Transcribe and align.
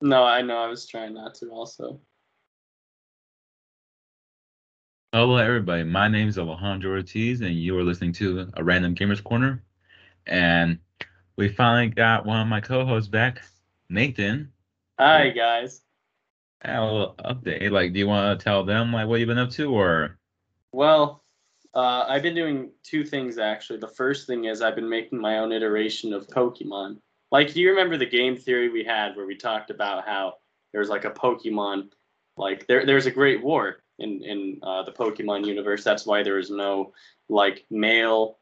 No, 0.00 0.22
I 0.22 0.42
know. 0.42 0.58
I 0.58 0.68
was 0.68 0.86
trying 0.86 1.14
not 1.14 1.34
to. 1.36 1.48
Also. 1.50 2.00
Hello, 5.12 5.36
everybody. 5.36 5.82
My 5.82 6.06
name 6.06 6.28
is 6.28 6.38
Alejandro 6.38 6.92
Ortiz, 6.92 7.40
and 7.40 7.54
you 7.54 7.76
are 7.76 7.82
listening 7.82 8.12
to 8.14 8.48
a 8.54 8.62
Random 8.62 8.94
Gamers 8.94 9.24
Corner. 9.24 9.64
And 10.26 10.78
we 11.36 11.48
finally 11.48 11.88
got 11.88 12.26
one 12.26 12.40
of 12.40 12.46
my 12.46 12.60
co-hosts 12.60 13.08
back, 13.08 13.42
Nathan. 13.88 14.52
Hi, 15.00 15.30
guys. 15.30 15.82
A 16.62 16.80
little 16.80 17.14
update. 17.24 17.70
Like, 17.70 17.92
do 17.92 17.98
you 17.98 18.06
want 18.06 18.38
to 18.38 18.44
tell 18.44 18.64
them 18.64 18.92
like 18.92 19.08
what 19.08 19.18
you've 19.18 19.28
been 19.28 19.38
up 19.38 19.50
to, 19.50 19.72
or? 19.72 20.18
Well, 20.72 21.24
uh, 21.74 22.04
I've 22.08 22.22
been 22.22 22.34
doing 22.34 22.70
two 22.82 23.04
things 23.04 23.38
actually. 23.38 23.78
The 23.78 23.88
first 23.88 24.26
thing 24.26 24.44
is 24.44 24.62
I've 24.62 24.76
been 24.76 24.88
making 24.88 25.20
my 25.20 25.38
own 25.38 25.52
iteration 25.52 26.12
of 26.12 26.26
Pokemon. 26.28 26.98
Like, 27.30 27.52
do 27.52 27.60
you 27.60 27.70
remember 27.70 27.96
the 27.96 28.06
game 28.06 28.36
theory 28.36 28.68
we 28.68 28.84
had 28.84 29.16
where 29.16 29.26
we 29.26 29.36
talked 29.36 29.70
about 29.70 30.06
how 30.06 30.34
there's 30.72 30.88
like 30.88 31.04
a 31.04 31.10
Pokemon, 31.10 31.90
like 32.36 32.66
there 32.66 32.86
there's 32.86 33.06
a 33.06 33.10
great 33.10 33.42
war 33.42 33.82
in 33.98 34.22
in 34.22 34.60
uh, 34.62 34.82
the 34.82 34.92
Pokemon 34.92 35.46
universe. 35.46 35.84
That's 35.84 36.06
why 36.06 36.22
there 36.22 36.38
is 36.38 36.50
no 36.50 36.92
like 37.28 37.64
male 37.70 38.38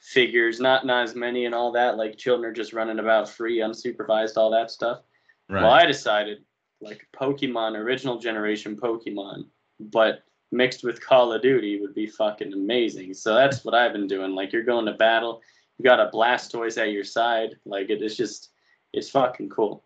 figures, 0.00 0.60
not 0.60 0.86
not 0.86 1.04
as 1.04 1.14
many 1.14 1.44
and 1.46 1.54
all 1.54 1.72
that. 1.72 1.96
Like 1.96 2.16
children 2.16 2.50
are 2.50 2.54
just 2.54 2.72
running 2.72 2.98
about 2.98 3.28
free, 3.28 3.58
unsupervised, 3.58 4.36
all 4.36 4.50
that 4.50 4.70
stuff. 4.70 5.02
Right. 5.48 5.62
Well, 5.62 5.72
I 5.72 5.86
decided 5.86 6.44
like 6.80 7.06
Pokemon, 7.14 7.76
original 7.76 8.18
generation 8.18 8.76
Pokemon, 8.76 9.46
but 9.78 10.22
mixed 10.52 10.84
with 10.84 11.04
Call 11.04 11.32
of 11.32 11.42
Duty 11.42 11.80
would 11.80 11.94
be 11.94 12.06
fucking 12.06 12.52
amazing. 12.52 13.14
So 13.14 13.34
that's 13.34 13.64
what 13.64 13.74
I've 13.74 13.92
been 13.92 14.06
doing. 14.06 14.34
Like 14.34 14.52
you're 14.52 14.62
going 14.62 14.86
to 14.86 14.92
battle, 14.92 15.42
you 15.78 15.84
got 15.84 16.00
a 16.00 16.10
Blastoise 16.10 16.80
at 16.80 16.92
your 16.92 17.04
side. 17.04 17.56
Like 17.64 17.90
it 17.90 18.02
is 18.02 18.16
just, 18.16 18.50
it's 18.92 19.10
fucking 19.10 19.48
cool. 19.48 19.84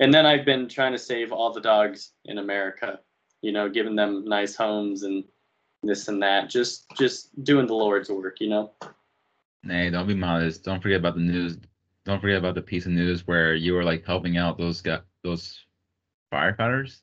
And 0.00 0.12
then 0.12 0.26
I've 0.26 0.44
been 0.44 0.68
trying 0.68 0.92
to 0.92 0.98
save 0.98 1.32
all 1.32 1.52
the 1.52 1.60
dogs 1.60 2.12
in 2.24 2.38
America. 2.38 3.00
You 3.42 3.52
know, 3.52 3.68
giving 3.68 3.94
them 3.94 4.24
nice 4.24 4.56
homes 4.56 5.02
and 5.02 5.24
this 5.82 6.08
and 6.08 6.22
that. 6.22 6.50
Just, 6.50 6.86
just 6.98 7.44
doing 7.44 7.66
the 7.66 7.74
Lord's 7.74 8.08
work. 8.08 8.40
You 8.40 8.48
know. 8.48 8.72
Hey, 9.62 9.90
don't 9.90 10.06
be 10.06 10.14
modest. 10.14 10.64
Don't 10.64 10.82
forget 10.82 11.00
about 11.00 11.14
the 11.14 11.20
news. 11.20 11.58
Don't 12.04 12.20
forget 12.20 12.38
about 12.38 12.54
the 12.54 12.62
piece 12.62 12.86
of 12.86 12.92
news 12.92 13.26
where 13.26 13.54
you 13.54 13.74
were 13.74 13.84
like 13.84 14.04
helping 14.06 14.36
out 14.36 14.58
those 14.58 14.80
guys, 14.80 15.00
those 15.22 15.58
firefighters, 16.32 17.00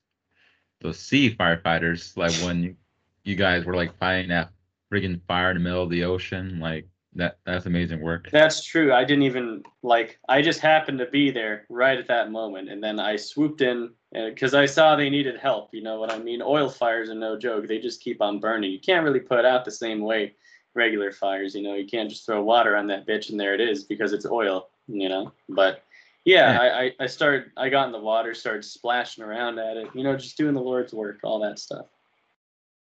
those 0.81 0.98
sea 0.98 1.36
firefighters. 1.36 2.16
Like 2.16 2.34
when 2.45 2.64
you, 2.64 2.76
you 3.23 3.36
guys 3.36 3.66
were 3.66 3.76
like 3.76 3.98
fighting 3.98 4.30
that 4.30 4.52
friggin' 4.92 5.22
fire 5.28 5.52
in 5.52 5.58
the 5.58 5.64
middle 5.64 5.84
of 5.84 5.89
the 5.89 6.04
ocean. 6.04 6.59
Like 6.59 6.88
that. 7.16 7.38
That's 7.45 7.66
amazing 7.66 8.02
work. 8.02 8.30
That's 8.31 8.64
true. 8.64 8.94
I 8.94 9.03
didn't 9.03 9.23
even 9.23 9.64
like. 9.81 10.19
I 10.30 10.42
just 10.42 10.59
happened 10.59 11.00
to 11.00 11.06
be 11.08 11.31
there 11.31 11.66
right 11.70 11.97
at 11.97 12.08
that 12.08 12.31
moment, 12.31 12.70
and 12.70 12.83
then 12.83 13.00
I 13.00 13.16
swooped 13.16 13.61
in 13.61 13.92
because 14.14 14.53
I 14.53 14.66
saw 14.66 14.95
they 14.95 15.09
needed 15.09 15.38
help. 15.38 15.73
You 15.73 15.83
know 15.83 16.00
what 16.00 16.11
I 16.11 16.17
mean? 16.17 16.42
Oil 16.42 16.70
fires 16.70 17.09
are 17.09 17.16
no 17.16 17.38
joke. 17.38 17.67
They 17.67 17.80
just 17.80 18.02
keep 18.02 18.22
on 18.22 18.39
burning. 18.39 18.72
You 18.72 18.80
can't 18.80 19.03
really 19.03 19.20
put 19.20 19.45
out 19.45 19.66
the 19.66 19.72
same 19.72 20.02
way 20.02 20.36
regular 20.75 21.11
fires. 21.11 21.55
You 21.55 21.64
know, 21.64 21.75
you 21.75 21.86
can't 21.86 22.09
just 22.09 22.25
throw 22.25 22.44
water 22.44 22.75
on 22.75 22.88
that 22.88 23.08
bitch 23.08 23.30
and 23.30 23.39
there 23.39 23.53
it 23.53 23.61
is 23.61 23.83
because 23.83 24.14
it's 24.14 24.25
oil. 24.25 24.70
You 24.88 25.09
know, 25.09 25.31
but 25.50 25.83
yeah, 26.25 26.59
I, 26.59 26.83
I, 26.83 26.92
I 27.02 27.08
started. 27.08 27.52
I 27.58 27.70
got 27.70 27.86
in 27.88 27.92
the 27.92 28.00
water, 28.00 28.33
started 28.33 28.64
splashing 28.64 29.23
around 29.23 29.59
at 29.59 29.77
it. 29.77 29.88
You 29.94 30.03
know, 30.03 30.16
just 30.16 30.38
doing 30.38 30.53
the 30.53 30.61
Lord's 30.61 30.94
work, 30.94 31.20
all 31.23 31.39
that 31.39 31.59
stuff. 31.59 31.86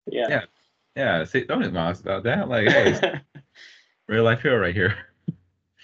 Yeah. 0.05 0.27
Yeah. 0.29 0.41
Yeah. 0.95 1.23
See, 1.23 1.43
don't 1.45 1.71
modest 1.73 2.01
about 2.01 2.23
that. 2.23 2.49
Like, 2.49 2.67
hey, 2.69 3.21
real 4.07 4.23
life 4.23 4.41
hero 4.41 4.57
right 4.57 4.75
here. 4.75 4.95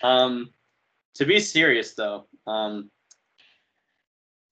Um, 0.04 0.52
to 1.16 1.26
be 1.26 1.40
serious 1.40 1.94
though, 1.94 2.28
um, 2.46 2.92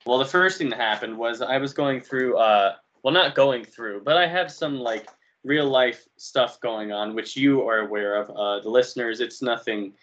well, 0.06 0.20
the 0.20 0.26
first 0.26 0.58
thing 0.58 0.70
that 0.70 0.80
happened 0.80 1.18
was 1.18 1.42
I 1.42 1.58
was 1.58 1.74
going 1.74 2.00
through, 2.02 2.38
uh, 2.38 2.76
well, 3.04 3.14
not 3.14 3.36
going 3.36 3.66
through, 3.66 4.02
but 4.04 4.18
I 4.18 4.28
have 4.28 4.52
some 4.52 4.80
like 4.80 5.10
real 5.44 5.68
life 5.68 6.06
stuff 6.18 6.60
going 6.60 6.92
on, 6.92 7.16
which 7.16 7.36
you 7.36 7.68
are 7.68 7.80
aware 7.80 8.16
of. 8.16 8.30
Uh, 8.30 8.60
the 8.60 8.70
listeners, 8.70 9.20
it's 9.20 9.42
nothing 9.42 9.94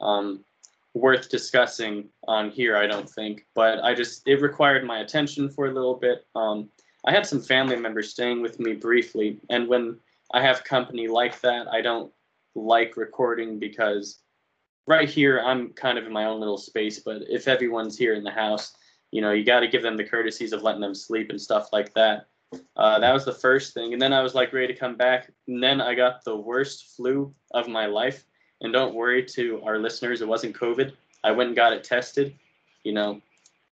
um, 0.00 0.44
worth 0.94 1.28
discussing 1.28 2.08
on 2.26 2.50
here, 2.50 2.76
I 2.76 2.86
don't 2.86 3.08
think. 3.08 3.46
But 3.54 3.82
I 3.84 3.94
just, 3.94 4.26
it 4.26 4.40
required 4.40 4.84
my 4.84 5.00
attention 5.00 5.48
for 5.48 5.66
a 5.66 5.74
little 5.74 5.94
bit. 5.94 6.26
Um, 6.34 6.70
I 7.06 7.12
had 7.12 7.26
some 7.26 7.40
family 7.40 7.76
members 7.76 8.10
staying 8.10 8.42
with 8.42 8.60
me 8.60 8.74
briefly, 8.74 9.38
and 9.48 9.68
when 9.68 9.98
I 10.32 10.42
have 10.42 10.64
company 10.64 11.08
like 11.08 11.40
that, 11.40 11.66
I 11.68 11.80
don't 11.80 12.12
like 12.54 12.96
recording 12.96 13.58
because 13.58 14.20
right 14.86 15.08
here 15.08 15.40
I'm 15.40 15.70
kind 15.70 15.98
of 15.98 16.04
in 16.04 16.12
my 16.12 16.24
own 16.24 16.40
little 16.40 16.58
space. 16.58 16.98
But 17.00 17.22
if 17.28 17.48
everyone's 17.48 17.96
here 17.96 18.14
in 18.14 18.24
the 18.24 18.30
house, 18.30 18.74
you 19.10 19.20
know, 19.20 19.32
you 19.32 19.44
got 19.44 19.60
to 19.60 19.68
give 19.68 19.82
them 19.82 19.96
the 19.96 20.04
courtesies 20.04 20.52
of 20.52 20.62
letting 20.62 20.80
them 20.80 20.94
sleep 20.94 21.30
and 21.30 21.40
stuff 21.40 21.72
like 21.72 21.92
that. 21.94 22.26
Uh, 22.76 22.98
that 22.98 23.12
was 23.12 23.24
the 23.24 23.32
first 23.32 23.74
thing, 23.74 23.92
and 23.92 24.02
then 24.02 24.12
I 24.12 24.22
was 24.22 24.34
like 24.34 24.52
ready 24.52 24.66
to 24.72 24.78
come 24.78 24.96
back, 24.96 25.30
and 25.46 25.62
then 25.62 25.80
I 25.80 25.94
got 25.94 26.24
the 26.24 26.36
worst 26.36 26.96
flu 26.96 27.32
of 27.52 27.68
my 27.68 27.86
life. 27.86 28.24
And 28.60 28.72
don't 28.72 28.94
worry 28.94 29.24
to 29.24 29.62
our 29.64 29.78
listeners, 29.78 30.20
it 30.20 30.28
wasn't 30.28 30.56
COVID. 30.56 30.92
I 31.22 31.30
went 31.30 31.48
and 31.48 31.56
got 31.56 31.72
it 31.72 31.84
tested, 31.84 32.34
you 32.82 32.92
know, 32.92 33.20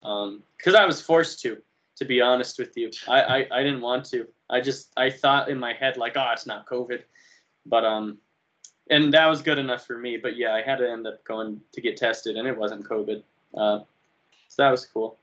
because 0.02 0.76
I 0.76 0.86
was 0.86 1.02
forced 1.02 1.42
to. 1.42 1.58
To 2.00 2.04
be 2.04 2.20
honest 2.20 2.60
with 2.60 2.76
you, 2.76 2.92
I, 3.08 3.22
I 3.22 3.48
I 3.52 3.64
didn't 3.64 3.80
want 3.80 4.04
to. 4.08 4.28
I 4.50 4.60
just 4.60 4.92
I 4.98 5.10
thought 5.10 5.48
in 5.48 5.58
my 5.58 5.72
head 5.72 5.96
like, 5.96 6.18
oh, 6.18 6.30
it's 6.34 6.46
not 6.46 6.68
COVID, 6.68 7.04
but 7.66 7.86
um, 7.86 8.18
and 8.90 9.14
that 9.14 9.26
was 9.28 9.42
good 9.42 9.58
enough 9.58 9.86
for 9.86 9.98
me. 9.98 10.18
But 10.18 10.38
yeah, 10.38 10.54
I 10.54 10.62
had 10.62 10.78
to 10.78 10.90
end 10.90 11.08
up 11.08 11.24
going 11.24 11.62
to 11.72 11.82
get 11.82 11.98
tested, 11.98 12.38
and 12.38 12.48
it 12.48 12.58
wasn't 12.58 12.88
COVID. 12.88 13.24
Uh, 13.56 13.80
so 14.48 14.64
that 14.64 14.72
was 14.72 14.86
cool. 14.86 15.18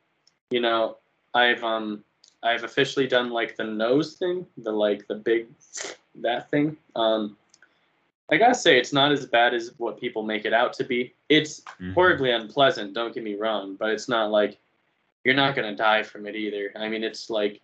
You 0.50 0.60
know, 0.60 0.96
I've 1.34 1.62
um 1.64 2.04
I've 2.42 2.64
officially 2.64 3.06
done 3.06 3.30
like 3.30 3.56
the 3.56 3.64
nose 3.64 4.14
thing, 4.14 4.46
the 4.58 4.72
like 4.72 5.06
the 5.06 5.14
big 5.14 5.48
that 6.16 6.50
thing. 6.50 6.76
Um, 6.96 7.36
I 8.30 8.36
gotta 8.36 8.54
say 8.54 8.78
it's 8.78 8.92
not 8.92 9.12
as 9.12 9.26
bad 9.26 9.54
as 9.54 9.72
what 9.78 10.00
people 10.00 10.22
make 10.22 10.44
it 10.44 10.52
out 10.52 10.72
to 10.74 10.84
be. 10.84 11.14
It's 11.28 11.60
Mhm. 11.80 11.94
horribly 11.94 12.30
unpleasant. 12.30 12.94
Don't 12.94 13.14
get 13.14 13.22
me 13.22 13.34
wrong, 13.34 13.76
but 13.76 13.90
it's 13.90 14.08
not 14.08 14.30
like 14.30 14.58
you're 15.24 15.34
not 15.34 15.54
gonna 15.54 15.76
die 15.76 16.02
from 16.02 16.26
it 16.26 16.34
either. 16.34 16.72
I 16.74 16.88
mean, 16.88 17.04
it's 17.04 17.30
like 17.30 17.60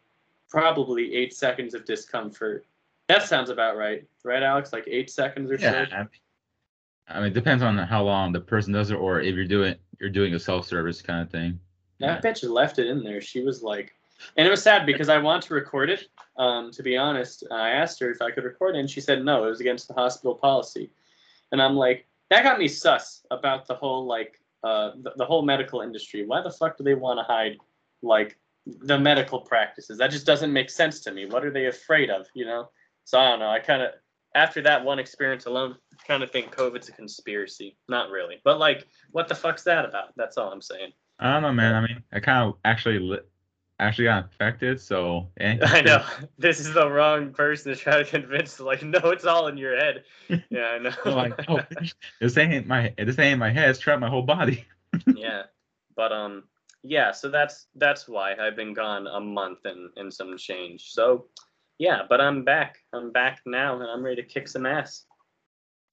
probably 0.49 1.15
eight 1.15 1.35
seconds 1.35 1.75
of 1.75 1.85
discomfort. 1.85 2.65
That 3.09 3.23
sounds 3.23 3.51
about 3.51 3.77
right, 3.77 4.05
right, 4.25 4.43
Alex? 4.43 4.73
Like 4.73 4.85
eight 4.87 5.11
seconds 5.11 5.51
or 5.51 5.57
Yeah. 5.57 5.89
so. 5.89 5.97
I 5.97 5.99
mean, 5.99 6.09
I 7.09 7.19
mean, 7.21 7.27
it 7.29 7.35
depends 7.35 7.63
on 7.63 7.79
how 7.79 8.03
long 8.05 8.33
the 8.33 8.41
person 8.41 8.73
does 8.73 8.91
it, 8.91 8.97
or 8.97 9.21
if 9.21 9.35
you're 9.35 9.47
doing 9.47 9.75
you're 9.99 10.11
doing 10.11 10.35
a 10.35 10.39
self 10.39 10.67
service 10.67 11.03
kind 11.03 11.23
of 11.23 11.31
thing. 11.31 11.59
That 12.01 12.23
bitch 12.23 12.49
left 12.49 12.79
it 12.79 12.87
in 12.87 13.03
there. 13.03 13.21
She 13.21 13.43
was 13.43 13.63
like, 13.63 13.93
and 14.37 14.47
it 14.47 14.51
was 14.51 14.63
sad 14.63 14.87
because 14.87 15.09
I 15.09 15.19
want 15.19 15.43
to 15.45 15.55
record 15.55 15.91
it. 15.91 16.05
Um, 16.37 16.71
to 16.73 16.83
be 16.83 16.97
honest, 16.97 17.45
I 17.51 17.71
asked 17.71 17.99
her 18.01 18.11
if 18.11 18.23
I 18.23 18.31
could 18.31 18.45
record 18.45 18.77
it, 18.77 18.81
and 18.81 18.89
she 18.91 19.01
said 19.01 19.25
no. 19.25 19.45
It 19.45 19.51
was 19.51 19.61
against 19.61 19.89
the 19.89 19.95
hospital 19.95 20.35
policy, 20.35 20.91
and 21.51 21.61
I'm 21.61 21.75
like, 21.75 22.07
that 22.31 22.45
got 22.45 22.59
me 22.59 22.69
sus 22.69 23.27
about 23.31 23.67
the 23.67 23.75
whole 23.75 24.07
like 24.07 24.39
uh, 24.63 24.93
the, 25.03 25.13
the 25.17 25.25
whole 25.25 25.43
medical 25.43 25.81
industry. 25.81 26.27
Why 26.27 26.43
the 26.43 26.51
fuck 26.51 26.77
do 26.77 26.85
they 26.85 26.95
want 26.95 27.19
to 27.19 27.25
hide 27.25 27.57
like 28.03 28.37
the 28.67 28.99
medical 28.99 29.41
practices? 29.41 29.99
That 29.99 30.11
just 30.11 30.27
doesn't 30.27 30.53
make 30.53 30.69
sense 30.71 31.01
to 31.01 31.13
me. 31.13 31.27
What 31.27 31.45
are 31.45 31.51
they 31.51 31.67
afraid 31.67 32.11
of? 32.11 32.27
You 32.35 32.45
know? 32.45 32.69
So 33.09 33.19
I 33.19 33.31
don't 33.31 33.39
know. 33.39 33.49
I 33.49 33.59
kind 33.59 33.81
of 33.81 33.93
after 34.35 34.61
that 34.61 34.85
one 34.85 34.99
experience 34.99 35.47
alone, 35.47 35.77
kind 36.07 36.23
of 36.23 36.31
think 36.31 36.55
COVID's 36.55 36.91
a 36.91 36.93
conspiracy. 36.93 37.75
Not 37.89 38.11
really, 38.11 38.37
but 38.45 38.59
like, 38.59 38.87
what 39.13 39.29
the 39.29 39.35
fuck's 39.35 39.63
that 39.63 39.87
about? 39.87 40.15
That's 40.17 40.37
all 40.37 40.53
I'm 40.53 40.61
saying. 40.61 40.93
I 41.19 41.33
don't 41.33 41.41
know, 41.41 41.53
man. 41.55 41.75
I 41.75 41.81
mean, 41.81 42.03
I 42.13 42.21
kind 42.21 42.47
of 42.47 42.57
actually 42.67 42.99
li- 42.99 43.25
actually 43.81 44.05
got 44.05 44.25
infected, 44.25 44.79
so 44.79 45.27
eh, 45.41 45.57
I 45.63 45.81
know 45.81 46.05
this 46.37 46.61
is 46.61 46.75
the 46.75 46.87
wrong 46.91 47.33
person 47.33 47.73
to 47.73 47.79
try 47.81 47.97
to 47.97 48.05
convince. 48.05 48.61
Like, 48.61 48.83
no, 48.83 48.99
it's 49.05 49.25
all 49.25 49.47
in 49.47 49.57
your 49.57 49.75
head. 49.75 50.05
Yeah, 50.51 50.67
I 50.67 50.79
know. 50.79 50.93
Like, 51.07 51.33
oh, 51.49 51.61
this 52.21 52.37
ain't 52.37 52.67
my 52.67 52.93
this 52.99 53.19
ain't 53.19 53.39
my 53.39 53.51
head. 53.51 53.71
It's 53.71 53.79
trapped 53.79 54.03
my 54.03 54.11
whole 54.11 54.21
body. 54.21 54.67
yeah, 55.07 55.45
but 55.97 56.13
um, 56.13 56.45
yeah. 56.83 57.13
So 57.13 57.31
that's 57.31 57.69
that's 57.75 58.07
why 58.07 58.35
I've 58.35 58.55
been 58.55 58.75
gone 58.75 59.07
a 59.07 59.19
month 59.19 59.61
and 59.65 59.89
and 59.97 60.13
some 60.13 60.37
change. 60.37 60.91
So 60.91 61.25
yeah, 61.79 62.03
but 62.09 62.21
I'm 62.21 62.45
back. 62.45 62.79
I'm 62.93 63.13
back 63.13 63.41
now, 63.47 63.75
and 63.75 63.85
I'm 63.85 64.05
ready 64.05 64.23
to 64.23 64.29
kick 64.29 64.49
some 64.49 64.67
ass. 64.67 65.05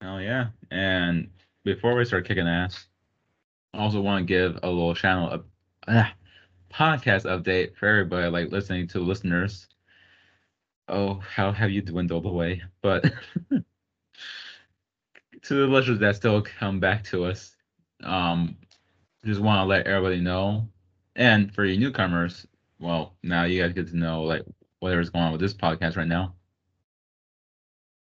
Oh 0.02 0.18
yeah. 0.18 0.48
And 0.70 1.30
before 1.64 1.94
we 1.94 2.04
start 2.04 2.26
kicking 2.26 2.46
ass, 2.46 2.86
I 3.72 3.78
also 3.78 4.00
want 4.00 4.26
to 4.26 4.26
give 4.26 4.58
a 4.62 4.68
little 4.68 4.94
channel 4.94 5.28
a 5.30 5.42
ah, 5.88 6.12
podcast 6.72 7.24
update 7.24 7.76
for 7.76 7.86
everybody 7.88 8.28
like 8.28 8.52
listening 8.52 8.88
to 8.88 9.00
listeners. 9.00 9.68
Oh, 10.88 11.14
how 11.14 11.52
have 11.52 11.70
you 11.70 11.82
dwindled 11.82 12.26
away? 12.26 12.62
But 12.82 13.04
to 13.50 13.64
the 15.42 15.66
listeners 15.66 15.98
that 16.00 16.16
still 16.16 16.42
come 16.42 16.80
back 16.80 17.04
to 17.04 17.24
us, 17.24 17.56
um, 18.02 18.56
just 19.24 19.40
want 19.40 19.60
to 19.60 19.64
let 19.64 19.86
everybody 19.86 20.20
know. 20.20 20.68
And 21.16 21.54
for 21.54 21.64
you 21.64 21.78
newcomers, 21.78 22.46
well, 22.78 23.14
now 23.22 23.44
you 23.44 23.62
guys 23.62 23.72
get 23.72 23.88
to 23.88 23.96
know 23.96 24.22
like 24.22 24.42
whatever's 24.80 25.10
going 25.10 25.24
on 25.24 25.32
with 25.32 25.40
this 25.40 25.54
podcast 25.54 25.96
right 25.96 26.08
now. 26.08 26.34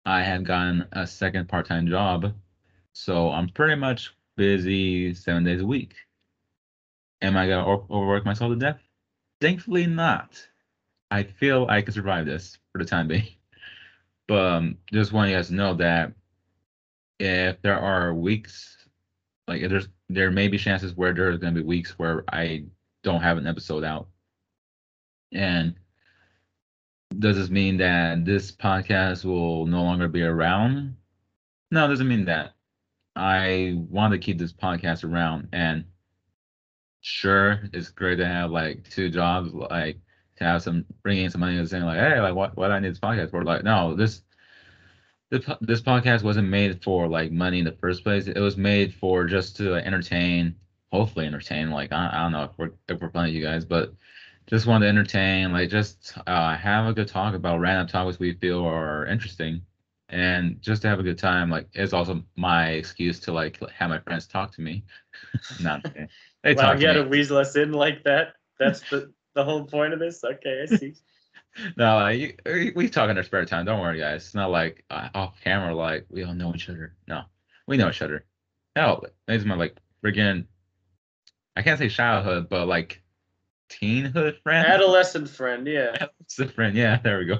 I 0.06 0.22
have 0.22 0.44
gotten 0.44 0.86
a 0.92 1.06
second 1.06 1.48
part-time 1.48 1.86
job, 1.88 2.34
so 2.92 3.30
I'm 3.30 3.48
pretty 3.48 3.76
much 3.76 4.14
busy 4.36 5.14
seven 5.14 5.44
days 5.44 5.60
a 5.60 5.66
week. 5.66 5.94
Am 7.22 7.36
I 7.36 7.48
gonna 7.48 7.66
overwork 7.66 8.24
myself 8.24 8.52
to 8.52 8.56
death? 8.56 8.80
thankfully 9.44 9.86
not. 9.86 10.48
I 11.10 11.22
feel 11.22 11.66
I 11.68 11.82
can 11.82 11.92
survive 11.92 12.24
this 12.24 12.58
for 12.72 12.78
the 12.78 12.84
time 12.84 13.08
being. 13.08 13.28
But 14.26 14.38
um, 14.38 14.78
just 14.90 15.12
want 15.12 15.28
you 15.28 15.36
guys 15.36 15.48
to 15.48 15.54
know 15.54 15.74
that 15.74 16.12
if 17.18 17.60
there 17.60 17.78
are 17.78 18.14
weeks, 18.14 18.78
like 19.46 19.60
there's 19.68 19.86
there 20.08 20.30
may 20.30 20.48
be 20.48 20.56
chances 20.56 20.96
where 20.96 21.12
there's 21.12 21.36
gonna 21.36 21.52
be 21.52 21.60
weeks 21.60 21.98
where 21.98 22.24
I 22.32 22.64
don't 23.02 23.20
have 23.20 23.36
an 23.36 23.46
episode 23.46 23.84
out. 23.84 24.08
And 25.30 25.74
does 27.18 27.36
this 27.36 27.50
mean 27.50 27.76
that 27.78 28.24
this 28.24 28.52
podcast 28.52 29.24
will 29.24 29.66
no 29.66 29.82
longer 29.82 30.08
be 30.08 30.22
around? 30.22 30.96
No, 31.70 31.84
it 31.84 31.88
doesn't 31.88 32.08
mean 32.08 32.24
that. 32.26 32.54
I 33.16 33.74
want 33.76 34.12
to 34.12 34.18
keep 34.18 34.38
this 34.38 34.52
podcast 34.52 35.04
around 35.04 35.48
and 35.52 35.84
sure 37.00 37.68
it's 37.72 37.90
great 37.90 38.16
to 38.16 38.26
have 38.26 38.50
like 38.50 38.88
two 38.88 39.10
jobs 39.10 39.52
like 39.52 39.98
to 40.36 40.44
have 40.44 40.62
some 40.62 40.84
bringing 41.02 41.28
some 41.28 41.40
money 41.40 41.58
and 41.58 41.68
saying 41.68 41.84
like 41.84 41.98
hey 41.98 42.18
like 42.18 42.34
what 42.34 42.56
what 42.56 42.72
I 42.72 42.78
need 42.78 42.90
this 42.90 42.98
podcast 42.98 43.30
for 43.30 43.44
like 43.44 43.62
no 43.62 43.94
this 43.94 44.22
this 45.30 45.44
this 45.60 45.82
podcast 45.82 46.22
wasn't 46.22 46.48
made 46.48 46.82
for 46.82 47.06
like 47.06 47.30
money 47.30 47.58
in 47.58 47.66
the 47.66 47.72
first 47.72 48.02
place 48.04 48.26
it 48.26 48.40
was 48.40 48.56
made 48.56 48.94
for 48.94 49.26
just 49.26 49.56
to 49.58 49.74
entertain 49.74 50.56
hopefully 50.90 51.26
entertain 51.26 51.70
like 51.70 51.92
I, 51.92 52.10
I 52.12 52.22
don't 52.22 52.32
know 52.32 52.44
if 52.44 52.52
we're 52.56 52.70
if 52.88 53.00
we're 53.00 53.10
funny 53.10 53.32
you 53.32 53.42
guys 53.42 53.64
but 53.64 53.92
just 54.48 54.66
want 54.66 54.82
to 54.82 54.88
entertain 54.88 55.52
like 55.52 55.70
just 55.70 56.16
uh, 56.26 56.56
have 56.56 56.86
a 56.86 56.92
good 56.92 57.08
talk 57.08 57.34
about 57.34 57.60
random 57.60 57.86
topics 57.86 58.18
we 58.18 58.34
feel 58.34 58.64
are 58.66 59.06
interesting. 59.06 59.62
And 60.10 60.60
just 60.60 60.82
to 60.82 60.88
have 60.88 61.00
a 61.00 61.04
good 61.04 61.18
time 61.18 61.50
like 61.50 61.68
it's 61.72 61.92
also 61.94 62.22
my 62.36 62.70
excuse 62.70 63.20
to 63.20 63.32
like 63.32 63.58
have 63.70 63.90
my 63.90 63.98
friends 64.00 64.26
talk 64.26 64.52
to 64.52 64.60
me. 64.62 64.84
Not 65.58 65.84
they 66.42 66.54
wow, 66.54 66.62
talk 66.62 66.76
you 66.78 66.86
to 66.86 66.86
gotta 66.86 67.04
weasel 67.04 67.38
us 67.38 67.56
in 67.56 67.72
like 67.72 68.04
that. 68.04 68.34
That's 68.58 68.82
the 68.82 69.12
the 69.34 69.44
whole 69.44 69.64
point 69.66 69.92
of 69.94 69.98
this. 70.00 70.22
Okay, 70.24 70.62
I 70.62 70.66
see. 70.66 70.94
no 71.76 71.96
like, 71.96 72.40
we- 72.46 72.72
we 72.76 72.88
talk 72.88 73.10
in 73.10 73.16
our 73.16 73.22
spare 73.24 73.44
time. 73.46 73.66
Don't 73.66 73.80
worry 73.80 73.98
guys. 74.00 74.26
It's 74.26 74.34
not 74.34 74.50
like 74.50 74.84
uh, 74.90 75.08
off 75.14 75.40
camera 75.42 75.74
like 75.74 76.06
we 76.10 76.24
all 76.24 76.34
know 76.34 76.54
each 76.54 76.68
other. 76.68 76.96
No 77.08 77.22
we 77.66 77.76
know 77.78 77.88
each 77.88 78.02
other. 78.02 78.26
Hell 78.76 79.04
it's 79.28 79.44
my 79.44 79.56
like 79.56 79.76
friggin 80.04 80.46
i 81.56 81.62
can't 81.62 81.78
say 81.78 81.88
childhood 81.88 82.48
but 82.48 82.68
like 82.68 83.02
teenhood 83.68 84.40
friend 84.42 84.66
Adolescent 84.66 85.28
friend, 85.28 85.66
yeah. 85.66 86.06
It's 86.20 86.40
friend. 86.52 86.76
Yeah, 86.76 86.98
there 87.02 87.18
we 87.18 87.26
go. 87.26 87.38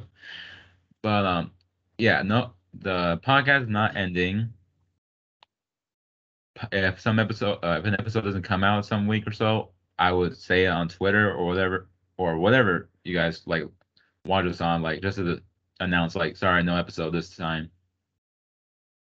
But 1.03 1.27
um, 1.27 1.51
yeah, 1.99 2.23
no, 2.23 2.53
the 2.73 3.21
podcast 3.25 3.65
is 3.65 3.69
not 3.69 3.97
ending. 3.97 4.53
If 6.73 7.01
some 7.01 7.19
episode, 7.19 7.59
uh, 7.63 7.79
if 7.79 7.85
an 7.85 7.95
episode 7.99 8.23
doesn't 8.23 8.43
come 8.43 8.65
out 8.65 8.87
some 8.87 9.07
week 9.07 9.27
or 9.27 9.33
so, 9.33 9.71
I 9.99 10.13
would 10.13 10.37
say 10.37 10.65
it 10.65 10.69
on 10.69 10.89
Twitter 10.89 11.33
or 11.33 11.47
whatever, 11.47 11.89
or 12.17 12.39
whatever 12.39 12.89
you 13.05 13.15
guys 13.15 13.43
like 13.47 13.65
watch 14.25 14.47
us 14.47 14.61
on, 14.61 14.83
like 14.83 15.03
just 15.03 15.19
to 15.19 15.43
announce, 15.81 16.15
like, 16.15 16.37
sorry, 16.37 16.63
no 16.63 16.77
episode 16.77 17.11
this 17.11 17.37
time. 17.37 17.71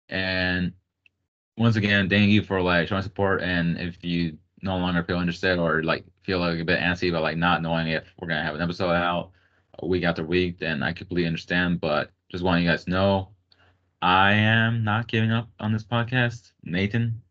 And 0.08 0.72
once 1.56 1.76
again, 1.76 2.08
thank 2.08 2.30
you 2.30 2.42
for 2.42 2.62
like 2.62 2.88
showing 2.88 3.02
support. 3.02 3.42
And 3.42 3.78
if 3.78 4.02
you 4.04 4.38
no 4.62 4.76
longer 4.78 5.02
feel 5.02 5.18
interested 5.18 5.58
or 5.58 5.82
like 5.82 6.04
feel 6.22 6.38
like 6.38 6.58
a 6.58 6.64
bit 6.64 6.80
antsy 6.80 7.08
about 7.08 7.22
like 7.22 7.36
not 7.36 7.62
knowing 7.62 7.88
if 7.88 8.04
we're 8.20 8.28
gonna 8.28 8.44
have 8.44 8.54
an 8.54 8.62
episode 8.62 8.92
out 8.92 9.30
week 9.82 10.04
after 10.04 10.24
week, 10.24 10.58
then 10.58 10.82
I 10.82 10.92
completely 10.92 11.26
understand. 11.26 11.80
But 11.80 12.10
just 12.30 12.44
want 12.44 12.62
you 12.62 12.68
guys 12.68 12.84
to 12.84 12.90
know, 12.90 13.28
I 14.00 14.32
am 14.32 14.84
not 14.84 15.08
giving 15.08 15.32
up 15.32 15.48
on 15.60 15.72
this 15.72 15.84
podcast. 15.84 16.52
Nathan, 16.62 17.22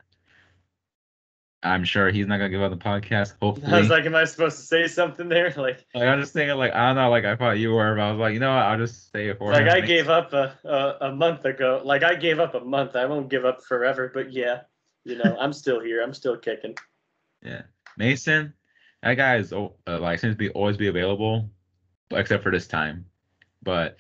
I'm 1.63 1.83
sure 1.83 2.09
he's 2.09 2.27
not 2.27 2.38
gonna 2.38 2.49
give 2.49 2.61
up 2.61 2.71
the 2.71 2.77
podcast. 2.77 3.33
Hopefully, 3.41 3.71
I 3.71 3.79
was 3.79 3.89
like, 3.89 4.05
am 4.05 4.15
I 4.15 4.25
supposed 4.25 4.57
to 4.57 4.63
say 4.63 4.88
something 4.88 5.29
there? 5.29 5.53
Like, 5.57 5.85
Like, 5.94 6.07
I'm 6.07 6.19
just 6.19 6.33
thinking, 6.33 6.55
like 6.57 6.73
I 6.73 6.87
don't 6.87 6.95
know, 6.95 7.09
like 7.09 7.25
I 7.25 7.35
thought 7.35 7.59
you 7.59 7.71
were, 7.71 7.95
but 7.95 8.01
I 8.01 8.11
was 8.11 8.19
like, 8.19 8.33
you 8.33 8.39
know 8.39 8.53
what? 8.53 8.63
I'll 8.63 8.77
just 8.77 9.11
say 9.11 9.27
it 9.27 9.37
for 9.37 9.51
like 9.51 9.63
him. 9.63 9.69
I 9.69 9.81
gave 9.81 10.09
up 10.09 10.33
a, 10.33 10.57
a 10.63 11.07
a 11.09 11.15
month 11.15 11.45
ago. 11.45 11.81
Like 11.83 12.03
I 12.03 12.15
gave 12.15 12.39
up 12.39 12.55
a 12.55 12.61
month. 12.61 12.95
I 12.95 13.05
won't 13.05 13.29
give 13.29 13.45
up 13.45 13.63
forever, 13.63 14.11
but 14.13 14.31
yeah, 14.33 14.61
you 15.03 15.17
know, 15.17 15.37
I'm 15.39 15.53
still 15.53 15.79
here. 15.79 16.01
I'm 16.01 16.13
still 16.13 16.37
kicking. 16.37 16.75
Yeah, 17.44 17.63
Mason, 17.97 18.53
that 19.03 19.15
guy 19.15 19.38
is 19.38 19.51
uh, 19.53 19.69
like 19.88 20.19
seems 20.19 20.33
to 20.36 20.38
be 20.38 20.50
always 20.50 20.77
be 20.77 20.88
available, 20.88 21.50
except 22.12 22.44
for 22.44 22.51
this 22.51 22.68
time. 22.68 23.06
But 23.63 23.98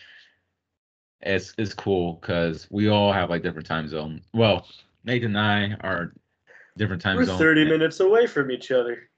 it's 1.21 1.53
it's 1.57 1.73
cool 1.73 2.13
because 2.13 2.67
we 2.71 2.89
all 2.89 3.11
have 3.11 3.29
like 3.29 3.43
different 3.43 3.67
time 3.67 3.87
zone. 3.87 4.21
Well, 4.33 4.67
Nathan 5.03 5.35
and 5.35 5.39
I 5.39 5.87
are 5.87 6.13
different 6.77 7.01
time 7.01 7.17
We're 7.17 7.25
zone. 7.25 7.37
30 7.37 7.65
minutes 7.65 7.99
away 7.99 8.27
from 8.27 8.51
each 8.51 8.71
other. 8.71 9.09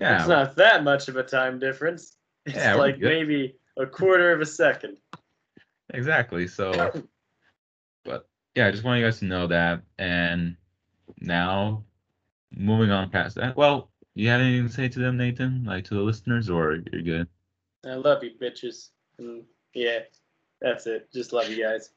Yeah, 0.00 0.18
It's 0.18 0.28
not 0.28 0.56
that 0.56 0.84
much 0.84 1.08
of 1.08 1.16
a 1.16 1.22
time 1.22 1.58
difference. 1.58 2.16
It's 2.46 2.56
Yeah, 2.56 2.74
like 2.74 2.98
maybe 2.98 3.56
a 3.76 3.86
quarter 3.86 4.32
of 4.32 4.40
a 4.40 4.46
second. 4.46 4.96
exactly. 5.90 6.48
So, 6.48 6.90
but 8.04 8.28
yeah, 8.54 8.66
I 8.66 8.70
just 8.70 8.82
want 8.84 8.98
you 9.00 9.06
guys 9.06 9.18
to 9.20 9.26
know 9.26 9.46
that. 9.48 9.82
And 9.98 10.56
now, 11.20 11.84
moving 12.50 12.90
on 12.90 13.10
past 13.10 13.36
that. 13.36 13.56
Well, 13.56 13.91
you 14.14 14.28
have 14.28 14.40
anything 14.40 14.66
to 14.66 14.72
say 14.72 14.88
to 14.88 14.98
them, 14.98 15.16
Nathan? 15.16 15.64
Like 15.64 15.84
to 15.84 15.94
the 15.94 16.00
listeners, 16.00 16.50
or 16.50 16.78
you're 16.92 17.02
good? 17.02 17.28
I 17.84 17.94
love 17.94 18.22
you, 18.22 18.32
bitches. 18.40 18.90
And 19.18 19.44
yeah, 19.74 20.00
that's 20.60 20.86
it. 20.86 21.12
Just 21.12 21.32
love 21.32 21.48
you 21.48 21.62
guys. 21.62 21.90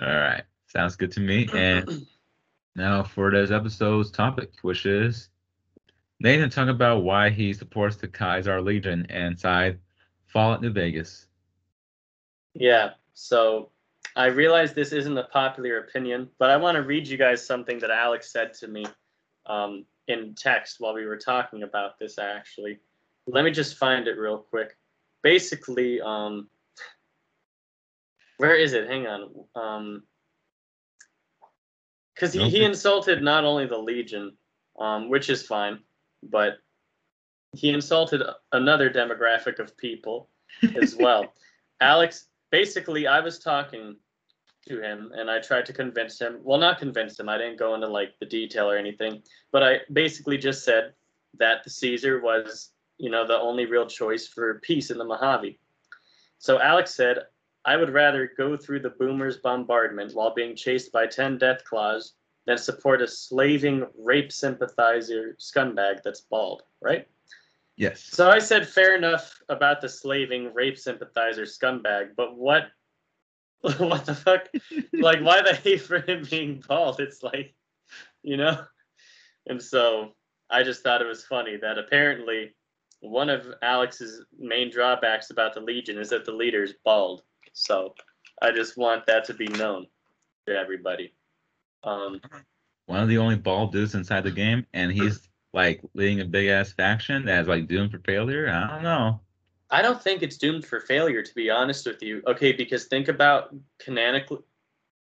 All 0.00 0.08
right, 0.08 0.42
sounds 0.66 0.96
good 0.96 1.12
to 1.12 1.20
me. 1.20 1.48
And 1.54 2.06
now 2.76 3.02
for 3.02 3.30
this 3.30 3.50
episode's 3.50 4.10
topic, 4.10 4.52
which 4.62 4.86
is 4.86 5.28
Nathan 6.20 6.50
talk 6.50 6.68
about 6.68 7.02
why 7.02 7.30
he 7.30 7.52
supports 7.52 7.96
the 7.96 8.08
Kaiser 8.08 8.60
Legion 8.60 9.06
and 9.08 9.38
side 9.38 9.78
Fallout 10.26 10.62
New 10.62 10.70
Vegas. 10.70 11.26
Yeah. 12.54 12.90
So 13.14 13.70
I 14.16 14.26
realize 14.26 14.74
this 14.74 14.92
isn't 14.92 15.16
a 15.16 15.24
popular 15.24 15.78
opinion, 15.78 16.28
but 16.38 16.50
I 16.50 16.56
want 16.56 16.76
to 16.76 16.82
read 16.82 17.06
you 17.06 17.16
guys 17.16 17.44
something 17.44 17.78
that 17.80 17.90
Alex 17.90 18.30
said 18.32 18.54
to 18.54 18.68
me 18.68 18.84
um, 19.46 19.84
in 20.08 20.34
text 20.34 20.76
while 20.78 20.94
we 20.94 21.06
were 21.06 21.18
talking 21.18 21.62
about 21.62 21.98
this. 21.98 22.18
Actually, 22.18 22.80
let 23.26 23.44
me 23.44 23.50
just 23.50 23.76
find 23.76 24.08
it 24.08 24.18
real 24.18 24.38
quick. 24.38 24.76
Basically, 25.22 26.00
um, 26.00 26.48
where 28.38 28.56
is 28.56 28.72
it? 28.72 28.88
Hang 28.88 29.06
on. 29.06 29.30
Um, 29.54 30.02
because 32.14 32.32
he, 32.32 32.48
he 32.50 32.64
insulted 32.64 33.22
not 33.22 33.44
only 33.44 33.66
the 33.66 33.78
Legion, 33.78 34.36
um, 34.80 35.08
which 35.08 35.30
is 35.30 35.46
fine, 35.46 35.78
but 36.24 36.54
he 37.52 37.70
insulted 37.70 38.22
another 38.52 38.90
demographic 38.90 39.60
of 39.60 39.76
people 39.76 40.28
as 40.82 40.96
well. 40.96 41.32
Alex, 41.80 42.26
basically, 42.50 43.06
I 43.06 43.20
was 43.20 43.38
talking 43.38 43.96
to 44.68 44.80
him 44.80 45.12
and 45.14 45.30
I 45.30 45.40
tried 45.40 45.66
to 45.66 45.72
convince 45.72 46.18
him. 46.18 46.38
Well, 46.42 46.58
not 46.58 46.78
convince 46.78 47.18
him. 47.18 47.28
I 47.28 47.38
didn't 47.38 47.58
go 47.58 47.74
into 47.74 47.88
like 47.88 48.18
the 48.20 48.26
detail 48.26 48.70
or 48.70 48.76
anything, 48.76 49.22
but 49.52 49.62
I 49.62 49.80
basically 49.92 50.38
just 50.38 50.64
said 50.64 50.92
that 51.38 51.64
the 51.64 51.70
Caesar 51.70 52.20
was, 52.20 52.70
you 52.98 53.10
know, 53.10 53.26
the 53.26 53.38
only 53.38 53.66
real 53.66 53.86
choice 53.86 54.26
for 54.26 54.60
peace 54.60 54.90
in 54.90 54.98
the 54.98 55.04
Mojave. 55.04 55.58
So 56.38 56.60
Alex 56.60 56.94
said, 56.94 57.18
I 57.64 57.76
would 57.76 57.90
rather 57.90 58.30
go 58.36 58.56
through 58.56 58.80
the 58.80 58.90
boomers' 58.90 59.38
bombardment 59.38 60.14
while 60.14 60.32
being 60.32 60.56
chased 60.56 60.92
by 60.92 61.06
10 61.06 61.38
death 61.38 61.64
claws 61.64 62.14
than 62.46 62.56
support 62.56 63.02
a 63.02 63.06
slaving 63.06 63.86
rape 63.98 64.32
sympathizer 64.32 65.36
scumbag 65.38 66.02
that's 66.02 66.22
bald, 66.22 66.62
right? 66.80 67.06
Yes. 67.76 68.02
So 68.02 68.30
I 68.30 68.38
said 68.38 68.66
fair 68.66 68.96
enough 68.96 69.38
about 69.48 69.80
the 69.80 69.88
slaving 69.88 70.52
rape 70.54 70.78
sympathizer 70.78 71.44
scumbag, 71.44 72.16
but 72.16 72.36
what 72.36 72.68
what 73.78 74.06
the 74.06 74.14
fuck? 74.14 74.48
like 74.92 75.20
why 75.20 75.42
the 75.42 75.54
hate 75.54 75.82
for 75.82 76.00
him 76.00 76.26
being 76.30 76.62
bald? 76.66 77.00
It's 77.00 77.22
like, 77.22 77.54
you 78.22 78.36
know? 78.36 78.62
And 79.46 79.62
so 79.62 80.12
I 80.50 80.62
just 80.62 80.82
thought 80.82 81.02
it 81.02 81.06
was 81.06 81.24
funny 81.24 81.56
that 81.56 81.78
apparently 81.78 82.54
one 83.00 83.30
of 83.30 83.46
Alex's 83.62 84.24
main 84.38 84.70
drawbacks 84.70 85.30
about 85.30 85.54
the 85.54 85.60
Legion 85.60 85.98
is 85.98 86.10
that 86.10 86.24
the 86.24 86.32
leader 86.32 86.62
is 86.62 86.74
bald. 86.84 87.22
So 87.52 87.94
I 88.42 88.52
just 88.52 88.76
want 88.76 89.06
that 89.06 89.24
to 89.26 89.34
be 89.34 89.48
known 89.48 89.86
to 90.46 90.56
everybody. 90.56 91.14
Um, 91.84 92.20
One 92.86 93.00
of 93.00 93.08
the 93.08 93.18
only 93.18 93.36
bald 93.36 93.72
dudes 93.72 93.94
inside 93.94 94.24
the 94.24 94.30
game, 94.30 94.66
and 94.72 94.92
he's 94.92 95.28
like 95.52 95.80
leading 95.94 96.20
a 96.20 96.24
big 96.24 96.48
ass 96.48 96.72
faction 96.72 97.24
that's 97.24 97.48
like 97.48 97.68
doomed 97.68 97.90
for 97.90 97.98
failure. 98.00 98.48
I 98.48 98.68
don't 98.68 98.82
know. 98.82 99.20
I 99.70 99.82
don't 99.82 100.02
think 100.02 100.22
it's 100.22 100.38
doomed 100.38 100.64
for 100.64 100.80
failure, 100.80 101.22
to 101.22 101.34
be 101.34 101.50
honest 101.50 101.86
with 101.86 102.02
you. 102.02 102.22
Okay, 102.26 102.52
because 102.52 102.84
think 102.84 103.08
about 103.08 103.54
canonically, 103.78 104.38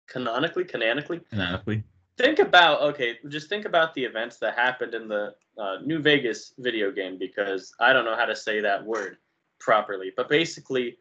canonically, 0.08 0.66
canonically. 0.66 1.22
Canonically. 1.30 1.84
Think 2.18 2.40
about 2.40 2.82
okay, 2.82 3.18
just 3.30 3.48
think 3.48 3.66
about 3.66 3.94
the 3.94 4.04
events 4.04 4.38
that 4.38 4.56
happened 4.56 4.94
in 4.96 5.08
the 5.08 5.36
uh, 5.58 5.78
New 5.86 6.00
Vegas 6.00 6.54
video 6.58 6.92
game 6.92 7.18
because 7.18 7.74
I 7.80 7.94
don't 7.94 8.06
know 8.06 8.16
how 8.16 8.26
to 8.26 8.36
say 8.36 8.60
that 8.62 8.84
word 8.84 9.18
properly, 9.60 10.12
but 10.18 10.28
basically, 10.28 10.98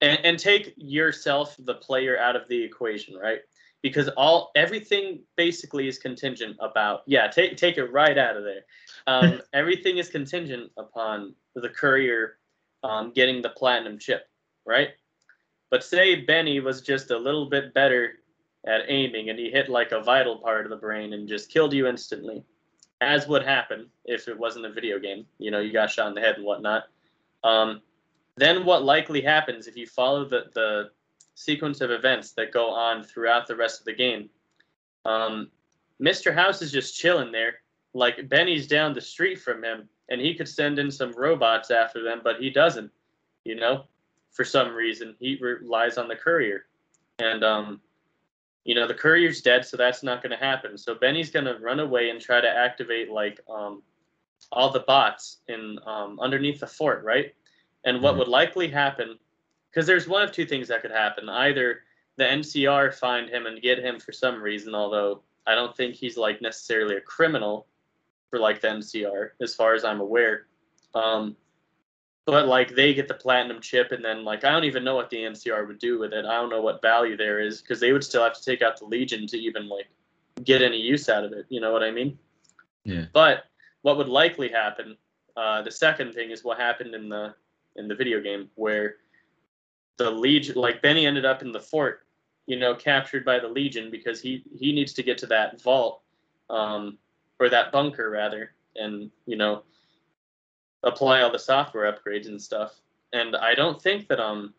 and, 0.00 0.18
and 0.24 0.38
take 0.38 0.74
yourself, 0.76 1.56
the 1.60 1.74
player, 1.74 2.18
out 2.18 2.34
of 2.36 2.48
the 2.48 2.60
equation, 2.62 3.16
right? 3.16 3.40
because 3.82 4.08
all 4.10 4.50
everything 4.56 5.20
basically 5.36 5.88
is 5.88 5.98
contingent 5.98 6.56
about 6.60 7.02
yeah 7.06 7.28
take 7.28 7.56
take 7.56 7.78
it 7.78 7.84
right 7.92 8.18
out 8.18 8.36
of 8.36 8.44
there 8.44 8.62
um, 9.06 9.40
everything 9.52 9.98
is 9.98 10.08
contingent 10.08 10.70
upon 10.76 11.34
the 11.54 11.68
courier 11.68 12.38
um, 12.84 13.12
getting 13.12 13.42
the 13.42 13.50
platinum 13.50 13.98
chip 13.98 14.28
right 14.66 14.90
but 15.70 15.84
say 15.84 16.16
benny 16.16 16.60
was 16.60 16.80
just 16.80 17.10
a 17.10 17.18
little 17.18 17.48
bit 17.48 17.74
better 17.74 18.14
at 18.66 18.82
aiming 18.88 19.30
and 19.30 19.38
he 19.38 19.50
hit 19.50 19.68
like 19.68 19.92
a 19.92 20.02
vital 20.02 20.36
part 20.36 20.64
of 20.64 20.70
the 20.70 20.76
brain 20.76 21.12
and 21.12 21.28
just 21.28 21.50
killed 21.50 21.72
you 21.72 21.86
instantly 21.86 22.42
as 23.00 23.28
would 23.28 23.44
happen 23.44 23.86
if 24.04 24.28
it 24.28 24.38
wasn't 24.38 24.64
a 24.64 24.72
video 24.72 24.98
game 24.98 25.24
you 25.38 25.50
know 25.50 25.60
you 25.60 25.72
got 25.72 25.90
shot 25.90 26.08
in 26.08 26.14
the 26.14 26.20
head 26.20 26.36
and 26.36 26.44
whatnot 26.44 26.84
um, 27.44 27.80
then 28.36 28.64
what 28.64 28.84
likely 28.84 29.20
happens 29.20 29.66
if 29.66 29.76
you 29.76 29.86
follow 29.86 30.24
the, 30.24 30.44
the 30.54 30.90
sequence 31.38 31.80
of 31.80 31.90
events 31.90 32.32
that 32.32 32.52
go 32.52 32.70
on 32.70 33.02
throughout 33.02 33.46
the 33.46 33.54
rest 33.54 33.80
of 33.80 33.84
the 33.84 33.94
game. 33.94 34.28
Um, 35.04 35.50
Mr. 36.02 36.34
House 36.34 36.62
is 36.62 36.72
just 36.72 36.96
chilling 36.96 37.30
there, 37.30 37.60
like 37.94 38.28
Benny's 38.28 38.66
down 38.66 38.92
the 38.92 39.00
street 39.00 39.40
from 39.40 39.62
him, 39.62 39.88
and 40.08 40.20
he 40.20 40.34
could 40.34 40.48
send 40.48 40.78
in 40.78 40.90
some 40.90 41.12
robots 41.12 41.70
after 41.70 42.02
them, 42.02 42.20
but 42.22 42.40
he 42.40 42.50
doesn't. 42.50 42.90
You 43.44 43.54
know, 43.56 43.84
for 44.32 44.44
some 44.44 44.74
reason, 44.74 45.14
he 45.18 45.38
relies 45.40 45.98
on 45.98 46.08
the 46.08 46.16
courier, 46.16 46.66
and 47.18 47.42
um, 47.44 47.80
you 48.64 48.74
know 48.74 48.86
the 48.86 48.94
courier's 48.94 49.40
dead, 49.40 49.64
so 49.64 49.76
that's 49.76 50.02
not 50.02 50.22
going 50.22 50.36
to 50.36 50.44
happen. 50.44 50.76
So 50.76 50.94
Benny's 50.94 51.30
going 51.30 51.46
to 51.46 51.58
run 51.58 51.80
away 51.80 52.10
and 52.10 52.20
try 52.20 52.40
to 52.40 52.48
activate 52.48 53.10
like 53.10 53.40
um, 53.48 53.82
all 54.52 54.70
the 54.70 54.80
bots 54.80 55.38
in 55.48 55.78
um, 55.86 56.18
underneath 56.20 56.60
the 56.60 56.66
fort, 56.66 57.02
right? 57.04 57.34
And 57.84 58.02
what 58.02 58.10
mm-hmm. 58.10 58.20
would 58.20 58.28
likely 58.28 58.68
happen 58.68 59.18
because 59.70 59.86
there's 59.86 60.08
one 60.08 60.22
of 60.22 60.32
two 60.32 60.46
things 60.46 60.68
that 60.68 60.82
could 60.82 60.90
happen. 60.90 61.28
Either 61.28 61.80
the 62.16 62.24
NCR 62.24 62.92
find 62.94 63.28
him 63.28 63.46
and 63.46 63.62
get 63.62 63.78
him 63.78 64.00
for 64.00 64.12
some 64.12 64.42
reason, 64.42 64.74
although 64.74 65.22
I 65.46 65.54
don't 65.54 65.76
think 65.76 65.94
he's 65.94 66.16
like 66.16 66.42
necessarily 66.42 66.96
a 66.96 67.00
criminal 67.00 67.66
for 68.30 68.38
like 68.38 68.60
the 68.60 68.68
NCR, 68.68 69.30
as 69.40 69.54
far 69.54 69.74
as 69.74 69.84
I'm 69.84 70.00
aware. 70.00 70.46
Um, 70.94 71.36
but 72.26 72.46
like 72.46 72.74
they 72.74 72.92
get 72.92 73.08
the 73.08 73.14
platinum 73.14 73.60
chip, 73.60 73.92
and 73.92 74.04
then 74.04 74.24
like 74.24 74.44
I 74.44 74.50
don't 74.50 74.64
even 74.64 74.84
know 74.84 74.94
what 74.94 75.10
the 75.10 75.18
NCR 75.18 75.66
would 75.66 75.78
do 75.78 75.98
with 75.98 76.12
it. 76.12 76.24
I 76.24 76.34
don't 76.34 76.50
know 76.50 76.60
what 76.60 76.82
value 76.82 77.16
there 77.16 77.40
is 77.40 77.62
because 77.62 77.80
they 77.80 77.92
would 77.92 78.04
still 78.04 78.22
have 78.22 78.34
to 78.34 78.44
take 78.44 78.62
out 78.62 78.78
the 78.78 78.84
Legion 78.84 79.26
to 79.28 79.38
even 79.38 79.68
like 79.68 79.88
get 80.44 80.62
any 80.62 80.78
use 80.78 81.08
out 81.08 81.24
of 81.24 81.32
it. 81.32 81.46
You 81.48 81.60
know 81.60 81.72
what 81.72 81.82
I 81.82 81.90
mean? 81.90 82.18
Yeah. 82.84 83.06
But 83.12 83.44
what 83.82 83.96
would 83.96 84.08
likely 84.08 84.48
happen? 84.48 84.96
Uh, 85.36 85.62
the 85.62 85.70
second 85.70 86.12
thing 86.12 86.30
is 86.30 86.44
what 86.44 86.58
happened 86.58 86.94
in 86.94 87.08
the 87.08 87.34
in 87.76 87.88
the 87.88 87.94
video 87.94 88.20
game 88.20 88.50
where 88.56 88.96
the 89.96 90.10
legion 90.10 90.56
like 90.56 90.82
benny 90.82 91.06
ended 91.06 91.24
up 91.24 91.42
in 91.42 91.52
the 91.52 91.60
fort 91.60 92.06
you 92.46 92.58
know 92.58 92.74
captured 92.74 93.24
by 93.24 93.38
the 93.38 93.48
legion 93.48 93.90
because 93.90 94.20
he 94.20 94.42
he 94.58 94.72
needs 94.72 94.92
to 94.92 95.02
get 95.02 95.16
to 95.18 95.26
that 95.26 95.60
vault 95.62 96.02
um 96.50 96.98
or 97.40 97.48
that 97.48 97.72
bunker 97.72 98.10
rather 98.10 98.52
and 98.76 99.10
you 99.26 99.36
know 99.36 99.62
apply 100.82 101.22
all 101.22 101.32
the 101.32 101.38
software 101.38 101.92
upgrades 101.92 102.28
and 102.28 102.40
stuff 102.40 102.74
and 103.12 103.36
i 103.36 103.54
don't 103.54 103.80
think 103.82 104.08
that 104.08 104.20
um 104.20 104.54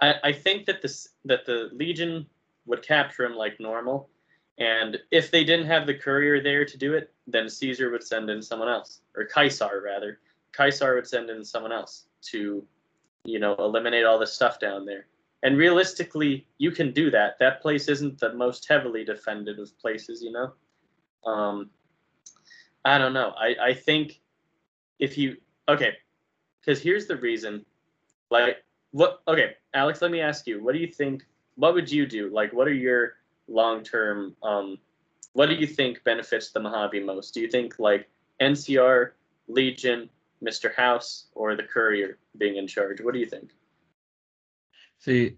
i 0.00 0.14
i 0.24 0.32
think 0.32 0.66
that 0.66 0.82
this 0.82 1.08
that 1.24 1.46
the 1.46 1.70
legion 1.72 2.26
would 2.66 2.82
capture 2.82 3.24
him 3.24 3.34
like 3.34 3.58
normal 3.60 4.08
and 4.58 4.98
if 5.10 5.30
they 5.30 5.44
didn't 5.44 5.66
have 5.66 5.86
the 5.86 5.94
courier 5.94 6.42
there 6.42 6.64
to 6.64 6.76
do 6.76 6.94
it 6.94 7.12
then 7.26 7.48
caesar 7.48 7.90
would 7.90 8.02
send 8.02 8.28
in 8.28 8.42
someone 8.42 8.68
else 8.68 9.00
or 9.16 9.28
caesar 9.34 9.82
rather 9.84 10.18
caesar 10.56 10.94
would 10.94 11.06
send 11.06 11.30
in 11.30 11.44
someone 11.44 11.72
else 11.72 12.06
to 12.20 12.66
you 13.26 13.38
know, 13.38 13.54
eliminate 13.58 14.04
all 14.04 14.18
the 14.18 14.26
stuff 14.26 14.58
down 14.58 14.86
there. 14.86 15.06
And 15.42 15.58
realistically, 15.58 16.46
you 16.58 16.70
can 16.70 16.92
do 16.92 17.10
that. 17.10 17.38
That 17.38 17.60
place 17.60 17.88
isn't 17.88 18.18
the 18.18 18.32
most 18.32 18.66
heavily 18.68 19.04
defended 19.04 19.58
of 19.58 19.78
places, 19.78 20.22
you 20.22 20.32
know. 20.32 20.52
Um, 21.26 21.70
I 22.84 22.98
don't 22.98 23.12
know. 23.12 23.34
I 23.38 23.56
I 23.60 23.74
think 23.74 24.20
if 24.98 25.18
you 25.18 25.36
okay, 25.68 25.92
because 26.60 26.80
here's 26.80 27.06
the 27.06 27.16
reason. 27.16 27.64
Like 28.30 28.64
what? 28.92 29.22
Okay, 29.28 29.54
Alex, 29.74 30.00
let 30.02 30.10
me 30.10 30.20
ask 30.20 30.46
you. 30.46 30.62
What 30.62 30.72
do 30.72 30.78
you 30.78 30.86
think? 30.86 31.24
What 31.56 31.74
would 31.74 31.90
you 31.90 32.06
do? 32.06 32.30
Like, 32.30 32.52
what 32.52 32.68
are 32.68 32.72
your 32.72 33.14
long 33.48 33.82
term? 33.82 34.36
Um, 34.42 34.78
what 35.32 35.46
do 35.46 35.54
you 35.54 35.66
think 35.66 36.02
benefits 36.04 36.50
the 36.50 36.60
Mojave 36.60 37.00
most? 37.00 37.34
Do 37.34 37.40
you 37.40 37.48
think 37.48 37.78
like 37.78 38.08
NCR, 38.40 39.10
Legion, 39.48 40.08
Mr. 40.42 40.74
House 40.74 41.26
or 41.34 41.56
the 41.56 41.62
courier 41.62 42.18
being 42.38 42.56
in 42.56 42.66
charge? 42.66 43.00
What 43.00 43.14
do 43.14 43.20
you 43.20 43.26
think? 43.26 43.50
See, 44.98 45.36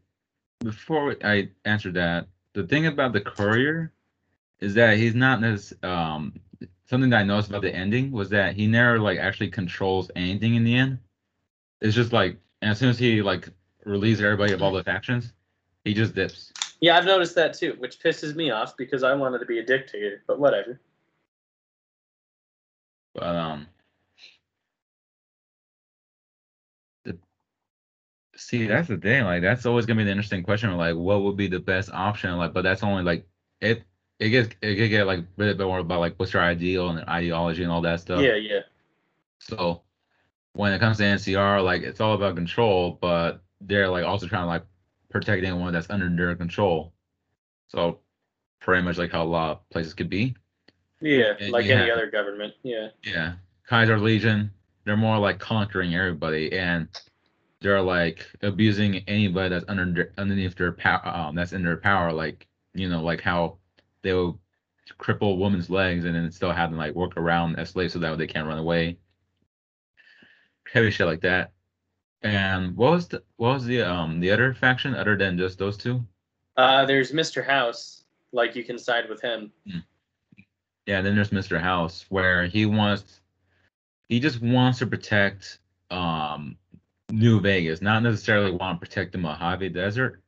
before 0.61 1.17
I 1.25 1.49
answer 1.65 1.91
that, 1.93 2.29
the 2.55 2.65
thing 2.65 2.87
about 2.87 3.13
the 3.13 3.21
courier 3.21 3.93
is 4.61 4.75
that 4.75 4.97
he's 4.97 5.15
not 5.15 5.43
as 5.45 5.73
um 5.83 6.41
something 6.87 7.11
that 7.11 7.21
I 7.21 7.23
noticed 7.25 7.51
about 7.51 7.63
the 7.63 7.75
ending 7.75 8.11
was 8.11 8.31
that 8.31 8.55
he 8.55 8.67
never 8.67 8.99
like 8.99 9.19
actually 9.19 9.51
controls 9.51 10.11
anything 10.17 10.55
in 10.55 10.65
the 10.65 10.75
end. 10.75 10.99
It's 11.81 11.95
just 11.95 12.13
like 12.13 12.39
as 12.63 12.79
soon 12.79 12.91
as 12.91 12.99
he 12.99 13.23
like 13.23 13.49
relieves 13.85 14.21
everybody 14.21 14.53
of 14.53 14.63
all 14.63 14.73
the 14.73 14.83
factions, 14.83 15.33
he 15.85 15.95
just 15.95 16.15
dips. 16.15 16.53
Yeah, 16.81 16.97
I've 16.97 17.05
noticed 17.05 17.35
that 17.35 17.55
too, 17.55 17.75
which 17.79 18.01
pisses 18.01 18.35
me 18.35 18.51
off 18.51 18.77
because 18.77 19.03
I 19.03 19.15
wanted 19.15 19.41
to 19.41 19.47
be 19.47 19.59
a 19.59 19.65
dictator, 19.65 20.23
but 20.27 20.39
whatever. 20.39 20.81
But 23.15 23.37
um 23.37 23.67
See, 28.39 28.69
that's 28.69 28.87
the 28.87 28.97
thing. 28.97 29.25
Like, 29.25 29.43
that's 29.43 29.67
always 29.67 29.85
gonna 29.85 29.99
be 29.99 30.05
the 30.05 30.13
interesting 30.13 30.45
question. 30.45 30.77
Like, 30.77 30.95
what 30.95 31.23
would 31.23 31.37
be 31.37 31.49
the 31.49 31.59
best 31.59 31.91
option? 31.91 32.37
Like, 32.39 32.53
but 32.53 32.63
that's 32.63 32.85
only 32.85 33.03
like 33.03 33.27
it. 33.61 33.83
It 34.19 34.31
gets 34.31 34.49
it 34.63 34.77
could 34.77 34.91
get 34.91 35.07
like 35.07 35.21
a 35.21 35.23
bit 35.55 35.59
more 35.59 35.79
about 35.79 36.01
like 36.01 36.15
what's 36.17 36.33
your 36.33 36.43
ideal 36.43 36.91
and 36.91 37.09
ideology 37.09 37.63
and 37.63 37.71
all 37.71 37.81
that 37.83 38.01
stuff. 38.01 38.21
Yeah, 38.21 38.35
yeah. 38.35 38.61
So 39.39 39.83
when 40.55 40.73
it 40.73 40.81
comes 40.81 40.97
to 40.99 41.05
NCR, 41.05 41.63
like 41.63 41.83
it's 41.83 42.01
all 42.01 42.15
about 42.15 42.35
control, 42.35 42.99
but 43.01 43.43
they're 43.61 43.89
like 43.89 44.05
also 44.05 44.27
trying 44.27 44.43
to 44.43 44.49
like 44.49 44.65
protect 45.09 45.45
anyone 45.45 45.73
that's 45.73 45.91
under 45.91 46.09
their 46.09 46.35
control. 46.35 46.93
So 47.69 48.01
pretty 48.61 48.83
much 48.83 48.99
like 48.99 49.13
how 49.13 49.23
a 49.23 49.25
lot 49.25 49.51
of 49.51 49.71
places 49.71 49.95
could 49.95 50.11
be. 50.11 50.35
Yeah, 51.01 51.35
and 51.39 51.53
like 51.53 51.67
any 51.67 51.89
have, 51.89 51.97
other 51.97 52.11
government. 52.11 52.55
Yeah. 52.63 52.89
Yeah. 53.05 53.35
Kaiser 53.69 54.01
Legion, 54.01 54.51
they're 54.85 54.97
more 54.97 55.19
like 55.19 55.39
conquering 55.39 55.95
everybody 55.95 56.53
and 56.53 56.89
they're 57.61 57.83
like 57.83 58.27
abusing 58.43 58.97
anybody 59.07 59.51
that's 59.51 59.65
under 59.69 60.13
underneath 60.17 60.57
their 60.57 60.73
power 60.73 61.07
um, 61.07 61.35
that's 61.35 61.53
in 61.53 61.63
their 61.63 61.77
power 61.77 62.13
like 62.13 62.47
you 62.73 62.89
know 62.89 63.03
like 63.03 63.21
how 63.21 63.58
they 64.03 64.13
will 64.13 64.41
cripple 64.99 65.33
a 65.33 65.35
woman's 65.35 65.69
legs 65.69 66.05
and 66.05 66.15
then 66.15 66.31
still 66.31 66.53
have 66.53 66.71
them 66.71 66.79
like 66.79 66.95
work 66.95 67.17
around 67.17 67.57
as 67.59 67.71
slaves 67.71 67.93
so 67.93 67.99
that 67.99 68.17
they 68.19 68.27
can't 68.27 68.49
run 68.49 68.59
away 68.59 68.97
heavy 70.73 70.91
shit 70.91 71.07
like 71.07 71.21
that 71.21 71.53
and 72.23 72.77
what 72.77 72.93
was 72.93 73.09
the 73.09 73.23
what 73.37 73.55
was 73.55 73.65
the 73.67 73.83
um 73.83 74.19
the 74.21 74.31
other 74.31 74.55
faction 74.55 74.95
other 74.95 75.17
than 75.17 75.37
just 75.37 75.59
those 75.59 75.77
two 75.77 76.03
uh 76.57 76.85
there's 76.87 77.13
mr 77.13 77.45
house 77.45 78.05
like 78.33 78.57
you 78.57 78.65
can 78.65 78.79
side 78.79 79.09
with 79.09 79.21
him 79.21 79.53
hmm. 79.71 79.79
yeah 80.87 81.01
then 81.01 81.15
there's 81.15 81.31
mr 81.31 81.61
house 81.61 82.07
where 82.09 82.47
he 82.47 82.67
wants 82.67 83.21
he 84.09 84.19
just 84.19 84.41
wants 84.41 84.79
to 84.79 84.87
protect 84.87 85.59
um 85.91 86.57
New 87.11 87.41
Vegas, 87.41 87.81
not 87.81 88.03
necessarily 88.03 88.51
want 88.51 88.81
to 88.81 88.87
protect 88.87 89.13
the 89.13 89.19
Mojave 89.19 89.71
Desert. 89.71 90.21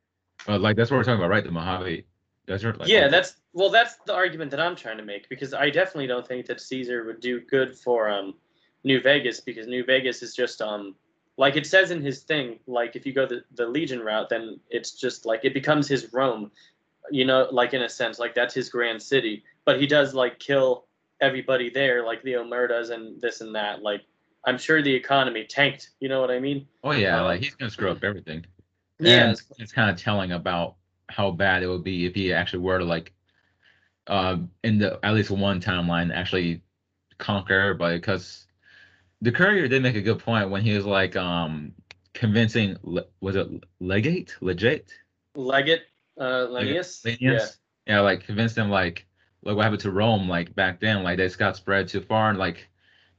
But 0.47 0.61
like 0.61 0.77
that's 0.77 0.91
what 0.91 0.97
we're 0.97 1.05
talking 1.05 1.21
about, 1.21 1.31
right? 1.31 1.45
The 1.45 1.50
Mojave 1.50 2.07
Desert. 2.50 2.80
Like, 2.80 2.88
yeah, 2.88 3.07
that's 3.07 3.37
well, 3.52 3.71
that's 3.71 3.97
the 4.07 4.14
argument 4.14 4.50
that 4.50 4.61
I'm 4.61 4.75
trying 4.75 4.97
to 4.97 5.04
make 5.04 5.28
because 5.28 5.54
I 5.54 5.71
definitely 5.71 6.09
don't 6.09 6.26
think 6.26 6.47
that 6.47 6.61
Caesar 6.61 7.04
would 7.04 7.21
do 7.21 7.40
good 7.40 7.78
for 7.78 8.11
um 8.11 8.35
New 8.83 9.00
Vegas 9.00 9.40
because 9.40 9.69
New 9.69 9.85
Vegas 9.85 10.21
is 10.23 10.35
just 10.35 10.61
um 10.61 10.97
like 11.37 11.57
it 11.57 11.64
says 11.64 11.92
in 11.92 12.02
his 12.02 12.23
thing, 12.23 12.59
like 12.66 12.97
if 12.97 13.07
you 13.07 13.12
go 13.12 13.25
the, 13.25 13.45
the 13.54 13.66
Legion 13.66 14.00
route, 14.00 14.28
then 14.28 14.59
it's 14.69 14.92
just 14.92 15.25
like 15.25 15.45
it 15.45 15.54
becomes 15.54 15.87
his 15.87 16.12
Rome, 16.12 16.50
you 17.12 17.25
know, 17.25 17.49
like 17.52 17.73
in 17.73 17.83
a 17.83 17.88
sense, 17.88 18.19
like 18.19 18.35
that's 18.35 18.52
his 18.52 18.69
grand 18.69 19.00
city. 19.00 19.45
But 19.64 19.80
he 19.80 19.87
does 19.87 20.12
like 20.12 20.40
kill 20.40 20.87
everybody 21.21 21.71
there, 21.71 22.04
like 22.04 22.23
the 22.25 22.33
Omertas 22.33 22.90
and 22.90 23.21
this 23.21 23.42
and 23.42 23.54
that. 23.54 23.80
Like 23.83 24.02
I'm 24.45 24.59
sure 24.59 24.83
the 24.83 24.92
economy 24.92 25.45
tanked. 25.45 25.90
You 26.00 26.09
know 26.09 26.21
what 26.21 26.33
I 26.33 26.40
mean? 26.40 26.66
Oh 26.83 26.90
yeah, 26.90 27.21
um, 27.21 27.26
like 27.26 27.40
he's 27.40 27.54
gonna 27.54 27.71
screw 27.71 27.90
up 27.90 28.02
everything. 28.02 28.45
Yeah, 28.99 29.23
and 29.23 29.30
it's, 29.30 29.45
it's 29.59 29.73
kind 29.73 29.88
of 29.88 29.97
telling 29.97 30.33
about 30.33 30.75
how 31.11 31.31
bad 31.31 31.62
it 31.62 31.69
would 31.69 31.85
be 31.85 32.07
if 32.07 32.14
he 32.14 32.33
actually 32.33 32.61
were 32.61 32.79
to 32.79 32.85
like, 32.85 33.12
uh, 34.07 34.38
in 34.64 34.79
the 34.79 34.99
at 35.05 35.14
least 35.14 35.31
one 35.31 35.61
timeline 35.61 36.14
actually 36.14 36.62
conquer 37.19 37.61
everybody. 37.61 37.97
Because 37.97 38.47
the 39.21 39.33
courier 39.33 39.69
did 39.69 39.83
make 39.83 39.97
a 39.97 40.00
good 40.00 40.19
point 40.19 40.50
when 40.50 40.62
he 40.62 40.75
was 40.75 40.87
like, 40.87 41.17
um, 41.17 41.73
convincing 42.12 42.76
was 43.21 43.37
it 43.37 43.49
legate 43.79 44.37
legate 44.40 44.93
legate 45.37 45.83
uh 46.19 46.47
Lanius 46.49 47.02
yeah. 47.21 47.47
yeah 47.87 48.00
like 48.00 48.25
convinced 48.25 48.59
him 48.59 48.69
like 48.69 49.07
look 49.43 49.57
what 49.57 49.62
happened 49.62 49.81
to 49.83 49.90
Rome 49.90 50.29
like 50.29 50.55
back 50.55 50.81
then 50.81 51.02
like 51.02 51.19
they 51.19 51.26
just 51.26 51.38
got 51.38 51.57
spread 51.57 51.88
too 51.88 52.00
far 52.00 52.31
and 52.31 52.38
like 52.38 52.69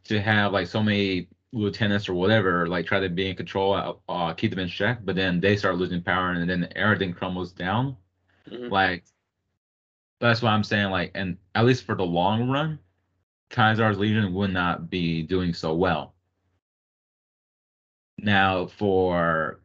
to 0.06 0.22
have 0.22 0.52
like 0.52 0.68
so 0.68 0.84
many 0.84 1.30
lieutenants 1.54 2.08
or 2.10 2.14
whatever 2.14 2.68
like 2.68 2.86
try 2.86 3.00
to 3.00 3.10
be 3.10 3.30
in 3.30 3.36
control 3.36 3.74
uh, 3.74 3.94
uh, 4.10 4.34
keep 4.34 4.52
them 4.52 4.60
in 4.60 4.68
check 4.68 5.00
but 5.06 5.16
then 5.16 5.40
they 5.40 5.56
start 5.56 5.76
losing 5.78 6.02
power 6.02 6.32
and 6.32 6.50
then 6.50 6.68
everything 6.76 7.14
crumbles 7.14 7.52
down 7.52 7.96
Mhm. 8.50 8.70
Like 8.72 9.04
that's 10.20 10.42
why 10.42 10.52
I'm 10.52 10.64
saying 10.64 10.90
like, 10.92 11.12
and 11.16 11.38
at 11.56 11.66
least 11.66 11.84
for 11.86 11.96
the 11.96 12.04
long 12.06 12.50
run, 12.50 12.80
Kaisar's 13.50 14.00
Legion 14.00 14.34
would 14.34 14.52
not 14.52 14.90
be 14.90 15.24
doing 15.24 15.54
so 15.54 15.74
well. 15.76 16.16
Now 18.20 18.68
for 18.68 19.60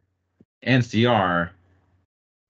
NCR, 0.63 1.51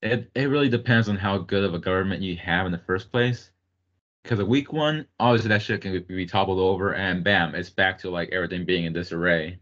it 0.02 0.30
it 0.36 0.46
really 0.50 0.70
depends 0.70 1.10
on 1.10 1.18
how 1.18 1.38
good 1.38 1.64
of 1.64 1.74
a 1.74 1.80
government 1.80 2.22
you 2.22 2.36
have 2.38 2.66
in 2.66 2.72
the 2.72 2.78
first 2.80 3.12
place. 3.12 3.52
Because 4.28 4.40
a 4.40 4.46
weak 4.46 4.74
one, 4.74 5.08
obviously 5.22 5.48
that 5.48 5.62
shit 5.62 5.80
can 5.80 6.04
be, 6.04 6.26
toppled 6.26 6.60
over, 6.60 6.94
and 6.94 7.24
bam, 7.24 7.56
it's 7.56 7.70
back 7.70 7.98
to 8.00 8.10
like 8.10 8.28
everything 8.34 8.66
being 8.66 8.84
in 8.84 8.92
disarray. 8.92 9.58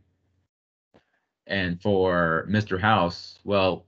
And 1.46 1.80
for 1.80 2.48
Mr. 2.50 2.82
House, 2.82 3.38
well, 3.44 3.86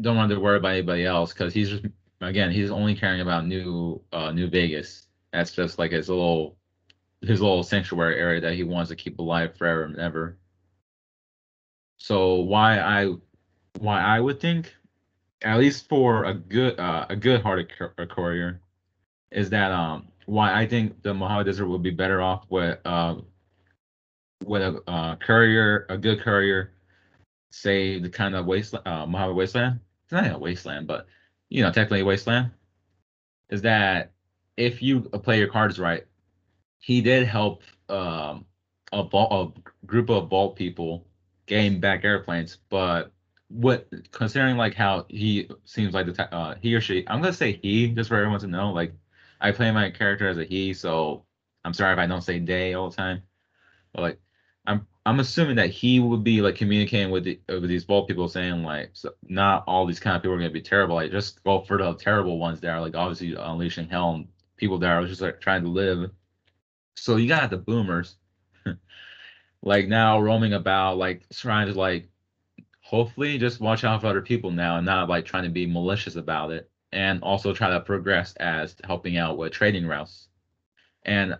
don't 0.00 0.16
want 0.16 0.30
to 0.30 0.38
worry 0.38 0.58
about 0.58 0.74
anybody 0.74 1.04
else 1.04 1.32
because 1.32 1.52
he's 1.52 1.70
just 1.70 1.86
again 2.20 2.52
he's 2.52 2.70
only 2.70 2.94
caring 2.94 3.20
about 3.20 3.48
new 3.48 4.00
uh 4.12 4.30
New 4.30 4.48
Vegas. 4.48 5.08
That's 5.32 5.50
just 5.50 5.76
like 5.76 5.90
his 5.90 6.08
little 6.08 6.56
his 7.20 7.40
little 7.40 7.64
sanctuary 7.64 8.20
area 8.20 8.40
that 8.42 8.54
he 8.54 8.62
wants 8.62 8.90
to 8.90 8.96
keep 8.96 9.18
alive 9.18 9.56
forever 9.56 9.82
and 9.82 9.98
ever. 9.98 10.38
So 11.96 12.36
why 12.36 12.78
I 12.78 13.12
why 13.80 14.00
I 14.00 14.20
would 14.20 14.38
think 14.38 14.72
at 15.42 15.58
least 15.58 15.88
for 15.88 16.26
a 16.26 16.34
good 16.34 16.78
uh, 16.78 17.06
a 17.10 17.16
good 17.16 17.42
hearted 17.42 17.72
cour- 17.76 18.06
courier 18.08 18.60
is 19.34 19.50
that 19.50 19.72
um 19.72 20.06
why 20.26 20.54
I 20.54 20.66
think 20.66 21.02
the 21.02 21.12
Mojave 21.12 21.44
Desert 21.44 21.66
would 21.66 21.82
be 21.82 21.90
better 21.90 22.22
off 22.22 22.46
with 22.48 22.78
uh 22.86 23.16
with 24.44 24.62
a 24.62 24.82
uh, 24.90 25.16
courier 25.16 25.86
a 25.90 25.98
good 25.98 26.20
courier 26.20 26.72
say 27.50 27.98
the 27.98 28.08
kind 28.08 28.34
of 28.34 28.46
wasteland 28.46 28.86
uh, 28.86 29.04
Mojave 29.06 29.34
wasteland. 29.34 29.80
It's 30.04 30.12
not 30.12 30.30
a 30.30 30.38
wasteland 30.38 30.86
but 30.86 31.06
you 31.50 31.62
know 31.62 31.70
technically 31.70 32.02
wasteland. 32.02 32.50
Is 33.50 33.62
that 33.62 34.12
if 34.56 34.80
you 34.80 35.00
play 35.00 35.38
your 35.38 35.48
cards 35.48 35.78
right 35.78 36.06
he 36.78 37.00
did 37.00 37.26
help 37.26 37.62
um 37.88 38.46
a, 38.92 38.98
a 38.98 39.52
group 39.84 40.08
of 40.10 40.28
vault 40.28 40.54
people 40.56 41.04
gain 41.46 41.80
back 41.80 42.04
airplanes 42.04 42.58
but 42.70 43.12
what 43.48 43.88
considering 44.12 44.56
like 44.56 44.74
how 44.74 45.04
he 45.08 45.48
seems 45.64 45.92
like 45.92 46.06
the 46.06 46.34
uh 46.34 46.54
he 46.60 46.74
or 46.74 46.80
she 46.80 47.04
I'm 47.08 47.20
gonna 47.20 47.32
say 47.32 47.58
he 47.62 47.88
just 47.88 48.08
for 48.08 48.16
everyone 48.16 48.40
to 48.40 48.46
know 48.46 48.72
like 48.72 48.94
I 49.44 49.52
play 49.52 49.70
my 49.70 49.90
character 49.90 50.28
as 50.28 50.38
a 50.38 50.44
he 50.44 50.74
so 50.74 51.24
I'm 51.64 51.74
sorry 51.74 51.92
if 51.92 51.98
I 51.98 52.06
don't 52.06 52.22
say 52.22 52.38
they 52.38 52.74
all 52.74 52.90
the 52.90 52.96
time 52.96 53.22
but 53.92 54.02
like 54.02 54.18
I'm 54.66 54.86
I'm 55.06 55.20
assuming 55.20 55.56
that 55.56 55.70
he 55.70 56.00
would 56.00 56.24
be 56.24 56.40
like 56.40 56.56
communicating 56.56 57.10
with 57.10 57.24
the, 57.24 57.38
with 57.48 57.68
these 57.68 57.84
vault 57.84 58.08
people 58.08 58.26
saying 58.28 58.62
like 58.62 58.90
so 58.94 59.10
not 59.28 59.64
all 59.66 59.86
these 59.86 60.00
kind 60.00 60.16
of 60.16 60.22
people 60.22 60.34
are 60.34 60.38
gonna 60.38 60.50
be 60.50 60.62
terrible 60.62 60.96
like 60.96 61.10
just 61.10 61.44
go 61.44 61.60
for 61.60 61.78
the 61.78 61.94
terrible 61.94 62.38
ones 62.38 62.60
that 62.60 62.70
are 62.70 62.80
like 62.80 62.96
obviously 62.96 63.34
unleashing 63.34 63.88
hell 63.88 64.14
and 64.14 64.28
people 64.56 64.78
that 64.78 64.90
are 64.90 65.06
just 65.06 65.20
like 65.20 65.40
trying 65.40 65.62
to 65.62 65.68
live. 65.68 66.10
So 66.96 67.16
you 67.16 67.28
got 67.28 67.50
the 67.50 67.58
boomers 67.58 68.16
like 69.62 69.88
now 69.88 70.20
roaming 70.20 70.54
about 70.54 70.96
like 70.96 71.28
trying 71.32 71.66
to 71.66 71.78
like 71.78 72.08
hopefully 72.80 73.38
just 73.38 73.60
watch 73.60 73.84
out 73.84 74.00
for 74.00 74.06
other 74.06 74.22
people 74.22 74.50
now 74.50 74.76
and 74.76 74.86
not 74.86 75.08
like 75.08 75.24
trying 75.24 75.44
to 75.44 75.50
be 75.50 75.66
malicious 75.66 76.16
about 76.16 76.50
it 76.50 76.70
and 76.94 77.22
also 77.22 77.52
try 77.54 77.70
to 77.70 77.80
progress 77.80 78.34
as 78.36 78.76
helping 78.84 79.18
out 79.18 79.38
with 79.38 79.52
trading 79.52 79.86
routes. 79.86 80.28
And 81.04 81.38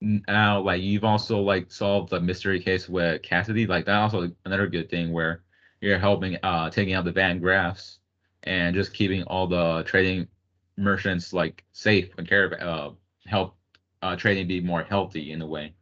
now 0.00 0.60
like 0.60 0.82
you've 0.82 1.04
also 1.04 1.40
like 1.40 1.70
solved 1.72 2.10
the 2.10 2.20
mystery 2.20 2.60
case 2.60 2.88
with 2.88 3.22
cassidy. 3.22 3.66
Like 3.66 3.86
that 3.86 3.96
also 3.96 4.30
another 4.44 4.66
good 4.68 4.90
thing 4.90 5.12
where 5.12 5.42
you're 5.80 5.98
helping 5.98 6.38
uh 6.42 6.70
taking 6.70 6.94
out 6.94 7.04
the 7.04 7.12
Van 7.12 7.40
Graffs 7.40 7.98
and 8.44 8.74
just 8.74 8.92
keeping 8.94 9.22
all 9.24 9.46
the 9.46 9.82
trading 9.86 10.28
merchants 10.76 11.32
like 11.32 11.64
safe 11.72 12.10
and 12.18 12.28
care 12.28 12.44
of 12.46 12.52
uh 12.60 12.94
help 13.26 13.56
uh 14.02 14.16
trading 14.16 14.48
be 14.48 14.60
more 14.60 14.82
healthy 14.82 15.32
in 15.32 15.42
a 15.42 15.46
way. 15.46 15.74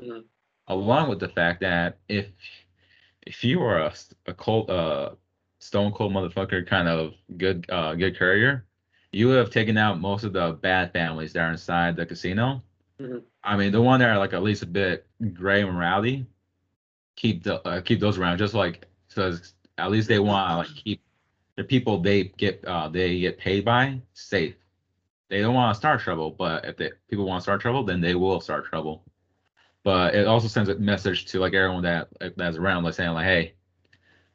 Mhm. 0.00 0.24
along 0.68 1.08
with 1.08 1.20
the 1.20 1.28
fact 1.28 1.60
that 1.60 1.98
if 2.08 2.26
if 3.26 3.44
you 3.44 3.62
are 3.62 3.78
a, 3.80 3.94
a 4.26 4.34
cold 4.34 4.70
uh 4.70 5.14
stone 5.60 5.92
cold 5.92 6.12
motherfucker 6.12 6.66
kind 6.66 6.88
of 6.88 7.14
good 7.36 7.66
uh 7.70 7.94
good 7.94 8.16
courier 8.16 8.64
you 9.12 9.26
would 9.26 9.38
have 9.38 9.50
taken 9.50 9.76
out 9.78 10.00
most 10.00 10.22
of 10.24 10.32
the 10.32 10.52
bad 10.60 10.92
families 10.92 11.32
that 11.32 11.40
are 11.40 11.50
inside 11.50 11.96
the 11.96 12.04
casino. 12.06 12.62
Mhm. 13.00 13.22
i 13.44 13.56
mean 13.56 13.72
the 13.72 13.80
one 13.80 14.00
that 14.00 14.10
are 14.10 14.18
like 14.18 14.32
at 14.34 14.42
least 14.42 14.62
a 14.62 14.66
bit 14.66 15.06
gray 15.32 15.62
and 15.62 15.78
rowdy, 15.78 16.26
keep 17.16 17.42
the 17.42 17.60
uh, 17.66 17.80
keep 17.80 18.00
those 18.00 18.18
around 18.18 18.38
just 18.38 18.54
like 18.54 18.86
because 19.08 19.54
at 19.78 19.90
least 19.90 20.08
they 20.08 20.18
want 20.18 20.50
to 20.50 20.56
like 20.56 20.84
keep 20.84 21.00
the 21.56 21.64
people 21.64 21.98
they 21.98 22.24
get 22.24 22.64
uh 22.66 22.88
they 22.88 23.18
get 23.20 23.38
paid 23.38 23.64
by 23.64 24.00
safe. 24.12 24.54
They 25.28 25.40
don't 25.40 25.54
want 25.54 25.74
to 25.74 25.78
start 25.78 26.00
trouble 26.00 26.30
but 26.30 26.64
if 26.64 26.76
the 26.76 26.92
people 27.08 27.26
want 27.26 27.40
to 27.40 27.42
start 27.42 27.60
trouble 27.60 27.84
then 27.84 28.00
they 28.00 28.14
will 28.14 28.40
start 28.40 28.66
trouble. 28.66 29.04
But 29.84 30.14
it 30.14 30.26
also 30.26 30.48
sends 30.48 30.68
a 30.68 30.74
message 30.76 31.24
to 31.26 31.38
like 31.40 31.54
everyone 31.54 31.82
that 31.84 32.08
that's 32.36 32.56
around, 32.56 32.84
like 32.84 32.94
saying 32.94 33.12
like, 33.12 33.24
hey, 33.26 33.54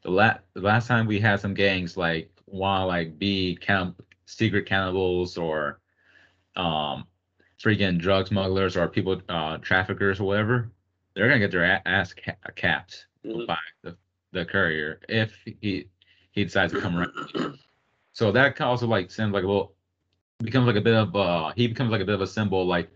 the 0.04 0.12
last 0.12 0.40
the 0.54 0.62
last 0.62 0.88
time 0.88 1.08
we 1.08 1.20
had 1.20 1.40
some 1.40 1.54
gangs 1.54 1.98
like 1.98 2.30
want 2.48 2.88
like 2.88 3.18
be 3.20 3.58
count 3.62 3.96
secret 4.26 4.66
cannibals 4.66 5.38
or 5.38 5.80
um 6.56 7.06
freaking 7.60 7.98
drug 8.00 8.28
smugglers 8.28 8.76
or 8.78 8.88
people 8.88 9.22
uh 9.30 9.58
traffickers 9.58 10.20
or 10.20 10.26
whatever, 10.26 10.72
they're 11.16 11.28
gonna 11.28 11.40
get 11.40 11.52
their 11.52 11.82
ass 11.88 12.14
ca- 12.14 12.52
capped 12.56 13.08
Mhm. 13.26 13.48
by 13.48 13.58
the 13.84 13.96
the 14.32 14.46
courier 14.46 15.00
if 15.10 15.34
he 15.62 15.90
he 16.32 16.44
decides 16.44 16.74
to 16.74 16.82
come 16.82 16.98
around. 16.98 17.58
So 18.14 18.32
that 18.32 18.60
also 18.62 18.88
like 18.88 19.12
sends 19.12 19.34
like 19.34 19.44
a 19.44 19.48
little 19.48 19.76
becomes 20.44 20.68
like 20.68 20.76
a 20.76 20.82
bit 20.82 20.96
of 20.96 21.16
uh 21.16 21.54
he 21.56 21.68
becomes 21.68 21.92
like 21.92 22.02
a 22.02 22.06
bit 22.06 22.16
of 22.16 22.22
a 22.22 22.28
symbol 22.28 22.66
like 22.66 22.90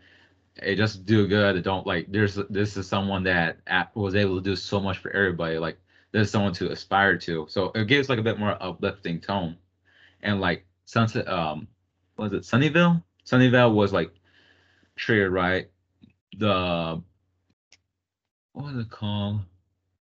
hey 0.61 0.75
just 0.75 1.05
do 1.05 1.27
good 1.27 1.63
don't 1.63 1.85
like 1.87 2.11
there's 2.11 2.35
this 2.49 2.77
is 2.77 2.87
someone 2.87 3.23
that 3.23 3.57
was 3.95 4.15
able 4.15 4.35
to 4.35 4.41
do 4.41 4.55
so 4.55 4.79
much 4.79 4.97
for 4.97 5.11
everybody 5.11 5.57
like 5.57 5.77
there's 6.11 6.31
someone 6.31 6.53
to 6.53 6.71
aspire 6.71 7.17
to. 7.17 7.45
So 7.49 7.71
it 7.75 7.87
gives 7.87 8.09
like 8.09 8.19
a 8.19 8.23
bit 8.23 8.39
more 8.39 8.61
uplifting 8.61 9.19
tone. 9.19 9.57
And 10.21 10.41
like 10.41 10.65
sunset 10.85 11.27
um 11.27 11.67
was 12.17 12.33
it 12.33 12.43
sunnyvale? 12.43 13.03
Sunnyvale 13.25 13.73
was 13.73 13.93
like 13.93 14.11
treated 14.95 15.29
right? 15.29 15.69
The 16.37 17.01
what 18.53 18.73
was 18.73 18.85
it 18.85 18.89
called? 18.89 19.41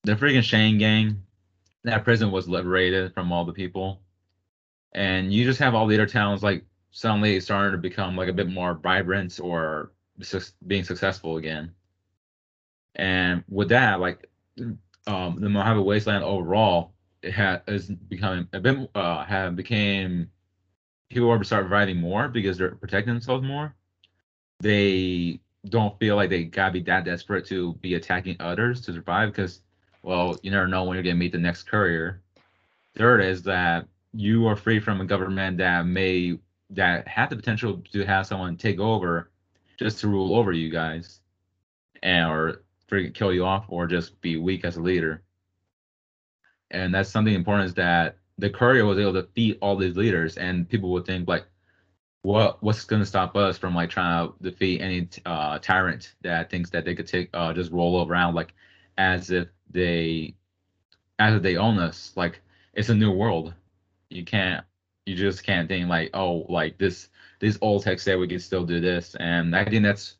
The 0.04 0.14
freaking 0.14 0.44
shane 0.44 0.78
gang. 0.78 1.22
That 1.84 2.04
prison 2.04 2.32
was 2.32 2.48
liberated 2.48 3.14
from 3.14 3.32
all 3.32 3.46
the 3.46 3.54
people. 3.54 4.02
And 4.94 5.34
you 5.34 5.46
just 5.46 5.60
have 5.60 5.76
all 5.76 5.88
the 5.88 5.96
other 5.96 6.06
towns 6.06 6.44
like 6.44 6.64
suddenly 6.92 7.40
starting 7.40 7.74
to 7.74 7.78
become 7.78 8.16
like 8.16 8.30
a 8.30 8.34
bit 8.34 8.50
more 8.50 8.74
vibrant 8.74 9.40
or 9.42 9.92
suc- 10.22 10.54
being 10.66 10.84
successful 10.84 11.38
again. 11.38 11.74
And 12.96 13.44
with 13.48 13.70
that, 13.70 14.00
like 14.00 14.28
um, 15.10 15.40
the 15.40 15.50
Mojave 15.50 15.82
Wasteland 15.82 16.24
overall, 16.24 16.94
it 17.22 17.34
had 17.34 17.64
is 17.68 17.90
becoming 17.90 18.48
a 18.54 18.60
bit 18.60 18.90
uh 18.96 19.26
have 19.26 19.56
became 19.56 20.30
people 21.10 21.30
are 21.30 21.44
start 21.44 21.68
providing 21.68 21.98
more 21.98 22.30
because 22.30 22.58
they're 22.58 22.76
protecting 22.76 23.14
themselves 23.14 23.46
more. 23.46 23.76
They 24.62 25.42
don't 25.68 25.98
feel 26.00 26.16
like 26.16 26.30
they 26.30 26.44
gotta 26.44 26.74
be 26.74 26.82
that 26.84 27.06
desperate 27.06 27.46
to 27.48 27.74
be 27.76 27.96
attacking 27.96 28.38
others 28.40 28.82
to 28.82 28.94
survive 28.94 29.32
because 29.32 29.62
well 30.04 30.38
you 30.44 30.52
never 30.52 30.68
know 30.68 30.84
when 30.84 30.96
you're 30.96 31.04
gonna 31.04 31.16
meet 31.16 31.32
the 31.32 31.40
next 31.40 31.64
courier. 31.64 32.22
Third 32.96 33.22
is 33.22 33.42
that 33.44 33.88
you 34.14 34.48
are 34.48 34.56
free 34.56 34.80
from 34.80 35.02
a 35.02 35.06
government 35.06 35.58
that 35.58 35.86
may 35.88 36.38
that 36.70 37.08
have 37.08 37.32
the 37.32 37.36
potential 37.36 37.82
to 37.92 38.06
have 38.06 38.28
someone 38.28 38.56
take 38.56 38.80
over 38.80 39.32
just 39.78 40.00
to 40.00 40.08
rule 40.08 40.36
over 40.36 40.52
you 40.52 40.70
guys 40.70 41.20
and 42.04 42.30
or 42.30 42.64
freaking 42.90 43.14
kill 43.14 43.34
you 43.34 43.46
off 43.46 43.66
or 43.70 43.88
just 43.88 44.20
be 44.22 44.38
weak 44.38 44.66
as 44.66 44.78
a 44.78 44.82
leader. 44.82 45.24
And 46.72 46.94
that's 46.94 47.10
something 47.10 47.34
important 47.34 47.68
is 47.68 47.74
that 47.76 48.18
the 48.38 48.50
courier 48.50 48.86
was 48.86 49.00
able 49.00 49.14
to 49.14 49.22
defeat 49.24 49.58
all 49.62 49.76
these 49.76 49.98
leaders 49.98 50.38
and 50.38 50.68
people 50.68 50.92
would 50.92 51.06
think 51.06 51.28
like 51.28 51.46
what 52.22 52.62
what's 52.62 52.84
going 52.86 53.02
to 53.02 53.06
stop 53.06 53.36
us 53.36 53.58
from 53.58 53.76
like 53.76 53.90
trying 53.90 54.28
to 54.28 54.34
defeat 54.42 54.82
any 54.82 55.08
uh, 55.26 55.60
tyrant 55.60 56.16
that 56.22 56.50
thinks 56.50 56.70
that 56.70 56.86
they 56.86 56.96
could 56.96 57.08
take 57.08 57.30
uh, 57.34 57.54
just 57.54 57.72
roll 57.72 58.06
around 58.08 58.36
like 58.36 58.54
as 58.98 59.32
if 59.32 59.48
they 59.70 60.36
as 61.18 61.36
if 61.36 61.42
they 61.42 61.58
own 61.58 61.80
us? 61.80 62.14
Like 62.16 62.42
it's 62.74 62.90
a 62.90 62.96
new 62.96 63.12
world. 63.12 63.54
You 64.10 64.26
can't 64.26 64.66
you 65.06 65.16
just 65.16 65.44
can't 65.44 65.68
think 65.68 65.88
like 65.90 66.12
oh 66.14 66.46
like 66.50 66.78
this 66.78 67.10
this 67.40 67.58
old 67.62 67.84
texts 67.84 68.06
say 68.06 68.16
we 68.16 68.28
can 68.28 68.40
still 68.40 68.66
do 68.66 68.80
this. 68.80 69.16
And 69.16 69.56
i 69.56 69.64
think 69.64 69.84
that's 69.84 70.16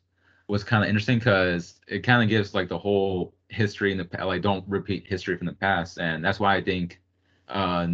what's 0.50 0.64
kind 0.64 0.82
of 0.82 0.88
interesting 0.88 1.18
because 1.18 1.80
it 1.86 2.00
kind 2.00 2.22
of 2.22 2.28
gives 2.28 2.54
like 2.54 2.68
the 2.68 2.78
whole 2.78 3.32
history 3.48 3.92
in 3.92 3.98
the 3.98 4.04
pa- 4.04 4.24
like 4.24 4.42
don't 4.42 4.64
repeat 4.68 5.06
history 5.06 5.36
from 5.36 5.46
the 5.46 5.52
past 5.52 5.98
and 5.98 6.24
that's 6.24 6.40
why 6.40 6.56
i 6.56 6.60
think 6.60 7.00
uh 7.48 7.86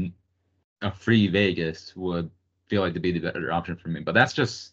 a 0.83 0.91
free 0.91 1.29
vegas 1.29 1.95
would 1.97 2.31
feel 2.67 2.81
like 2.81 2.95
to 2.95 3.01
be 3.01 3.13
the 3.13 3.21
better 3.21 3.53
option 3.53 3.77
for 3.77 3.89
me 3.89 4.01
but 4.01 4.15
that's 4.15 4.33
just 4.33 4.73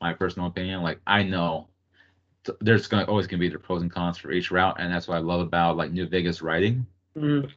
my 0.00 0.12
personal 0.12 0.46
opinion 0.48 0.82
like 0.82 1.00
i 1.06 1.22
know 1.22 1.68
t- 2.44 2.52
there's 2.60 2.86
gonna 2.86 3.04
always 3.04 3.26
gonna 3.26 3.40
be 3.40 3.48
the 3.48 3.58
pros 3.58 3.80
and 3.82 3.90
cons 3.90 4.18
for 4.18 4.30
each 4.30 4.50
route 4.50 4.76
and 4.78 4.92
that's 4.92 5.08
what 5.08 5.16
i 5.16 5.20
love 5.20 5.40
about 5.40 5.76
like 5.76 5.90
new 5.90 6.06
vegas 6.06 6.42
writing 6.42 6.86
Mhm. 7.16 7.50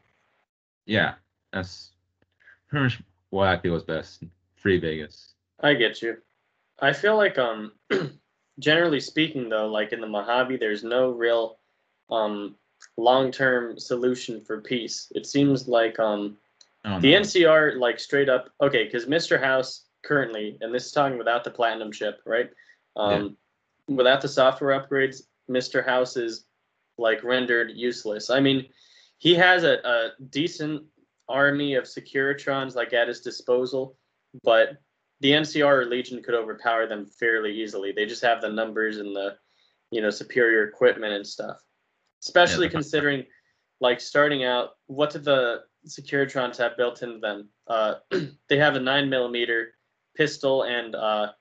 yeah 0.85 1.15
that's 1.51 1.91
pretty 2.69 2.83
much 2.83 3.01
what 3.29 3.47
i 3.49 3.57
feel 3.57 3.75
is 3.75 3.83
best 3.83 4.23
free 4.55 4.79
Vegas. 4.79 5.35
I 5.59 5.75
get 5.75 6.01
you. 6.01 6.17
I 6.79 6.91
feel 6.91 7.17
like 7.17 7.38
um 7.38 7.73
generally 8.59 8.99
speaking 8.99 9.49
though, 9.49 9.67
like 9.67 9.93
in 9.93 10.01
the 10.01 10.07
Mojave, 10.07 10.57
there's 10.57 10.83
no 10.83 11.11
real 11.11 11.57
um 12.09 12.55
long 12.97 13.31
term 13.31 13.79
solution 13.79 14.41
for 14.41 14.61
peace. 14.61 15.11
It 15.15 15.25
seems 15.25 15.67
like 15.67 15.99
um 15.99 16.37
Oh, 16.87 16.99
the 16.99 17.13
no. 17.13 17.21
NCR 17.21 17.79
like 17.79 17.99
straight 17.99 18.29
up 18.29 18.49
okay, 18.61 18.83
because 18.83 19.07
Mr. 19.07 19.39
House 19.39 19.85
currently, 20.03 20.55
and 20.61 20.71
this 20.73 20.85
is 20.85 20.91
talking 20.91 21.17
without 21.17 21.43
the 21.43 21.49
platinum 21.49 21.91
chip, 21.91 22.21
right? 22.25 22.49
Um 22.95 23.37
without 23.87 24.21
the 24.21 24.27
software 24.27 24.79
upgrades, 24.79 25.23
Mr. 25.49 25.85
House 25.85 26.15
is 26.15 26.45
like 26.97 27.23
rendered 27.23 27.71
useless. 27.75 28.29
I 28.29 28.39
mean, 28.39 28.65
he 29.17 29.33
has 29.35 29.63
a, 29.63 29.79
a 29.83 30.11
decent 30.29 30.83
army 31.27 31.75
of 31.75 31.85
Securitrons 31.85 32.75
like 32.75 32.93
at 32.93 33.07
his 33.07 33.21
disposal, 33.21 33.97
but 34.43 34.77
the 35.21 35.32
NCR 35.32 35.82
or 35.82 35.86
Legion 35.86 36.21
could 36.21 36.34
overpower 36.36 36.88
them 36.88 37.06
fairly 37.06 37.54
easily. 37.62 37.91
They 37.91 38.06
just 38.06 38.23
have 38.23 38.41
the 38.41 38.49
numbers 38.49 38.97
and 38.97 39.15
the, 39.15 39.38
you 39.91 40.01
know, 40.01 40.10
superior 40.10 40.67
equipment 40.67 41.13
and 41.13 41.25
stuff. 41.25 41.58
Especially 42.21 42.65
Yeah. 42.65 42.71
considering, 42.71 43.25
like, 43.80 44.01
starting 44.01 44.43
out, 44.43 44.71
what 44.88 45.10
did 45.12 45.23
the 45.23 45.63
Securitrons 45.88 46.58
have 46.58 46.75
built 46.78 47.01
into 47.04 47.19
them? 47.19 47.49
Uh, 47.67 47.95
they 48.49 48.58
have 48.58 48.75
a 48.75 48.80
nine 48.80 49.10
millimeter 49.10 49.75
pistol 50.15 50.63
and 50.63 50.95
uh, 50.95 51.32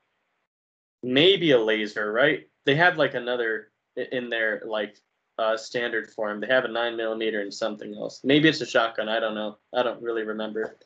maybe 1.03 1.53
a 1.53 1.59
laser, 1.59 2.13
right? 2.13 2.49
They 2.67 2.75
have 2.77 2.97
like 2.97 3.15
another 3.15 3.73
in 3.97 4.29
their 4.31 4.63
like 4.67 4.97
uh, 5.39 5.57
standard 5.57 6.11
form. 6.11 6.41
They 6.41 6.47
have 6.47 6.65
a 6.65 6.69
nine 6.69 6.97
millimeter 6.97 7.41
and 7.41 7.53
something 7.53 7.95
else. 7.95 8.21
Maybe 8.25 8.49
it's 8.49 8.61
a 8.61 8.67
shotgun. 8.67 9.09
I 9.09 9.21
don't 9.21 9.35
know. 9.35 9.59
I 9.75 9.83
don't 9.83 10.03
really 10.03 10.23
remember. 10.23 10.77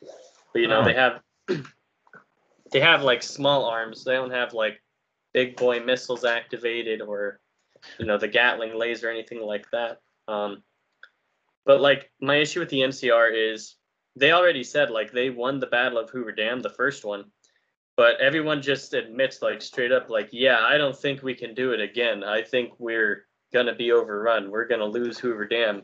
But 0.53 0.61
you 0.61 0.67
know, 0.67 0.81
Oh. 0.81 0.85
they 0.85 0.93
have 0.93 1.21
they 2.71 2.79
have 2.79 3.03
like 3.03 3.23
small 3.23 3.65
arms. 3.65 4.03
They 4.03 4.13
don't 4.13 4.31
have 4.31 4.53
like 4.53 4.81
big 5.33 5.55
boy 5.55 5.79
missiles 5.79 6.25
activated 6.25 7.01
or 7.01 7.39
you 7.97 8.05
know 8.05 8.17
the 8.17 8.27
Gatling 8.27 8.77
laser 8.77 9.07
or 9.07 9.11
anything 9.11 9.41
like 9.41 9.69
that. 9.71 9.99
Um, 10.27 10.63
but 11.65 11.81
like 11.81 12.11
my 12.21 12.35
issue 12.35 12.59
with 12.59 12.69
the 12.69 12.81
NCR 12.81 13.53
is 13.53 13.75
they 14.15 14.31
already 14.31 14.63
said 14.63 14.89
like 14.89 15.11
they 15.11 15.29
won 15.29 15.59
the 15.59 15.67
Battle 15.67 15.99
of 15.99 16.09
Hoover 16.09 16.31
Dam, 16.31 16.61
the 16.61 16.69
first 16.69 17.05
one, 17.05 17.25
but 17.95 18.19
everyone 18.19 18.61
just 18.61 18.93
admits 18.93 19.41
like 19.41 19.61
straight 19.61 19.91
up 19.91 20.09
like 20.09 20.29
yeah 20.31 20.59
I 20.61 20.77
don't 20.77 20.97
think 20.97 21.23
we 21.23 21.33
can 21.33 21.53
do 21.53 21.71
it 21.71 21.81
again. 21.81 22.23
I 22.23 22.41
think 22.41 22.73
we're 22.79 23.25
gonna 23.53 23.75
be 23.75 23.91
overrun. 23.91 24.51
We're 24.51 24.67
gonna 24.67 24.85
lose 24.85 25.17
Hoover 25.19 25.45
Dam 25.45 25.83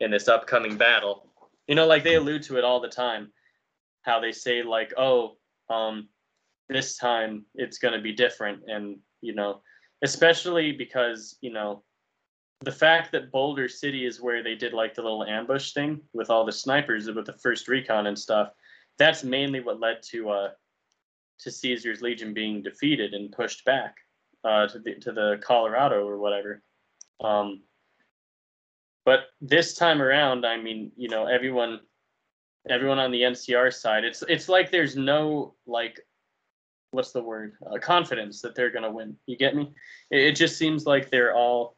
in 0.00 0.10
this 0.10 0.28
upcoming 0.28 0.76
battle. 0.76 1.30
You 1.66 1.74
know, 1.74 1.86
like 1.86 2.04
they 2.04 2.16
allude 2.16 2.42
to 2.44 2.58
it 2.58 2.64
all 2.64 2.80
the 2.80 2.88
time. 2.88 3.32
How 4.02 4.20
they 4.20 4.32
say 4.32 4.62
like, 4.62 4.92
oh, 4.98 5.36
um, 5.70 6.08
this 6.68 6.96
time 6.96 7.44
it's 7.54 7.78
gonna 7.78 8.00
be 8.00 8.12
different, 8.12 8.62
and 8.68 8.98
you 9.20 9.34
know, 9.34 9.60
especially 10.02 10.72
because 10.72 11.36
you 11.40 11.52
know, 11.52 11.82
the 12.60 12.72
fact 12.72 13.12
that 13.12 13.32
Boulder 13.32 13.68
City 13.68 14.06
is 14.06 14.20
where 14.20 14.42
they 14.42 14.54
did 14.54 14.72
like 14.72 14.94
the 14.94 15.02
little 15.02 15.24
ambush 15.24 15.72
thing 15.72 16.00
with 16.12 16.30
all 16.30 16.44
the 16.44 16.52
snipers 16.52 17.10
with 17.10 17.26
the 17.26 17.38
first 17.42 17.68
recon 17.68 18.06
and 18.06 18.18
stuff. 18.18 18.50
That's 18.98 19.24
mainly 19.24 19.60
what 19.60 19.80
led 19.80 20.02
to 20.10 20.30
uh 20.30 20.48
to 21.40 21.50
Caesar's 21.50 22.00
Legion 22.00 22.32
being 22.32 22.62
defeated 22.62 23.12
and 23.12 23.32
pushed 23.32 23.64
back 23.64 23.96
uh, 24.44 24.66
to 24.68 24.78
the 24.78 24.94
to 24.96 25.12
the 25.12 25.40
Colorado 25.42 26.06
or 26.06 26.18
whatever. 26.18 26.62
Um, 27.22 27.62
but 29.04 29.26
this 29.40 29.74
time 29.74 30.00
around, 30.00 30.46
I 30.46 30.56
mean, 30.60 30.92
you 30.96 31.08
know, 31.08 31.26
everyone, 31.26 31.80
everyone 32.68 32.98
on 32.98 33.10
the 33.10 33.22
NCR 33.22 33.72
side, 33.72 34.04
it's 34.04 34.22
it's 34.28 34.48
like 34.48 34.70
there's 34.70 34.96
no 34.96 35.54
like, 35.66 36.00
what's 36.94 37.12
the 37.12 37.22
word? 37.22 37.56
Uh, 37.70 37.78
confidence 37.78 38.40
that 38.40 38.54
they're 38.54 38.70
gonna 38.70 38.90
win. 38.90 39.16
You 39.26 39.36
get 39.36 39.56
me? 39.56 39.72
It, 40.10 40.20
it 40.20 40.36
just 40.36 40.56
seems 40.56 40.86
like 40.86 41.10
they're 41.10 41.34
all 41.34 41.76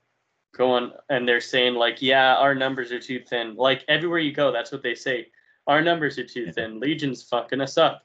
going 0.57 0.91
and 1.09 1.29
they're 1.29 1.41
saying 1.41 1.75
like, 1.75 2.01
yeah, 2.01 2.37
our 2.37 2.55
numbers 2.55 2.93
are 2.93 3.01
too 3.01 3.21
thin. 3.21 3.57
Like 3.57 3.85
everywhere 3.89 4.19
you 4.19 4.33
go, 4.33 4.53
that's 4.53 4.73
what 4.73 4.83
they 4.83 4.95
say. 4.95 5.29
Our 5.67 5.83
numbers 5.83 6.19
are 6.19 6.27
too 6.27 6.53
thin. 6.53 6.81
Legion's 6.81 7.23
fucking 7.25 7.61
us 7.61 7.77
up, 7.77 8.03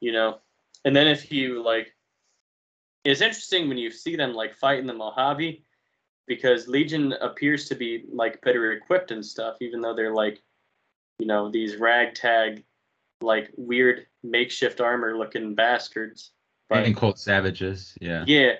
you 0.00 0.12
know. 0.12 0.38
And 0.84 0.94
then 0.94 1.06
if 1.06 1.32
you 1.32 1.62
like, 1.62 1.94
it's 3.04 3.20
interesting 3.20 3.68
when 3.68 3.78
you 3.78 3.90
see 3.90 4.16
them 4.16 4.34
like 4.34 4.54
fight 4.54 4.78
in 4.78 4.86
the 4.86 4.94
Mojave 4.94 5.64
because 6.26 6.68
Legion 6.68 7.12
appears 7.20 7.68
to 7.68 7.74
be 7.74 8.04
like 8.12 8.40
better 8.42 8.72
equipped 8.72 9.10
and 9.10 9.24
stuff, 9.24 9.56
even 9.60 9.80
though 9.80 9.94
they're 9.94 10.14
like, 10.14 10.42
you 11.18 11.26
know, 11.26 11.50
these 11.50 11.76
ragtag, 11.76 12.64
like 13.20 13.50
weird 13.56 14.06
makeshift 14.22 14.80
armor 14.80 15.16
looking 15.16 15.54
bastards. 15.54 16.32
But 16.74 16.86
And 16.86 16.96
quote 16.96 17.18
savages. 17.18 17.96
Yeah. 18.00 18.24
yeah, 18.26 18.54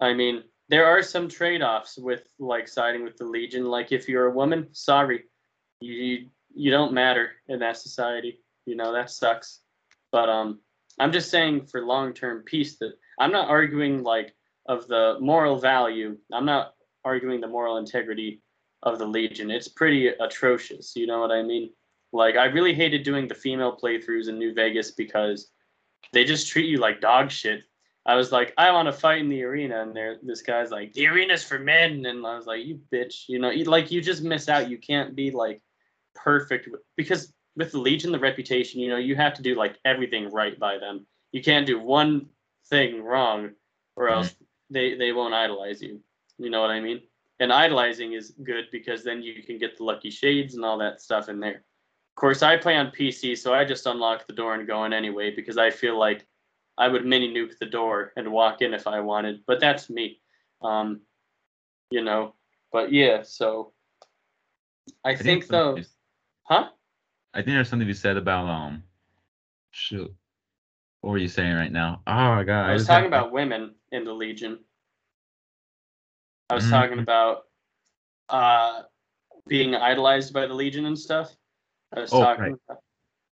I 0.00 0.14
mean, 0.14 0.42
there 0.68 0.86
are 0.86 1.02
some 1.02 1.28
trade 1.28 1.62
offs 1.62 1.98
with 1.98 2.22
like 2.38 2.66
siding 2.66 3.04
with 3.04 3.16
the 3.16 3.24
Legion. 3.24 3.66
Like 3.66 3.92
if 3.92 4.08
you're 4.08 4.26
a 4.26 4.34
woman, 4.34 4.68
sorry, 4.72 5.24
you 5.80 6.28
you 6.54 6.70
don't 6.70 6.92
matter 6.92 7.32
in 7.48 7.58
that 7.60 7.76
society. 7.76 8.40
You 8.66 8.76
know 8.76 8.92
that 8.92 9.10
sucks. 9.10 9.60
But 10.10 10.28
um, 10.28 10.60
I'm 10.98 11.12
just 11.12 11.30
saying 11.30 11.66
for 11.66 11.84
long 11.84 12.12
term 12.12 12.42
peace 12.44 12.78
that 12.78 12.92
I'm 13.18 13.32
not 13.32 13.48
arguing 13.48 14.02
like 14.02 14.34
of 14.66 14.88
the 14.88 15.18
moral 15.20 15.58
value. 15.58 16.16
I'm 16.32 16.46
not 16.46 16.74
arguing 17.04 17.40
the 17.40 17.48
moral 17.48 17.78
integrity 17.78 18.42
of 18.82 18.98
the 18.98 19.06
Legion. 19.06 19.50
It's 19.50 19.68
pretty 19.68 20.08
atrocious. 20.08 20.94
You 20.96 21.06
know 21.06 21.20
what 21.20 21.30
I 21.30 21.42
mean? 21.42 21.70
Like 22.12 22.36
I 22.36 22.46
really 22.46 22.74
hated 22.74 23.02
doing 23.02 23.28
the 23.28 23.34
female 23.34 23.76
playthroughs 23.76 24.28
in 24.28 24.38
New 24.38 24.54
Vegas 24.54 24.90
because 24.90 25.50
they 26.12 26.24
just 26.24 26.48
treat 26.48 26.68
you 26.68 26.78
like 26.78 27.00
dog 27.00 27.30
shit. 27.30 27.62
I 28.04 28.16
was 28.16 28.32
like, 28.32 28.52
I 28.58 28.72
want 28.72 28.86
to 28.86 28.92
fight 28.92 29.20
in 29.20 29.28
the 29.28 29.44
arena, 29.44 29.82
and 29.82 29.94
there, 29.94 30.18
this 30.22 30.42
guy's 30.42 30.72
like, 30.72 30.92
the 30.92 31.06
arena's 31.06 31.44
for 31.44 31.58
men, 31.58 32.04
and 32.04 32.26
I 32.26 32.36
was 32.36 32.46
like, 32.46 32.64
you 32.64 32.80
bitch, 32.92 33.28
you 33.28 33.38
know, 33.38 33.50
you, 33.50 33.64
like 33.64 33.92
you 33.92 34.00
just 34.00 34.22
miss 34.22 34.48
out. 34.48 34.68
You 34.68 34.78
can't 34.78 35.14
be 35.14 35.30
like 35.30 35.62
perfect 36.14 36.68
because 36.96 37.32
with 37.56 37.70
the 37.70 37.78
Legion, 37.78 38.10
the 38.10 38.18
reputation, 38.18 38.80
you 38.80 38.88
know, 38.88 38.96
you 38.96 39.14
have 39.14 39.34
to 39.34 39.42
do 39.42 39.54
like 39.54 39.78
everything 39.84 40.30
right 40.30 40.58
by 40.58 40.78
them. 40.78 41.06
You 41.30 41.42
can't 41.42 41.66
do 41.66 41.78
one 41.78 42.26
thing 42.68 43.02
wrong, 43.02 43.50
or 43.96 44.06
mm-hmm. 44.06 44.14
else 44.14 44.34
they 44.70 44.94
they 44.96 45.12
won't 45.12 45.34
idolize 45.34 45.80
you. 45.80 46.00
You 46.38 46.50
know 46.50 46.60
what 46.60 46.70
I 46.70 46.80
mean? 46.80 47.02
And 47.40 47.52
idolizing 47.52 48.12
is 48.14 48.32
good 48.42 48.66
because 48.72 49.04
then 49.04 49.22
you 49.22 49.42
can 49.42 49.58
get 49.58 49.76
the 49.76 49.84
lucky 49.84 50.10
shades 50.10 50.54
and 50.54 50.64
all 50.64 50.78
that 50.78 51.00
stuff 51.00 51.28
in 51.28 51.40
there. 51.40 51.64
Of 52.12 52.20
course, 52.20 52.42
I 52.42 52.58
play 52.58 52.76
on 52.76 52.88
PC, 52.90 53.36
so 53.38 53.54
I 53.54 53.64
just 53.64 53.86
unlock 53.86 54.26
the 54.26 54.34
door 54.34 54.54
and 54.54 54.66
go 54.66 54.84
in 54.84 54.92
anyway 54.92 55.34
because 55.34 55.56
I 55.56 55.70
feel 55.70 55.98
like 55.98 56.26
I 56.76 56.86
would 56.88 57.06
mini 57.06 57.32
nuke 57.32 57.56
the 57.58 57.66
door 57.66 58.12
and 58.16 58.30
walk 58.30 58.60
in 58.60 58.74
if 58.74 58.86
I 58.86 59.00
wanted. 59.00 59.40
But 59.46 59.60
that's 59.60 59.88
me, 59.88 60.20
um, 60.60 61.00
you 61.90 62.04
know. 62.04 62.34
But 62.70 62.92
yeah, 62.92 63.22
so 63.22 63.72
I, 65.04 65.14
think 65.16 65.46
there's 65.46 65.48
though, 65.48 65.78
huh? 66.44 66.68
I 67.32 67.38
think 67.38 67.54
there's 67.54 67.68
something 67.70 67.88
you 67.88 67.94
said 67.94 68.18
about 68.18 68.46
um. 68.46 68.82
Shoot. 69.70 70.14
What 71.00 71.12
were 71.12 71.18
you 71.18 71.28
saying 71.28 71.54
right 71.54 71.72
now? 71.72 72.02
Oh 72.06 72.12
my 72.34 72.44
god. 72.44 72.68
I 72.68 72.72
was 72.74 72.82
just 72.82 72.90
talking 72.90 73.10
had- 73.10 73.18
about 73.18 73.32
women 73.32 73.74
in 73.90 74.04
the 74.04 74.12
Legion. 74.12 74.58
I 76.50 76.54
was 76.56 76.66
Mhm. 76.66 76.70
talking 76.70 76.98
about 76.98 77.44
uh, 78.28 78.82
being 79.48 79.74
idolized 79.74 80.32
by 80.34 80.46
the 80.46 80.54
Legion 80.54 80.84
and 80.86 80.98
stuff. 80.98 81.34
I 81.94 82.00
was 82.00 82.12
Oh, 82.12 82.20
talking. 82.22 82.42
right. 82.44 82.54
about- 82.68 82.82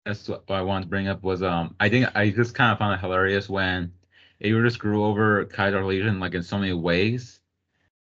that's 0.05 0.29
what 0.29 0.43
I 0.51 0.62
wanted 0.62 0.87
to 0.87 0.88
bring 0.91 1.07
up 1.07 1.23
was 1.23 1.43
um 1.45 1.77
I 1.79 1.88
think 1.88 2.07
I 2.17 2.31
just 2.31 2.55
kind 2.57 2.73
of 2.73 2.79
found 2.79 2.95
it 2.95 3.01
hilarious 3.01 3.49
when 3.49 3.93
just 4.41 4.79
grew 4.81 5.05
over 5.05 5.45
Kaiser 5.45 5.85
Legion 5.85 6.19
like 6.19 6.35
in 6.35 6.43
so 6.43 6.59
many 6.59 6.73
ways, 6.73 7.41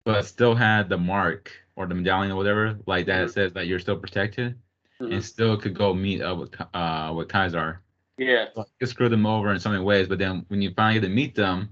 but 0.04 0.24
still 0.26 0.54
had 0.54 0.90
the 0.90 0.98
mark 0.98 1.52
or 1.76 1.88
the 1.88 1.96
medallion 1.96 2.32
or 2.32 2.36
whatever 2.36 2.78
like 2.86 3.08
that 3.08 3.28
Mhm. 3.28 3.34
says 3.34 3.54
that 3.54 3.66
you're 3.66 3.80
still 3.80 3.98
protected 3.98 4.56
Mhm. 5.02 5.14
and 5.14 5.26
still 5.26 5.58
could 5.58 5.74
go 5.74 5.92
meet 5.94 6.22
up 6.22 6.38
with 6.38 6.56
uh 6.76 7.14
with 7.16 7.30
Kaiser. 7.30 7.82
Yeah, 8.20 8.50
You 8.80 8.88
screwed 8.88 9.12
them 9.12 9.26
over 9.26 9.52
in 9.52 9.60
so 9.60 9.70
many 9.70 9.84
ways, 9.84 10.08
but 10.08 10.18
then 10.20 10.46
when 10.50 10.62
you 10.62 10.72
finally 10.76 11.00
get 11.00 11.08
to 11.08 11.14
meet 11.14 11.34
them, 11.36 11.70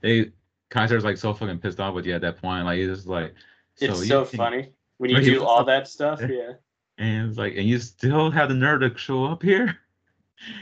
they 0.00 0.32
Kaiser's 0.70 1.04
like 1.04 1.16
so 1.18 1.32
fucking 1.32 1.60
pissed 1.60 1.78
off 1.80 1.94
with 1.94 2.04
you 2.04 2.14
at 2.14 2.20
that 2.22 2.38
point. 2.40 2.64
Like 2.64 2.78
he's 2.78 2.88
just 2.88 3.06
like 3.06 3.32
it's 3.80 4.08
so 4.08 4.24
funny 4.24 4.72
when 4.98 5.10
you 5.10 5.20
do 5.22 5.44
all 5.44 5.64
that 5.66 5.86
stuff. 5.86 6.20
Yeah, 6.20 6.54
And 6.98 7.28
it's 7.28 7.38
like, 7.38 7.56
and 7.56 7.66
you 7.68 7.78
still 7.78 8.30
have 8.30 8.48
the 8.48 8.54
nerve 8.54 8.80
to 8.80 8.96
show 8.98 9.24
up 9.24 9.42
here? 9.42 9.78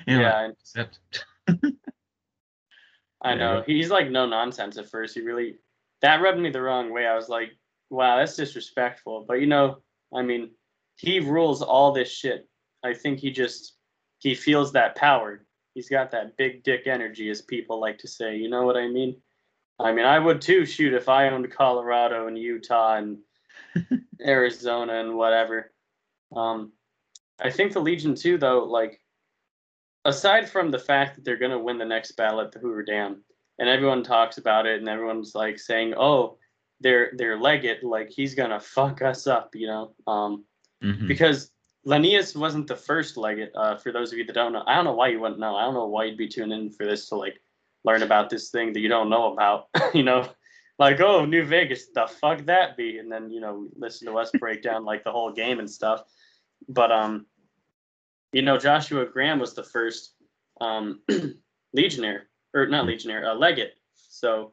And 0.06 0.22
yeah. 0.22 0.26
like, 0.26 0.34
I- 0.34 0.52
except 0.58 1.00
I 3.22 3.34
know. 3.34 3.62
He's 3.66 3.90
like 3.90 4.10
no 4.10 4.24
nonsense 4.24 4.78
at 4.78 4.88
first. 4.88 5.14
He 5.14 5.20
really 5.20 5.56
that 6.00 6.22
rubbed 6.22 6.38
me 6.38 6.50
the 6.50 6.62
wrong 6.62 6.92
way. 6.92 7.06
I 7.06 7.14
was 7.14 7.28
like, 7.28 7.50
wow, 7.90 8.16
that's 8.16 8.36
disrespectful. 8.36 9.24
But 9.28 9.34
you 9.34 9.46
know, 9.46 9.78
I 10.14 10.22
mean, 10.22 10.50
he 10.96 11.20
rules 11.20 11.60
all 11.60 11.92
this 11.92 12.10
shit. 12.10 12.48
I 12.82 12.94
think 12.94 13.18
he 13.18 13.30
just 13.30 13.74
he 14.18 14.34
feels 14.34 14.72
that 14.72 14.96
power. 14.96 15.44
He's 15.74 15.88
got 15.88 16.10
that 16.12 16.36
big 16.36 16.62
dick 16.62 16.86
energy, 16.86 17.28
as 17.28 17.42
people 17.42 17.80
like 17.80 17.98
to 17.98 18.08
say. 18.08 18.36
You 18.36 18.48
know 18.48 18.64
what 18.64 18.76
I 18.76 18.88
mean? 18.88 19.16
I 19.78 19.92
mean, 19.92 20.06
I 20.06 20.18
would 20.18 20.40
too 20.40 20.64
shoot 20.64 20.94
if 20.94 21.08
I 21.08 21.28
owned 21.28 21.50
Colorado 21.50 22.28
and 22.28 22.38
Utah 22.38 22.96
and 22.96 23.18
Arizona 24.24 25.00
and 25.00 25.16
whatever. 25.18 25.72
Um, 26.34 26.72
I 27.40 27.50
think 27.50 27.72
the 27.72 27.80
Legion 27.80 28.14
too, 28.14 28.38
though, 28.38 28.64
like 28.64 29.00
aside 30.04 30.48
from 30.48 30.70
the 30.70 30.78
fact 30.78 31.16
that 31.16 31.24
they're 31.24 31.36
gonna 31.36 31.58
win 31.58 31.78
the 31.78 31.84
next 31.84 32.12
battle 32.12 32.40
at 32.40 32.52
the 32.52 32.58
Hoover 32.58 32.82
Dam, 32.82 33.22
and 33.58 33.68
everyone 33.68 34.02
talks 34.02 34.38
about 34.38 34.66
it, 34.66 34.78
and 34.78 34.88
everyone's 34.88 35.34
like 35.34 35.58
saying, 35.58 35.94
"Oh, 35.96 36.38
their 36.80 37.12
their 37.16 37.38
legate, 37.38 37.82
like 37.84 38.10
he's 38.10 38.34
gonna 38.34 38.60
fuck 38.60 39.02
us 39.02 39.26
up," 39.26 39.54
you 39.54 39.66
know, 39.66 39.94
um, 40.06 40.44
Mhm. 40.82 41.08
because 41.08 41.52
Lanius 41.86 42.36
wasn't 42.36 42.66
the 42.66 42.76
first 42.76 43.16
legate. 43.16 43.50
Uh, 43.54 43.76
for 43.76 43.92
those 43.92 44.12
of 44.12 44.18
you 44.18 44.24
that 44.24 44.32
don't 44.32 44.52
know, 44.52 44.64
I 44.66 44.74
don't 44.74 44.84
know 44.84 44.94
why 44.94 45.08
you 45.08 45.20
wouldn't 45.20 45.40
know. 45.40 45.54
I 45.56 45.62
don't 45.62 45.74
know 45.74 45.86
why 45.86 46.04
you'd 46.04 46.18
be 46.18 46.28
tuning 46.28 46.58
in 46.58 46.70
for 46.70 46.84
this 46.84 47.08
to 47.10 47.14
like 47.16 47.40
learn 47.84 48.02
about 48.02 48.28
this 48.28 48.50
thing 48.50 48.72
that 48.72 48.80
you 48.80 48.88
don't 48.88 49.08
know 49.08 49.32
about. 49.32 49.68
you 49.94 50.02
know, 50.02 50.28
like 50.78 51.00
oh, 51.00 51.24
New 51.24 51.44
Vegas, 51.44 51.88
the 51.94 52.06
fuck 52.06 52.44
that 52.46 52.76
be, 52.76 52.98
and 52.98 53.10
then 53.10 53.30
you 53.30 53.40
know 53.40 53.68
listen 53.76 54.06
to 54.08 54.18
us 54.18 54.30
break 54.32 54.62
down 54.62 54.84
like 54.84 55.04
the 55.04 55.12
whole 55.12 55.32
game 55.32 55.58
and 55.60 55.70
stuff. 55.70 56.04
But 56.68 56.92
um, 56.92 57.26
you 58.32 58.42
know, 58.42 58.58
Joshua 58.58 59.06
Graham 59.06 59.38
was 59.38 59.54
the 59.54 59.64
first 59.64 60.14
um 60.60 61.00
legionnaire 61.72 62.28
or 62.54 62.66
not 62.66 62.86
legionnaire, 62.86 63.28
uh, 63.28 63.34
legate. 63.34 63.74
So, 63.94 64.52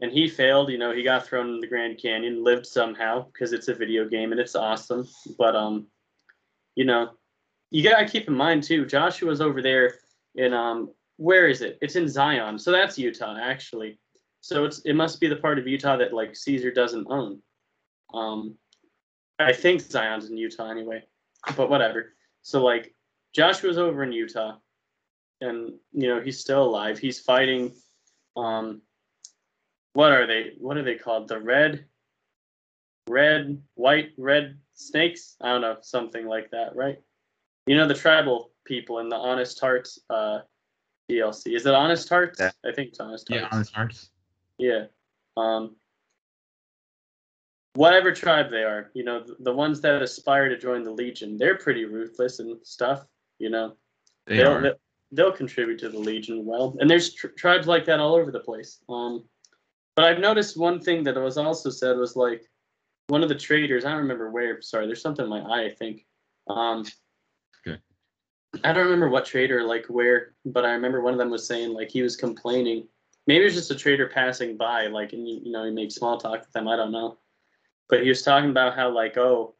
and 0.00 0.12
he 0.12 0.28
failed. 0.28 0.70
You 0.70 0.78
know, 0.78 0.94
he 0.94 1.02
got 1.02 1.26
thrown 1.26 1.48
in 1.50 1.60
the 1.60 1.66
Grand 1.66 1.98
Canyon, 2.00 2.44
lived 2.44 2.66
somehow 2.66 3.26
because 3.26 3.52
it's 3.52 3.68
a 3.68 3.74
video 3.74 4.08
game 4.08 4.32
and 4.32 4.40
it's 4.40 4.54
awesome. 4.54 5.08
But 5.38 5.56
um, 5.56 5.86
you 6.76 6.84
know, 6.84 7.10
you 7.70 7.82
gotta 7.82 8.08
keep 8.08 8.28
in 8.28 8.34
mind 8.34 8.62
too. 8.62 8.86
Joshua's 8.86 9.40
over 9.40 9.60
there 9.60 9.94
in 10.34 10.52
um, 10.54 10.92
where 11.16 11.48
is 11.48 11.60
it? 11.62 11.78
It's 11.82 11.96
in 11.96 12.08
Zion, 12.08 12.58
so 12.58 12.70
that's 12.70 12.98
Utah 12.98 13.36
actually. 13.40 13.98
So 14.40 14.64
it's 14.64 14.80
it 14.80 14.94
must 14.94 15.20
be 15.20 15.28
the 15.28 15.36
part 15.36 15.58
of 15.58 15.66
Utah 15.66 15.96
that 15.96 16.12
like 16.12 16.36
Caesar 16.36 16.70
doesn't 16.70 17.06
own. 17.10 17.40
Um, 18.14 18.56
I 19.38 19.52
think 19.52 19.80
Zion's 19.80 20.30
in 20.30 20.36
Utah 20.36 20.70
anyway, 20.70 21.02
but 21.56 21.70
whatever. 21.70 22.14
So 22.42 22.62
like 22.62 22.94
Joshua's 23.34 23.78
over 23.78 24.02
in 24.02 24.12
Utah, 24.12 24.56
and 25.40 25.74
you 25.92 26.08
know 26.08 26.20
he's 26.20 26.40
still 26.40 26.62
alive. 26.64 26.98
He's 26.98 27.20
fighting. 27.20 27.72
Um, 28.36 28.82
what 29.94 30.12
are 30.12 30.26
they? 30.26 30.52
What 30.58 30.76
are 30.76 30.82
they 30.82 30.96
called? 30.96 31.28
The 31.28 31.40
red, 31.40 31.84
red, 33.08 33.62
white, 33.74 34.10
red 34.16 34.58
snakes. 34.74 35.36
I 35.40 35.48
don't 35.48 35.60
know, 35.60 35.76
something 35.82 36.26
like 36.26 36.50
that, 36.50 36.74
right? 36.74 36.98
You 37.66 37.76
know 37.76 37.86
the 37.86 37.94
tribal 37.94 38.52
people 38.64 38.98
in 38.98 39.08
the 39.08 39.16
Honest 39.16 39.60
Hearts 39.60 39.98
uh, 40.10 40.40
DLC. 41.10 41.54
Is 41.54 41.66
it 41.66 41.74
Honest 41.74 42.08
Hearts? 42.08 42.40
Yeah. 42.40 42.50
I 42.64 42.72
think 42.72 42.90
it's 42.90 43.00
Honest 43.00 43.28
Hearts. 43.28 43.42
Yeah, 43.42 43.48
honest 43.52 43.72
hearts. 43.72 44.10
Yeah. 44.58 44.84
Um, 45.36 45.76
whatever 47.74 48.12
tribe 48.12 48.50
they 48.50 48.62
are, 48.62 48.90
you 48.94 49.04
know, 49.04 49.22
the, 49.24 49.36
the 49.40 49.52
ones 49.52 49.80
that 49.80 50.02
aspire 50.02 50.48
to 50.48 50.58
join 50.58 50.82
the 50.82 50.90
Legion, 50.90 51.36
they're 51.36 51.56
pretty 51.56 51.84
ruthless 51.84 52.38
and 52.38 52.56
stuff, 52.66 53.04
you 53.38 53.50
know. 53.50 53.74
They 54.26 54.36
they'll, 54.36 54.52
are. 54.52 54.74
they'll 55.10 55.32
contribute 55.32 55.78
to 55.80 55.88
the 55.88 55.98
Legion 55.98 56.44
well, 56.44 56.76
and 56.80 56.88
there's 56.88 57.14
tr- 57.14 57.28
tribes 57.28 57.66
like 57.66 57.84
that 57.86 58.00
all 58.00 58.14
over 58.14 58.30
the 58.30 58.40
place. 58.40 58.80
Um, 58.88 59.24
but 59.96 60.04
I've 60.04 60.20
noticed 60.20 60.56
one 60.56 60.80
thing 60.80 61.02
that 61.04 61.16
was 61.16 61.36
also 61.38 61.70
said 61.70 61.96
was 61.96 62.16
like 62.16 62.44
one 63.08 63.22
of 63.22 63.28
the 63.28 63.34
traders. 63.34 63.84
I 63.84 63.90
don't 63.90 63.98
remember 63.98 64.30
where. 64.30 64.62
Sorry, 64.62 64.86
there's 64.86 65.02
something 65.02 65.24
in 65.24 65.30
my 65.30 65.40
eye. 65.40 65.66
I 65.66 65.70
think. 65.70 66.06
Um, 66.48 66.84
Good. 67.64 67.80
I 68.64 68.72
don't 68.72 68.84
remember 68.84 69.08
what 69.08 69.26
trader 69.26 69.64
like 69.64 69.86
where, 69.86 70.34
but 70.44 70.64
I 70.64 70.72
remember 70.72 71.00
one 71.00 71.14
of 71.14 71.18
them 71.18 71.30
was 71.30 71.46
saying 71.46 71.72
like 71.72 71.90
he 71.90 72.02
was 72.02 72.16
complaining. 72.16 72.86
Maybe 73.26 73.42
it 73.42 73.46
was 73.46 73.54
just 73.54 73.70
a 73.70 73.76
trader 73.76 74.08
passing 74.08 74.56
by, 74.56 74.88
like, 74.88 75.12
and 75.12 75.28
you, 75.28 75.40
you 75.44 75.52
know, 75.52 75.64
he 75.64 75.70
makes 75.70 75.94
small 75.94 76.18
talk 76.18 76.40
with 76.40 76.52
them. 76.52 76.66
I 76.66 76.74
don't 76.74 76.90
know, 76.90 77.18
but 77.92 78.02
he 78.02 78.08
was 78.08 78.22
talking 78.22 78.48
about 78.48 78.74
how 78.74 78.88
like 78.88 79.18
oh, 79.18 79.54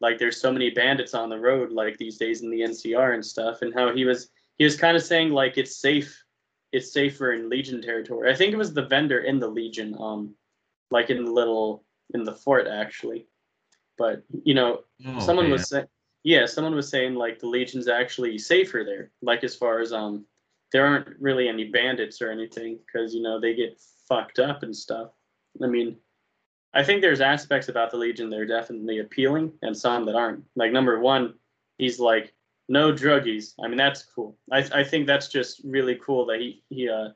like 0.00 0.18
there's 0.18 0.40
so 0.40 0.50
many 0.50 0.70
bandits 0.70 1.14
on 1.14 1.30
the 1.30 1.38
road 1.38 1.70
like 1.70 1.96
these 1.96 2.16
days 2.18 2.42
in 2.42 2.50
the 2.50 2.62
NCR 2.62 3.14
and 3.14 3.24
stuff, 3.24 3.62
and 3.62 3.72
how 3.72 3.94
he 3.94 4.04
was 4.04 4.30
he 4.58 4.64
was 4.64 4.76
kind 4.76 4.96
of 4.96 5.04
saying 5.04 5.30
like 5.30 5.56
it's 5.56 5.76
safe, 5.76 6.24
it's 6.72 6.92
safer 6.92 7.32
in 7.32 7.48
Legion 7.48 7.80
territory. 7.80 8.28
I 8.28 8.34
think 8.34 8.52
it 8.52 8.56
was 8.56 8.74
the 8.74 8.86
vendor 8.86 9.20
in 9.20 9.38
the 9.38 9.46
Legion, 9.46 9.94
um, 10.00 10.34
like 10.90 11.10
in 11.10 11.24
the 11.24 11.30
little 11.30 11.84
in 12.12 12.24
the 12.24 12.32
fort 12.32 12.66
actually, 12.66 13.28
but 13.96 14.20
you 14.42 14.54
know 14.54 14.80
Oh, 15.06 15.20
someone 15.20 15.44
okay, 15.44 15.52
was 15.52 15.68
saying 15.68 15.86
yeah 16.24 16.44
someone 16.44 16.74
was 16.74 16.88
saying 16.88 17.14
like 17.14 17.38
the 17.38 17.46
legion's 17.46 17.86
actually 17.86 18.36
safer 18.36 18.82
there 18.82 19.12
like 19.22 19.44
as 19.44 19.54
far 19.54 19.78
as 19.78 19.92
um 19.92 20.24
there 20.72 20.84
aren't 20.84 21.20
really 21.20 21.48
any 21.48 21.64
bandits 21.64 22.20
or 22.20 22.32
anything 22.32 22.80
because 22.84 23.14
you 23.14 23.22
know 23.22 23.38
they 23.38 23.54
get 23.54 23.80
fucked 24.08 24.40
up 24.40 24.64
and 24.64 24.74
stuff. 24.74 25.10
I 25.62 25.68
mean 25.68 25.96
i 26.76 26.82
think 26.84 27.00
there's 27.00 27.20
aspects 27.20 27.68
about 27.68 27.90
the 27.90 27.96
legion 27.96 28.30
that 28.30 28.38
are 28.38 28.46
definitely 28.46 28.98
appealing 28.98 29.52
and 29.62 29.76
some 29.76 30.04
that 30.04 30.14
aren't. 30.14 30.44
Like 30.54 30.72
number 30.72 31.00
one 31.00 31.34
he's 31.78 31.98
like 31.98 32.32
no 32.68 32.92
druggies. 32.92 33.54
I 33.62 33.68
mean 33.68 33.78
that's 33.78 34.02
cool. 34.02 34.36
I, 34.52 34.58
I 34.74 34.84
think 34.84 35.06
that's 35.06 35.28
just 35.28 35.62
really 35.64 35.98
cool 36.04 36.26
that 36.26 36.40
he 36.40 36.62
he 36.68 36.88
uh 36.88 37.08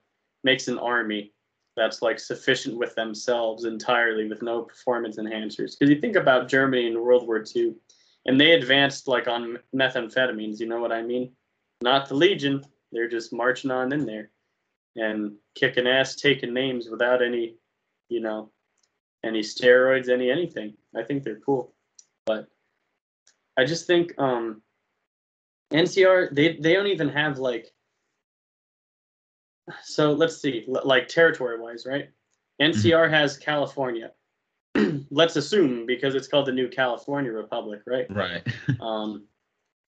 makes 0.42 0.68
an 0.68 0.79
army 0.79 1.33
that's 1.77 2.03
like 2.03 2.18
sufficient 2.18 2.77
with 2.77 2.94
themselves 2.94 3.64
entirely 3.64 4.29
with 4.29 4.42
no 4.42 4.62
performance 4.62 5.16
enhancers. 5.18 5.79
Because 5.79 5.90
you 5.90 6.01
think 6.01 6.16
about 6.16 6.49
germany 6.49 6.87
in 6.87 7.01
world 7.01 7.27
war 7.27 7.44
ii 7.57 7.75
and 8.27 8.40
they 8.40 8.53
advanced 8.53 9.09
like 9.09 9.29
on 9.29 9.59
methamphetamines 9.75 10.61
you 10.61 10.66
know 10.66 10.81
what 10.81 10.92
i 10.92 11.03
mean? 11.03 11.31
Not 11.83 12.09
the 12.09 12.14
legion. 12.14 12.64
They're 12.92 13.09
just 13.09 13.33
marching 13.33 13.70
on 13.70 13.92
in 13.92 14.05
there 14.05 14.31
and 14.96 15.37
kicking 15.55 15.87
ass 15.87 16.16
taking 16.16 16.53
names 16.53 16.88
without 16.90 17.23
any 17.23 17.57
you 18.09 18.20
know 18.20 18.51
any 19.25 19.41
steroids 19.41 20.09
any 20.09 20.31
anything 20.31 20.75
i 20.97 21.03
think 21.03 21.23
they're 21.23 21.41
cool 21.41 21.75
but 22.27 22.47
i 23.57 23.65
just 23.65 23.87
think 23.87 24.13
um 24.19 24.63
ncr 25.73 26.35
they 26.35 26.57
they 26.57 26.75
don't 26.75 26.87
even 26.87 27.09
have 27.09 27.39
like 27.39 27.69
so 29.83 30.13
let's 30.13 30.41
see 30.41 30.65
l- 30.69 30.83
like 30.85 31.07
territory 31.09 31.61
wise 31.61 31.87
right 31.87 32.11
ncr 32.61 33.09
has 33.11 33.37
california 33.37 34.11
let's 35.11 35.37
assume 35.37 35.87
because 35.87 36.15
it's 36.15 36.29
called 36.29 36.47
the 36.47 36.53
new 36.53 36.69
california 36.69 37.31
republic 37.33 37.81
right 37.87 38.07
Right. 38.11 38.47
um, 38.81 39.25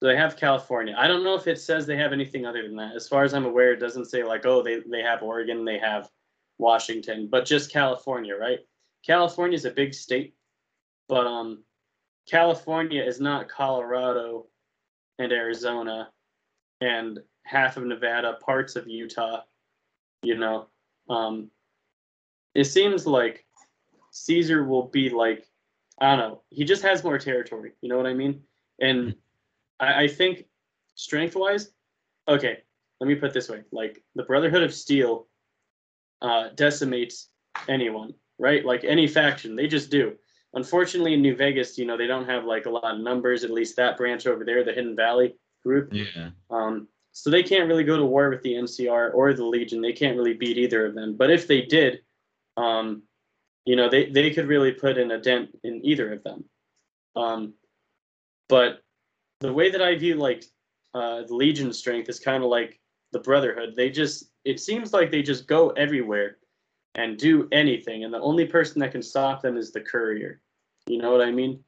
so 0.03 0.09
they 0.09 0.17
have 0.17 0.37
California. 0.37 0.97
I 0.99 1.07
don't 1.07 1.23
know 1.23 1.37
if 1.37 1.47
it 1.47 1.61
says 1.61 1.87
they 1.87 1.97
have 1.97 2.13
anything 2.13 2.45
other 2.45 2.65
than 2.65 2.75
that. 2.75 2.97
As 2.97 3.07
far 3.07 3.23
as 3.23 3.35
I'm 3.35 3.45
aware, 3.45 3.73
it 3.73 3.79
doesn't 3.79 4.07
say 4.07 4.25
like, 4.25 4.45
oh, 4.45 4.61
they, 4.61 4.81
they 4.91 5.01
have 5.01 5.23
Oregon, 5.23 5.65
they 5.65 5.79
have 5.79 6.11
Washington, 6.59 7.29
but 7.31 7.45
just 7.45 7.71
California, 7.71 8.35
right? 8.35 8.59
California 9.05 9.57
is 9.57 9.65
a 9.65 9.71
big 9.71 9.95
state, 9.95 10.35
but 11.09 11.27
um, 11.27 11.65
California 12.29 13.03
is 13.03 13.21
not 13.21 13.49
Colorado 13.49 14.47
and 15.19 15.33
Arizona 15.33 16.11
and 16.81 17.21
half 17.45 17.77
of 17.77 17.85
Nevada, 17.85 18.35
parts 18.45 18.77
of 18.77 18.87
Utah. 18.87 19.43
You 20.23 20.37
know, 20.37 20.69
um, 21.09 21.51
it 22.55 22.65
seems 22.65 23.07
like 23.07 23.45
Caesar 24.13 24.65
will 24.65 24.89
be 24.89 25.11
like, 25.11 25.49
I 26.01 26.11
don't 26.11 26.19
know, 26.19 26.43
he 26.51 26.65
just 26.65 26.83
has 26.83 27.03
more 27.03 27.19
territory. 27.19 27.73
You 27.81 27.89
know 27.89 27.97
what 27.97 28.07
I 28.07 28.15
mean? 28.15 28.43
And 28.81 29.15
I, 29.81 30.05
I 30.05 30.09
think 30.09 30.47
strength 30.95 31.35
wise, 31.35 31.73
okay, 32.29 32.59
let 33.01 33.09
me 33.09 33.15
put 33.17 33.31
it 33.31 33.35
this 33.35 33.49
way: 33.49 33.63
like 33.73 34.03
the 34.15 34.23
Brotherhood 34.23 34.63
of 34.63 34.73
Steel 34.73 35.27
uh, 36.21 36.49
decimates 36.55 37.29
anyone, 37.69 38.15
right? 38.43 38.65
Like 38.65 38.85
any 38.85 39.07
faction, 39.07 39.55
they 39.57 39.69
just 39.69 39.91
do. 39.91 40.15
Unfortunately, 40.55 41.15
in 41.15 41.23
New 41.23 41.35
Vegas, 41.35 41.79
you 41.79 41.87
know, 41.87 41.97
they 41.97 42.09
don't 42.09 42.29
have 42.29 42.45
like 42.45 42.67
a 42.67 42.71
lot 42.71 42.95
of 42.95 43.01
numbers. 43.01 43.45
At 43.45 43.51
least 43.51 43.77
that 43.77 43.97
branch 43.97 44.27
over 44.27 44.45
there, 44.45 44.65
the 44.65 44.73
Hidden 44.73 44.97
Valley 44.97 45.37
group. 45.63 45.91
Yeah. 45.93 46.31
Um, 46.51 46.89
so 47.13 47.31
they 47.31 47.43
can't 47.43 47.69
really 47.69 47.85
go 47.85 47.97
to 47.97 48.05
war 48.05 48.29
with 48.29 48.43
the 48.43 48.55
NCR 48.55 49.15
or 49.15 49.33
the 49.33 49.45
Legion. 49.45 49.81
They 49.81 49.93
can't 49.93 50.17
really 50.17 50.35
beat 50.35 50.59
either 50.59 50.85
of 50.85 50.95
them. 50.95 51.17
But 51.17 51.31
if 51.31 51.47
they 51.47 51.63
did, 51.63 52.01
um, 52.57 53.03
you 53.65 53.77
know, 53.77 53.89
they, 53.89 54.11
they 54.11 54.31
could 54.31 54.49
really 54.49 54.73
put 54.73 54.99
in 54.99 55.13
a 55.13 55.21
dent 55.21 55.51
in 55.63 55.85
either 55.85 56.13
of 56.13 56.23
them. 56.25 56.45
Um, 57.15 57.55
but 58.49 58.83
the 59.41 59.53
way 59.53 59.71
that 59.71 59.81
I 59.81 59.97
view 59.97 60.17
like 60.17 60.45
uh, 60.95 61.23
the 61.23 61.35
Legion 61.35 61.73
strength 61.73 62.09
is 62.09 62.19
kind 62.19 62.43
of 62.43 62.51
like 62.51 62.81
the 63.13 63.21
Brotherhood. 63.21 63.75
They 63.77 63.91
just 63.91 64.33
it 64.45 64.61
seems 64.61 64.93
like 64.93 65.11
they 65.11 65.23
just 65.23 65.47
go 65.47 65.71
everywhere 65.71 66.39
and 66.95 67.17
do 67.19 67.49
anything, 67.53 68.05
and 68.05 68.13
the 68.13 68.21
only 68.21 68.47
person 68.47 68.81
that 68.81 68.93
can 68.93 69.03
stop 69.03 69.43
them 69.43 69.57
is 69.57 69.73
the 69.73 69.81
Courier. 69.81 70.41
You 70.87 70.99
know 70.99 71.11
what 71.11 71.23
I 71.23 71.31
mean? 71.31 71.63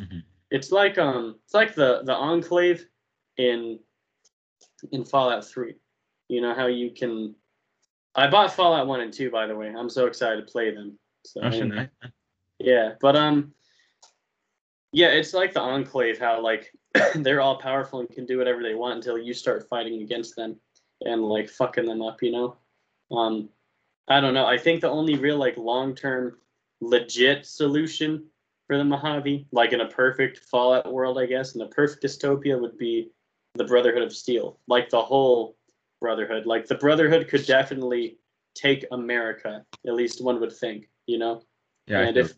Mhm. 0.00 0.22
It's 0.50 0.72
like 0.72 0.98
um, 0.98 1.36
it's 1.44 1.54
like 1.54 1.74
the 1.74 2.02
the 2.04 2.14
Enclave 2.14 2.86
in 3.36 3.78
in 4.92 5.04
Fallout 5.04 5.44
Three. 5.44 5.74
You 6.28 6.40
know 6.40 6.54
how 6.54 6.66
you 6.66 6.90
can. 6.90 7.34
I 8.14 8.28
bought 8.28 8.52
Fallout 8.52 8.86
One 8.86 9.00
and 9.00 9.12
Two, 9.12 9.30
by 9.30 9.46
the 9.46 9.56
way. 9.56 9.68
I'm 9.68 9.90
so 9.90 10.06
excited 10.06 10.46
to 10.46 10.50
play 10.52 10.74
them. 10.74 10.98
So 11.24 11.40
Oh, 11.42 11.50
shit, 11.50 11.90
yeah, 12.58 12.94
but 13.00 13.16
um, 13.16 13.52
yeah, 14.92 15.08
it's 15.08 15.34
like 15.34 15.52
the 15.52 15.60
Enclave, 15.60 16.18
how 16.18 16.40
like 16.40 16.72
they're 17.16 17.40
all 17.40 17.58
powerful 17.58 18.00
and 18.00 18.08
can 18.08 18.26
do 18.26 18.38
whatever 18.38 18.62
they 18.62 18.74
want 18.74 18.96
until 18.96 19.18
you 19.18 19.34
start 19.34 19.68
fighting 19.68 20.02
against 20.02 20.36
them 20.36 20.56
and 21.02 21.22
like 21.22 21.48
fucking 21.48 21.86
them 21.86 22.02
up, 22.02 22.22
you 22.22 22.32
know. 22.32 22.56
Um, 23.10 23.48
I 24.08 24.20
don't 24.20 24.34
know. 24.34 24.46
I 24.46 24.58
think 24.58 24.80
the 24.80 24.90
only 24.90 25.16
real 25.16 25.36
like 25.36 25.56
long 25.56 25.94
term 25.94 26.38
legit 26.80 27.46
solution 27.46 28.26
for 28.66 28.76
the 28.76 28.84
Mojave, 28.84 29.46
like 29.52 29.72
in 29.72 29.80
a 29.80 29.88
perfect 29.88 30.38
Fallout 30.50 30.92
world, 30.92 31.18
I 31.18 31.26
guess, 31.26 31.54
in 31.54 31.60
a 31.62 31.68
perfect 31.68 32.02
dystopia, 32.02 32.60
would 32.60 32.78
be 32.78 33.10
the 33.54 33.64
Brotherhood 33.64 34.02
of 34.02 34.12
Steel. 34.12 34.58
Like 34.66 34.90
the 34.90 35.02
whole 35.02 35.56
brotherhood. 36.00 36.46
Like 36.46 36.66
the 36.66 36.74
brotherhood 36.74 37.28
could 37.28 37.46
definitely 37.46 38.18
take 38.54 38.84
America. 38.92 39.64
At 39.86 39.94
least 39.94 40.22
one 40.22 40.40
would 40.40 40.52
think, 40.52 40.88
you 41.06 41.18
know. 41.18 41.42
Yeah, 41.86 42.00
and 42.00 42.16
if 42.16 42.34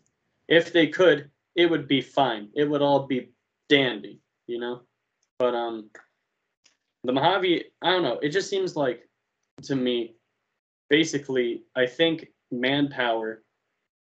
if 0.47 0.73
they 0.73 0.87
could, 0.87 1.29
it 1.55 1.69
would 1.69 1.87
be 1.87 2.01
fine. 2.01 2.49
It 2.55 2.69
would 2.69 2.81
all 2.81 3.07
be 3.07 3.31
dandy, 3.69 4.19
you 4.47 4.59
know. 4.59 4.81
But 5.39 5.55
um, 5.55 5.89
the 7.03 7.13
Mojave, 7.13 7.65
I 7.81 7.91
don't 7.91 8.03
know. 8.03 8.19
It 8.19 8.29
just 8.29 8.49
seems 8.49 8.75
like 8.75 9.07
to 9.63 9.75
me, 9.75 10.15
basically, 10.91 11.63
I 11.75 11.87
think 11.87 12.27
manpower, 12.51 13.41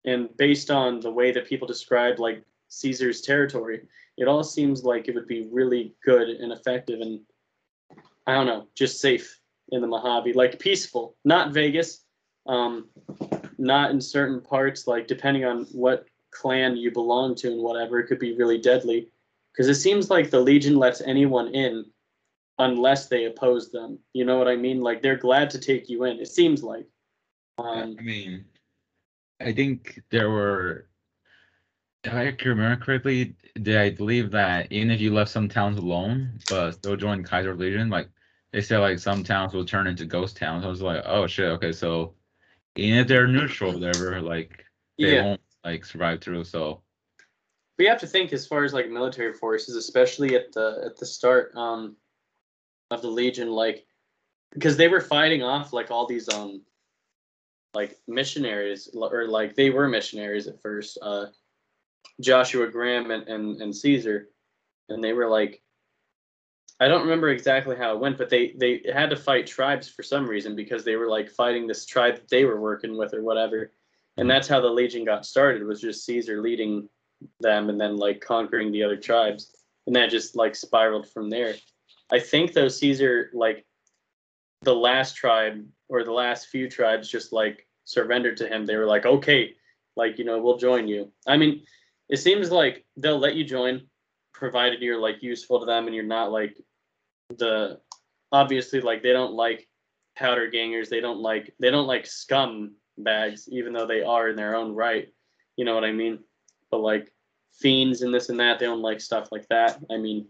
and 0.06 0.30
based 0.38 0.70
on 0.72 1.02
the 1.02 1.12
way 1.12 1.34
that 1.34 1.48
people 1.48 1.68
describe 1.68 2.20
like 2.20 2.44
Caesar's 2.70 3.22
territory, 3.22 3.82
it 4.18 4.28
all 4.30 4.44
seems 4.44 4.84
like 4.84 5.08
it 5.08 5.16
would 5.16 5.28
be 5.28 5.50
really 5.52 5.96
good 6.06 6.30
and 6.30 6.54
effective, 6.54 7.02
and 7.02 7.20
I 8.28 8.36
don't 8.36 8.46
know, 8.46 8.68
just 8.76 9.02
safe 9.02 9.42
in 9.72 9.82
the 9.82 9.88
Mojave, 9.88 10.34
like 10.34 10.60
peaceful, 10.60 11.18
not 11.26 11.52
Vegas. 11.52 12.02
Um, 12.48 12.90
not 13.58 13.90
in 13.90 14.00
certain 14.00 14.40
parts, 14.40 14.86
like 14.86 15.08
depending 15.08 15.46
on 15.46 15.66
what 15.72 16.06
clan 16.30 16.78
you 16.78 16.92
belong 16.92 17.34
to 17.36 17.48
and 17.52 17.64
whatever, 17.64 18.00
it 18.00 18.06
could 18.06 18.20
be 18.20 18.36
really 18.36 18.60
deadly. 18.60 19.10
Because 19.52 19.68
it 19.68 19.82
seems 19.82 20.12
like 20.12 20.30
the 20.30 20.40
Legion 20.40 20.76
lets 20.78 21.02
anyone 21.02 21.48
in 21.56 21.86
unless 22.60 23.08
they 23.08 23.26
oppose 23.26 23.72
them. 23.72 24.00
You 24.14 24.26
know 24.26 24.38
what 24.38 24.48
I 24.48 24.56
mean? 24.56 24.82
Like 24.82 25.02
they're 25.02 25.18
glad 25.18 25.50
to 25.52 25.60
take 25.60 25.90
you 25.90 26.04
in. 26.06 26.20
It 26.20 26.28
seems 26.28 26.64
like. 26.64 26.88
Um, 27.58 27.96
I 28.00 28.02
mean, 28.02 28.46
I 29.42 29.54
think 29.54 30.02
there 30.10 30.30
were, 30.30 30.88
if 32.04 32.14
I 32.14 32.32
can 32.32 32.50
remember 32.50 32.84
correctly, 32.84 33.36
did 33.62 33.78
I 33.78 33.90
believe 33.90 34.32
that 34.32 34.72
even 34.72 34.92
if 34.92 35.00
you 35.00 35.14
left 35.14 35.32
some 35.32 35.50
towns 35.50 35.78
alone, 35.78 36.40
but 36.50 36.72
still 36.72 36.96
joined 36.96 37.26
Kaiser 37.26 37.56
Legion, 37.56 37.90
like 37.90 38.10
they 38.52 38.62
said, 38.62 38.80
like 38.80 39.00
some 39.00 39.24
towns 39.24 39.54
will 39.54 39.66
turn 39.66 39.88
into 39.88 40.06
ghost 40.06 40.38
towns. 40.38 40.66
I 40.66 40.70
was 40.70 40.82
like, 40.82 41.04
oh 41.06 41.28
shit, 41.28 41.46
okay, 41.52 41.72
so 41.72 42.14
even 42.76 43.00
if 43.00 43.08
they're 43.08 43.28
neutral, 43.28 43.74
whatever, 43.74 44.22
like 44.22 44.66
they 44.98 45.16
yeah. 45.16 45.24
won't 45.24 45.42
like 45.64 45.86
survive 45.86 46.22
through. 46.22 46.44
So 46.44 46.82
we 47.78 47.86
have 47.86 48.00
to 48.00 48.08
think 48.08 48.32
as 48.34 48.48
far 48.48 48.64
as 48.64 48.74
like 48.74 48.90
military 48.90 49.34
forces, 49.34 49.76
especially 49.76 50.36
at 50.36 50.52
the 50.54 50.84
at 50.86 50.98
the 50.98 51.06
start 51.06 51.54
um, 51.56 51.96
of 52.92 53.02
the 53.02 53.08
Legion, 53.08 53.50
like 53.50 53.86
because 54.54 54.78
they 54.78 54.88
were 54.88 55.02
fighting 55.02 55.44
off 55.44 55.74
like 55.74 55.92
all 55.92 56.08
these 56.08 56.30
um 56.30 56.62
like 57.74 57.98
missionaries 58.08 58.90
or 58.94 59.28
like 59.28 59.56
they 59.56 59.70
were 59.70 59.88
missionaries 59.88 60.48
at 60.48 60.62
first, 60.62 60.98
uh, 61.02 61.26
Joshua 62.22 62.68
Graham 62.68 63.12
and, 63.12 63.28
and 63.28 63.62
and 63.62 63.76
Caesar, 63.76 64.30
and 64.90 65.04
they 65.04 65.14
were 65.14 65.30
like 65.30 65.62
I 66.80 66.88
don't 66.90 67.04
remember 67.04 67.30
exactly 67.30 67.78
how 67.78 67.94
it 67.94 68.00
went, 68.00 68.18
but 68.18 68.30
they 68.30 68.54
they 68.58 68.82
had 68.94 69.10
to 69.10 69.16
fight 69.16 69.48
tribes 69.48 69.88
for 69.88 70.04
some 70.04 70.28
reason 70.28 70.56
because 70.56 70.84
they 70.84 70.98
were 70.98 71.08
like 71.08 71.30
fighting 71.30 71.68
this 71.68 71.86
tribe 71.86 72.16
that 72.16 72.30
they 72.30 72.44
were 72.44 72.60
working 72.60 72.98
with 72.98 73.14
or 73.14 73.24
whatever. 73.24 73.72
And 74.18 74.30
that's 74.30 74.48
how 74.48 74.62
the 74.62 74.70
Legion 74.70 75.06
got 75.06 75.26
started 75.26 75.64
was 75.64 75.82
just 75.82 76.06
Caesar 76.06 76.42
leading 76.42 76.90
them 77.40 77.70
and 77.70 77.80
then 77.80 77.98
like 77.98 78.22
conquering 78.22 78.72
the 78.72 78.84
other 78.84 78.98
tribes. 78.98 79.56
And 79.88 79.96
that 79.96 80.10
just 80.10 80.36
like 80.36 80.56
spiraled 80.56 81.10
from 81.10 81.30
there. 81.30 81.56
I 82.12 82.20
think 82.20 82.54
though 82.54 82.68
Caesar 82.68 83.30
like 83.34 83.66
the 84.62 84.76
last 84.76 85.16
tribe 85.16 85.66
or 85.90 86.04
the 86.04 86.12
last 86.12 86.48
few 86.48 86.70
tribes 86.70 87.10
just 87.10 87.32
like 87.32 87.68
surrendered 87.86 88.38
to 88.38 88.48
him. 88.48 88.66
They 88.66 88.76
were 88.76 88.86
like, 88.86 89.06
okay, 89.06 89.54
like, 89.96 90.18
you 90.18 90.26
know, 90.26 90.42
we'll 90.42 90.58
join 90.58 90.88
you. 90.88 91.12
I 91.28 91.38
mean, 91.38 91.62
it 92.10 92.18
seems 92.18 92.52
like 92.52 92.86
they'll 92.98 93.20
let 93.20 93.36
you 93.36 93.44
join 93.44 93.82
provided 94.34 94.82
you're 94.82 95.00
like 95.00 95.24
useful 95.24 95.60
to 95.60 95.66
them 95.66 95.86
and 95.86 95.96
you're 95.96 96.04
not 96.04 96.30
like 96.32 96.58
the 97.38 97.80
obviously 98.34 98.82
like 98.82 99.02
they 99.02 99.14
don't 99.14 99.34
like 99.34 99.68
powder 100.18 100.50
gangers 100.50 100.90
they 100.90 101.00
don't 101.00 101.20
like 101.20 101.54
they 101.60 101.72
don't 101.72 101.88
like 101.88 102.06
scum 102.06 102.74
bags 102.98 103.48
even 103.50 103.72
though 103.72 103.88
they 103.88 104.04
are 104.04 104.28
in 104.28 104.36
their 104.36 104.56
own 104.56 104.76
right 104.76 105.08
you 105.56 105.64
know 105.64 105.74
what 105.74 105.86
i 105.86 105.92
mean 105.92 106.20
but 106.70 106.82
like 106.82 107.14
fiends 107.54 108.02
and 108.02 108.14
this 108.14 108.28
and 108.28 108.40
that 108.40 108.60
they 108.60 108.66
don't 108.66 108.82
like 108.82 109.00
stuff 109.00 109.30
like 109.32 109.48
that 109.48 109.80
i 109.90 109.96
mean 109.96 110.28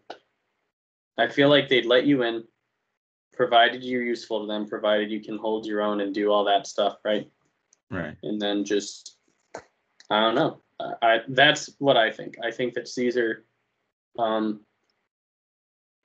i 1.18 1.28
feel 1.28 1.50
like 1.50 1.70
they'd 1.70 1.86
let 1.86 2.06
you 2.06 2.24
in 2.24 2.44
provided 3.34 3.84
you're 3.84 4.04
useful 4.04 4.42
to 4.42 4.48
them 4.48 4.66
provided 4.66 5.12
you 5.12 5.22
can 5.22 5.38
hold 5.38 5.66
your 5.66 5.82
own 5.82 6.02
and 6.02 6.14
do 6.14 6.32
all 6.32 6.46
that 6.46 6.68
stuff 6.68 6.98
right 7.04 7.30
right, 7.92 8.16
and 8.24 8.42
then 8.42 8.64
just 8.64 9.16
I 10.10 10.22
don't 10.22 10.36
know. 10.36 10.62
I, 10.80 10.94
I 11.02 11.20
that's 11.30 11.70
what 11.80 11.98
I 11.98 12.12
think. 12.12 12.36
I 12.44 12.52
think 12.52 12.74
that 12.74 12.88
Caesar, 12.88 13.46
um, 14.20 14.62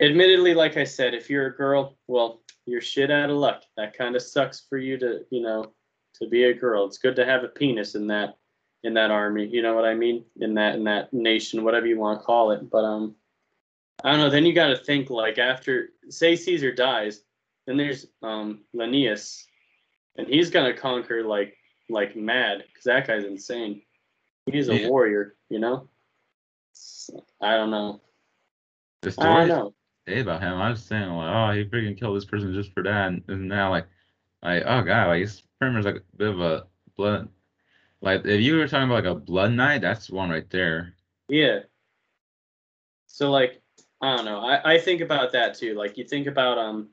admittedly, 0.00 0.54
like 0.54 0.76
I 0.76 0.84
said, 0.84 1.14
if 1.14 1.28
you're 1.28 1.48
a 1.48 1.56
girl, 1.56 1.96
well, 2.06 2.42
you're 2.66 2.80
shit 2.80 3.10
out 3.10 3.30
of 3.30 3.36
luck. 3.36 3.62
That 3.76 3.96
kind 3.96 4.16
of 4.16 4.22
sucks 4.22 4.66
for 4.68 4.78
you 4.78 4.98
to, 4.98 5.20
you 5.30 5.42
know, 5.42 5.72
to 6.20 6.28
be 6.28 6.44
a 6.44 6.54
girl. 6.54 6.86
It's 6.86 6.98
good 6.98 7.16
to 7.16 7.24
have 7.24 7.44
a 7.44 7.48
penis 7.48 7.94
in 7.94 8.06
that 8.08 8.36
in 8.82 8.94
that 8.94 9.10
army. 9.10 9.46
You 9.46 9.62
know 9.62 9.74
what 9.74 9.84
I 9.84 9.94
mean? 9.94 10.24
In 10.40 10.54
that 10.54 10.76
in 10.76 10.84
that 10.84 11.12
nation, 11.12 11.64
whatever 11.64 11.86
you 11.86 11.98
want 11.98 12.20
to 12.20 12.24
call 12.24 12.52
it. 12.52 12.70
But 12.70 12.84
um, 12.84 13.16
I 14.04 14.10
don't 14.10 14.20
know. 14.20 14.30
Then 14.30 14.46
you 14.46 14.52
got 14.52 14.68
to 14.68 14.76
think 14.76 15.10
like 15.10 15.38
after 15.38 15.90
say 16.08 16.36
Caesar 16.36 16.72
dies, 16.72 17.22
then 17.66 17.76
there's 17.76 18.06
um 18.22 18.60
Lanius, 18.74 19.44
and 20.16 20.26
he's 20.26 20.50
gonna 20.50 20.74
conquer 20.74 21.22
like 21.22 21.56
like 21.88 22.16
mad 22.16 22.64
because 22.66 22.84
that 22.84 23.06
guy's 23.06 23.24
insane. 23.24 23.82
He's 24.46 24.68
a 24.68 24.74
Yeah. 24.74 24.88
warrior, 24.88 25.36
you 25.48 25.58
know. 25.58 25.88
So, 26.72 27.24
I 27.40 27.56
don't 27.56 27.70
know. 27.70 28.00
the 29.02 29.14
I 29.18 29.24
don't 29.24 29.48
know. 29.48 29.74
say 30.08 30.20
about 30.20 30.40
him. 30.40 30.54
I 30.54 30.70
was 30.70 30.82
saying 30.82 31.08
like, 31.10 31.34
oh, 31.34 31.52
he 31.56 31.64
freaking 31.64 31.98
killed 31.98 32.16
this 32.16 32.24
person 32.24 32.54
just 32.54 32.72
for 32.72 32.82
that, 32.82 33.08
and, 33.08 33.22
and 33.28 33.48
now 33.48 33.70
like, 33.70 33.86
like, 34.42 34.62
oh 34.66 34.82
god, 34.82 35.08
like 35.08 35.20
he's 35.20 35.42
pretty 35.58 35.74
much 35.74 35.84
like 35.84 35.96
a 35.96 36.16
bit 36.16 36.28
of 36.28 36.40
a 36.40 36.66
blood. 36.96 37.28
Like 38.00 38.24
if 38.24 38.40
you 38.40 38.56
were 38.56 38.66
talking 38.66 38.84
about 38.90 39.04
like 39.04 39.12
a 39.12 39.20
blood 39.20 39.52
knight, 39.52 39.82
that's 39.82 40.08
one 40.10 40.30
right 40.30 40.48
there. 40.50 40.94
Yeah. 41.28 41.60
So 43.06 43.30
like, 43.30 43.60
I 44.00 44.16
don't 44.16 44.24
know. 44.24 44.40
I, 44.40 44.74
I 44.74 44.78
think 44.78 45.00
about 45.00 45.32
that 45.32 45.54
too. 45.54 45.74
Like 45.74 45.98
you 45.98 46.04
think 46.04 46.26
about 46.26 46.58
um 46.58 46.88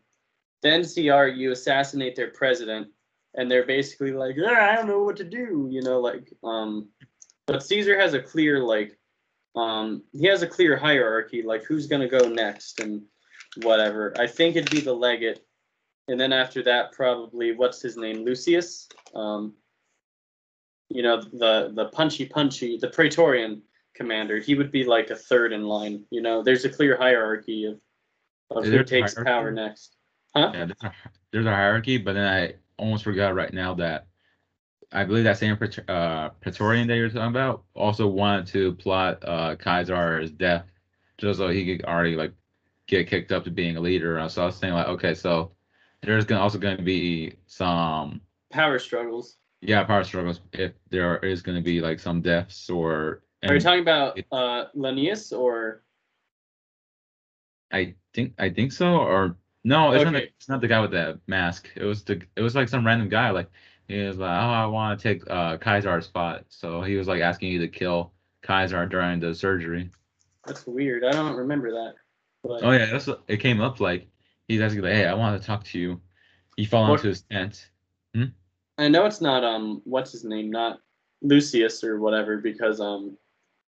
the 0.61 0.69
NCR, 0.69 1.35
you 1.35 1.51
assassinate 1.51 2.15
their 2.15 2.31
president, 2.31 2.87
and 3.35 3.49
they're 3.49 3.65
basically 3.65 4.11
like, 4.11 4.35
yeah, 4.35 4.69
I 4.71 4.75
don't 4.75 4.87
know 4.87 5.03
what 5.03 5.17
to 5.17 5.23
do, 5.23 5.67
you 5.71 5.81
know, 5.81 5.99
like 5.99 6.33
um 6.43 6.89
but 7.45 7.63
Caesar 7.63 7.99
has 7.99 8.13
a 8.13 8.21
clear 8.21 8.59
like 8.59 8.97
um 9.55 10.03
he 10.11 10.27
has 10.27 10.41
a 10.41 10.47
clear 10.47 10.75
hierarchy, 10.75 11.41
like 11.43 11.63
who's 11.63 11.87
gonna 11.87 12.09
go 12.09 12.27
next 12.27 12.79
and 12.79 13.03
whatever. 13.63 14.13
I 14.19 14.27
think 14.27 14.55
it'd 14.55 14.69
be 14.71 14.81
the 14.81 14.93
legate. 14.93 15.39
And 16.09 16.19
then 16.19 16.31
after 16.31 16.63
that, 16.63 16.93
probably 16.93 17.53
what's 17.53 17.81
his 17.81 17.97
name? 17.97 18.25
Lucius. 18.25 18.89
Um 19.15 19.53
you 20.89 21.03
know, 21.03 21.21
the 21.21 21.71
the 21.73 21.85
punchy 21.89 22.25
punchy, 22.25 22.77
the 22.77 22.89
Praetorian 22.89 23.61
commander, 23.97 24.39
he 24.39 24.55
would 24.55 24.71
be 24.71 24.83
like 24.83 25.09
a 25.09 25.15
third 25.15 25.51
in 25.51 25.63
line. 25.63 26.05
You 26.11 26.21
know, 26.21 26.43
there's 26.43 26.65
a 26.65 26.69
clear 26.69 26.97
hierarchy 26.97 27.65
of 27.65 27.79
of 28.49 28.65
who 28.65 28.83
takes 28.83 29.15
hierarchy? 29.15 29.29
power 29.29 29.51
next. 29.51 29.95
Huh? 30.35 30.51
Yeah, 30.53 30.65
there's 30.65 30.83
a, 30.83 30.93
there's 31.31 31.45
a 31.45 31.55
hierarchy, 31.55 31.97
but 31.97 32.13
then 32.13 32.27
I 32.27 32.53
almost 32.77 33.03
forgot 33.03 33.35
right 33.35 33.53
now 33.53 33.73
that 33.75 34.07
I 34.91 35.03
believe 35.03 35.25
that 35.25 35.37
same 35.37 35.57
uh, 35.87 36.29
Praetorian 36.41 36.87
that 36.87 36.95
you're 36.95 37.09
talking 37.09 37.27
about 37.27 37.63
also 37.73 38.07
wanted 38.07 38.47
to 38.47 38.73
plot 38.73 39.23
uh, 39.27 39.55
Kaiser's 39.55 40.31
death 40.31 40.65
just 41.17 41.39
so 41.39 41.49
he 41.49 41.65
could 41.65 41.85
already 41.85 42.15
like 42.15 42.33
get 42.87 43.07
kicked 43.07 43.31
up 43.31 43.43
to 43.43 43.51
being 43.51 43.75
a 43.75 43.81
leader. 43.81 44.25
So 44.29 44.43
I 44.43 44.45
was 44.45 44.55
saying 44.55 44.73
like, 44.73 44.87
okay, 44.87 45.13
so 45.13 45.51
there's 46.01 46.25
gonna 46.25 46.41
also 46.41 46.57
going 46.57 46.77
to 46.77 46.83
be 46.83 47.33
some 47.47 48.21
Power 48.49 48.79
struggles. 48.79 49.37
yeah 49.61 49.83
power 49.83 50.03
struggles 50.03 50.39
if 50.53 50.71
there 50.89 51.17
is 51.17 51.41
going 51.41 51.57
to 51.57 51.63
be 51.63 51.81
like 51.81 51.99
some 51.99 52.21
deaths 52.21 52.69
or. 52.69 53.23
Are 53.43 53.53
you 53.53 53.59
talking 53.59 53.81
about 53.81 54.17
it- 54.17 54.25
uh 54.31 54.65
Lanius 54.75 55.37
or 55.37 55.83
I 57.71 57.95
think 58.13 58.33
I 58.39 58.49
think 58.49 58.71
so 58.71 58.87
or 58.97 59.35
no, 59.63 59.91
it's 59.91 60.03
not 60.05 60.13
the, 60.13 60.23
it's 60.23 60.49
not 60.49 60.61
the 60.61 60.67
guy 60.67 60.79
with 60.79 60.91
the 60.91 61.19
mask. 61.27 61.69
It 61.75 61.83
was 61.83 62.03
the 62.03 62.21
it 62.35 62.41
was 62.41 62.55
like 62.55 62.69
some 62.69 62.85
random 62.85 63.09
guy 63.09 63.29
like 63.31 63.49
he 63.87 64.01
was 64.01 64.17
like, 64.17 64.29
oh, 64.29 64.49
I 64.49 64.65
want 64.65 64.99
to 64.99 65.03
take 65.03 65.29
uh 65.29 65.57
Kaiser's 65.57 66.05
spot. 66.05 66.45
So 66.49 66.81
he 66.81 66.95
was 66.95 67.07
like 67.07 67.21
asking 67.21 67.51
you 67.51 67.59
to 67.59 67.67
kill 67.67 68.13
Kaiser 68.41 68.85
during 68.85 69.19
the 69.19 69.35
surgery. 69.35 69.89
that's 70.45 70.65
weird. 70.65 71.03
I 71.03 71.11
don't 71.11 71.35
remember 71.35 71.71
that. 71.71 71.95
But 72.43 72.63
Oh 72.63 72.71
yeah, 72.71 72.85
that's 72.87 73.07
what- 73.07 73.23
it 73.27 73.37
came 73.37 73.59
up 73.61 73.79
like 73.79 74.07
he's 74.47 74.61
asking 74.61 74.81
like, 74.81 74.93
hey, 74.93 75.05
I 75.05 75.13
want 75.13 75.39
to 75.39 75.45
talk 75.45 75.63
to 75.65 75.79
you. 75.79 75.99
He 76.55 76.65
fell 76.65 76.83
What- 76.83 76.95
into 76.99 77.09
his 77.09 77.21
tent. 77.21 77.69
I 78.79 78.87
know 78.87 79.05
it's 79.05 79.21
not 79.21 79.43
um 79.43 79.81
what's 79.85 80.11
his 80.11 80.23
name, 80.23 80.49
not 80.51 80.79
Lucius 81.21 81.83
or 81.83 81.99
whatever, 81.99 82.37
because 82.37 82.79
um 82.79 83.17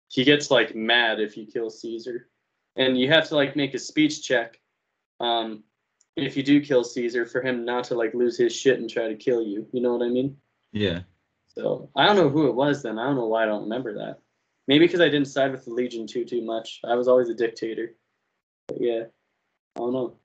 he 0.09 0.23
gets 0.23 0.51
like 0.51 0.75
mad 0.75 1.19
if 1.19 1.37
you 1.37 1.45
kill 1.45 1.69
Caesar. 1.69 2.27
And 2.75 2.99
you 2.99 3.09
have 3.09 3.27
to 3.29 3.35
like 3.35 3.55
make 3.55 3.73
a 3.73 3.79
speech 3.79 4.23
check. 4.23 4.59
Um 5.19 5.63
if 6.15 6.35
you 6.35 6.43
do 6.43 6.59
kill 6.59 6.83
Caesar 6.83 7.25
for 7.25 7.41
him 7.41 7.63
not 7.63 7.85
to 7.85 7.95
like 7.95 8.13
lose 8.13 8.37
his 8.37 8.53
shit 8.53 8.79
and 8.79 8.89
try 8.89 9.07
to 9.07 9.15
kill 9.15 9.41
you. 9.41 9.67
You 9.71 9.81
know 9.81 9.95
what 9.95 10.05
I 10.05 10.09
mean? 10.09 10.35
Yeah. 10.73 11.01
So 11.47 11.89
I 11.95 12.05
don't 12.05 12.15
know 12.15 12.29
who 12.29 12.47
it 12.47 12.55
was 12.55 12.83
then. 12.83 12.99
I 12.99 13.05
don't 13.05 13.15
know 13.15 13.27
why 13.27 13.43
I 13.43 13.45
don't 13.45 13.63
remember 13.63 13.93
that. 13.95 14.19
Maybe 14.67 14.85
because 14.85 15.01
I 15.01 15.09
didn't 15.09 15.27
side 15.27 15.51
with 15.51 15.65
the 15.65 15.71
Legion 15.71 16.07
too 16.07 16.25
too 16.25 16.43
much. 16.43 16.79
I 16.83 16.95
was 16.95 17.07
always 17.07 17.29
a 17.29 17.33
dictator. 17.33 17.95
But 18.67 18.81
yeah. 18.81 19.03
I 19.75 19.79
don't 19.79 19.93
know. 19.93 20.15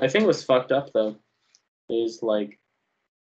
I 0.00 0.08
think 0.08 0.26
what's 0.26 0.42
fucked 0.42 0.72
up 0.72 0.92
though 0.92 1.16
is 1.88 2.20
like, 2.22 2.58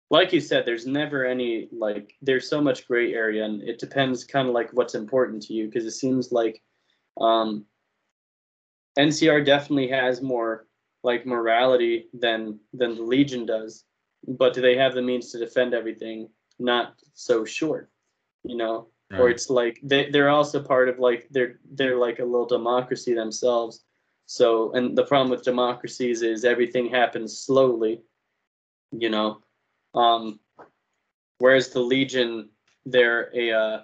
like 0.10 0.34
you 0.34 0.42
said, 0.42 0.66
there's 0.66 0.88
never 0.88 1.26
any 1.26 1.70
like 1.72 2.14
there's 2.22 2.50
so 2.50 2.62
much 2.62 2.88
gray 2.88 3.14
area, 3.14 3.46
and 3.46 3.62
it 3.62 3.80
depends 3.80 4.24
kind 4.24 4.48
of 4.48 4.54
like 4.54 4.72
what's 4.74 4.96
important 4.96 5.44
to 5.44 5.54
you 5.54 5.66
because 5.66 5.86
it 5.86 5.92
seems 5.92 6.32
like 6.32 6.62
um, 7.20 7.66
NCR 8.98 9.46
definitely 9.46 9.90
has 9.90 10.22
more 10.22 10.68
like 11.04 11.26
morality 11.26 12.08
than 12.14 12.60
than 12.74 12.96
the 12.96 13.04
Legion 13.04 13.46
does, 13.46 13.86
but 14.28 14.54
do 14.54 14.62
they 14.62 14.76
have 14.76 14.96
the 14.96 15.02
means 15.02 15.32
to 15.32 15.40
defend 15.40 15.74
everything? 15.74 16.30
Not 16.58 16.96
so 17.14 17.46
sure, 17.46 17.90
you 18.44 18.58
know. 18.58 18.88
Or 19.12 19.30
it's 19.30 19.50
like 19.50 19.80
they 19.82 20.10
they're 20.12 20.30
also 20.30 20.62
part 20.62 20.88
of 20.88 21.00
like 21.00 21.28
they're 21.32 21.60
they're 21.72 21.98
like 21.98 22.20
a 22.20 22.26
little 22.26 22.46
democracy 22.46 23.14
themselves. 23.14 23.84
So 24.28 24.72
and 24.74 24.96
the 24.96 25.06
problem 25.06 25.32
with 25.32 25.44
democracies 25.44 26.22
is 26.22 26.46
everything 26.46 26.90
happens 26.90 27.40
slowly, 27.40 28.02
you 28.92 29.10
know. 29.10 29.42
Um, 29.96 30.40
whereas 31.40 31.70
the 31.70 31.80
Legion, 31.80 32.50
they're 32.86 33.30
a 33.36 33.52
uh, 33.52 33.82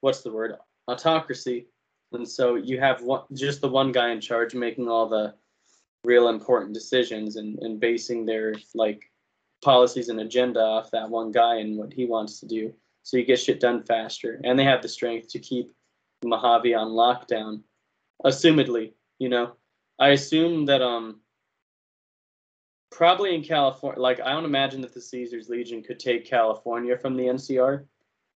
what's 0.00 0.22
the 0.22 0.32
word 0.32 0.56
autocracy, 0.88 1.66
and 2.12 2.28
so 2.28 2.56
you 2.56 2.78
have 2.80 3.02
one 3.02 3.22
just 3.32 3.60
the 3.60 3.68
one 3.68 3.92
guy 3.92 4.10
in 4.10 4.20
charge 4.20 4.54
making 4.54 4.88
all 4.88 5.08
the 5.08 5.34
real 6.04 6.28
important 6.28 6.72
decisions 6.72 7.36
and, 7.36 7.58
and 7.58 7.78
basing 7.78 8.24
their 8.24 8.54
like 8.74 9.02
policies 9.62 10.08
and 10.08 10.20
agenda 10.20 10.60
off 10.60 10.90
that 10.90 11.08
one 11.08 11.30
guy 11.30 11.56
and 11.56 11.76
what 11.76 11.92
he 11.92 12.06
wants 12.06 12.40
to 12.40 12.46
do. 12.46 12.72
So 13.02 13.16
you 13.16 13.24
get 13.24 13.40
shit 13.40 13.60
done 13.60 13.82
faster, 13.82 14.40
and 14.44 14.58
they 14.58 14.64
have 14.64 14.82
the 14.82 14.88
strength 14.88 15.28
to 15.30 15.38
keep 15.38 15.72
Mojave 16.24 16.74
on 16.74 16.88
lockdown, 16.88 17.62
assumedly. 18.24 18.92
You 19.18 19.30
know, 19.30 19.52
I 19.98 20.10
assume 20.10 20.66
that 20.66 20.82
um 20.82 21.19
probably 22.90 23.34
in 23.34 23.42
California, 23.42 24.00
like 24.00 24.20
I 24.20 24.32
don't 24.32 24.44
imagine 24.44 24.80
that 24.82 24.94
the 24.94 25.00
Caesars 25.00 25.48
Legion 25.48 25.82
could 25.82 25.98
take 25.98 26.26
California 26.26 26.96
from 26.96 27.16
the 27.16 27.24
NCR. 27.24 27.84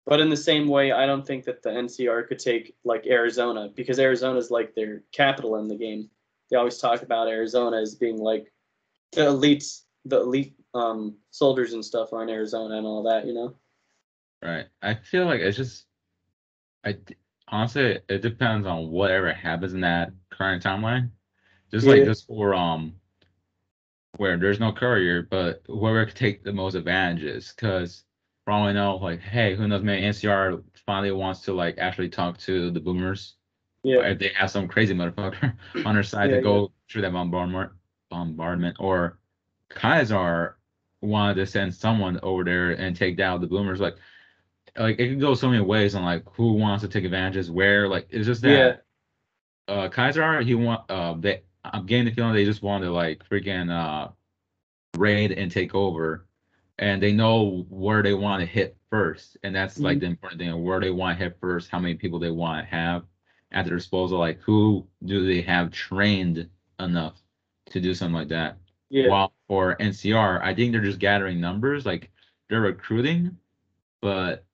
But 0.05 0.19
in 0.19 0.29
the 0.29 0.37
same 0.37 0.67
way, 0.67 0.91
I 0.91 1.05
don't 1.05 1.25
think 1.25 1.45
that 1.45 1.61
the 1.61 1.69
NCR 1.69 2.27
could 2.27 2.39
take 2.39 2.75
like 2.83 3.05
Arizona 3.05 3.69
because 3.75 3.99
Arizona 3.99 4.39
is 4.39 4.49
like 4.49 4.73
their 4.73 5.03
capital 5.11 5.57
in 5.57 5.67
the 5.67 5.75
game. 5.75 6.09
They 6.49 6.57
always 6.57 6.79
talk 6.79 7.03
about 7.03 7.27
Arizona 7.27 7.79
as 7.79 7.95
being 7.95 8.17
like 8.17 8.51
the 9.11 9.21
elites, 9.21 9.83
the 10.05 10.19
elite 10.21 10.55
um, 10.73 11.15
soldiers 11.29 11.73
and 11.73 11.85
stuff 11.85 12.13
are 12.13 12.23
in 12.23 12.29
Arizona 12.29 12.77
and 12.77 12.85
all 12.85 13.03
that, 13.03 13.27
you 13.27 13.33
know. 13.33 13.55
Right. 14.41 14.65
I 14.81 14.95
feel 14.95 15.25
like 15.25 15.39
it's 15.39 15.55
just, 15.55 15.85
I 16.83 16.97
honestly, 17.47 17.99
it 18.09 18.21
depends 18.21 18.65
on 18.65 18.89
whatever 18.89 19.31
happens 19.31 19.73
in 19.73 19.81
that 19.81 20.11
current 20.31 20.63
timeline. 20.63 21.11
Just 21.69 21.85
like 21.85 21.99
Yeah. 21.99 22.05
this 22.05 22.23
for 22.23 22.55
um, 22.55 22.95
where 24.17 24.37
there's 24.37 24.59
no 24.59 24.71
courier, 24.73 25.23
but 25.23 25.63
whoever 25.67 26.05
could 26.05 26.15
take 26.15 26.43
the 26.43 26.53
most 26.53 26.75
advantages. 26.75 27.53
Because 27.55 28.03
for 28.45 28.51
all 28.53 28.63
I 28.67 28.73
know, 28.73 28.97
like, 28.97 29.21
hey, 29.21 29.55
who 29.55 29.67
knows? 29.67 29.83
Maybe 29.83 30.05
NCR 30.05 30.63
finally 30.85 31.11
wants 31.11 31.41
to 31.43 31.53
like 31.53 31.77
actually 31.79 32.09
talk 32.09 32.37
to 32.39 32.71
the 32.71 32.79
boomers. 32.79 33.35
Yeah, 33.83 34.01
If 34.01 34.19
they 34.19 34.29
have 34.29 34.51
some 34.51 34.67
crazy 34.67 34.93
motherfucker 34.95 35.55
on 35.85 35.95
their 35.95 36.03
side 36.03 36.29
Yeah, 36.29 36.31
to 36.31 36.39
go 36.39 36.71
through 36.89 37.03
that 37.03 37.13
bombardment, 37.13 37.71
bombardment, 38.09 38.77
or 38.79 39.19
Kaiser 39.69 40.57
wanted 41.01 41.35
to 41.35 41.45
send 41.47 41.73
someone 41.75 42.19
over 42.23 42.43
there 42.43 42.71
and 42.71 42.95
take 42.95 43.17
down 43.17 43.41
the 43.41 43.47
boomers, 43.47 43.79
like 43.81 43.97
like 44.77 44.99
it 44.99 45.09
could 45.09 45.19
go 45.21 45.33
so 45.35 45.49
many 45.49 45.63
ways 45.63 45.95
on 45.95 46.03
like 46.03 46.23
who 46.33 46.53
wants 46.53 46.83
to 46.83 46.87
take 46.89 47.03
advantages 47.03 47.51
where 47.51 47.87
like 47.87 48.07
it's 48.09 48.25
just 48.27 48.41
yeah, 48.43 48.73
that 48.73 48.83
uh 49.67 49.89
Kaiser 49.89 50.41
he 50.41 50.55
want 50.55 50.89
uh 50.89 51.15
they 51.19 51.43
I'm 51.63 51.85
getting 51.85 52.05
the 52.05 52.11
feeling 52.11 52.33
they 52.33 52.45
just 52.45 52.63
want 52.63 52.83
to 52.83 52.91
like 52.91 53.27
freaking 53.29 53.71
uh 53.71 54.09
raid 54.97 55.31
and 55.31 55.51
take 55.51 55.73
over. 55.75 56.27
And 56.79 57.01
they 57.01 57.11
know 57.11 57.65
where 57.69 58.01
they 58.01 58.13
want 58.13 58.39
to 58.41 58.45
hit 58.45 58.75
first. 58.89 59.37
And 59.43 59.55
that's 59.55 59.77
like 59.79 59.99
the 59.99 60.07
important 60.07 60.41
thing 60.41 60.63
where 60.63 60.79
they 60.79 60.89
want 60.89 61.17
to 61.17 61.23
hit 61.23 61.37
first 61.39 61.69
how 61.69 61.79
many 61.79 61.93
people 61.93 62.17
they 62.17 62.31
want 62.31 62.65
to 62.65 62.75
have 62.75 63.03
at 63.51 63.65
their 63.65 63.75
disposal 63.75 64.17
like 64.17 64.39
who 64.39 64.87
do 65.05 65.27
they 65.27 65.41
have 65.41 65.71
trained 65.71 66.49
enough 66.79 67.21
to 67.69 67.79
do 67.79 67.93
something 67.93 68.15
like 68.15 68.29
that? 68.29 68.57
Yeah, 68.89 69.09
while 69.09 69.33
for 69.47 69.75
NCR, 69.77 70.41
I 70.43 70.53
think 70.53 70.71
they're 70.71 70.81
just 70.81 70.99
gathering 70.99 71.39
numbers, 71.39 71.85
like 71.85 72.09
they're 72.49 72.61
recruiting, 72.61 73.37
but 74.01 74.45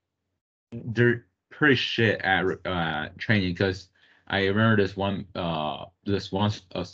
they're 0.71 1.25
pretty 1.49 1.75
shit 1.75 2.21
at 2.21 2.45
uh, 2.65 3.09
training. 3.17 3.49
Because 3.53 3.89
I 4.27 4.45
remember 4.45 4.81
this 4.81 4.97
one, 4.97 5.25
uh, 5.35 5.85
this 6.05 6.31
one 6.31 6.51
uh, 6.75 6.85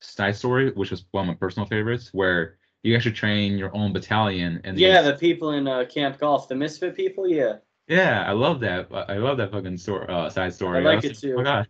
side 0.00 0.36
story, 0.36 0.70
which 0.72 0.90
was 0.90 1.04
one 1.12 1.22
of 1.22 1.28
my 1.28 1.34
personal 1.34 1.66
favorites, 1.66 2.10
where 2.12 2.58
you 2.82 2.94
actually 2.96 3.12
train 3.12 3.58
your 3.58 3.74
own 3.76 3.92
battalion. 3.92 4.60
And 4.64 4.78
yeah. 4.78 5.02
The 5.02 5.14
people 5.14 5.50
in 5.52 5.68
uh, 5.68 5.84
Camp 5.84 6.18
Golf, 6.18 6.48
the 6.48 6.54
Misfit 6.54 6.96
people, 6.96 7.28
yeah, 7.28 7.58
yeah, 7.90 8.24
I 8.26 8.32
love 8.32 8.60
that. 8.60 8.88
I 8.92 9.14
I 9.14 9.18
love 9.18 9.36
that 9.38 9.50
fucking 9.50 9.76
story, 9.76 10.06
uh, 10.08 10.30
side 10.30 10.54
story. 10.54 10.78
I 10.78 10.82
like 10.82 11.02
was 11.02 11.10
it 11.10 11.18
too. 11.18 11.34
Oh 11.34 11.38
my 11.38 11.42
god, 11.42 11.68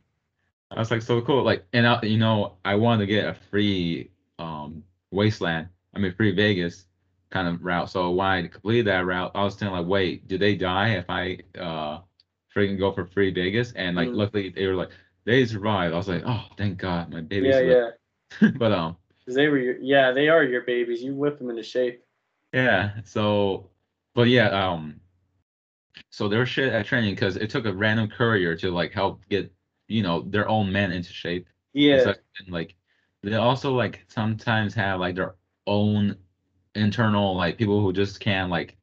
I 0.70 0.78
was 0.78 0.90
like 0.90 1.02
so 1.02 1.20
cool. 1.22 1.42
Like, 1.42 1.64
and 1.72 1.86
I, 1.86 2.00
you 2.02 2.18
know, 2.18 2.56
I 2.64 2.74
wanted 2.74 3.06
to 3.06 3.12
get 3.12 3.26
a 3.26 3.34
free 3.34 4.10
um 4.38 4.84
wasteland. 5.10 5.68
I 5.94 5.98
mean, 5.98 6.12
free 6.14 6.32
Vegas 6.32 6.86
kind 7.30 7.48
of 7.48 7.64
route. 7.64 7.90
So 7.90 8.10
when 8.10 8.26
I 8.26 8.46
completed 8.46 8.86
that 8.88 9.06
route, 9.06 9.32
I 9.34 9.44
was 9.44 9.54
thinking 9.56 9.76
like, 9.76 9.86
wait, 9.86 10.28
do 10.28 10.36
they 10.36 10.56
die 10.56 10.90
if 10.90 11.06
I 11.08 11.38
uh 11.58 12.00
freaking 12.54 12.78
go 12.78 12.92
for 12.92 13.04
free 13.06 13.30
Vegas? 13.30 13.72
And 13.72 13.96
like, 13.96 14.08
Mm. 14.08 14.16
luckily 14.16 14.48
they 14.50 14.66
were 14.66 14.74
like, 14.74 14.90
they 15.24 15.44
survived. 15.44 15.94
I 15.94 15.96
was 15.96 16.08
like, 16.08 16.22
oh, 16.26 16.46
thank 16.56 16.78
God, 16.78 17.10
my 17.12 17.20
babies. 17.20 17.56
yeah, 17.56 17.60
lived." 17.60 17.94
yeah. 18.40 18.50
but 18.58 18.72
um, 18.72 18.96
they 19.26 19.48
were 19.48 19.58
your, 19.58 19.78
yeah, 19.78 20.12
they 20.12 20.28
are 20.28 20.42
your 20.42 20.62
babies. 20.62 21.02
You 21.02 21.14
whip 21.14 21.38
them 21.38 21.50
into 21.50 21.62
shape. 21.62 22.02
Yeah. 22.52 22.92
So, 23.04 23.70
but 24.14 24.28
yeah, 24.28 24.48
um, 24.48 25.00
so 26.10 26.28
they're 26.28 26.46
shit 26.46 26.72
at 26.72 26.86
training 26.86 27.14
because 27.14 27.36
it 27.36 27.50
took 27.50 27.66
a 27.66 27.72
random 27.72 28.08
courier 28.08 28.56
to 28.56 28.70
like 28.70 28.92
help 28.92 29.20
get, 29.28 29.52
you 29.88 30.02
know, 30.02 30.22
their 30.22 30.48
own 30.48 30.72
men 30.72 30.92
into 30.92 31.12
shape. 31.12 31.46
Yeah, 31.72 32.14
and 32.38 32.48
like 32.48 32.74
they 33.22 33.34
also 33.34 33.72
like 33.74 34.04
sometimes 34.08 34.74
have 34.74 34.98
like 35.00 35.14
their 35.14 35.36
own 35.66 36.16
internal 36.74 37.36
like 37.36 37.58
people 37.58 37.80
who 37.80 37.92
just 37.92 38.20
can't 38.20 38.50
like 38.50 38.76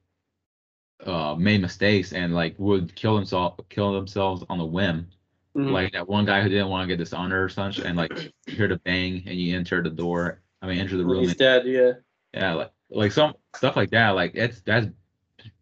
uh 1.06 1.34
made 1.36 1.60
mistakes 1.60 2.12
and 2.12 2.34
like 2.34 2.54
would 2.58 2.94
kill 2.94 3.14
themselves 3.16 3.60
kill 3.68 3.92
themselves 3.92 4.44
on 4.48 4.58
a 4.60 4.66
whim. 4.66 5.06
mhm. 5.56 5.70
Like 5.72 5.92
that 5.92 6.08
one 6.08 6.24
guy 6.24 6.42
who 6.42 6.48
didn't 6.48 6.68
want 6.68 6.82
to 6.88 6.92
get 6.92 6.98
dishonored 7.02 7.44
or 7.44 7.48
such, 7.48 7.78
and 7.78 7.96
like 7.96 8.12
you 8.46 8.54
hear 8.54 8.68
the 8.68 8.76
bang 8.78 9.22
and 9.26 9.38
you 9.38 9.56
enter 9.56 9.82
the 9.82 9.90
door. 9.90 10.40
I 10.60 10.66
mean, 10.66 10.78
enter 10.78 10.96
the 10.96 11.04
room. 11.06 11.20
he's 11.20 11.30
and- 11.30 11.38
dead. 11.38 11.66
Yeah, 11.66 11.92
yeah, 12.34 12.54
like 12.54 12.72
like 12.90 13.12
some 13.12 13.34
stuff 13.54 13.76
like 13.76 13.90
that. 13.90 14.10
Like 14.10 14.32
it's 14.34 14.60
that's 14.62 14.86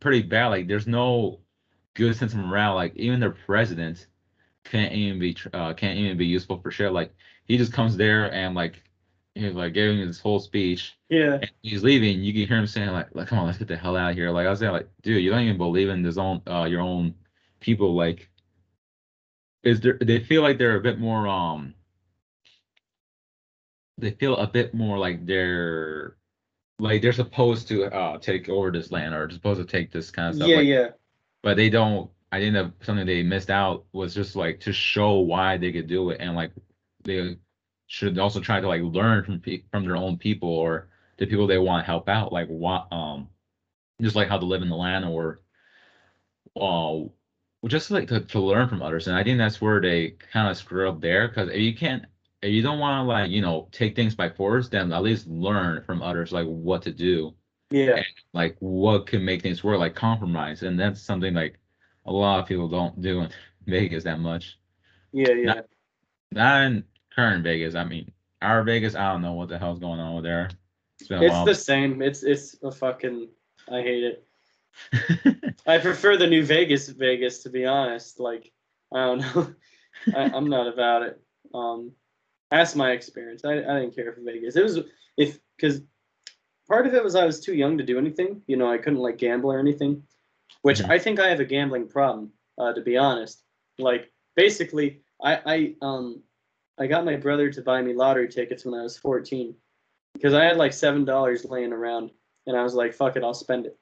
pretty 0.00 0.22
bad. 0.22 0.46
Like 0.48 0.68
there's 0.68 0.86
no 0.86 1.40
good 1.94 2.16
sense 2.16 2.32
of 2.32 2.38
morale. 2.38 2.74
Like 2.74 2.96
even 2.96 3.20
their 3.20 3.30
president 3.30 4.06
can't 4.64 4.92
even 4.92 5.18
be 5.18 5.36
uh, 5.52 5.74
can't 5.74 5.98
even 5.98 6.16
be 6.16 6.26
useful 6.26 6.58
for 6.60 6.70
shit. 6.70 6.92
Like 6.92 7.12
he 7.44 7.58
just 7.58 7.72
comes 7.72 7.96
there 7.96 8.32
and 8.32 8.54
like 8.54 8.82
he's 9.36 9.54
like 9.54 9.74
giving 9.74 9.98
his 9.98 10.18
whole 10.20 10.40
speech. 10.40 10.96
yeah, 11.08 11.34
And 11.34 11.50
he's 11.62 11.82
leaving. 11.82 12.22
You 12.22 12.32
can 12.32 12.46
hear 12.48 12.58
him 12.58 12.66
saying 12.66 12.90
like, 12.90 13.14
like, 13.14 13.28
come 13.28 13.38
on, 13.38 13.46
let's 13.46 13.58
get 13.58 13.68
the 13.68 13.76
hell 13.76 13.96
out 13.96 14.10
of 14.10 14.16
here. 14.16 14.30
Like 14.30 14.46
I 14.46 14.50
was 14.50 14.60
saying, 14.60 14.72
like, 14.72 14.88
dude, 15.02 15.22
you 15.22 15.30
don't 15.30 15.42
even 15.42 15.58
believe 15.58 15.88
in 15.88 16.02
this 16.02 16.16
own 16.18 16.42
uh 16.46 16.64
your 16.64 16.80
own 16.80 17.14
people. 17.60 17.94
Like, 17.94 18.28
is 19.62 19.80
there? 19.80 19.98
They 20.00 20.20
feel 20.20 20.42
like 20.42 20.58
they're 20.58 20.76
a 20.76 20.80
bit 20.80 20.98
more 20.98 21.26
um. 21.28 21.74
They 23.98 24.10
feel 24.10 24.36
a 24.36 24.46
bit 24.46 24.74
more 24.74 24.98
like 24.98 25.24
they're 25.26 26.16
like 26.78 27.00
they're 27.00 27.12
supposed 27.12 27.68
to 27.68 27.84
uh 27.86 28.18
take 28.18 28.48
over 28.48 28.70
this 28.70 28.92
land 28.92 29.14
or 29.14 29.30
supposed 29.30 29.60
to 29.60 29.66
take 29.66 29.90
this 29.90 30.10
kind 30.10 30.28
of 30.28 30.36
stuff. 30.36 30.48
yeah, 30.48 30.56
like, 30.56 30.66
yeah, 30.66 30.88
But 31.42 31.56
they 31.56 31.70
don't. 31.70 32.10
I 32.32 32.40
think 32.40 32.54
that 32.54 32.72
something 32.82 33.06
they 33.06 33.22
missed 33.22 33.50
out 33.50 33.84
was 33.92 34.14
just 34.14 34.36
like 34.36 34.60
to 34.60 34.72
show 34.72 35.20
why 35.20 35.56
they 35.56 35.72
could 35.72 35.86
do 35.86 36.10
it 36.10 36.20
and 36.20 36.34
like 36.34 36.50
they 37.04 37.36
should 37.86 38.18
also 38.18 38.40
try 38.40 38.60
to 38.60 38.68
like 38.68 38.82
learn 38.82 39.24
from 39.24 39.40
pe- 39.40 39.62
from 39.70 39.84
their 39.84 39.96
own 39.96 40.16
people 40.18 40.48
or 40.48 40.88
the 41.18 41.26
people 41.26 41.46
they 41.46 41.58
want 41.58 41.82
to 41.82 41.86
help 41.86 42.08
out, 42.08 42.32
like 42.32 42.48
what 42.48 42.92
um 42.92 43.28
just 44.00 44.16
like 44.16 44.28
how 44.28 44.38
to 44.38 44.44
live 44.46 44.62
in 44.62 44.68
the 44.68 44.76
land 44.76 45.04
or 45.04 45.40
uh 46.60 47.00
just 47.66 47.90
like 47.90 48.08
to, 48.08 48.20
to 48.20 48.40
learn 48.40 48.68
from 48.68 48.82
others. 48.82 49.08
And 49.08 49.16
I 49.16 49.24
think 49.24 49.38
that's 49.38 49.60
where 49.60 49.80
they 49.80 50.10
kind 50.32 50.48
of 50.48 50.56
screw 50.56 50.88
up 50.88 51.00
there 51.00 51.28
because 51.28 51.48
if 51.50 51.58
you 51.58 51.74
can't 51.74 52.04
if 52.42 52.52
you 52.52 52.62
don't 52.62 52.78
want 52.78 53.04
to 53.04 53.08
like 53.08 53.30
you 53.30 53.42
know 53.42 53.68
take 53.72 53.96
things 53.96 54.14
by 54.14 54.28
force, 54.30 54.68
then 54.68 54.92
at 54.92 55.02
least 55.02 55.26
learn 55.26 55.82
from 55.84 56.02
others 56.02 56.32
like 56.32 56.46
what 56.46 56.82
to 56.82 56.92
do 56.92 57.34
yeah, 57.70 58.02
like 58.32 58.56
what 58.60 59.06
can 59.06 59.24
make 59.24 59.42
things 59.42 59.64
work, 59.64 59.78
like 59.78 59.94
compromise, 59.94 60.62
and 60.62 60.78
that's 60.78 61.00
something 61.02 61.34
like 61.34 61.58
a 62.04 62.12
lot 62.12 62.40
of 62.40 62.46
people 62.46 62.68
don't 62.68 63.00
do 63.00 63.22
in 63.22 63.30
Vegas 63.66 64.04
that 64.04 64.20
much. 64.20 64.58
yeah, 65.12 65.32
yeah. 65.32 65.60
Not 66.30 66.62
in 66.62 66.84
current 67.16 67.42
Vegas. 67.42 67.74
I 67.74 67.84
mean, 67.84 68.10
our 68.42 68.62
Vegas, 68.62 68.94
I 68.94 69.12
don't 69.12 69.22
know 69.22 69.32
what 69.32 69.48
the 69.48 69.58
hell's 69.58 69.80
going 69.80 69.98
on 70.00 70.12
over 70.12 70.22
there. 70.22 70.50
It's 71.00 71.10
It's 71.10 71.44
the 71.44 71.54
same. 71.54 72.02
It's 72.02 72.22
it's 72.22 72.56
a 72.62 72.70
fucking. 72.70 73.28
I 73.70 73.82
hate 73.82 74.04
it. 74.04 74.26
I 75.66 75.78
prefer 75.78 76.16
the 76.16 76.26
new 76.26 76.44
Vegas 76.44 76.88
Vegas 76.88 77.42
to 77.42 77.50
be 77.50 77.64
honest. 77.66 78.20
Like 78.20 78.52
I 78.94 78.98
don't 79.06 79.18
know. 79.20 79.54
I, 80.14 80.30
I'm 80.34 80.48
not 80.48 80.68
about 80.68 81.02
it. 81.02 81.20
Um, 81.54 81.92
That's 82.50 82.74
my 82.76 82.92
experience. 82.92 83.44
I, 83.44 83.54
I 83.54 83.80
didn't 83.80 83.94
care 83.94 84.12
for 84.12 84.20
Vegas. 84.22 84.56
It 84.56 84.62
was 84.62 84.78
if 85.16 85.38
because 85.56 85.82
part 86.68 86.86
of 86.86 86.94
it 86.94 87.02
was 87.02 87.14
I 87.14 87.24
was 87.24 87.40
too 87.40 87.54
young 87.54 87.78
to 87.78 87.84
do 87.84 87.98
anything. 87.98 88.42
You 88.46 88.56
know, 88.56 88.70
I 88.70 88.78
couldn't 88.78 89.00
like 89.00 89.18
gamble 89.18 89.50
or 89.52 89.58
anything, 89.58 90.02
which 90.62 90.80
Mhm. 90.80 90.90
I 90.90 90.98
think 90.98 91.18
I 91.18 91.28
have 91.28 91.40
a 91.40 91.44
gambling 91.44 91.88
problem. 91.88 92.32
Uh, 92.58 92.72
to 92.72 92.80
be 92.80 92.96
honest, 92.96 93.42
like 93.78 94.12
basically, 94.34 95.00
I 95.22 95.40
I 95.46 95.74
um 95.82 96.22
I 96.78 96.86
got 96.86 97.04
my 97.04 97.16
brother 97.16 97.50
to 97.50 97.62
buy 97.62 97.80
me 97.82 97.94
lottery 97.94 98.28
tickets 98.28 98.64
when 98.64 98.78
I 98.78 98.82
was 98.82 98.98
14 98.98 99.54
because 100.14 100.34
I 100.34 100.44
had 100.44 100.56
like 100.56 100.72
seven 100.72 101.04
dollars 101.04 101.44
laying 101.44 101.72
around, 101.72 102.10
and 102.46 102.56
I 102.56 102.62
was 102.62 102.74
like, 102.74 102.94
fuck 102.94 103.16
it, 103.16 103.24
I'll 103.24 103.34
spend 103.34 103.66
it. 103.66 103.78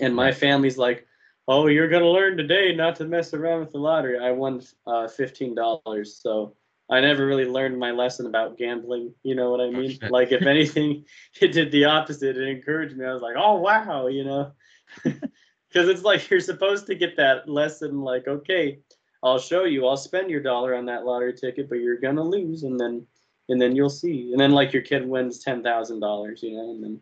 And 0.00 0.14
my 0.14 0.32
family's 0.32 0.78
like, 0.78 1.06
oh, 1.48 1.66
you're 1.66 1.88
gonna 1.88 2.08
learn 2.08 2.36
today 2.36 2.74
not 2.74 2.96
to 2.96 3.04
mess 3.04 3.34
around 3.34 3.60
with 3.60 3.72
the 3.72 3.78
lottery. 3.78 4.18
I 4.18 4.30
won 4.30 4.62
uh, 4.86 5.08
fifteen 5.08 5.54
dollars, 5.54 6.18
so 6.20 6.54
I 6.90 7.00
never 7.00 7.26
really 7.26 7.46
learned 7.46 7.78
my 7.78 7.90
lesson 7.90 8.26
about 8.26 8.58
gambling. 8.58 9.14
You 9.22 9.34
know 9.34 9.50
what 9.50 9.60
I 9.60 9.70
mean? 9.70 9.98
like 10.10 10.32
if 10.32 10.42
anything, 10.42 11.04
it 11.40 11.52
did 11.52 11.70
the 11.72 11.86
opposite. 11.86 12.36
It 12.36 12.48
encouraged 12.48 12.96
me. 12.96 13.06
I 13.06 13.12
was 13.12 13.22
like, 13.22 13.36
oh 13.38 13.56
wow, 13.56 14.06
you 14.06 14.24
know, 14.24 14.52
because 15.04 15.88
it's 15.88 16.02
like 16.02 16.28
you're 16.30 16.40
supposed 16.40 16.86
to 16.86 16.94
get 16.94 17.16
that 17.16 17.48
lesson. 17.48 18.00
Like, 18.00 18.28
okay, 18.28 18.80
I'll 19.24 19.38
show 19.38 19.64
you. 19.64 19.86
I'll 19.86 19.96
spend 19.96 20.30
your 20.30 20.42
dollar 20.42 20.74
on 20.76 20.84
that 20.86 21.06
lottery 21.06 21.32
ticket, 21.32 21.68
but 21.68 21.80
you're 21.80 21.96
gonna 21.96 22.22
lose, 22.22 22.62
and 22.62 22.78
then 22.78 23.06
and 23.48 23.60
then 23.60 23.74
you'll 23.74 23.90
see. 23.90 24.30
And 24.32 24.40
then 24.40 24.52
like 24.52 24.72
your 24.72 24.82
kid 24.82 25.08
wins 25.08 25.38
ten 25.38 25.62
thousand 25.62 26.00
dollars, 26.00 26.42
you 26.42 26.56
know, 26.56 26.70
and 26.70 26.84
then 26.84 27.00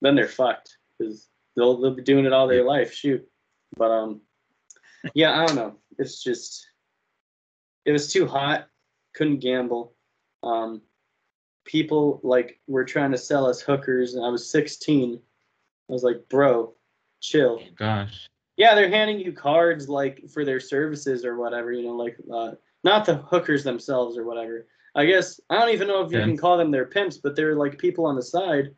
then 0.00 0.14
they're 0.14 0.28
fucked 0.28 0.78
because 0.98 1.28
they'll 1.54 1.78
they'll 1.78 1.94
be 1.94 2.02
doing 2.02 2.24
it 2.24 2.32
all 2.32 2.48
their 2.48 2.64
life. 2.64 2.92
Shoot, 2.94 3.28
but 3.76 3.90
um, 3.90 4.22
yeah, 5.14 5.40
I 5.40 5.46
don't 5.46 5.56
know. 5.56 5.76
It's 5.98 6.22
just 6.22 6.66
it 7.84 7.92
was 7.92 8.10
too 8.10 8.26
hot. 8.26 8.68
Couldn't 9.14 9.40
gamble. 9.40 9.94
Um, 10.42 10.80
people 11.64 12.20
like 12.22 12.60
were 12.66 12.84
trying 12.84 13.12
to 13.12 13.18
sell 13.18 13.46
us 13.46 13.60
hookers, 13.60 14.14
and 14.14 14.24
I 14.24 14.28
was 14.28 14.48
16. 14.48 15.20
I 15.88 15.92
was 15.92 16.02
like, 16.02 16.28
bro, 16.30 16.74
chill. 17.20 17.60
Gosh. 17.76 18.28
Yeah, 18.56 18.74
they're 18.74 18.90
handing 18.90 19.18
you 19.18 19.32
cards 19.32 19.88
like 19.88 20.28
for 20.28 20.44
their 20.44 20.60
services 20.60 21.24
or 21.24 21.36
whatever, 21.36 21.72
you 21.72 21.84
know, 21.84 21.96
like 21.96 22.16
uh, 22.32 22.52
not 22.84 23.06
the 23.06 23.16
hookers 23.16 23.64
themselves 23.64 24.18
or 24.18 24.24
whatever. 24.24 24.66
I 24.94 25.06
guess 25.06 25.40
I 25.48 25.58
don't 25.58 25.74
even 25.74 25.88
know 25.88 26.04
if 26.04 26.12
you 26.12 26.20
can 26.20 26.36
call 26.36 26.58
them 26.58 26.70
their 26.70 26.84
pimps, 26.84 27.16
but 27.16 27.34
they're 27.34 27.56
like 27.56 27.78
people 27.78 28.04
on 28.04 28.16
the 28.16 28.22
side 28.22 28.74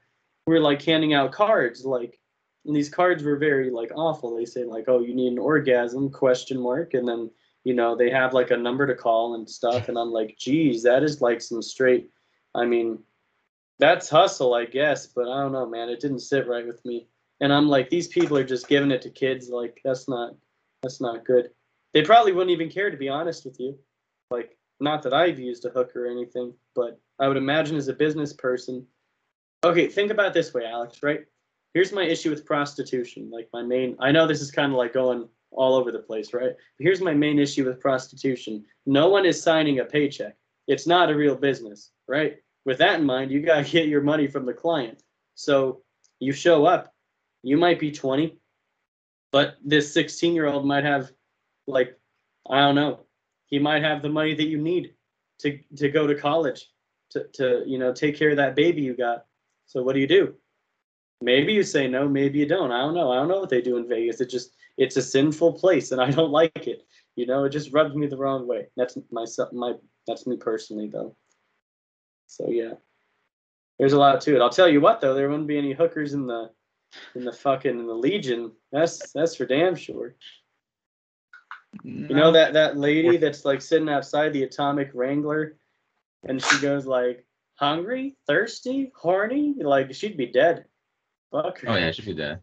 who 0.47 0.53
are 0.53 0.61
like 0.61 0.81
handing 0.83 1.13
out 1.13 1.33
cards, 1.33 1.85
like 1.85 2.21
and 2.67 2.75
these 2.75 2.89
cards 2.89 3.23
were 3.23 3.37
very 3.37 3.71
like 3.71 3.91
awful. 3.95 4.37
They 4.37 4.45
say 4.45 4.65
like, 4.65 4.85
"Oh, 4.89 5.01
you 5.01 5.15
need 5.15 5.33
an 5.33 5.39
orgasm?" 5.39 6.11
question 6.11 6.61
mark, 6.61 6.95
and 6.95 7.07
then 7.07 7.31
you 7.65 7.75
know 7.75 7.97
they 7.97 8.11
have 8.11 8.33
like 8.33 8.51
a 8.53 8.57
number 8.57 8.87
to 8.87 8.95
call 8.95 9.35
and 9.35 9.49
stuff, 9.49 9.89
and 9.89 9.99
I'm 9.99 10.13
like, 10.13 10.37
"Geez, 10.39 10.83
that 10.85 11.03
is 11.03 11.21
like 11.21 11.41
some 11.43 11.63
straight." 11.63 12.11
I 12.55 12.65
mean, 12.65 13.01
that's 13.79 14.09
hustle, 14.09 14.55
I 14.55 14.67
guess, 14.67 15.07
but 15.09 15.29
I 15.29 15.43
don't 15.43 15.53
know, 15.53 15.69
man. 15.69 15.89
It 15.89 16.01
didn't 16.01 16.21
sit 16.21 16.47
right 16.47 16.67
with 16.67 16.85
me 16.85 17.09
and 17.41 17.53
I'm 17.53 17.69
like, 17.69 17.91
these 17.91 18.09
people 18.09 18.37
are 18.37 18.45
just 18.45 18.69
giving 18.69 18.91
it 18.91 19.03
to 19.03 19.11
kids. 19.11 19.49
Like 19.49 19.81
that's 19.85 20.09
not 20.09 20.35
that's 20.83 21.01
not 21.01 21.25
good. 21.25 21.51
They 21.93 22.03
probably 22.03 22.33
wouldn't 22.33 22.53
even 22.53 22.71
care 22.71 22.91
to 22.91 22.97
be 22.97 23.09
honest 23.09 23.45
with 23.45 23.59
you. 23.59 23.79
Like 24.31 24.57
not 24.81 25.03
that 25.03 25.15
I've 25.15 25.39
used 25.39 25.65
a 25.65 25.71
hooker 25.71 26.07
or 26.07 26.11
anything, 26.11 26.55
but 26.75 27.01
I 27.19 27.29
would 27.29 27.37
imagine 27.37 27.77
as 27.77 27.89
a 27.89 27.93
business 27.93 28.33
person. 28.33 28.87
Okay, 29.65 29.89
think 29.89 30.11
about 30.11 30.35
this 30.35 30.53
way, 30.53 30.65
Alex. 30.65 31.03
Right? 31.03 31.25
Here's 31.73 31.93
my 31.93 32.05
issue 32.05 32.31
with 32.31 32.47
prostitution. 32.47 33.31
Like 33.31 33.49
my 33.53 33.63
main. 33.63 33.97
I 33.99 34.13
know 34.13 34.27
this 34.27 34.41
is 34.41 34.51
kind 34.51 34.73
of 34.73 34.79
like 34.79 34.93
going 34.93 35.29
all 35.51 35.75
over 35.75 35.93
the 35.93 35.99
place, 35.99 36.35
right? 36.35 36.53
But 36.79 36.85
here's 36.85 37.01
my 37.01 37.15
main 37.15 37.39
issue 37.39 37.65
with 37.65 37.81
prostitution. 37.81 38.65
No 38.87 39.09
one 39.09 39.25
is 39.25 39.41
signing 39.41 39.79
a 39.79 39.85
paycheck. 39.85 40.37
It's 40.67 40.87
not 40.87 41.11
a 41.11 41.17
real 41.17 41.37
business, 41.37 41.91
right? 42.09 42.37
With 42.65 42.79
that 42.79 43.01
in 43.01 43.07
mind, 43.07 43.31
you 43.31 43.41
gotta 43.41 43.65
get 43.71 43.89
your 43.89 44.03
money 44.03 44.27
from 44.27 44.47
the 44.47 44.55
client. 44.55 45.03
So 45.35 45.83
you 46.21 46.33
show 46.33 46.65
up 46.65 46.94
you 47.45 47.57
might 47.57 47.79
be 47.79 47.93
20 47.93 48.37
but 49.33 49.57
this 49.65 49.93
16 49.93 50.35
year 50.35 50.47
old 50.47 50.67
might 50.67 50.85
have 50.85 51.11
like 51.67 51.99
i 52.51 52.59
don't 52.59 52.75
know 52.75 53.01
he 53.47 53.59
might 53.59 53.83
have 53.83 54.03
the 54.03 54.09
money 54.09 54.35
that 54.35 54.49
you 54.49 54.59
need 54.59 54.95
to 55.39 55.59
to 55.77 55.89
go 55.89 56.07
to 56.07 56.15
college 56.15 56.69
to 57.11 57.25
to 57.33 57.63
you 57.67 57.79
know 57.79 57.93
take 57.93 58.17
care 58.17 58.31
of 58.31 58.37
that 58.37 58.57
baby 58.57 58.83
you 58.83 58.97
got. 58.97 59.25
So 59.67 59.83
what 59.83 59.95
do 59.95 60.01
you 60.01 60.07
do? 60.07 60.35
Maybe 61.21 61.53
you 61.53 61.63
say 61.63 61.89
no 61.89 62.09
maybe 62.09 62.39
you 62.39 62.47
don't. 62.47 62.73
I 62.73 62.81
don't 62.81 62.95
know. 62.95 63.11
I 63.11 63.17
don't 63.17 63.29
know 63.29 63.41
what 63.41 63.49
they 63.49 63.63
do 63.63 63.77
in 63.77 63.89
vegas. 63.89 64.21
It 64.21 64.31
just 64.31 64.51
it's 64.77 64.97
a 64.97 65.03
sinful 65.03 65.53
place 65.53 65.93
and 65.93 66.01
i 66.01 66.11
don't 66.11 66.31
like 66.43 66.67
it. 66.67 66.83
You 67.17 67.27
know 67.27 67.45
it 67.45 67.51
just 67.51 67.73
rubs 67.73 67.95
me 67.95 68.07
the 68.07 68.17
wrong 68.17 68.47
way. 68.47 68.67
That's 68.77 68.99
my 69.11 69.25
my 69.53 69.75
that's 70.07 70.27
me 70.27 70.37
personally 70.37 70.89
though. 70.89 71.17
So 72.27 72.51
yeah. 72.51 72.75
There's 73.79 73.93
a 73.93 73.99
lot 73.99 74.21
to 74.21 74.37
it. 74.37 74.41
I'll 74.41 74.51
tell 74.51 74.69
you 74.69 74.81
what 74.81 75.01
though. 75.01 75.15
There 75.15 75.29
wouldn't 75.29 75.49
be 75.49 75.59
any 75.59 75.73
hookers 75.73 76.13
in 76.13 76.27
the 76.27 76.51
in 77.15 77.25
the 77.25 77.33
fucking 77.33 77.79
in 77.79 77.87
the 77.87 77.95
Legion. 77.95 78.53
That's 78.73 79.13
that's 79.13 79.37
for 79.37 79.47
damn 79.47 79.77
sure. 79.77 80.17
You 81.83 82.15
know 82.15 82.33
that 82.33 82.53
that 82.53 82.77
lady 82.77 83.17
that's 83.17 83.45
like 83.45 83.61
sitting 83.61 83.89
outside 83.89 84.33
the 84.33 84.45
Atomic 84.45 84.91
Wrangler, 84.95 85.57
and 86.27 86.43
she 86.43 86.61
goes 86.61 86.87
like, 86.87 87.27
"Hungry, 87.57 88.17
thirsty, 88.27 88.93
horny." 88.95 89.55
Like 89.59 89.95
she'd 89.95 90.17
be 90.17 90.27
dead. 90.27 90.67
Fuck 91.33 91.61
her. 91.61 91.71
Oh 91.71 91.77
yeah, 91.77 91.91
she'd 91.91 92.07
be 92.07 92.15
dead. 92.15 92.41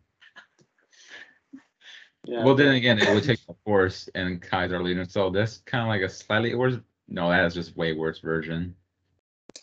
Yeah. 2.25 2.43
Well, 2.43 2.55
then 2.55 2.75
again, 2.75 2.99
it 2.99 3.13
would 3.13 3.23
take 3.23 3.45
the 3.47 3.55
force 3.65 4.07
and 4.13 4.41
Kaiser 4.41 4.81
leader, 4.81 5.05
so 5.05 5.29
that's 5.31 5.57
kind 5.59 5.81
of 5.81 5.87
like 5.87 6.01
a 6.01 6.09
slightly 6.09 6.53
worse. 6.53 6.77
No, 7.07 7.29
that 7.29 7.45
is 7.45 7.53
just 7.53 7.75
way 7.75 7.93
worse 7.93 8.19
version. 8.19 8.75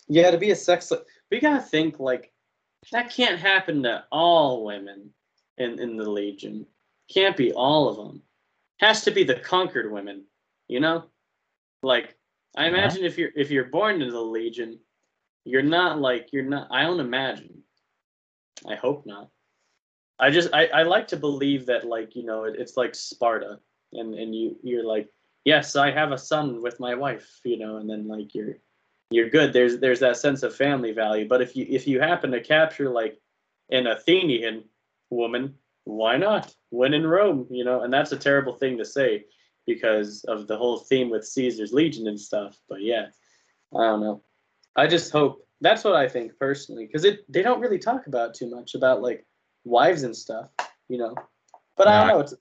Yeah, 0.09 0.30
to 0.30 0.39
be 0.39 0.51
a 0.51 0.57
sex, 0.57 0.93
we 1.30 1.41
gotta 1.41 1.62
think 1.62 2.01
like 2.01 2.32
that 2.93 3.11
can't 3.11 3.39
happen 3.39 3.83
to 3.85 4.05
all 4.11 4.64
women 4.64 5.11
in 5.59 5.79
in 5.79 5.97
the 5.97 6.09
Legion. 6.09 6.66
Can't 7.12 7.37
be 7.37 7.53
all 7.53 7.89
of 7.89 7.97
them. 7.97 8.22
Has 8.81 9.03
to 9.05 9.11
be 9.11 9.24
the 9.24 9.35
conquered 9.35 9.91
women, 9.91 10.24
you 10.68 10.81
know. 10.81 11.05
Like 11.83 12.16
I 12.57 12.64
Yeah. 12.64 12.70
imagine 12.70 13.05
if 13.05 13.18
you're 13.18 13.33
if 13.37 13.51
you're 13.51 13.64
born 13.64 14.01
into 14.01 14.12
the 14.12 14.20
Legion, 14.22 14.81
you're 15.45 15.62
not 15.62 16.01
like 16.01 16.33
you're 16.33 16.45
not. 16.45 16.68
I 16.70 16.83
don't 16.83 17.01
imagine. 17.01 17.62
I 18.66 18.74
hope 18.74 19.07
not. 19.07 19.31
I 20.18 20.31
just 20.31 20.53
I, 20.53 20.66
I 20.66 20.83
like 20.83 21.09
to 21.09 21.16
believe 21.16 21.66
that 21.66 21.85
like 21.87 22.16
you 22.16 22.24
know 22.24 22.45
it, 22.45 22.57
it's 22.59 22.76
like 22.76 22.95
Sparta 22.95 23.61
and 23.93 24.14
and 24.14 24.35
you 24.35 24.57
you're 24.62 24.85
like 24.85 25.09
yes 25.45 25.76
I 25.76 25.91
have 25.93 26.12
a 26.12 26.18
son 26.18 26.61
with 26.61 26.81
my 26.81 26.95
wife 26.95 27.41
you 27.45 27.57
know 27.59 27.76
and 27.76 27.89
then 27.89 28.09
like 28.09 28.35
you're 28.35 28.57
you're 29.11 29.30
good. 29.30 29.52
There's 29.52 29.78
there's 29.78 30.00
that 30.00 30.16
sense 30.16 30.42
of 30.42 30.54
family 30.54 30.92
value. 30.92 31.26
But 31.28 31.42
if 31.42 31.56
you 31.56 31.66
if 31.68 31.86
you 31.86 32.00
happen 32.00 32.30
to 32.32 32.40
capture 32.40 32.90
like 32.90 33.18
an 33.70 33.86
Athenian 33.86 34.64
woman, 35.11 35.54
why 35.84 36.16
not? 36.16 36.54
When 36.70 36.94
in 36.94 37.06
Rome, 37.06 37.46
you 37.50 37.64
know, 37.64 37.82
and 37.82 37.92
that's 37.92 38.12
a 38.12 38.16
terrible 38.16 38.54
thing 38.54 38.76
to 38.78 38.84
say 38.84 39.24
because 39.66 40.24
of 40.24 40.46
the 40.46 40.56
whole 40.56 40.78
theme 40.78 41.11
with 41.11 41.26
Caesar's 41.26 41.72
Legion 41.72 42.06
and 42.09 42.20
stuff. 42.20 42.59
But 42.68 42.82
yeah, 42.82 43.06
I 43.74 43.84
don't 43.84 44.00
know. 44.00 44.22
I 44.76 44.86
just 44.86 45.11
hope 45.11 45.46
that's 45.61 45.84
what 45.84 45.94
I 45.94 46.09
think 46.09 46.38
personally, 46.38 46.86
because 46.86 47.04
it 47.04 47.20
they 47.32 47.42
don't 47.42 47.61
really 47.61 47.78
talk 47.78 48.06
about 48.06 48.34
too 48.34 48.50
much 48.50 48.74
about 48.74 49.02
like 49.02 49.26
wives 49.64 50.02
and 50.02 50.16
stuff, 50.16 50.50
you 50.88 50.98
know. 50.98 51.14
But 51.76 51.88
I 51.88 51.98
don't 51.98 52.09
know. 52.09 52.20
It's 52.20 52.34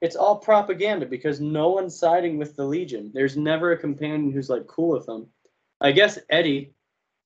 it's 0.00 0.16
all 0.16 0.36
propaganda 0.36 1.06
because 1.06 1.40
no 1.40 1.70
one's 1.70 1.98
siding 1.98 2.38
with 2.38 2.56
the 2.56 2.64
Legion. 2.64 3.10
There's 3.14 3.36
never 3.36 3.72
a 3.72 3.78
companion 3.78 4.32
who's 4.32 4.50
like 4.50 4.66
cool 4.66 4.90
with 4.90 5.06
them. 5.06 5.26
I 5.82 5.92
guess 5.92 6.18
Eddie 6.30 6.72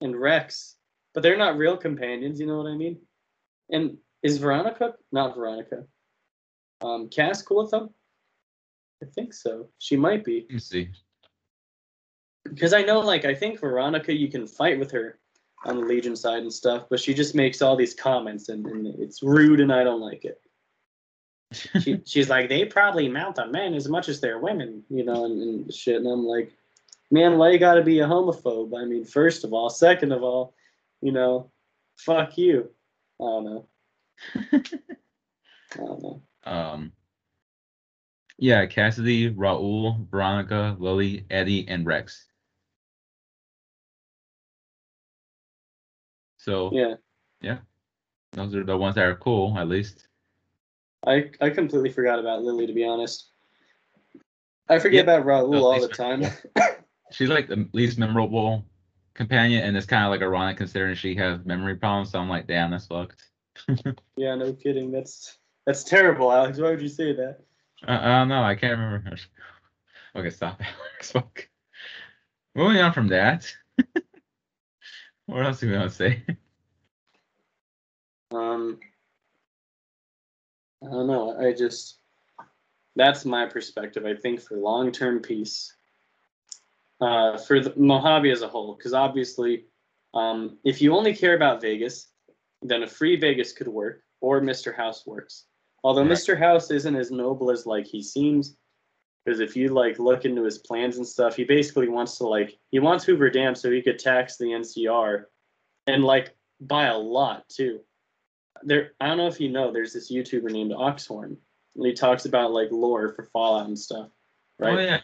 and 0.01 0.19
Rex, 0.19 0.77
but 1.15 1.23
they're 1.23 1.37
not 1.37 1.57
real 1.59 1.77
companions. 1.77 2.41
You 2.41 2.47
know 2.47 2.57
what 2.59 2.71
I 2.71 2.77
mean? 2.77 2.99
And 3.71 3.99
is 4.23 4.39
Veronica 4.39 4.95
not 5.13 5.37
Veronica? 5.37 5.85
Um, 6.81 7.09
Cass 7.09 7.43
cool 7.43 7.63
with 7.63 7.71
them? 7.71 7.91
I 9.03 9.07
think 9.07 9.35
so. 9.35 9.69
She 9.79 9.97
might 9.97 10.25
be 10.25 10.41
Let 10.49 10.51
me 10.51 10.59
see. 10.59 10.89
because 12.45 12.73
I 12.73 12.83
know, 12.83 13.01
like, 13.01 13.25
I 13.25 13.35
think 13.35 13.61
Veronica, 13.61 14.15
you 14.15 14.29
can 14.29 14.47
fight 14.47 14.79
with 14.79 14.91
her 14.93 15.19
on 15.65 15.77
the 15.77 15.87
Legion 15.87 16.17
side 16.17 16.43
and 16.43 16.53
stuff, 16.53 16.87
but 16.89 17.01
she 17.01 17.13
just 17.13 17.35
makes 17.35 17.61
all 17.61 17.77
these 17.77 17.95
comments 17.95 18.49
and, 18.49 18.67
and 18.67 18.87
it's 18.87 19.23
rude 19.23 19.61
and 19.61 19.73
I 19.73 19.85
don't 19.85 20.01
like 20.01 20.25
it. 20.25 20.41
She, 21.81 22.01
she's 22.05 22.29
like, 22.29 22.49
they 22.49 22.65
probably 22.65 23.09
mount 23.09 23.39
on 23.39 23.53
men 23.53 23.75
as 23.75 23.89
much 23.89 24.09
as 24.09 24.21
they're 24.21 24.41
women, 24.41 24.83
you 24.91 25.05
know, 25.05 25.27
and, 25.27 25.41
and 25.41 25.73
shit. 25.75 25.97
And 25.97 26.07
I'm 26.09 26.25
like, 26.27 26.53
man, 27.11 27.39
why 27.39 27.51
you 27.51 27.59
gotta 27.59 27.83
be 27.83 28.01
a 28.01 28.07
homophobe? 28.07 28.79
I 28.79 28.85
mean, 28.85 29.05
first 29.05 29.45
of 29.45 29.53
all, 29.53 29.71
second 29.71 30.13
of 30.13 30.23
all, 30.23 30.55
you 31.01 31.13
know, 31.13 31.51
fuck 31.97 32.37
you. 32.39 32.71
I 33.21 33.25
don't 33.25 33.45
know. 33.45 33.67
I 34.53 35.77
don't 35.77 36.03
know. 36.03 36.23
Um. 36.45 36.93
Yeah, 38.39 38.67
Cassidy, 38.67 39.31
Raul, 39.33 40.09
Veronica, 40.11 40.77
Lily, 40.79 41.25
Eddie, 41.31 41.67
and 41.69 41.87
Rex. 41.87 42.27
So 46.37 46.71
Yeah, 46.73 46.95
yeah, 47.41 47.59
those 48.33 48.55
are 48.55 48.63
the 48.63 48.77
ones 48.77 48.95
that 48.97 49.07
are 49.07 49.17
cool, 49.17 49.59
at 49.59 49.69
least. 49.69 50.07
I 51.07 51.31
I 51.41 51.51
completely 51.51 51.91
forgot 51.91 52.19
about 52.19 52.43
Lily 52.43 52.67
to 52.67 52.73
be 52.73 52.85
honest. 52.85 53.31
I 54.69 54.79
forget 54.79 55.07
Yeah, 55.07 55.15
about 55.15 55.27
Raul 55.27 55.57
at 55.57 55.63
all 55.63 55.81
the 55.81 55.89
time. 55.89 56.23
She's 57.13 57.29
like 57.29 57.49
the 57.49 57.69
least 57.73 57.99
memorable, 57.99 58.65
companion, 59.15 59.65
and 59.65 59.77
it's 59.77 59.87
kind 59.87 60.05
of 60.05 60.11
like 60.11 60.23
ironic 60.23 60.57
considering 60.57 60.95
she 60.95 61.15
has 61.17 61.45
memory 61.45 61.77
problems. 61.77 62.11
So 62.11 62.19
I'm 62.19 62.29
like, 62.29 62.47
damn, 62.47 62.71
that's 62.71 62.87
fucked. 62.87 63.23
Yeah, 64.17 64.35
no 64.35 64.53
kidding. 64.53 64.91
That's 64.91 65.39
that's 65.67 65.85
terrible, 65.85 66.33
Alex. 66.33 66.59
Why 66.59 66.71
would 66.71 66.81
you 66.81 66.89
say 66.89 67.13
that? 67.15 67.41
I, 67.87 67.97
I 67.97 68.19
don't 68.19 68.29
know. 68.29 68.43
I 68.43 68.55
can't 68.55 68.79
remember. 68.79 69.11
Her. 69.11 69.17
Okay, 70.17 70.31
stop, 70.31 70.59
Alex. 70.81 71.13
Fuck. 71.13 71.47
Moving 72.55 72.79
on 72.81 72.95
from 72.95 73.09
that. 73.09 73.55
what 75.27 75.45
else 75.45 75.61
do 75.61 75.69
we 75.71 75.77
want 75.77 75.91
to 75.91 75.95
say? 75.95 76.23
Um, 78.31 78.81
I 80.83 80.91
don't 80.91 81.07
know. 81.07 81.39
I 81.39 81.53
just 81.53 81.99
that's 82.97 83.27
my 83.27 83.45
perspective. 83.45 84.07
I 84.07 84.15
think 84.15 84.41
for 84.41 84.57
long-term 84.57 85.21
peace, 85.21 85.75
uh, 87.01 87.37
for 87.39 87.61
the 87.61 87.73
Mojave 87.77 88.31
as 88.31 88.43
a 88.43 88.49
whole, 88.49 88.75
because 88.75 88.93
obviously, 88.93 89.65
um, 90.15 90.59
if 90.65 90.81
you 90.81 90.95
only 90.95 91.15
care 91.15 91.35
about 91.35 91.61
Vegas, 91.61 92.09
then 92.63 92.83
a 92.83 92.87
free 92.87 93.17
Vegas 93.17 93.53
could 93.53 93.69
work, 93.69 94.03
or 94.21 94.41
Mr. 94.41 94.75
House 94.75 95.07
works. 95.07 95.45
Although 95.85 96.03
Right. 96.03 96.13
Mr. 96.13 96.39
House 96.39 96.71
isn't 96.71 96.97
as 96.97 97.11
noble 97.11 97.51
as 97.51 97.67
like 97.67 97.87
he 97.87 98.03
seems, 98.03 98.57
because 99.25 99.41
if 99.41 99.57
you 99.57 99.69
like 99.69 99.99
look 99.99 100.25
into 100.25 100.43
his 100.43 100.59
plans 100.59 100.97
and 100.97 101.07
stuff, 101.07 101.37
he 101.37 101.45
basically 101.45 101.89
wants 101.89 102.19
to 102.19 102.27
like 102.27 102.59
he 102.71 102.79
wants 102.79 103.05
Hoover 103.05 103.31
Dam 103.31 103.55
so 103.55 103.71
he 103.71 103.83
could 103.83 103.99
tax 103.99 104.37
the 104.37 104.47
NCR, 104.47 105.25
and 105.87 106.05
like 106.05 106.35
by 106.61 106.87
a 106.87 106.97
lot 106.97 107.49
too 107.49 107.81
there 108.63 108.93
I 109.01 109.09
don't 109.09 109.19
know 109.19 109.27
if 109.27 109.41
you 109.41 109.49
know, 109.49 109.73
there's 109.73 109.93
this 109.93 110.11
YouTuber 110.11 110.51
named 110.51 110.73
Oxhorn, 110.73 111.37
and 111.77 111.87
he 111.87 111.93
talks 111.93 112.25
about 112.25 112.53
like 112.53 112.69
lore 112.71 113.13
for 113.15 113.25
Fallout 113.33 113.67
and 113.67 113.79
stuff. 113.79 114.09
Right? 114.59 114.79
Oh 114.79 114.81
yeah. 114.81 115.01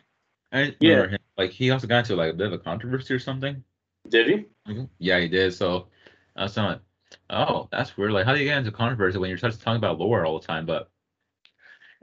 I 0.53 0.77
Yeah. 0.81 1.09
him. 1.09 1.19
Like 1.43 1.51
he 1.51 1.73
also 1.73 1.89
got 1.89 1.99
into 1.99 2.15
like 2.15 2.31
a 2.31 2.37
bit 2.37 2.47
of 2.47 2.53
a 2.53 2.59
controversy 2.59 3.13
or 3.13 3.19
something. 3.19 3.65
Did 4.09 4.29
he? 4.29 4.35
Mm-hmm. 4.71 4.85
Yeah, 4.99 5.19
he 5.19 5.27
did. 5.27 5.53
So 5.53 5.89
I 6.37 6.45
was 6.45 6.57
like, 6.57 6.79
oh, 7.31 7.69
that's 7.73 7.97
weird. 7.97 8.13
Like, 8.13 8.27
how 8.27 8.33
do 8.33 8.39
you 8.39 8.45
get 8.45 8.59
into 8.59 8.71
controversy 8.71 9.19
when 9.19 9.29
you're 9.29 9.39
just 9.39 9.61
talking 9.61 9.77
about 9.77 9.99
lore 9.99 10.25
all 10.25 10.39
the 10.39 10.47
time? 10.47 10.67
But 10.67 10.89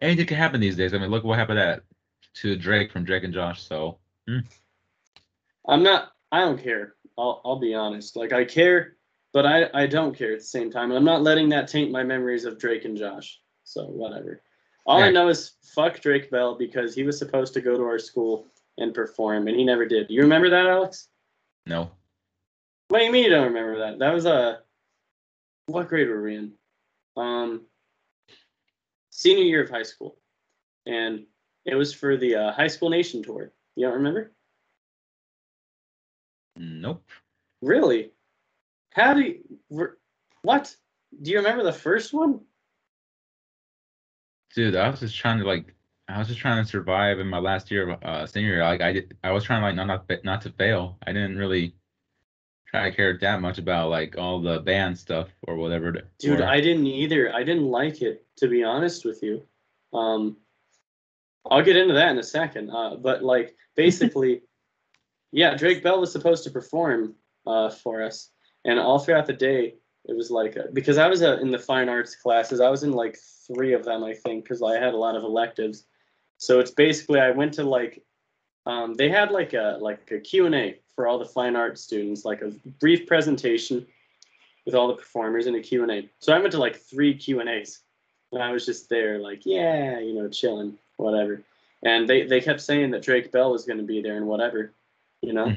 anything 0.01 0.25
can 0.25 0.35
happen 0.35 0.59
these 0.59 0.75
days. 0.75 0.93
I 0.93 0.97
mean, 0.97 1.09
look 1.09 1.23
what 1.23 1.39
happened 1.39 1.59
at 1.59 1.83
to 2.35 2.57
Drake 2.57 2.91
from 2.91 3.05
Drake 3.05 3.23
and 3.23 3.33
Josh. 3.33 3.63
So 3.63 3.99
mm. 4.29 4.45
I'm 5.65 5.83
not 5.83 6.11
I 6.33 6.41
don't 6.41 6.61
care. 6.61 6.95
I'll 7.17 7.41
I'll 7.45 7.59
be 7.59 7.73
honest. 7.73 8.17
Like 8.17 8.33
I 8.33 8.43
care, 8.43 8.97
but 9.31 9.45
I, 9.45 9.69
I 9.73 9.87
don't 9.87 10.17
care 10.17 10.33
at 10.33 10.39
the 10.39 10.45
same 10.45 10.69
time. 10.69 10.91
I'm 10.91 11.05
not 11.05 11.23
letting 11.23 11.47
that 11.49 11.69
taint 11.69 11.91
my 11.91 12.03
memories 12.03 12.43
of 12.43 12.59
Drake 12.59 12.83
and 12.83 12.97
Josh. 12.97 13.39
So 13.63 13.85
whatever. 13.85 14.41
All 14.85 15.01
I 15.01 15.11
know 15.11 15.29
is 15.29 15.53
fuck 15.61 16.01
Drake 16.01 16.29
Bell 16.29 16.55
because 16.55 16.93
he 16.93 17.03
was 17.03 17.17
supposed 17.17 17.53
to 17.53 17.61
go 17.61 17.77
to 17.77 17.83
our 17.83 17.99
school 17.99 18.47
and 18.79 18.93
perform 18.93 19.47
and 19.47 19.55
he 19.57 19.63
never 19.63 19.85
did. 19.85 20.09
You 20.09 20.21
remember 20.21 20.49
that, 20.49 20.65
Alex? 20.65 21.07
no. 21.65 21.91
What 22.87 22.99
do 22.99 23.05
you 23.05 23.11
mean 23.11 23.25
you 23.25 23.29
don't 23.29 23.53
remember 23.53 23.77
that? 23.79 23.99
That 23.99 24.13
was 24.15 24.25
a 24.25 24.61
what 25.67 25.87
grade 25.87 26.09
were 26.09 26.23
we 26.23 26.35
in? 26.37 26.53
Um, 27.15 27.61
senior 29.11 29.43
year 29.43 29.61
of 29.63 29.69
high 29.69 29.83
school, 29.83 30.17
and 30.87 31.25
it 31.65 31.75
was 31.75 31.93
for 31.93 32.17
the 32.17 32.35
uh, 32.35 32.51
high 32.51 32.67
school 32.67 32.89
nation 32.89 33.21
tour. 33.21 33.51
You 33.75 33.85
don't 33.85 33.93
remember? 33.95 34.31
Nope. 36.55 37.03
Really? 37.61 38.11
How 38.91 39.13
do 39.13 39.21
you? 39.21 39.39
re- 39.69 39.95
What? 40.41 40.75
Do 41.21 41.29
you 41.29 41.37
remember 41.37 41.63
the 41.63 41.73
first 41.73 42.11
one? 42.11 42.39
Dude, 44.55 44.75
I 44.75 44.89
was 44.89 45.01
just 45.01 45.15
trying 45.15 45.37
to 45.37 45.45
like 45.45 45.75
I 46.09 46.17
was 46.17 46.27
just 46.27 46.39
trying 46.39 46.63
to 46.63 46.69
survive 46.69 47.19
in 47.19 47.27
my 47.27 47.37
last 47.39 47.69
year 47.69 47.89
of 47.89 48.03
uh 48.03 48.25
senior 48.25 48.49
year. 48.49 48.63
Like 48.63 48.81
I 48.81 48.93
did 48.93 49.17
I 49.23 49.31
was 49.31 49.43
trying 49.43 49.61
like 49.61 49.75
not 49.75 49.87
not, 49.87 50.23
not 50.23 50.41
to 50.41 50.49
fail. 50.49 50.97
I 51.05 51.13
didn't 51.13 51.37
really 51.37 51.75
try 52.67 52.89
to 52.89 52.95
care 52.95 53.17
that 53.17 53.41
much 53.41 53.57
about 53.57 53.89
like 53.89 54.17
all 54.17 54.41
the 54.41 54.59
band 54.59 54.97
stuff 54.97 55.27
or 55.43 55.55
whatever. 55.55 55.91
Dude, 56.19 56.39
or- 56.39 56.45
I 56.45 56.61
didn't 56.61 56.87
either. 56.87 57.33
I 57.33 57.43
didn't 57.43 57.65
like 57.65 58.01
it, 58.01 58.25
to 58.37 58.47
be 58.47 58.63
honest 58.63 59.05
with 59.05 59.21
you. 59.23 59.43
Um, 59.93 60.37
I'll 61.49 61.63
get 61.63 61.77
into 61.77 61.93
that 61.95 62.11
in 62.11 62.19
a 62.19 62.23
second. 62.23 62.69
Uh, 62.71 62.95
but 62.95 63.23
like 63.23 63.55
basically, 63.75 64.41
yeah, 65.31 65.55
Drake 65.55 65.83
Bell 65.83 65.99
was 65.99 66.11
supposed 66.11 66.43
to 66.45 66.51
perform 66.51 67.15
uh, 67.45 67.69
for 67.69 68.03
us, 68.03 68.31
and 68.65 68.79
all 68.79 68.99
throughout 68.99 69.27
the 69.27 69.33
day, 69.33 69.75
it 70.05 70.15
was 70.15 70.31
like 70.31 70.57
uh, 70.57 70.63
because 70.73 70.97
I 70.97 71.07
was 71.07 71.21
uh, 71.21 71.37
in 71.39 71.51
the 71.51 71.59
fine 71.59 71.87
arts 71.87 72.15
classes. 72.15 72.61
I 72.61 72.69
was 72.69 72.83
in 72.83 72.93
like 72.93 73.17
three 73.47 73.73
of 73.73 73.85
them, 73.85 74.03
I 74.03 74.13
think, 74.13 74.43
because 74.43 74.61
I 74.61 74.73
had 74.79 74.93
a 74.93 74.97
lot 74.97 75.15
of 75.15 75.23
electives. 75.23 75.85
So 76.39 76.59
it's 76.59 76.71
basically 76.71 77.19
I 77.19 77.29
went 77.31 77.53
to 77.55 77.63
like 77.63 78.01
um, 78.65 78.95
they 78.95 79.09
had 79.09 79.31
like 79.31 79.53
a 79.53 79.77
like 79.79 80.11
a 80.11 80.19
Q 80.19 80.47
and 80.47 80.55
A 80.55 80.79
for 80.95 81.07
all 81.07 81.19
the 81.19 81.25
fine 81.25 81.55
arts 81.55 81.81
students, 81.81 82.25
like 82.25 82.41
a 82.41 82.51
brief 82.79 83.07
presentation 83.07 83.85
with 84.65 84.75
all 84.75 84.87
the 84.87 84.93
performers 84.93 85.47
and 85.47 85.55
a 85.55 85.59
Q&A. 85.59 86.07
So 86.19 86.33
I 86.33 86.39
went 86.39 86.51
to 86.51 86.59
like 86.59 86.75
three 86.75 87.15
Q&As. 87.15 87.79
And 88.31 88.43
I 88.43 88.51
was 88.51 88.65
just 88.65 88.89
there 88.89 89.17
like, 89.17 89.45
yeah, 89.45 89.99
you 89.99 90.13
know, 90.13 90.27
chilling, 90.29 90.77
whatever. 90.97 91.41
And 91.81 92.07
they, 92.07 92.27
they 92.27 92.39
kept 92.41 92.61
saying 92.61 92.91
that 92.91 93.01
Drake 93.01 93.31
Bell 93.31 93.51
was 93.51 93.65
going 93.65 93.79
to 93.79 93.83
be 93.83 94.01
there 94.01 94.17
and 94.17 94.27
whatever, 94.27 94.73
you 95.21 95.33
know. 95.33 95.55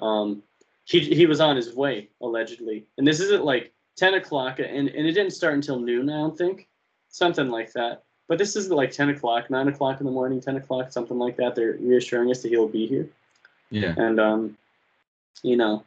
Um, 0.00 0.42
he, 0.84 1.00
he 1.00 1.26
was 1.26 1.40
on 1.40 1.56
his 1.56 1.74
way, 1.74 2.08
allegedly. 2.20 2.86
And 2.96 3.06
this 3.06 3.20
isn't 3.20 3.44
like 3.44 3.72
10 3.96 4.14
o'clock, 4.14 4.58
and, 4.58 4.88
and 4.88 5.06
it 5.06 5.12
didn't 5.12 5.32
start 5.32 5.54
until 5.54 5.78
noon, 5.78 6.08
I 6.08 6.18
don't 6.18 6.38
think. 6.38 6.66
Something 7.08 7.50
like 7.50 7.72
that. 7.72 8.04
But 8.28 8.38
this 8.38 8.56
isn't 8.56 8.76
like 8.76 8.92
10 8.92 9.08
o'clock, 9.08 9.50
9 9.50 9.68
o'clock 9.68 10.00
in 10.00 10.06
the 10.06 10.12
morning, 10.12 10.40
10 10.40 10.56
o'clock, 10.56 10.92
something 10.92 11.18
like 11.18 11.36
that. 11.38 11.54
They're 11.54 11.78
reassuring 11.80 12.30
us 12.30 12.42
that 12.42 12.48
he'll 12.48 12.68
be 12.68 12.86
here 12.86 13.08
yeah. 13.70 13.94
and 13.96 14.20
um, 14.20 14.58
you 15.42 15.56
know, 15.56 15.84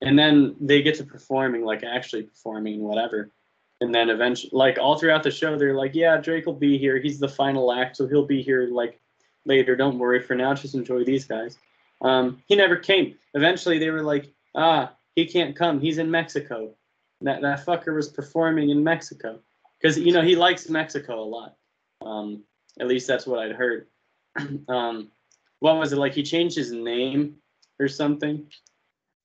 and 0.00 0.18
then 0.18 0.56
they 0.60 0.82
get 0.82 0.96
to 0.96 1.04
performing, 1.04 1.64
like 1.64 1.84
actually 1.84 2.24
performing 2.24 2.80
whatever, 2.80 3.30
and 3.80 3.94
then 3.94 4.10
eventually, 4.10 4.50
like 4.52 4.78
all 4.78 4.98
throughout 4.98 5.22
the 5.22 5.30
show, 5.30 5.56
they're 5.56 5.74
like, 5.74 5.94
"Yeah, 5.94 6.16
Drake 6.16 6.46
will 6.46 6.52
be 6.54 6.78
here. 6.78 6.98
He's 6.98 7.18
the 7.18 7.28
final 7.28 7.72
act, 7.72 7.96
so 7.96 8.06
he'll 8.06 8.26
be 8.26 8.42
here 8.42 8.68
like 8.70 8.98
later. 9.44 9.76
Don't 9.76 9.98
worry. 9.98 10.20
For 10.20 10.34
now, 10.34 10.54
just 10.54 10.74
enjoy 10.74 11.04
these 11.04 11.24
guys." 11.24 11.58
Um, 12.00 12.42
he 12.48 12.56
never 12.56 12.76
came. 12.76 13.14
Eventually, 13.34 13.78
they 13.78 13.90
were 13.90 14.02
like, 14.02 14.28
"Ah, 14.54 14.92
he 15.14 15.26
can't 15.26 15.56
come. 15.56 15.80
He's 15.80 15.98
in 15.98 16.10
Mexico." 16.10 16.70
That 17.20 17.42
that 17.42 17.64
fucker 17.64 17.94
was 17.94 18.08
performing 18.08 18.70
in 18.70 18.82
Mexico 18.82 19.38
because 19.82 19.98
you 19.98 20.12
know 20.12 20.22
he 20.22 20.36
likes 20.36 20.68
Mexico 20.68 21.22
a 21.22 21.24
lot. 21.24 21.56
Um, 22.00 22.44
at 22.80 22.86
least 22.86 23.06
that's 23.06 23.26
what 23.26 23.40
I'd 23.40 23.52
heard. 23.52 23.88
um, 24.68 25.10
what 25.60 25.76
was 25.76 25.92
it 25.92 25.96
like? 25.98 26.14
He 26.14 26.22
changed 26.22 26.56
his 26.56 26.72
name 26.72 27.36
or 27.78 27.88
something 27.88 28.46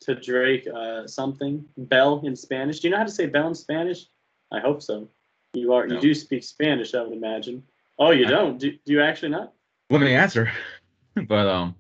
to 0.02 0.16
Drake 0.16 0.68
uh, 0.68 1.08
something 1.08 1.66
Bell 1.78 2.22
in 2.26 2.36
Spanish. 2.36 2.80
Do 2.80 2.88
you 2.88 2.92
know 2.92 2.98
how 2.98 3.06
to 3.06 3.12
say 3.12 3.28
Bell 3.28 3.48
in 3.48 3.56
Spanish? 3.56 4.06
I 4.52 4.60
hope 4.60 4.82
so. 4.82 5.10
You 5.54 5.74
are 5.74 5.88
No. 5.88 5.96
you 5.96 6.02
do 6.02 6.14
speak 6.14 6.44
Spanish, 6.44 6.94
I 6.94 7.02
would 7.02 7.14
imagine. 7.14 7.64
Oh, 8.00 8.12
you 8.12 8.26
I- 8.26 8.30
don't? 8.30 8.58
Do, 8.60 8.72
do 8.72 8.94
you 8.94 9.02
actually 9.02 9.30
not? 9.30 9.54
Let 9.90 10.02
me 10.02 10.14
answer. 10.14 10.52
but 11.28 11.48
um 11.48 11.76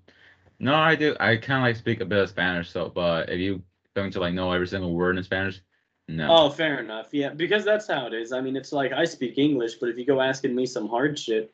no, 0.59 0.73
I 0.75 0.95
do 0.95 1.15
I 1.19 1.38
kinda 1.38 1.61
like 1.61 1.75
speak 1.75 1.99
a 2.01 2.05
bit 2.05 2.19
of 2.19 2.30
Spanish, 2.30 2.69
so 2.69 2.89
but 2.89 3.30
if 3.30 3.39
you 3.39 3.61
going 3.95 4.11
to 4.11 4.19
like 4.19 4.34
know 4.34 4.51
every 4.51 4.67
single 4.67 4.93
word 4.93 5.17
in 5.17 5.23
Spanish, 5.23 5.61
no. 6.08 6.28
Oh, 6.30 6.49
fair 6.49 6.80
enough. 6.80 7.08
Yeah, 7.12 7.30
because 7.30 7.66
that's 7.66 7.88
how 7.88 8.08
it 8.08 8.14
is. 8.14 8.32
I 8.32 8.41
mean, 8.41 8.55
it's 8.55 8.72
like 8.72 8.91
I 8.91 9.05
speak 9.05 9.38
English, 9.38 9.76
but 9.76 9.89
if 9.89 9.97
you 9.97 10.05
go 10.05 10.22
asking 10.22 10.55
me 10.55 10.66
some 10.66 10.88
hard 10.88 11.18
shit, 11.20 11.51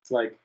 it's 0.00 0.10
like 0.10 0.38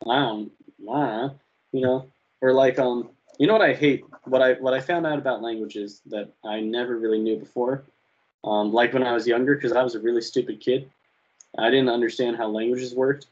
wow, 0.00 0.46
know, 0.78 1.34
you 1.72 1.80
know, 1.80 2.06
or 2.40 2.52
like 2.52 2.78
um, 2.78 3.10
you 3.38 3.46
know 3.46 3.52
what 3.52 3.62
I 3.62 3.74
hate? 3.74 4.04
What 4.24 4.42
I 4.42 4.54
what 4.54 4.74
I 4.74 4.80
found 4.80 5.06
out 5.06 5.18
about 5.18 5.42
languages 5.42 6.00
that 6.06 6.30
I 6.44 6.60
never 6.60 6.98
really 6.98 7.18
knew 7.18 7.36
before, 7.36 7.84
um, 8.44 8.72
like 8.72 8.92
when 8.92 9.02
I 9.02 9.12
was 9.12 9.26
younger, 9.26 9.54
because 9.54 9.72
I 9.72 9.82
was 9.82 9.94
a 9.94 10.00
really 10.00 10.20
stupid 10.20 10.60
kid. 10.60 10.90
I 11.56 11.70
didn't 11.70 11.88
understand 11.88 12.36
how 12.36 12.48
languages 12.48 12.94
worked, 12.94 13.26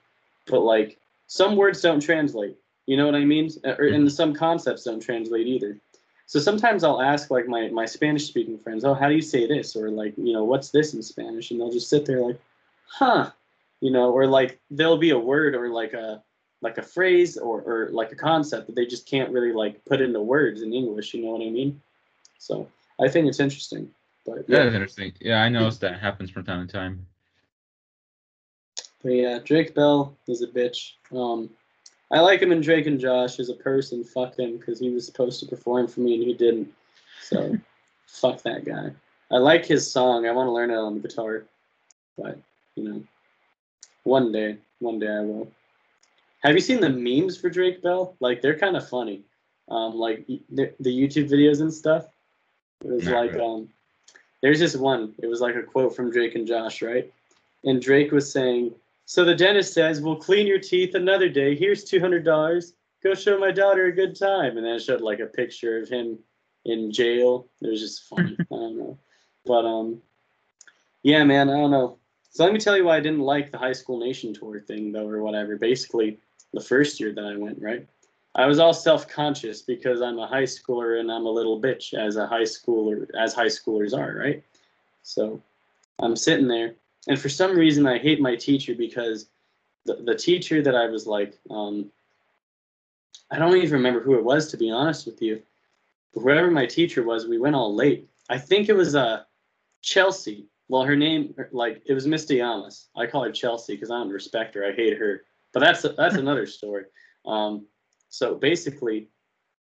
but 0.47 0.61
like 0.61 0.99
some 1.27 1.57
words 1.57 1.81
don't 1.81 2.01
translate. 2.01 2.57
You 2.87 2.97
know 2.97 3.07
what 3.07 3.15
I 3.15 3.25
mean? 3.25 3.51
Or 3.65 3.87
and 3.87 4.11
some 4.11 4.35
concepts 4.35 4.85
don't 4.85 5.01
translate 5.01 5.47
either. 5.47 5.79
So 6.27 6.41
sometimes 6.41 6.83
I'll 6.83 7.01
ask 7.01 7.31
like 7.31 7.47
my, 7.47 7.69
my 7.69 7.87
Spanish 7.87 8.27
speaking 8.27 8.59
friends, 8.59 8.85
oh, 8.85 8.95
how 8.95 9.09
do 9.09 9.15
you 9.15 9.23
say 9.23 9.47
this? 9.47 9.77
Or 9.77 9.91
like, 9.91 10.15
you 10.19 10.33
know, 10.33 10.45
what's 10.45 10.71
this 10.71 10.93
in 10.93 11.03
Spanish? 11.03 11.51
And 11.51 11.61
they'll 11.61 11.71
just 11.71 11.89
sit 11.89 12.05
there 12.05 12.21
like, 12.21 12.41
huh, 12.89 13.31
you 13.81 13.93
know, 13.93 14.11
or 14.11 14.27
like 14.27 14.59
there'll 14.71 14.99
be 14.99 15.11
a 15.11 15.19
word 15.19 15.55
or 15.55 15.69
like 15.69 15.93
a 15.93 16.23
like 16.63 16.79
a 16.79 16.83
phrase 16.83 17.37
or, 17.37 17.61
or 17.63 17.91
like 17.93 18.11
a 18.11 18.17
concept 18.17 18.67
that 18.67 18.75
they 18.75 18.87
just 18.87 19.09
can't 19.09 19.31
really 19.31 19.53
like 19.53 19.85
put 19.85 20.01
into 20.01 20.21
words 20.21 20.63
in 20.63 20.73
English. 20.73 21.15
You 21.15 21.23
know 21.23 21.31
what 21.31 21.47
I 21.47 21.51
mean? 21.51 21.81
So 22.39 22.69
I 23.01 23.09
think 23.09 23.29
it's 23.29 23.41
interesting. 23.41 23.91
But 24.25 24.49
yeah, 24.49 24.65
is 24.65 24.75
interesting. 24.75 25.13
Yeah, 25.21 25.43
I 25.43 25.49
noticed 25.49 25.81
that 25.83 26.01
happens 26.01 26.31
from 26.31 26.45
time 26.45 26.67
to 26.67 26.73
time. 26.73 27.07
but 29.03 29.11
yeah, 29.11 29.39
Drake 29.45 29.75
Bell 29.75 30.17
is 30.27 30.43
a 30.43 30.49
bitch. 30.49 30.95
Um, 31.13 31.51
I 32.13 32.21
like 32.21 32.41
him 32.41 32.53
in 32.53 32.61
Drake 32.61 32.87
and 32.87 33.01
Josh 33.01 33.39
as 33.41 33.49
a 33.49 33.55
person. 33.55 34.05
Fuck 34.05 34.39
him 34.39 34.59
because 34.59 34.79
he 34.79 34.91
was 34.91 35.05
supposed 35.07 35.41
to 35.41 35.47
perform 35.47 35.89
for 35.89 36.01
me 36.01 36.15
and 36.15 36.23
he 36.23 36.35
didn't. 36.35 36.73
So 37.21 37.57
fuck 38.07 38.43
that 38.43 38.65
guy. 38.65 38.91
I 39.31 39.39
like 39.39 39.67
his 39.67 39.91
song. 39.91 40.27
I 40.27 40.31
want 40.33 40.47
to 40.47 40.53
learn 40.53 40.71
it 40.71 40.77
on 40.77 40.95
the 40.95 41.01
guitar, 41.01 41.45
but 42.17 42.39
you 42.77 42.85
know, 42.89 43.03
one 44.05 44.31
day, 44.31 44.59
one 44.79 44.99
day 45.01 45.09
I 45.09 45.21
will. 45.23 45.51
Have 46.43 46.55
you 46.55 46.61
seen 46.61 46.81
the 46.81 46.89
memes 46.91 47.37
for 47.37 47.51
Drake 47.51 47.83
Bell? 47.83 48.15
Like 48.21 48.41
they're 48.41 48.59
kind 48.59 48.77
of 48.77 48.89
funny. 48.89 49.23
um, 49.69 49.97
like 49.97 50.25
the, 50.29 50.73
the 50.79 50.91
YouTube 50.91 51.29
videos 51.29 51.61
and 51.61 51.73
stuff. 51.75 52.07
It 52.85 52.91
was 52.93 53.05
Not 53.05 53.15
like 53.17 53.33
really. 53.33 53.45
um, 53.45 53.69
there's 54.43 54.61
this 54.61 54.77
one. 54.77 55.13
It 55.21 55.27
was 55.27 55.41
like 55.41 55.57
a 55.57 55.63
quote 55.63 55.97
from 55.97 56.13
Drake 56.13 56.37
and 56.37 56.47
Josh, 56.47 56.83
right? 56.83 57.13
And 57.65 57.83
Drake 57.83 58.13
was 58.13 58.31
saying, 58.31 58.73
"So 59.07 59.25
the 59.25 59.35
dentist 59.35 59.73
says 59.73 60.01
we'll 60.01 60.17
clean 60.17 60.47
your 60.47 60.59
teeth 60.59 60.95
another 60.95 61.29
day. 61.29 61.57
Here's 61.57 61.85
two 61.85 62.01
hundred 62.01 62.25
dollars. 62.25 62.75
Go 63.03 63.15
show 63.15 63.39
my 63.39 63.51
daughter 63.51 63.87
a 63.87 63.93
good 63.93 64.19
time." 64.19 64.57
And 64.57 64.67
then 64.67 64.75
it 64.75 64.83
showed 64.83 65.01
like 65.01 65.21
a 65.21 65.27
picture 65.27 65.79
of 65.79 65.89
him 65.89 66.19
in 66.67 66.93
jail. 66.93 67.47
It 67.63 67.69
was 67.69 67.81
just 67.81 68.05
funny. 68.05 68.37
I 68.41 68.45
don't 68.51 68.79
know, 68.79 68.99
but 69.47 69.65
um, 69.65 70.03
yeah, 71.03 71.25
man, 71.25 71.49
I 71.49 71.55
don't 71.55 71.71
know. 71.71 71.99
So 72.31 72.45
let 72.45 72.53
me 72.53 72.59
tell 72.59 72.77
you 72.77 72.85
why 72.85 72.97
I 72.97 73.01
didn't 73.01 73.21
like 73.21 73.51
the 73.51 73.59
High 73.59 73.73
School 73.73 73.99
Nation 73.99 74.35
tour 74.35 74.61
thing, 74.61 74.93
though, 74.93 75.09
or 75.09 75.23
whatever. 75.23 75.57
Basically, 75.57 76.19
the 76.53 76.61
first 76.61 77.01
year 77.01 77.13
that 77.15 77.25
I 77.25 77.37
went, 77.37 77.63
right? 77.63 77.87
I 78.35 78.45
was 78.45 78.59
all 78.59 78.75
self-conscious 78.75 79.63
because 79.63 80.03
I'm 80.03 80.19
a 80.19 80.27
high 80.27 80.43
schooler 80.43 81.01
and 81.01 81.11
I'm 81.11 81.25
a 81.25 81.31
little 81.31 81.59
bitch 81.61 81.95
as 81.95 82.17
a 82.17 82.27
high 82.27 82.43
schooler, 82.43 83.07
as 83.19 83.33
high 83.33 83.47
schoolers 83.47 83.97
are, 83.97 84.15
right? 84.15 84.43
So 85.03 85.41
I'm 85.99 86.15
sitting 86.15 86.47
there, 86.47 86.75
and 87.07 87.19
for 87.19 87.29
some 87.29 87.57
reason 87.57 87.87
I 87.87 87.99
hate 87.99 88.21
my 88.21 88.37
teacher 88.37 88.75
because 88.75 89.29
the, 89.85 89.95
the 90.05 90.15
teacher 90.15 90.63
that 90.63 90.75
I 90.75 90.87
was 90.87 91.07
like, 91.07 91.39
um, 91.51 91.91
I 93.31 93.39
don't 93.39 93.57
even 93.57 93.73
remember 93.73 94.01
who 94.01 94.17
it 94.17 94.25
was 94.25 94.51
to 94.51 94.57
be 94.57 94.71
honest 94.71 95.07
with 95.07 95.23
you. 95.23 95.43
But 96.13 96.23
whoever 96.23 96.51
my 96.51 96.67
teacher 96.67 97.03
was, 97.03 97.27
we 97.27 97.39
went 97.39 97.57
all 97.57 97.75
late. 97.75 98.09
I 98.29 98.39
think 98.39 98.69
it 98.69 98.75
was 98.75 98.95
uh, 98.95 99.23
Chelsea. 99.83 100.47
Well, 100.69 100.83
her 100.83 100.97
name, 100.97 101.35
like, 101.53 101.83
it 101.87 101.95
was 101.95 102.07
Miss 102.07 102.27
Diamas. 102.27 102.89
I 102.97 103.07
call 103.07 103.23
her 103.23 103.31
Chelsea 103.31 103.75
because 103.75 103.91
I 103.91 103.99
don't 103.99 104.09
respect 104.09 104.55
her. 104.57 104.65
I 104.65 104.73
hate 104.73 104.99
her. 104.99 105.23
But 105.53 105.61
that's 105.61 105.83
that's 105.97 106.17
another 106.17 106.47
story. 106.59 106.85
Um, 107.25 107.67
so 108.09 108.35
basically, 108.35 109.09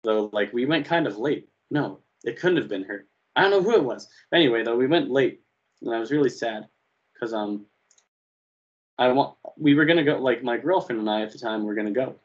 though, 0.03 0.29
like 0.31 0.53
we 0.53 0.65
went 0.65 0.85
kind 0.85 1.07
of 1.07 1.17
late. 1.17 1.49
No, 1.71 1.99
it 2.23 2.39
couldn't 2.39 2.57
have 2.57 2.69
been 2.69 2.83
her. 2.83 3.05
I 3.35 3.41
don't 3.41 3.51
know 3.51 3.61
who 3.61 3.75
it 3.75 3.83
was. 3.83 4.07
Anyway, 4.31 4.63
though, 4.63 4.75
we 4.75 4.87
went 4.87 5.11
late, 5.11 5.41
and 5.81 5.93
I 5.93 5.99
was 5.99 6.11
really 6.11 6.29
sad 6.29 6.67
because 7.23 7.33
um, 7.33 7.65
I 8.99 9.07
want 9.13 9.35
we 9.57 9.75
were 9.75 9.85
gonna 9.85 10.03
go 10.03 10.17
like 10.17 10.43
my 10.43 10.57
girlfriend 10.57 10.99
and 10.99 11.09
I 11.09 11.21
at 11.21 11.31
the 11.31 11.39
time 11.39 11.63
were 11.63 11.73
gonna 11.73 11.91
go, 11.91 12.15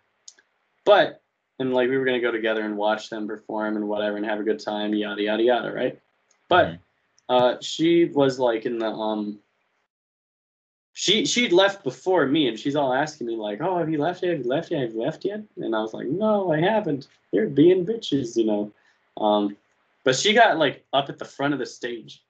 but 0.84 1.22
and 1.60 1.72
like 1.72 1.88
we 1.88 1.96
were 1.96 2.04
gonna 2.04 2.20
go 2.20 2.32
together 2.32 2.62
and 2.62 2.76
watch 2.76 3.08
them 3.10 3.28
perform 3.28 3.76
and 3.76 3.88
whatever 3.88 4.16
and 4.16 4.26
have 4.26 4.40
a 4.40 4.44
good 4.44 4.58
time, 4.58 4.92
yada 4.94 5.22
yada 5.22 5.42
yada, 5.42 5.72
right? 5.72 6.00
But 6.48 6.66
Mhm. 6.66 6.78
uh, 7.28 7.56
she 7.60 8.06
was 8.06 8.38
like 8.38 8.66
in 8.66 8.78
the 8.78 8.90
um. 8.90 9.38
She 10.94 11.24
she'd 11.26 11.52
left 11.52 11.84
before 11.84 12.26
me, 12.26 12.48
and 12.48 12.58
she's 12.58 12.74
all 12.74 12.92
asking 12.92 13.28
me 13.28 13.36
like, 13.36 13.60
"Oh, 13.60 13.78
have 13.78 13.88
you 13.88 13.98
left 13.98 14.24
yet? 14.24 14.32
Have 14.32 14.44
you 14.44 14.50
left 14.50 14.72
yet? 14.72 14.80
Have 14.80 14.94
you 14.94 15.00
left 15.00 15.24
yet?" 15.24 15.42
And 15.58 15.76
I 15.76 15.80
was 15.80 15.94
like, 15.94 16.08
"No, 16.08 16.50
I 16.50 16.60
haven't. 16.60 17.06
You're 17.30 17.48
being 17.48 17.86
bitches, 17.86 18.36
you 18.36 18.46
know." 18.46 18.72
Um, 19.16 19.56
but 20.02 20.16
she 20.16 20.32
got 20.32 20.58
like 20.58 20.84
up 20.92 21.08
at 21.08 21.18
the 21.18 21.24
front 21.24 21.52
of 21.54 21.60
the 21.60 21.66
stage, 21.66 22.24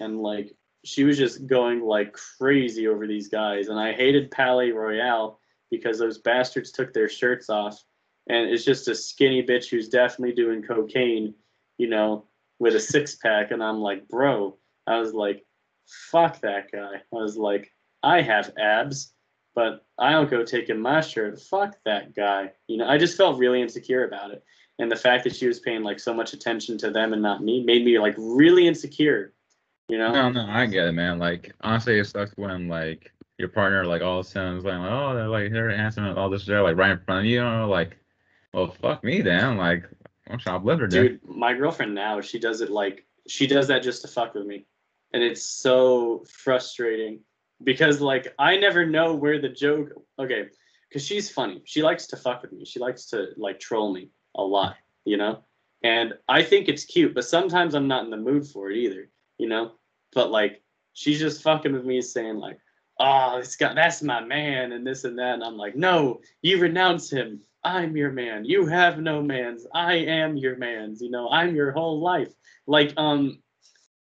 and 0.00 0.22
like 0.22 0.54
she 0.84 1.04
was 1.04 1.18
just 1.18 1.46
going 1.46 1.82
like 1.82 2.12
crazy 2.12 2.86
over 2.86 3.06
these 3.06 3.28
guys, 3.28 3.68
and 3.68 3.78
I 3.78 3.92
hated 3.92 4.30
Palaye 4.30 4.74
Royale 4.74 5.38
because 5.70 5.98
those 5.98 6.18
bastards 6.18 6.70
took 6.70 6.92
their 6.92 7.08
shirts 7.08 7.50
off, 7.50 7.82
and 8.28 8.48
it's 8.48 8.64
just 8.64 8.88
a 8.88 8.94
skinny 8.94 9.42
bitch 9.42 9.68
who's 9.68 9.88
definitely 9.88 10.34
doing 10.34 10.62
cocaine, 10.62 11.34
you 11.78 11.88
know, 11.88 12.26
with 12.58 12.76
a 12.76 12.80
six 12.80 13.16
pack, 13.16 13.50
and 13.50 13.62
I'm 13.62 13.80
like, 13.80 14.08
bro, 14.08 14.56
I 14.86 14.98
was 14.98 15.12
like, 15.12 15.44
fuck 15.86 16.40
that 16.40 16.70
guy. 16.72 16.94
I 16.94 17.16
was 17.16 17.36
like, 17.36 17.72
I 18.02 18.20
have 18.20 18.52
abs, 18.58 19.12
but 19.54 19.84
I 19.98 20.12
don't 20.12 20.30
go 20.30 20.44
taking 20.44 20.80
my 20.80 21.00
shirt. 21.00 21.40
Fuck 21.40 21.76
that 21.84 22.14
guy. 22.14 22.52
You 22.66 22.78
know, 22.78 22.88
I 22.88 22.98
just 22.98 23.16
felt 23.16 23.38
really 23.38 23.62
insecure 23.62 24.06
about 24.06 24.30
it. 24.30 24.44
And 24.78 24.90
the 24.90 24.96
fact 24.96 25.24
that 25.24 25.36
she 25.36 25.46
was 25.46 25.60
paying 25.60 25.82
like 25.82 26.00
so 26.00 26.12
much 26.12 26.32
attention 26.32 26.76
to 26.78 26.90
them 26.90 27.12
and 27.12 27.22
not 27.22 27.42
me 27.42 27.62
made 27.62 27.84
me 27.84 27.98
like 27.98 28.14
really 28.18 28.66
insecure. 28.66 29.33
You 29.88 29.98
know? 29.98 30.12
No, 30.12 30.30
no, 30.30 30.46
I 30.48 30.66
get 30.66 30.86
it, 30.88 30.92
man. 30.92 31.18
Like 31.18 31.52
honestly, 31.60 31.98
it 31.98 32.06
sucks 32.06 32.32
when 32.36 32.68
like 32.68 33.12
your 33.38 33.48
partner 33.48 33.84
like 33.84 34.02
all 34.02 34.20
of 34.20 34.26
a 34.26 34.28
sudden 34.28 34.56
is 34.56 34.64
like, 34.64 34.78
oh, 34.78 35.14
they're 35.14 35.28
like 35.28 35.52
they're 35.52 35.70
answering 35.70 36.16
all 36.16 36.30
this 36.30 36.44
shit 36.44 36.62
like 36.62 36.76
right 36.76 36.92
in 36.92 37.00
front 37.00 37.26
of 37.26 37.30
you, 37.30 37.42
and 37.42 37.68
like, 37.68 37.96
well, 38.52 38.68
fuck 38.80 39.04
me 39.04 39.20
then. 39.20 39.56
Like, 39.56 39.84
I'm 40.30 40.38
shoplifter, 40.38 40.86
dude. 40.86 41.20
Dude, 41.20 41.36
my 41.36 41.52
girlfriend 41.52 41.94
now, 41.94 42.20
she 42.20 42.38
does 42.38 42.60
it 42.60 42.70
like 42.70 43.04
she 43.26 43.46
does 43.46 43.68
that 43.68 43.82
just 43.82 44.02
to 44.02 44.08
fuck 44.08 44.34
with 44.34 44.46
me. 44.46 44.66
And 45.12 45.22
it's 45.22 45.42
so 45.42 46.24
frustrating 46.28 47.20
because 47.62 48.00
like 48.00 48.34
I 48.38 48.56
never 48.56 48.86
know 48.86 49.14
where 49.14 49.40
the 49.40 49.48
joke 49.48 49.90
okay, 50.18 50.48
cuz 50.92 51.04
she's 51.04 51.30
funny. 51.30 51.62
She 51.64 51.82
likes 51.82 52.06
to 52.08 52.16
fuck 52.16 52.42
with 52.42 52.52
me. 52.52 52.64
She 52.64 52.78
likes 52.78 53.06
to 53.06 53.28
like 53.36 53.60
troll 53.60 53.92
me 53.92 54.10
a 54.34 54.42
lot, 54.42 54.76
you 55.04 55.16
know? 55.16 55.44
And 55.82 56.14
I 56.28 56.42
think 56.42 56.68
it's 56.68 56.84
cute, 56.84 57.14
but 57.14 57.26
sometimes 57.26 57.74
I'm 57.74 57.88
not 57.88 58.04
in 58.04 58.10
the 58.10 58.16
mood 58.16 58.46
for 58.46 58.70
it 58.70 58.78
either, 58.78 59.10
you 59.38 59.48
know? 59.48 59.72
But 60.12 60.30
like 60.30 60.62
she's 60.92 61.18
just 61.18 61.42
fucking 61.42 61.72
with 61.72 61.84
me 61.84 62.00
saying 62.00 62.36
like, 62.36 62.58
"Oh, 62.98 63.38
this 63.38 63.56
guy 63.56 63.74
that's 63.74 64.02
my 64.02 64.22
man" 64.24 64.72
and 64.72 64.86
this 64.86 65.04
and 65.04 65.18
that 65.18 65.34
and 65.34 65.44
I'm 65.44 65.56
like, 65.56 65.76
"No, 65.76 66.20
you 66.42 66.58
renounce 66.58 67.10
him. 67.10 67.40
I'm 67.64 67.96
your 67.96 68.12
man. 68.12 68.44
You 68.44 68.66
have 68.66 68.98
no 68.98 69.22
mans. 69.22 69.66
I 69.74 69.94
am 69.94 70.36
your 70.36 70.56
mans. 70.56 71.00
You 71.00 71.10
know, 71.10 71.30
I'm 71.30 71.56
your 71.56 71.72
whole 71.72 72.00
life. 72.00 72.32
Like, 72.66 72.92
um, 72.98 73.42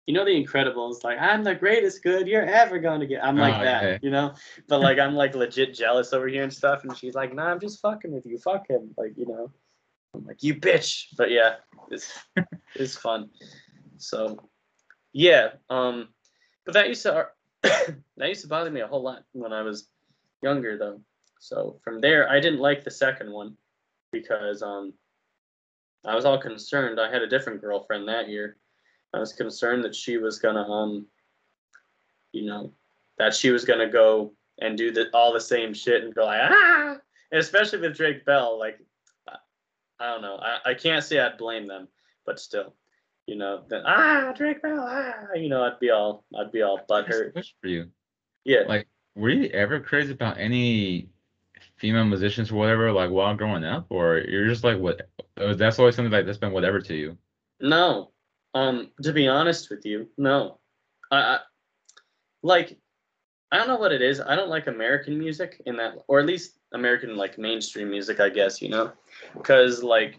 you 0.06 0.12
know, 0.12 0.24
The 0.24 0.32
Incredibles. 0.32 1.04
Like, 1.04 1.18
I'm 1.20 1.44
the 1.44 1.54
greatest 1.54 2.02
good 2.02 2.26
you're 2.26 2.44
ever 2.44 2.78
gonna 2.80 3.06
get. 3.06 3.24
I'm 3.24 3.36
like 3.36 3.54
Oh, 3.60 3.64
that, 3.64 4.02
you 4.02 4.10
know. 4.10 4.34
But 4.68 4.80
like, 4.80 4.98
I'm 4.98 5.14
like 5.14 5.34
legit 5.36 5.72
jealous 5.72 6.12
over 6.12 6.26
here 6.26 6.42
and 6.42 6.52
stuff. 6.52 6.82
And 6.82 6.96
she's 6.96 7.14
like, 7.14 7.32
Nah, 7.32 7.52
I'm 7.52 7.60
just 7.60 7.80
fucking 7.80 8.12
with 8.12 8.26
you. 8.26 8.38
Fuck 8.38 8.68
him. 8.68 8.90
Like, 8.98 9.16
you 9.16 9.26
know. 9.26 9.50
I'm 10.14 10.24
like, 10.24 10.42
you 10.42 10.56
bitch. 10.56 11.06
But 11.16 11.30
yeah, 11.30 11.54
it's 11.90 12.12
it's 12.74 12.96
fun. 12.96 13.30
So, 13.96 14.38
yeah. 15.14 15.52
Um, 15.70 16.08
but 16.66 16.74
that 16.74 16.88
used 16.88 17.02
to 17.04 17.28
that 17.62 18.28
used 18.28 18.42
to 18.42 18.48
bother 18.48 18.70
me 18.70 18.82
a 18.82 18.86
whole 18.86 19.02
lot 19.02 19.24
when 19.32 19.54
I 19.54 19.62
was 19.62 19.88
younger, 20.42 20.76
though. 20.76 21.00
So 21.40 21.78
from 21.82 22.00
there, 22.00 22.28
I 22.28 22.40
didn't 22.40 22.60
like 22.60 22.84
the 22.84 22.90
second 22.90 23.32
one 23.32 23.56
because 24.12 24.62
um, 24.62 24.92
I 26.04 26.14
was 26.14 26.26
all 26.26 26.38
concerned. 26.38 27.00
I 27.00 27.10
had 27.10 27.22
a 27.22 27.28
different 27.28 27.62
girlfriend 27.62 28.08
that 28.08 28.28
year. 28.28 28.58
I 29.14 29.18
was 29.18 29.32
concerned 29.32 29.84
that 29.84 29.94
she 29.94 30.18
was 30.18 30.38
gonna 30.38 30.68
um, 30.68 31.06
you 32.32 32.44
know, 32.44 32.72
that 33.18 33.34
she 33.34 33.50
was 33.50 33.64
gonna 33.64 33.88
go 33.88 34.32
and 34.60 34.76
do 34.76 34.90
the, 34.92 35.06
all 35.14 35.32
the 35.32 35.40
same 35.40 35.72
shit 35.72 36.04
and 36.04 36.14
go 36.14 36.24
like 36.24 36.40
ah, 36.42 36.96
and 37.30 37.40
especially 37.40 37.80
with 37.80 37.96
Drake 37.96 38.24
Bell. 38.24 38.58
Like, 38.58 38.78
I, 40.00 40.10
don't 40.10 40.22
know. 40.22 40.36
I, 40.36 40.70
I 40.70 40.74
can't 40.74 41.04
say 41.04 41.18
I'd 41.18 41.38
blame 41.38 41.66
them, 41.66 41.88
but 42.26 42.40
still, 42.40 42.74
you 43.26 43.36
know, 43.36 43.62
then 43.68 43.82
ah 43.86 44.32
Drake 44.36 44.62
Bell 44.62 44.84
ah, 44.86 45.34
you 45.34 45.48
know, 45.48 45.62
I'd 45.64 45.80
be 45.80 45.90
all 45.90 46.24
I'd 46.38 46.52
be 46.52 46.62
all 46.62 46.80
butthurt. 46.88 47.32
For 47.60 47.68
you. 47.68 47.90
Yeah. 48.44 48.62
Like, 48.68 48.86
were 49.14 49.30
you 49.30 49.48
ever 49.50 49.80
crazy 49.80 50.12
about 50.12 50.38
any 50.38 51.08
female 51.76 52.04
musicians 52.04 52.50
or 52.50 52.56
whatever, 52.56 52.92
like 52.92 53.10
while 53.10 53.34
growing 53.34 53.64
up, 53.64 53.86
or 53.88 54.18
you're 54.18 54.48
just 54.48 54.64
like 54.64 54.78
what? 54.78 55.08
uh, 55.38 55.54
That's 55.54 55.78
always 55.78 55.96
something 55.96 56.12
like 56.12 56.26
that's 56.26 56.38
been 56.38 56.52
whatever 56.52 56.80
to 56.80 56.94
you. 56.94 57.18
No. 57.60 58.10
Um, 58.54 58.90
to 59.02 59.12
be 59.12 59.26
honest 59.26 59.70
with 59.70 59.84
you, 59.84 60.08
no. 60.16 60.58
I, 61.10 61.16
I 61.16 61.38
like 62.42 62.78
I 63.50 63.58
don't 63.58 63.68
know 63.68 63.76
what 63.76 63.92
it 63.92 64.02
is. 64.02 64.20
I 64.20 64.36
don't 64.36 64.48
like 64.48 64.66
American 64.66 65.18
music 65.18 65.62
in 65.66 65.76
that 65.76 65.94
or 66.08 66.20
at 66.20 66.26
least 66.26 66.58
American 66.72 67.16
like 67.16 67.38
mainstream 67.38 67.90
music, 67.90 68.20
I 68.20 68.28
guess, 68.28 68.60
you 68.60 68.68
know? 68.68 68.92
Cuz 69.42 69.82
like 69.82 70.18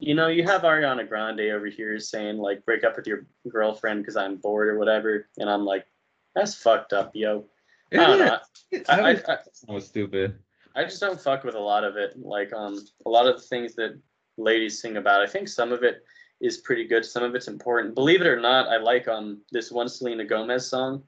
you 0.00 0.14
know, 0.14 0.28
you 0.28 0.44
have 0.44 0.62
Ariana 0.62 1.08
Grande 1.08 1.40
over 1.40 1.66
here 1.66 1.98
saying 1.98 2.38
like 2.38 2.64
break 2.64 2.84
up 2.84 2.96
with 2.96 3.06
your 3.06 3.26
girlfriend 3.48 4.04
cuz 4.04 4.16
I'm 4.16 4.36
bored 4.36 4.68
or 4.68 4.78
whatever, 4.78 5.28
and 5.38 5.48
I'm 5.48 5.64
like 5.64 5.86
that's 6.34 6.54
fucked 6.54 6.92
up, 6.92 7.10
yo. 7.14 7.46
I 7.92 7.96
don't 7.96 8.18
know. 8.18 8.38
I, 8.88 9.00
I, 9.00 9.10
I, 9.10 9.14
That 9.14 9.46
was 9.68 9.86
stupid. 9.86 10.38
I 10.76 10.84
just 10.84 11.00
don't 11.00 11.20
fuck 11.20 11.44
with 11.44 11.54
a 11.54 11.60
lot 11.60 11.84
of 11.84 11.96
it. 11.96 12.18
Like 12.18 12.52
um 12.52 12.78
a 13.06 13.10
lot 13.10 13.26
of 13.26 13.36
the 13.36 13.46
things 13.46 13.74
that 13.76 13.98
ladies 14.36 14.80
sing 14.80 14.96
about. 14.96 15.20
I 15.20 15.26
think 15.26 15.48
some 15.48 15.72
of 15.72 15.82
it 15.82 16.04
is 16.40 16.58
pretty 16.58 16.84
good. 16.86 17.04
Some 17.04 17.22
of 17.22 17.34
it's 17.34 17.48
important. 17.48 17.94
Believe 17.94 18.20
it 18.20 18.26
or 18.26 18.40
not, 18.40 18.68
I 18.68 18.78
like 18.78 19.08
um 19.08 19.42
this 19.52 19.70
one 19.70 19.88
Selena 19.88 20.24
Gomez 20.24 20.68
song. 20.68 21.02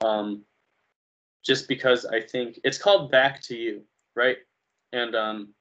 Um 0.00 0.44
just 1.44 1.68
because 1.68 2.06
I 2.06 2.20
think 2.20 2.58
it's 2.64 2.78
called 2.78 3.10
Back 3.10 3.42
to 3.42 3.56
You, 3.56 3.82
right? 4.16 4.38
And 4.92 5.14
um 5.14 5.54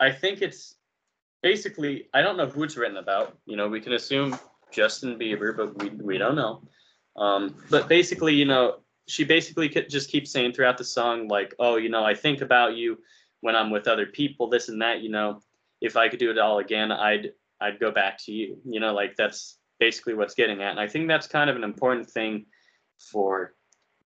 I 0.00 0.10
think 0.10 0.42
it's 0.42 0.76
basically 1.42 2.08
I 2.14 2.22
don't 2.22 2.36
know 2.36 2.46
who 2.46 2.62
it's 2.64 2.76
written 2.76 2.96
about. 2.96 3.36
You 3.46 3.56
know, 3.56 3.68
we 3.68 3.80
can 3.80 3.92
assume 3.92 4.38
Justin 4.70 5.18
Bieber, 5.18 5.56
but 5.56 5.82
we 5.82 5.90
we 5.90 6.18
don't 6.18 6.36
know. 6.36 6.62
Um 7.16 7.54
but 7.70 7.88
basically, 7.88 8.34
you 8.34 8.44
know, 8.44 8.82
she 9.08 9.24
basically 9.24 9.68
just 9.68 10.10
keeps 10.10 10.30
saying 10.30 10.52
throughout 10.52 10.78
the 10.78 10.84
song 10.84 11.28
like 11.28 11.54
oh 11.58 11.76
you 11.76 11.88
know 11.88 12.04
i 12.04 12.14
think 12.14 12.40
about 12.40 12.76
you 12.76 12.98
when 13.40 13.56
i'm 13.56 13.70
with 13.70 13.88
other 13.88 14.06
people 14.06 14.48
this 14.48 14.68
and 14.68 14.80
that 14.80 15.00
you 15.00 15.10
know 15.10 15.40
if 15.80 15.96
i 15.96 16.08
could 16.08 16.18
do 16.18 16.30
it 16.30 16.38
all 16.38 16.58
again 16.58 16.92
i'd 16.92 17.32
i'd 17.60 17.80
go 17.80 17.90
back 17.90 18.18
to 18.18 18.32
you 18.32 18.56
you 18.64 18.80
know 18.80 18.94
like 18.94 19.16
that's 19.16 19.58
basically 19.80 20.14
what's 20.14 20.34
getting 20.34 20.62
at 20.62 20.70
and 20.70 20.80
i 20.80 20.86
think 20.86 21.08
that's 21.08 21.26
kind 21.26 21.50
of 21.50 21.56
an 21.56 21.64
important 21.64 22.08
thing 22.08 22.46
for 23.10 23.54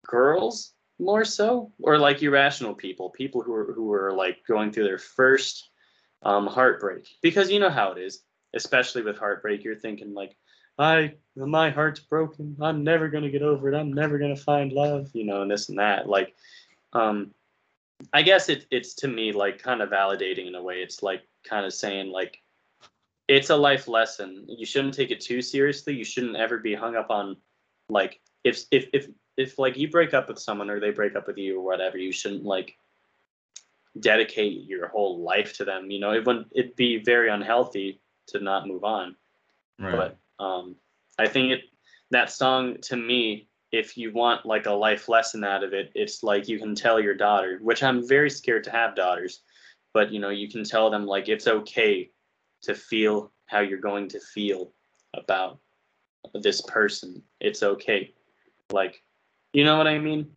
girls 0.05 0.73
more 0.99 1.25
so 1.25 1.71
or 1.83 1.97
like 1.97 2.23
irrational 2.23 2.73
people 2.73 3.09
people 3.09 3.41
who 3.41 3.53
are 3.53 3.73
who 3.73 3.91
are 3.91 4.13
like 4.13 4.38
going 4.47 4.71
through 4.71 4.86
their 4.86 4.97
first 4.97 5.69
um, 6.26 6.47
heartbreak 6.47 7.07
because 7.21 7.49
you 7.51 7.59
know 7.59 7.69
how 7.69 7.91
it 7.91 7.99
is, 7.99 8.23
especially 8.53 9.03
with 9.03 9.17
heartbreak. 9.17 9.63
You're 9.63 9.76
thinking 9.76 10.13
like, 10.13 10.36
I 10.78 11.13
my 11.38 11.69
heart's 11.69 12.01
broken. 12.01 12.57
I'm 12.59 12.84
never 12.84 13.07
gonna 13.07 13.30
get 13.30 13.43
over 13.43 13.71
it. 13.71 13.78
I'm 13.78 13.93
never 13.93 14.17
gonna 14.17 14.36
find 14.36 14.73
love. 14.73 15.09
You 15.13 15.26
know, 15.26 15.43
and 15.43 15.51
this 15.51 15.69
and 15.69 15.80
that. 15.80 16.09
Like, 16.09 16.36
um, 16.91 17.32
I 18.11 18.23
guess 18.23 18.49
it, 18.49 18.65
it's 18.71 18.95
to 18.95 19.07
me 19.07 19.32
like 19.32 19.61
kind 19.61 19.82
of 19.82 19.89
validating 19.89 20.47
in 20.47 20.55
a 20.55 20.63
way. 20.63 20.82
It's 20.82 21.01
like 21.03 21.21
kind 21.47 21.65
of 21.65 21.73
saying 21.73 22.11
like, 22.11 22.41
it's 23.28 23.51
a 23.51 23.55
life 23.55 23.88
lesson. 23.88 24.45
You 24.49 24.65
shouldn't 24.65 24.95
take 24.95 25.11
it 25.11 25.21
too 25.21 25.41
seriously. 25.41 25.93
You 25.95 26.03
shouldn't 26.03 26.36
ever 26.36 26.57
be 26.57 26.73
hung 26.73 26.95
up 26.95 27.09
on 27.09 27.38
like 27.88 28.19
if 28.43 28.63
if 28.71 28.88
if 28.93 29.07
if 29.38 29.59
like 29.59 29.78
you 29.78 29.89
break 29.89 30.13
up 30.13 30.28
with 30.28 30.39
someone 30.39 30.69
or 30.69 30.80
they 30.80 30.91
break 30.91 31.15
up 31.15 31.28
with 31.28 31.38
you 31.38 31.59
or 31.59 31.63
whatever, 31.63 31.97
you 31.97 32.11
shouldn't 32.11 32.43
like 32.43 32.78
dedicate 33.99 34.65
your 34.67 34.87
whole 34.87 35.21
life 35.21 35.55
to 35.57 35.65
them. 35.65 35.89
You 35.91 35.99
know, 35.99 36.11
it 36.11 36.25
wouldn't 36.25 36.47
it'd 36.53 36.75
be 36.75 36.97
very 37.03 37.29
unhealthy 37.29 38.01
to 38.27 38.39
not 38.39 38.67
move 38.67 38.83
on. 38.83 39.15
Right. 39.79 40.15
But 40.39 40.43
um, 40.43 40.75
I 41.17 41.27
think 41.27 41.51
it 41.51 41.61
that 42.11 42.31
song 42.31 42.77
to 42.83 42.95
me, 42.95 43.47
if 43.71 43.97
you 43.97 44.11
want 44.13 44.45
like 44.45 44.65
a 44.65 44.71
life 44.71 45.09
lesson 45.09 45.43
out 45.43 45.63
of 45.63 45.73
it, 45.73 45.91
it's 45.95 46.23
like 46.23 46.47
you 46.47 46.59
can 46.59 46.75
tell 46.75 46.99
your 46.99 47.15
daughter, 47.15 47.59
which 47.61 47.83
I'm 47.83 48.07
very 48.07 48.29
scared 48.29 48.63
to 48.65 48.71
have 48.71 48.95
daughters, 48.95 49.41
but 49.93 50.11
you 50.11 50.19
know 50.19 50.29
you 50.29 50.49
can 50.49 50.63
tell 50.63 50.89
them 50.89 51.05
like 51.05 51.29
it's 51.29 51.47
okay 51.47 52.09
to 52.63 52.75
feel 52.75 53.31
how 53.47 53.59
you're 53.59 53.79
going 53.79 54.07
to 54.09 54.19
feel 54.19 54.71
about 55.13 55.59
this 56.33 56.61
person. 56.61 57.21
It's 57.39 57.63
okay, 57.63 58.13
like 58.71 59.01
you 59.53 59.63
know 59.63 59.77
what 59.77 59.87
I 59.87 59.99
mean. 59.99 60.31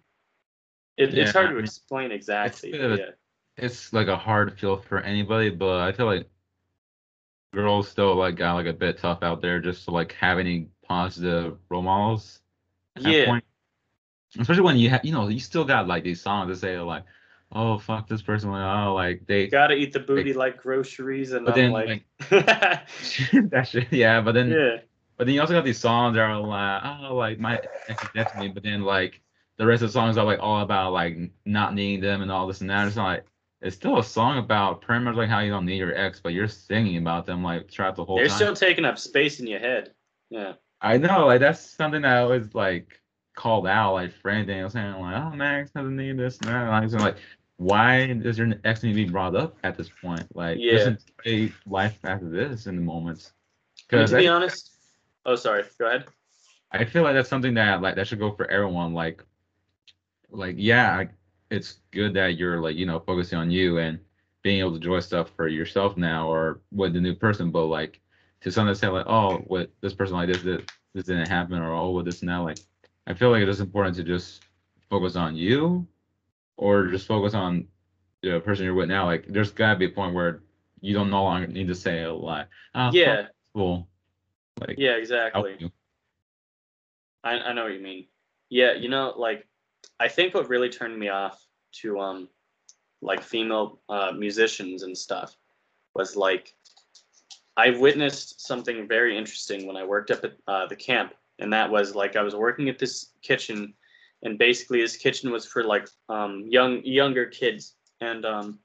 It, 0.97 1.15
Yeah, 1.15 1.23
it's 1.25 1.33
hard 1.33 1.51
to 1.51 1.59
explain 1.59 2.11
exactly. 2.13 2.73
bit 2.73 2.81
of 2.81 2.93
a- 2.93 2.97
yeah. 2.97 3.11
It's 3.59 3.93
like 3.93 4.09
a 4.09 4.17
hard 4.17 4.59
feel 4.59 4.77
for 4.79 5.01
anybody, 5.01 5.51
but 5.51 5.81
I 5.81 5.93
feel 5.93 6.07
like 6.07 6.29
girls 7.53 7.89
still 7.89 8.15
like 8.17 8.37
got 8.37 8.55
like 8.55 8.67
a 8.67 8.73
bit 8.73 8.99
tough 8.99 9.23
out 9.23 9.41
there 9.41 9.61
just 9.61 9.85
to 9.85 9.91
like 9.91 10.13
have 10.13 10.39
any 10.39 10.69
positive 10.87 11.59
role 11.69 11.83
models. 11.83 12.41
at 12.97 13.03
that 13.05 13.13
Yeah. 13.13 13.25
point. 13.27 13.45
Especially 14.39 14.63
when 14.63 14.77
you 14.77 14.91
have, 14.91 15.05
you 15.05 15.13
know, 15.13 15.29
you 15.29 15.41
still 15.41 15.65
got 15.65 15.89
like 15.89 16.05
these 16.05 16.21
songs 16.21 16.49
that 16.49 16.57
say 16.57 16.79
like, 16.79 17.05
"Oh 17.51 17.79
fuck 17.79 18.09
this 18.09 18.21
person," 18.21 18.51
like, 18.51 18.63
"Oh 18.87 18.95
like 18.95 19.27
they." 19.27 19.47
gotta 19.47 19.75
eat 19.75 19.93
the 19.95 20.01
booty 20.01 20.35
like 20.35 20.59
groceries, 20.59 21.33
and 21.33 21.47
But 21.47 21.55
I'm 21.55 21.61
then 21.61 21.73
like, 21.73 22.05
that 22.31 23.69
shit, 23.69 23.91
yeah. 23.91 24.21
But 24.21 24.33
then, 24.33 24.51
yeah, 24.51 24.77
but 25.17 25.27
then 25.27 25.35
you 25.35 25.41
also 25.41 25.55
got 25.55 25.65
these 25.65 25.79
songs 25.79 26.15
that 26.15 26.21
are 26.21 26.39
like, 26.41 26.83
"Oh 26.85 27.17
like 27.17 27.39
my 27.39 27.57
ex 27.89 28.03
is 28.03 28.09
dead 28.15 28.29
to 28.29 28.39
me," 28.39 28.49
but 28.49 28.63
then 28.63 28.83
like 28.83 29.23
the 29.57 29.67
rest 29.67 29.83
of 29.83 29.89
the 29.89 29.93
songs 29.93 30.19
are 30.19 30.27
like 30.27 30.41
all 30.41 30.61
about 30.61 30.93
like 30.93 31.17
not 31.47 31.75
needing 31.75 32.01
them 32.01 32.21
and 32.21 32.31
all 32.31 32.47
this 32.47 32.61
and 32.61 32.69
that. 32.69 32.87
It's 32.87 32.97
not 32.97 33.07
like 33.07 33.25
it's 33.61 33.77
still 33.77 33.99
a 33.99 34.05
song 34.05 34.39
about 34.39 34.81
pretty 34.81 35.05
much 35.05 35.17
like 35.17 35.29
how 35.29 35.41
you 35.41 35.51
don't 35.51 35.67
need 35.67 35.79
your 35.79 35.97
ex, 35.97 36.21
but 36.21 36.33
you're 36.33 36.49
singing 36.49 36.97
about 36.99 37.27
them 37.27 37.43
like 37.43 37.71
throughout 37.71 37.97
the 37.97 38.05
whole 38.05 38.17
they're 38.17 38.29
time. 38.29 38.37
still 38.37 38.55
taking 38.55 38.85
up 38.85 38.99
space 38.99 39.41
in 39.41 39.47
your 39.47 39.61
head. 39.61 39.93
Yeah, 40.31 40.55
I 40.81 40.99
know, 40.99 41.27
like 41.27 41.41
that's 41.41 41.61
something 41.61 42.03
that 42.03 42.17
I 42.17 42.21
always 42.21 42.55
like 42.55 43.01
called 43.35 43.67
out, 43.67 43.95
like 43.95 44.13
for 44.13 44.31
anything. 44.31 44.61
I 44.61 44.65
was 44.65 44.75
saying 44.75 44.93
like, 45.01 45.17
"Oh, 45.17 45.31
Max 45.35 45.71
doesn't 45.71 45.97
need 45.97 46.19
this 46.19 46.39
and 46.39 46.49
that." 46.51 46.67
And 46.67 46.75
I 46.75 46.81
was 46.81 46.95
like, 46.95 47.17
why 47.59 48.13
does 48.13 48.39
your 48.39 48.53
ex 48.65 48.83
need 48.83 48.91
to 48.91 48.95
be 48.95 49.09
brought 49.09 49.35
up 49.35 49.57
at 49.65 49.77
this 49.77 49.91
point? 50.01 50.25
Like, 50.35 50.59
Yeah. 50.61 50.75
isn't 50.75 51.05
a 51.27 51.53
life 51.67 51.99
after 52.05 52.29
this 52.29 52.67
in 52.67 52.77
the 52.77 52.83
moments? 52.83 53.33
Because 53.89 54.11
to 54.11 54.17
be 54.19 54.29
honest. 54.29 54.73
Oh, 55.27 55.35
sorry. 55.35 55.65
Go 55.79 55.87
ahead. 55.89 56.05
I 56.71 56.85
feel 56.85 57.03
like 57.03 57.15
that's 57.15 57.29
something 57.29 57.55
that 57.55 57.83
like 57.83 57.97
that 57.97 58.07
should 58.07 58.21
go 58.21 58.31
for 58.31 58.49
everyone. 58.49 58.95
Like, 58.95 59.25
like 60.31 60.55
yeah, 60.59 61.05
it's 61.51 61.79
good 61.91 62.15
that 62.15 62.37
you're 62.37 62.61
like 62.61 62.77
you 62.77 62.87
know 62.87 63.01
focusing 63.01 63.39
on 63.39 63.51
you 63.51 63.79
and 63.79 63.99
being 64.43 64.61
able 64.61 64.71
to 64.71 64.77
enjoy 64.77 65.01
stuff 65.01 65.31
for 65.37 65.49
yourself 65.49 65.97
now 65.97 66.29
or 66.29 66.61
with 66.73 66.93
the 66.93 67.01
new 67.01 67.15
person. 67.15 67.51
But 67.51 67.67
like 67.67 68.01
to 68.43 68.51
some 68.51 68.73
say 68.75 68.89
like, 68.89 69.07
oh, 69.07 69.43
with 69.47 69.71
this 69.81 69.95
person 69.95 70.17
like 70.17 70.29
this, 70.29 70.43
this, 70.43 70.63
this 70.95 71.05
didn't 71.05 71.29
happen, 71.29 71.59
or 71.59 71.73
oh, 71.73 71.91
with 71.91 72.05
this 72.05 72.23
now. 72.23 72.45
Like, 72.45 72.59
I 73.07 73.15
feel 73.15 73.31
like 73.31 73.43
it 73.43 73.49
is 73.49 73.61
important 73.61 73.97
to 73.97 74.05
just 74.05 74.45
focus 74.91 75.17
on 75.17 75.37
you, 75.37 75.87
or 76.57 76.87
just 76.87 77.07
focus 77.07 77.35
on 77.35 77.67
the 78.23 78.41
person 78.41 78.65
you're 78.65 78.75
with 78.75 78.89
now. 78.89 79.07
Like, 79.07 79.27
there's 79.29 79.51
gotta 79.51 79.79
be 79.79 79.87
a 79.87 79.91
point 79.91 80.15
where 80.15 80.43
you 80.81 80.95
don't 80.95 81.11
no 81.11 81.25
longer 81.25 81.47
need 81.49 81.69
to 81.69 81.75
say 81.75 82.05
a 82.05 82.13
lot. 82.13 82.49
Oh, 82.75 82.91
yeah, 82.93 83.27
cool. 83.55 83.89
Like, 84.61 84.77
yeah, 84.79 84.93
exactly. 84.93 85.71
I, 87.25 87.39
I 87.39 87.53
know 87.53 87.65
what 87.65 87.73
you 87.73 87.81
mean. 87.81 88.07
Yeah, 88.49 88.75
you 88.75 88.89
know, 88.89 89.15
like 89.17 89.47
I 90.01 90.09
think 90.09 90.35
what 90.35 90.49
really 90.49 90.69
turned 90.69 90.99
me 90.99 91.09
off 91.09 91.45
to 91.81 91.99
um 92.01 92.29
like 93.01 93.23
female 93.23 93.81
uh, 93.89 94.13
musicians 94.17 94.83
and 94.83 94.97
stuff 94.97 95.37
was 95.95 96.17
like 96.17 96.55
I 97.57 97.71
witnessed 97.71 98.47
something 98.47 98.87
very 98.87 99.17
interesting 99.19 99.67
when 99.67 99.77
I 99.77 99.85
worked 99.85 100.11
up 100.13 100.25
at 100.25 100.35
uh, 100.47 100.67
the 100.67 100.77
camp, 100.77 101.13
and 101.41 101.53
that 101.53 101.71
was 101.71 101.95
like 101.95 102.15
I 102.17 102.23
was 102.23 102.35
working 102.37 102.69
at 102.69 102.79
this 102.79 103.11
kitchen, 103.23 103.75
and 104.23 104.39
basically 104.39 104.81
this 104.81 104.97
kitchen 104.97 105.31
was 105.33 105.45
for 105.45 105.65
like 105.65 105.89
um, 106.09 106.45
young 106.49 106.83
younger 106.85 107.27
kids, 107.27 107.75
and 108.01 108.25
um, 108.25 108.59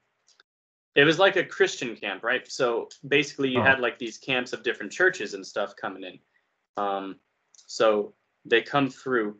it 0.94 1.04
was 1.04 1.18
like 1.18 1.34
a 1.36 1.44
Christian 1.44 1.96
camp, 1.96 2.22
right? 2.22 2.46
So 2.50 2.88
basically, 3.08 3.50
you 3.50 3.60
Oh. 3.60 3.64
had 3.64 3.80
like 3.80 3.98
these 3.98 4.16
camps 4.18 4.52
of 4.52 4.62
different 4.62 4.92
churches 4.92 5.34
and 5.34 5.44
stuff 5.44 5.74
coming 5.74 6.04
in. 6.04 6.18
Um, 6.76 7.16
so 7.66 8.14
they 8.44 8.62
come 8.62 8.88
through 8.88 9.36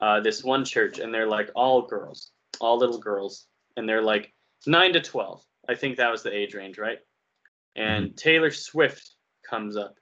uh, 0.00 0.20
this 0.20 0.44
one 0.44 0.64
church, 0.64 0.98
and 0.98 1.12
they're 1.12 1.26
like 1.26 1.50
all 1.54 1.82
girls, 1.82 2.30
all 2.60 2.78
little 2.78 2.98
girls, 2.98 3.46
and 3.76 3.88
they're 3.88 4.02
like 4.02 4.32
nine 4.66 4.92
to 4.92 5.00
twelve. 5.00 5.44
I 5.68 5.74
think 5.74 5.96
that 5.96 6.10
was 6.10 6.22
the 6.22 6.34
age 6.34 6.54
range, 6.54 6.78
right? 6.78 6.98
And 7.76 8.16
Taylor 8.16 8.50
Swift 8.50 9.14
comes 9.48 9.76
up. 9.76 9.96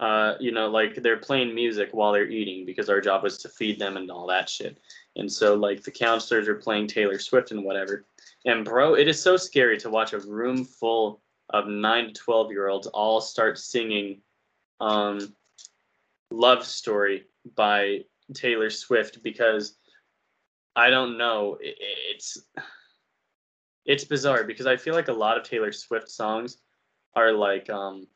Uh, 0.00 0.34
you 0.38 0.52
know, 0.52 0.68
like 0.68 0.94
they're 0.94 1.16
playing 1.16 1.52
music 1.54 1.88
while 1.92 2.12
they're 2.12 2.28
eating 2.28 2.64
because 2.64 2.88
our 2.88 3.00
job 3.00 3.24
was 3.24 3.38
to 3.38 3.48
feed 3.48 3.80
them 3.80 3.96
and 3.96 4.10
all 4.10 4.28
that 4.28 4.48
shit. 4.48 4.78
And 5.16 5.30
so, 5.30 5.54
like, 5.54 5.82
the 5.82 5.90
counselors 5.90 6.46
are 6.46 6.54
playing 6.54 6.86
Taylor 6.86 7.18
Swift 7.18 7.50
and 7.50 7.64
whatever. 7.64 8.06
And, 8.44 8.64
bro, 8.64 8.94
it 8.94 9.08
is 9.08 9.20
so 9.20 9.36
scary 9.36 9.76
to 9.78 9.90
watch 9.90 10.12
a 10.12 10.20
room 10.20 10.64
full 10.64 11.20
of 11.50 11.66
nine 11.66 12.08
to 12.08 12.12
12 12.12 12.52
year 12.52 12.68
olds 12.68 12.86
all 12.86 13.20
start 13.20 13.58
singing 13.58 14.20
um, 14.80 15.34
Love 16.30 16.64
Story 16.64 17.24
by 17.56 18.04
Taylor 18.34 18.70
Swift 18.70 19.22
because 19.22 19.76
I 20.76 20.90
don't 20.90 21.18
know. 21.18 21.58
It's 21.60 22.38
it's 23.84 24.04
bizarre 24.04 24.44
because 24.44 24.66
I 24.66 24.76
feel 24.76 24.94
like 24.94 25.08
a 25.08 25.12
lot 25.12 25.36
of 25.36 25.42
Taylor 25.44 25.72
Swift 25.72 26.08
songs 26.10 26.58
are 27.16 27.32
like 27.32 27.68
um 27.70 28.06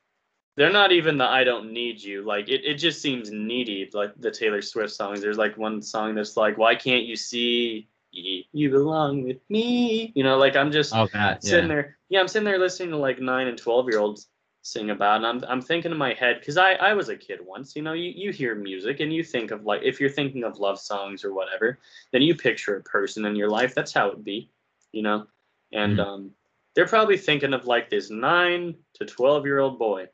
they're 0.57 0.73
not 0.73 0.93
even 0.93 1.17
the 1.17 1.25
I 1.25 1.45
don't 1.45 1.73
need 1.73 2.01
you. 2.03 2.23
Like 2.23 2.49
it, 2.49 2.65
it 2.65 2.75
just 2.75 3.01
seems 3.01 3.31
needy, 3.31 3.89
like 3.95 4.13
the 4.19 4.31
Taylor 4.31 4.61
Swift 4.61 4.93
songs. 4.93 5.21
There's 5.23 5.39
like 5.39 5.57
one 5.57 5.81
song 5.81 6.15
that's 6.15 6.37
like, 6.37 6.59
Why 6.59 6.75
can't 6.75 7.05
you 7.05 7.17
see 7.17 7.89
you 8.13 8.71
belong 8.71 9.25
with 9.25 9.39
me? 9.49 10.13
You 10.15 10.23
know, 10.23 10.37
like 10.37 10.55
I'm 10.55 10.71
just 10.71 10.95
Oh, 10.95 11.09
that 11.15 11.43
sitting 11.43 11.69
yeah. 11.71 11.75
there 11.75 11.99
yeah, 12.11 12.21
I'm 12.21 12.29
sitting 12.29 12.45
there 12.45 12.59
listening 12.59 12.91
to 12.91 12.99
like 12.99 13.19
nine 13.21 13.49
and 13.49 13.57
twelve 13.57 13.89
year 13.89 13.99
olds 13.99 14.29
sing 14.63 14.91
about 14.91 15.21
it, 15.23 15.27
and 15.27 15.45
I'm 15.45 15.51
I'm 15.51 15.61
thinking 15.61 15.91
in 15.93 15.99
my 15.99 16.15
head, 16.15 16.39
because 16.41 16.57
I, 16.57 16.75
I 16.75 16.95
was 16.95 17.09
a 17.09 17.17
kid 17.17 17.41
once, 17.45 17.75
you 17.77 17.83
know, 17.83 17.93
you, 17.93 18.13
you 18.15 18.31
hear 18.33 18.55
music 18.55 19.01
and 19.01 19.13
you 19.13 19.23
think 19.25 19.51
of 19.51 19.65
like 19.65 19.83
if 19.83 20.01
you're 20.01 20.09
thinking 20.11 20.45
of 20.45 20.59
love 20.59 20.79
songs 20.81 21.25
or 21.25 21.35
whatever, 21.35 21.79
then 22.13 22.23
you 22.23 22.35
picture 22.35 22.77
a 22.77 22.83
person 22.83 23.25
in 23.25 23.37
your 23.37 23.51
life. 23.51 23.75
That's 23.75 23.93
how 23.93 24.09
it'd 24.09 24.25
be, 24.25 24.51
you 24.93 25.03
know? 25.03 25.27
And 25.73 25.99
Mhm. 25.99 26.07
um 26.07 26.31
they're 26.75 26.87
probably 26.87 27.19
thinking 27.19 27.53
of 27.53 27.67
like 27.67 27.91
this 27.91 28.09
nine 28.11 28.77
to 28.95 29.05
twelve 29.05 29.45
year 29.45 29.59
old 29.59 29.79
boy 29.79 30.09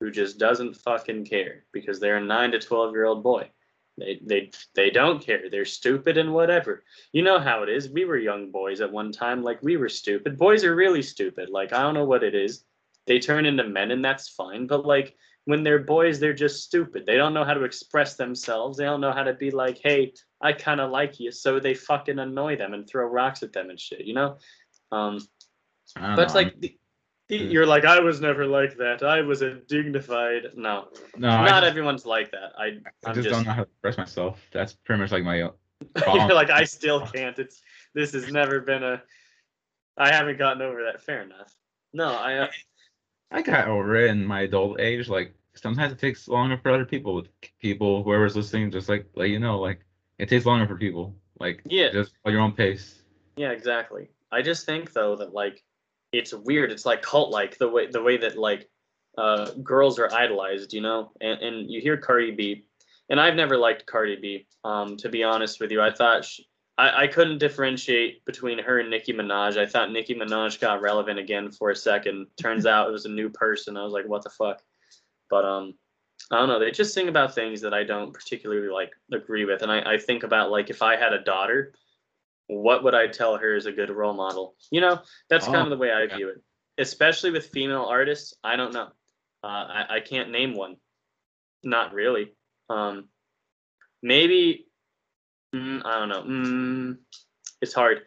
who 0.00 0.10
just 0.10 0.38
doesn't 0.38 0.74
fucking 0.74 1.24
care 1.24 1.64
because 1.72 1.98
they're 1.98 2.18
a 2.18 2.24
nine 2.24 2.50
to 2.52 2.58
twelve 2.58 2.92
year 2.92 3.04
old 3.06 3.22
boy. 3.22 3.50
They 3.98 4.20
they 4.22 4.50
they 4.74 4.90
don't 4.90 5.20
care. 5.22 5.48
They're 5.50 5.64
stupid 5.64 6.18
and 6.18 6.32
whatever. 6.34 6.84
You 7.12 7.22
know 7.22 7.38
how 7.38 7.62
it 7.62 7.68
is. 7.68 7.88
We 7.90 8.04
were 8.04 8.18
young 8.18 8.50
boys 8.50 8.80
at 8.80 8.92
one 8.92 9.12
time. 9.12 9.42
Like 9.42 9.62
we 9.62 9.76
were 9.76 9.88
stupid. 9.88 10.38
Boys 10.38 10.62
are 10.64 10.74
really 10.74 11.02
stupid. 11.02 11.48
Like 11.50 11.72
I 11.72 11.82
don't 11.82 11.94
know 11.94 12.04
what 12.04 12.22
it 12.22 12.34
is. 12.34 12.64
They 13.06 13.18
turn 13.18 13.46
into 13.46 13.64
men 13.64 13.90
and 13.90 14.04
that's 14.04 14.28
fine. 14.28 14.66
But 14.66 14.86
like 14.86 15.16
when 15.44 15.62
they're 15.62 15.80
boys, 15.80 16.20
they're 16.20 16.32
just 16.32 16.62
stupid. 16.62 17.04
They 17.04 17.16
don't 17.16 17.34
know 17.34 17.44
how 17.44 17.54
to 17.54 17.64
express 17.64 18.14
themselves. 18.16 18.78
They 18.78 18.84
don't 18.84 19.00
know 19.00 19.12
how 19.12 19.24
to 19.24 19.34
be 19.34 19.50
like, 19.50 19.80
hey, 19.82 20.12
I 20.40 20.52
kind 20.52 20.80
of 20.80 20.90
like 20.90 21.18
you. 21.18 21.32
So 21.32 21.58
they 21.58 21.74
fucking 21.74 22.18
annoy 22.18 22.56
them 22.56 22.74
and 22.74 22.88
throw 22.88 23.06
rocks 23.06 23.42
at 23.42 23.52
them 23.52 23.70
and 23.70 23.78
shit. 23.78 24.02
You 24.02 24.14
know. 24.14 24.38
Um, 24.92 25.20
but 25.94 26.20
it's 26.20 26.34
know, 26.34 26.40
like 26.40 26.60
the, 26.60 26.68
the, 26.68 26.78
Mm. 27.40 27.52
you're 27.52 27.66
like 27.66 27.84
I 27.84 27.98
was 28.00 28.20
never 28.20 28.46
like 28.46 28.76
that. 28.76 29.02
I 29.02 29.22
was 29.22 29.40
a 29.40 29.54
dignified. 29.54 30.48
No, 30.54 30.88
no, 31.16 31.28
not 31.28 31.62
just, 31.62 31.64
everyone's 31.64 32.04
like 32.04 32.30
that. 32.32 32.52
I 32.58 32.78
I 33.06 33.12
just, 33.14 33.28
just, 33.28 33.30
don't 33.30 33.46
know 33.46 33.52
how 33.52 33.64
to 33.64 33.70
express 33.70 33.96
myself. 33.96 34.40
That's 34.52 34.74
pretty 34.74 35.00
much 35.00 35.12
like 35.12 35.24
my 35.24 35.40
uh, 35.42 35.50
you're 36.14 36.34
like 36.34 36.50
I 36.50 36.64
still 36.64 37.00
can't. 37.14 37.38
It's 37.38 37.62
this 37.94 38.12
has 38.12 38.30
never 38.30 38.60
been 38.60 38.82
a. 38.82 39.02
I 39.96 40.12
haven't 40.12 40.38
gotten 40.38 40.62
over 40.62 40.84
that. 40.84 41.02
Fair 41.02 41.22
enough. 41.22 41.54
No, 41.94 42.08
I. 42.08 42.50
I 43.32 43.42
got 43.42 43.68
over 43.68 43.96
it 43.96 44.10
in 44.10 44.24
my 44.24 44.42
adult 44.42 44.80
age. 44.80 45.08
Like 45.08 45.34
sometimes 45.54 45.92
it 45.92 45.98
takes 45.98 46.28
longer 46.28 46.56
for 46.58 46.70
other 46.70 46.84
people. 46.84 47.14
With 47.14 47.28
People, 47.60 48.02
whoever's 48.02 48.36
listening, 48.36 48.70
just 48.70 48.88
like 48.88 49.06
let 49.14 49.28
you 49.30 49.38
know, 49.38 49.58
like 49.58 49.80
it 50.18 50.28
takes 50.28 50.46
longer 50.46 50.66
for 50.66 50.76
people. 50.76 51.14
Like 51.40 51.62
Yeah. 51.66 51.90
just 51.92 52.12
at 52.24 52.32
your 52.32 52.40
own 52.40 52.52
pace. 52.52 53.02
yeah, 53.36 53.50
exactly. 53.50 54.08
I 54.30 54.42
just 54.42 54.66
think 54.66 54.92
though 54.92 55.16
that 55.16 55.32
like, 55.34 55.62
it's 56.12 56.32
weird. 56.34 56.70
It's 56.70 56.84
like 56.86 57.02
cult 57.02 57.30
like 57.30 57.58
the 57.58 57.68
way 57.68 57.86
the 57.86 58.02
way 58.02 58.16
that 58.18 58.36
like 58.36 58.68
uh, 59.18 59.50
girls 59.62 59.98
are 59.98 60.12
idolized, 60.12 60.72
you 60.72 60.80
know. 60.80 61.10
And 61.20 61.40
and 61.40 61.70
you 61.70 61.80
hear 61.80 61.96
Cardi 61.96 62.30
B, 62.32 62.64
and 63.10 63.20
I've 63.20 63.34
never 63.34 63.56
liked 63.56 63.86
Cardi 63.86 64.16
B. 64.16 64.46
Um, 64.64 64.96
to 64.98 65.08
be 65.08 65.22
honest 65.24 65.60
with 65.60 65.70
you, 65.70 65.80
I 65.80 65.90
thought 65.90 66.24
she, 66.24 66.46
I 66.82 67.02
I 67.02 67.06
couldn't 67.06 67.38
differentiate 67.38 68.24
between 68.24 68.58
her 68.58 68.78
and 68.80 68.90
Nicki 68.90 69.12
Minaj. 69.12 69.56
I 69.56 69.66
thought 69.66 69.92
Nicki 69.92 70.14
Minaj 70.14 70.60
got 70.60 70.82
relevant 70.82 71.18
again 71.18 71.50
for 71.50 71.70
a 71.70 71.76
second. 71.76 72.26
Turns 72.40 72.66
out 72.66 72.88
it 72.88 72.92
was 72.92 73.06
a 73.06 73.10
new 73.10 73.30
person. 73.30 73.76
I 73.76 73.84
was 73.84 73.92
like, 73.92 74.06
what 74.06 74.22
the 74.22 74.30
fuck? 74.30 74.62
But 75.30 75.44
um, 75.44 75.74
I 76.30 76.38
don't 76.38 76.48
know. 76.48 76.58
They 76.58 76.70
just 76.70 76.94
sing 76.94 77.08
about 77.08 77.34
things 77.34 77.60
that 77.62 77.74
I 77.74 77.84
don't 77.84 78.12
particularly 78.12 78.68
like 78.68 78.92
agree 79.12 79.44
with, 79.44 79.62
and 79.62 79.70
I 79.72 79.94
I 79.94 79.98
think 79.98 80.22
about 80.22 80.50
like 80.50 80.70
if 80.70 80.82
I 80.82 80.96
had 80.96 81.12
a 81.12 81.22
daughter 81.22 81.72
what 82.48 82.84
would 82.84 82.94
I 82.94 83.06
tell 83.06 83.36
her 83.36 83.56
is 83.56 83.66
a 83.66 83.72
good 83.72 83.90
role 83.90 84.12
model? 84.14 84.54
You 84.70 84.80
know, 84.80 85.00
that's 85.28 85.46
kind 85.46 85.58
Oh, 85.58 85.62
of 85.64 85.70
the 85.70 85.76
way 85.76 85.90
I 85.90 86.04
yeah. 86.04 86.16
view 86.16 86.28
it. 86.28 86.42
Especially 86.78 87.30
with 87.30 87.46
female 87.46 87.84
artists, 87.84 88.34
I 88.42 88.56
don't 88.56 88.72
know. 88.74 88.88
Uh, 89.44 89.46
I, 89.46 89.86
I 89.96 90.00
can't 90.00 90.30
name 90.30 90.54
one. 90.54 90.76
Not 91.62 91.92
really. 91.92 92.34
Um, 92.68 93.08
maybe, 94.02 94.66
mm, 95.54 95.82
I 95.84 95.98
don't 95.98 96.08
know. 96.08 96.22
Mm, 96.22 96.98
it's 97.60 97.74
hard. 97.74 98.02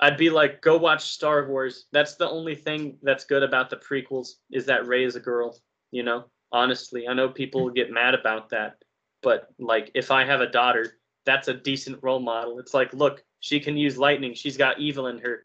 I'd 0.00 0.16
be 0.16 0.30
like, 0.30 0.60
go 0.62 0.76
watch 0.76 1.04
Star 1.04 1.46
Wars. 1.46 1.86
That's 1.92 2.16
the 2.16 2.28
only 2.28 2.56
thing 2.56 2.98
that's 3.02 3.24
good 3.24 3.42
about 3.42 3.70
the 3.70 3.76
prequels 3.76 4.30
is 4.50 4.66
that 4.66 4.86
Rey 4.86 5.04
is 5.04 5.16
a 5.16 5.20
girl. 5.20 5.58
You 5.90 6.02
know, 6.02 6.24
honestly, 6.50 7.06
I 7.06 7.14
know 7.14 7.28
people 7.28 7.70
get 7.70 7.92
mad 7.92 8.14
about 8.14 8.48
that, 8.50 8.76
but 9.22 9.48
like, 9.58 9.90
if 9.94 10.10
I 10.10 10.24
have 10.24 10.40
a 10.40 10.50
daughter, 10.50 10.98
that's 11.24 11.48
a 11.48 11.54
decent 11.54 11.98
role 12.02 12.18
model. 12.18 12.58
It's 12.58 12.74
like, 12.74 12.92
look, 12.92 13.22
she 13.40 13.60
can 13.60 13.76
use 13.76 13.96
lightning. 13.96 14.34
She's 14.34 14.56
got 14.56 14.80
evil 14.80 15.06
in 15.06 15.18
her. 15.18 15.44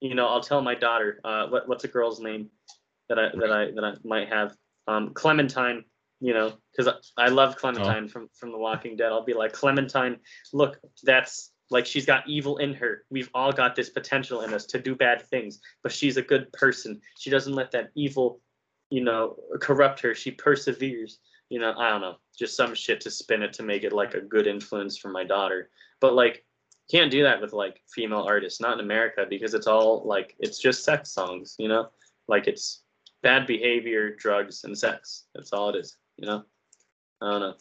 You 0.00 0.14
know, 0.14 0.26
I'll 0.26 0.42
tell 0.42 0.62
my 0.62 0.74
daughter. 0.74 1.20
Uh, 1.24 1.48
what, 1.48 1.68
what's 1.68 1.84
a 1.84 1.88
girl's 1.88 2.20
name 2.20 2.48
that 3.08 3.18
I 3.18 3.28
that 3.38 3.52
I 3.52 3.70
that 3.72 3.84
I 3.84 3.94
might 4.04 4.28
have? 4.28 4.56
Um, 4.88 5.12
Clementine. 5.14 5.84
You 6.22 6.32
know, 6.34 6.52
because 6.70 6.94
I, 7.18 7.24
I 7.24 7.28
love 7.30 7.56
Clementine 7.56 8.04
oh. 8.04 8.08
from 8.08 8.28
from 8.32 8.52
The 8.52 8.58
Walking 8.58 8.96
Dead. 8.96 9.10
I'll 9.10 9.24
be 9.24 9.34
like 9.34 9.52
Clementine. 9.52 10.18
Look, 10.52 10.78
that's 11.02 11.52
like 11.68 11.84
she's 11.84 12.06
got 12.06 12.28
evil 12.28 12.58
in 12.58 12.74
her. 12.74 13.04
We've 13.10 13.30
all 13.34 13.50
got 13.50 13.74
this 13.74 13.90
potential 13.90 14.42
in 14.42 14.54
us 14.54 14.66
to 14.66 14.78
do 14.78 14.94
bad 14.94 15.22
things, 15.28 15.58
but 15.82 15.90
she's 15.90 16.18
a 16.18 16.22
good 16.22 16.52
person. 16.52 17.00
She 17.18 17.28
doesn't 17.28 17.54
let 17.54 17.72
that 17.72 17.90
evil, 17.96 18.40
you 18.90 19.02
know, 19.02 19.36
corrupt 19.60 19.98
her. 20.00 20.14
She 20.14 20.30
perseveres. 20.30 21.18
You 21.48 21.58
know, 21.58 21.74
I 21.76 21.90
don't 21.90 22.02
know, 22.02 22.16
just 22.38 22.56
some 22.56 22.74
shit 22.74 23.00
to 23.02 23.10
spin 23.10 23.42
it 23.42 23.52
to 23.54 23.62
make 23.62 23.82
it 23.82 23.92
like 23.92 24.14
a 24.14 24.20
good 24.20 24.46
influence 24.46 24.96
for 24.96 25.08
my 25.08 25.24
daughter. 25.24 25.70
But 26.00 26.14
like, 26.14 26.46
can't 26.90 27.10
do 27.10 27.24
that 27.24 27.40
with 27.40 27.52
like 27.52 27.80
female 27.92 28.22
artists, 28.22 28.60
not 28.60 28.74
in 28.74 28.80
America, 28.80 29.26
because 29.28 29.54
it's 29.54 29.66
all 29.66 30.06
like 30.06 30.36
it's 30.38 30.58
just 30.58 30.84
sex 30.84 31.10
songs. 31.10 31.56
You 31.58 31.68
know, 31.68 31.88
like 32.28 32.46
it's 32.46 32.84
bad 33.22 33.46
behavior, 33.46 34.14
drugs, 34.14 34.64
and 34.64 34.78
sex. 34.78 35.24
That's 35.34 35.52
all 35.52 35.70
it 35.70 35.76
is. 35.76 35.96
You 36.16 36.26
know, 36.26 36.44
I 37.20 37.30
don't 37.30 37.40
know. 37.40 37.54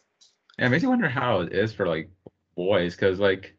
Yeah, 0.60 0.68
it 0.68 0.70
makes 0.70 0.84
you 0.84 0.90
wonder 0.90 1.10
how 1.10 1.42
it 1.42 1.54
is 1.54 1.74
for 1.74 1.88
like 1.88 2.10
boys, 2.56 2.96
because 2.96 3.20
like, 3.20 3.56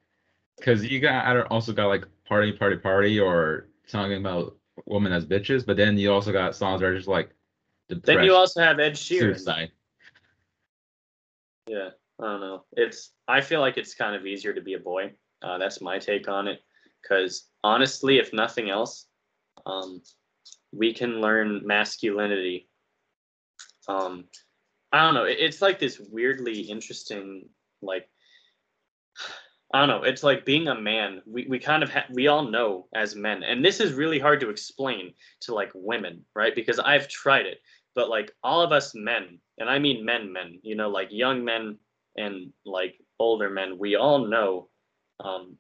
because 0.58 0.84
you 0.84 1.00
got 1.00 1.26
I 1.26 1.40
also 1.42 1.72
got 1.72 1.88
like 1.88 2.04
party, 2.26 2.52
party, 2.52 2.76
party, 2.76 3.18
or 3.18 3.68
talking 3.88 4.18
about 4.18 4.56
women 4.86 5.12
as 5.12 5.26
bitches, 5.26 5.66
but 5.66 5.76
then 5.76 5.98
you 5.98 6.12
also 6.12 6.32
got 6.32 6.54
songs 6.54 6.80
that 6.80 6.86
are 6.86 6.96
just 6.96 7.08
like 7.08 7.30
Then 7.88 8.24
you 8.24 8.34
also 8.34 8.60
have 8.60 8.78
Ed 8.78 8.94
Sheeran. 8.94 9.34
suicide. 9.34 9.72
Yeah, 11.66 11.90
I 12.20 12.24
don't 12.24 12.40
know. 12.40 12.64
It's 12.72 13.12
I 13.28 13.40
feel 13.40 13.60
like 13.60 13.76
it's 13.78 13.94
kind 13.94 14.14
of 14.14 14.26
easier 14.26 14.52
to 14.52 14.60
be 14.60 14.74
a 14.74 14.78
boy. 14.78 15.12
Uh, 15.42 15.58
that's 15.58 15.80
my 15.80 15.98
take 15.98 16.28
on 16.28 16.48
it. 16.48 16.60
Because 17.02 17.48
honestly, 17.64 18.18
if 18.18 18.32
nothing 18.32 18.70
else, 18.70 19.06
um, 19.66 20.02
we 20.72 20.94
can 20.94 21.20
learn 21.20 21.66
masculinity. 21.66 22.68
Um, 23.88 24.24
I 24.92 25.04
don't 25.04 25.14
know. 25.14 25.24
It's 25.24 25.62
like 25.62 25.78
this 25.78 25.98
weirdly 25.98 26.60
interesting, 26.60 27.48
like 27.80 28.08
I 29.72 29.78
don't 29.80 29.88
know. 29.88 30.02
It's 30.02 30.22
like 30.22 30.44
being 30.44 30.68
a 30.68 30.78
man. 30.78 31.22
We 31.26 31.46
we 31.48 31.58
kind 31.58 31.82
of 31.82 31.90
ha- 31.90 32.04
we 32.10 32.26
all 32.28 32.44
know 32.44 32.88
as 32.94 33.16
men, 33.16 33.42
and 33.42 33.64
this 33.64 33.80
is 33.80 33.94
really 33.94 34.18
hard 34.18 34.40
to 34.40 34.50
explain 34.50 35.14
to 35.42 35.54
like 35.54 35.70
women, 35.74 36.24
right? 36.34 36.54
Because 36.54 36.78
I've 36.78 37.08
tried 37.08 37.46
it, 37.46 37.58
but 37.94 38.10
like 38.10 38.32
all 38.44 38.60
of 38.60 38.70
us 38.72 38.94
men, 38.94 39.38
and 39.58 39.70
I 39.70 39.78
mean 39.78 40.04
men, 40.04 40.30
men, 40.30 40.58
you 40.62 40.74
know, 40.74 40.90
like 40.90 41.08
young 41.10 41.42
men 41.42 41.78
and 42.16 42.52
like 42.66 43.00
older 43.18 43.48
men, 43.48 43.78
we 43.78 43.96
all 43.96 44.26
know 44.26 44.68
um, 45.20 45.56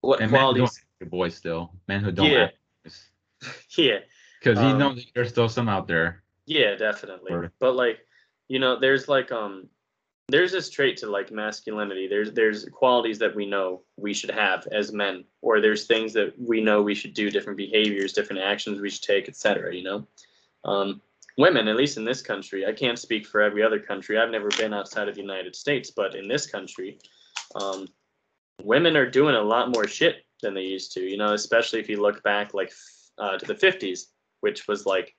what 0.00 0.20
And 0.20 0.32
men 0.32 0.40
qualities. 0.40 0.80
act 1.00 1.10
boys 1.10 1.36
still, 1.36 1.72
men 1.86 2.00
who 2.00 2.10
don't 2.10 2.30
Yeah. 2.30 2.48
Yeah, 3.76 3.98
because 4.40 4.58
you 4.60 4.68
Um, 4.68 4.78
know 4.78 4.96
there's 5.14 5.28
still 5.30 5.48
some 5.48 5.68
out 5.68 5.86
there. 5.88 6.21
Yeah, 6.46 6.74
definitely. 6.74 7.32
Or- 7.32 7.52
But 7.58 7.74
like, 7.74 8.00
you 8.48 8.58
know, 8.58 8.78
there's 8.78 9.08
like 9.08 9.32
um 9.32 9.68
there's 10.28 10.52
this 10.52 10.70
trait 10.70 10.96
to 10.98 11.10
like 11.10 11.30
masculinity. 11.30 12.06
There's 12.08 12.32
there's 12.32 12.64
qualities 12.66 13.18
that 13.18 13.34
we 13.34 13.46
know 13.46 13.82
we 13.96 14.14
should 14.14 14.30
have 14.30 14.66
as 14.72 14.92
men, 14.92 15.24
or 15.42 15.60
there's 15.60 15.86
things 15.86 16.12
that 16.14 16.32
we 16.38 16.60
know 16.62 16.80
we 16.82 16.94
should 16.94 17.12
do, 17.14 17.30
different 17.30 17.56
behaviors, 17.56 18.12
different 18.12 18.42
actions 18.42 18.80
we 18.80 18.90
should 18.90 19.02
take, 19.02 19.28
etc. 19.28 19.74
You 19.74 19.82
know, 19.82 20.06
um, 20.64 21.00
women, 21.36 21.68
at 21.68 21.76
least 21.76 21.96
in 21.96 22.04
this 22.04 22.22
country, 22.22 22.64
I 22.66 22.72
can't 22.72 22.98
speak 22.98 23.26
for 23.26 23.40
every 23.40 23.62
other 23.62 23.80
country. 23.80 24.18
I've 24.18 24.30
never 24.30 24.48
been 24.56 24.72
outside 24.72 25.08
of 25.08 25.14
the 25.16 25.20
United 25.20 25.54
States, 25.56 25.90
but 25.90 26.14
in 26.14 26.28
this 26.28 26.46
country, 26.46 26.98
um, 27.56 27.86
women 28.62 28.96
are 28.96 29.10
doing 29.10 29.34
a 29.34 29.42
lot 29.42 29.70
more 29.74 29.86
shit 29.86 30.24
than 30.40 30.54
they 30.54 30.62
used 30.62 30.92
to. 30.92 31.00
You 31.00 31.16
know, 31.18 31.34
especially 31.34 31.80
if 31.80 31.88
you 31.88 32.00
look 32.00 32.22
back 32.22 32.54
like 32.54 32.72
uh, 33.18 33.36
to 33.38 33.46
the 33.46 33.54
50s, 33.54 34.06
which 34.40 34.66
was 34.68 34.86
like 34.86 35.14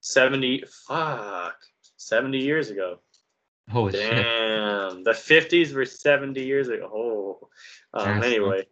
70 0.00 0.64
fuck. 0.86 1.56
70 1.96 2.38
years 2.38 2.70
ago. 2.70 3.00
Holy 3.70 3.92
shit! 3.92 4.10
damn. 4.10 5.04
The 5.04 5.10
50s 5.10 5.74
were 5.74 5.84
70 5.84 6.42
years 6.42 6.68
ago. 6.68 6.90
Oh. 6.92 7.48
Um 7.94 8.22
anyway. 8.22 8.66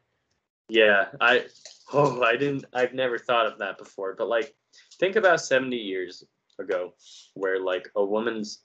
yeah 0.68 1.06
i 1.20 1.44
oh 1.92 2.22
i 2.22 2.36
didn't 2.36 2.64
i've 2.74 2.92
never 2.92 3.18
thought 3.18 3.46
of 3.46 3.58
that 3.58 3.78
before 3.78 4.14
but 4.18 4.28
like 4.28 4.52
think 4.98 5.14
about 5.14 5.40
70 5.40 5.76
years 5.76 6.24
ago 6.58 6.92
where 7.34 7.60
like 7.60 7.88
a 7.94 8.04
woman's 8.04 8.62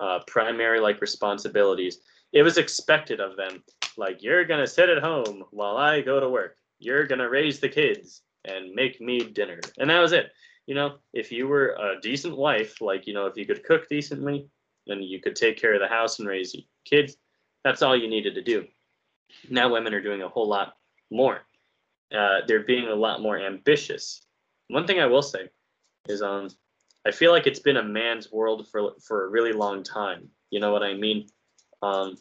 uh 0.00 0.18
primary 0.26 0.80
like 0.80 1.00
responsibilities 1.00 1.98
it 2.32 2.42
was 2.42 2.58
expected 2.58 3.20
of 3.20 3.36
them. 3.36 3.62
Like 3.96 4.22
you're 4.22 4.44
gonna 4.44 4.66
sit 4.66 4.88
at 4.88 5.02
home 5.02 5.44
while 5.50 5.76
i 5.76 6.00
go 6.00 6.18
to 6.18 6.28
work. 6.28 6.56
You're 6.78 7.06
gonna 7.06 7.28
raise 7.28 7.60
the 7.60 7.68
kids 7.68 8.22
and 8.44 8.72
make 8.72 9.00
me 9.00 9.20
dinner. 9.20 9.60
And 9.78 9.90
that 9.90 10.00
was 10.00 10.12
it 10.12 10.32
you 10.66 10.74
know 10.74 10.96
if 11.12 11.32
you 11.32 11.48
were 11.48 11.70
a 11.70 12.00
decent 12.00 12.36
wife 12.36 12.80
like 12.80 13.06
you 13.06 13.14
know 13.14 13.26
if 13.26 13.36
you 13.36 13.46
could 13.46 13.64
cook 13.64 13.88
decently 13.88 14.48
and 14.86 15.04
you 15.04 15.20
could 15.20 15.36
take 15.36 15.60
care 15.60 15.74
of 15.74 15.80
the 15.80 15.88
house 15.88 16.18
and 16.18 16.28
raise 16.28 16.54
kids. 16.84 17.16
That's 17.64 17.82
all 17.82 17.96
you 17.96 18.08
needed 18.08 18.34
to 18.34 18.42
do. 18.42 18.66
Now 19.48 19.72
women 19.72 19.94
are 19.94 20.02
doing 20.02 20.22
a 20.22 20.28
whole 20.28 20.48
lot 20.48 20.74
more. 21.10 21.42
Uh, 22.14 22.40
they're 22.46 22.64
being 22.64 22.88
a 22.88 22.94
lot 22.94 23.22
more 23.22 23.38
ambitious. 23.38 24.26
One 24.68 24.86
thing 24.86 25.00
i 25.00 25.06
will 25.06 25.22
say 25.22 25.48
is 26.08 26.22
um 26.22 26.48
i 27.06 27.10
feel 27.10 27.30
like 27.30 27.46
it's 27.46 27.60
been 27.60 27.76
a 27.76 27.82
man's 27.82 28.32
world 28.32 28.68
for 28.68 28.92
for 29.00 29.24
a 29.24 29.30
really 29.30 29.52
long 29.52 29.82
time. 29.82 30.28
You 30.50 30.60
know 30.60 30.72
what 30.72 30.82
i 30.82 30.94
mean? 30.94 31.26
Um 31.82 32.16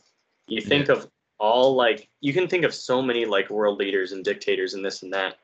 you 0.48 0.62
think 0.62 0.90
of 0.90 1.10
all 1.40 1.76
like 1.76 2.10
you 2.20 2.34
can 2.34 2.48
think 2.48 2.66
of 2.66 2.74
so 2.74 3.02
many 3.02 3.26
like 3.26 3.50
world 3.50 3.80
leaders 3.80 4.12
and 4.12 4.24
dictators 4.24 4.74
and 4.74 4.84
this 4.84 5.04
and 5.04 5.14
that. 5.14 5.36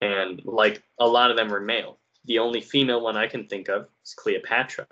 And 0.00 0.42
like 0.44 0.82
a 0.98 1.06
lot 1.06 1.30
of 1.30 1.36
them 1.36 1.48
were 1.48 1.60
male 1.60 1.98
the 2.26 2.38
only 2.38 2.60
female 2.60 3.00
one 3.00 3.16
i 3.16 3.26
can 3.26 3.46
think 3.46 3.68
of 3.68 3.86
is 4.04 4.14
cleopatra 4.14 4.86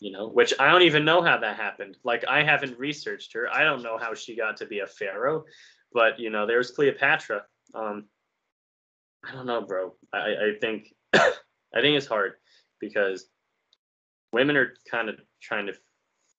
you 0.00 0.12
know 0.12 0.28
which 0.28 0.54
i 0.60 0.70
don't 0.70 0.82
even 0.82 1.04
know 1.04 1.22
how 1.22 1.36
that 1.38 1.56
happened. 1.56 1.96
Like 2.04 2.24
i 2.28 2.42
haven't 2.42 2.78
researched 2.78 3.32
her. 3.32 3.48
I 3.52 3.64
don't 3.64 3.82
know 3.82 3.98
how 3.98 4.14
she 4.14 4.36
got 4.36 4.56
to 4.58 4.66
be 4.66 4.80
a 4.80 4.86
pharaoh 4.86 5.44
but 5.92 6.18
you 6.18 6.30
know 6.30 6.46
there's 6.46 6.70
cleopatra. 6.70 7.44
Um 7.74 8.04
i 9.28 9.32
don't 9.32 9.46
know 9.46 9.62
bro. 9.62 9.94
I 10.12 10.18
i 10.18 10.52
think 10.60 10.94
i 11.14 11.80
think 11.80 11.96
it's 11.96 12.06
hard 12.06 12.34
because 12.80 13.28
women 14.32 14.56
are 14.56 14.74
kind 14.90 15.08
of 15.08 15.16
trying 15.42 15.66
to 15.66 15.74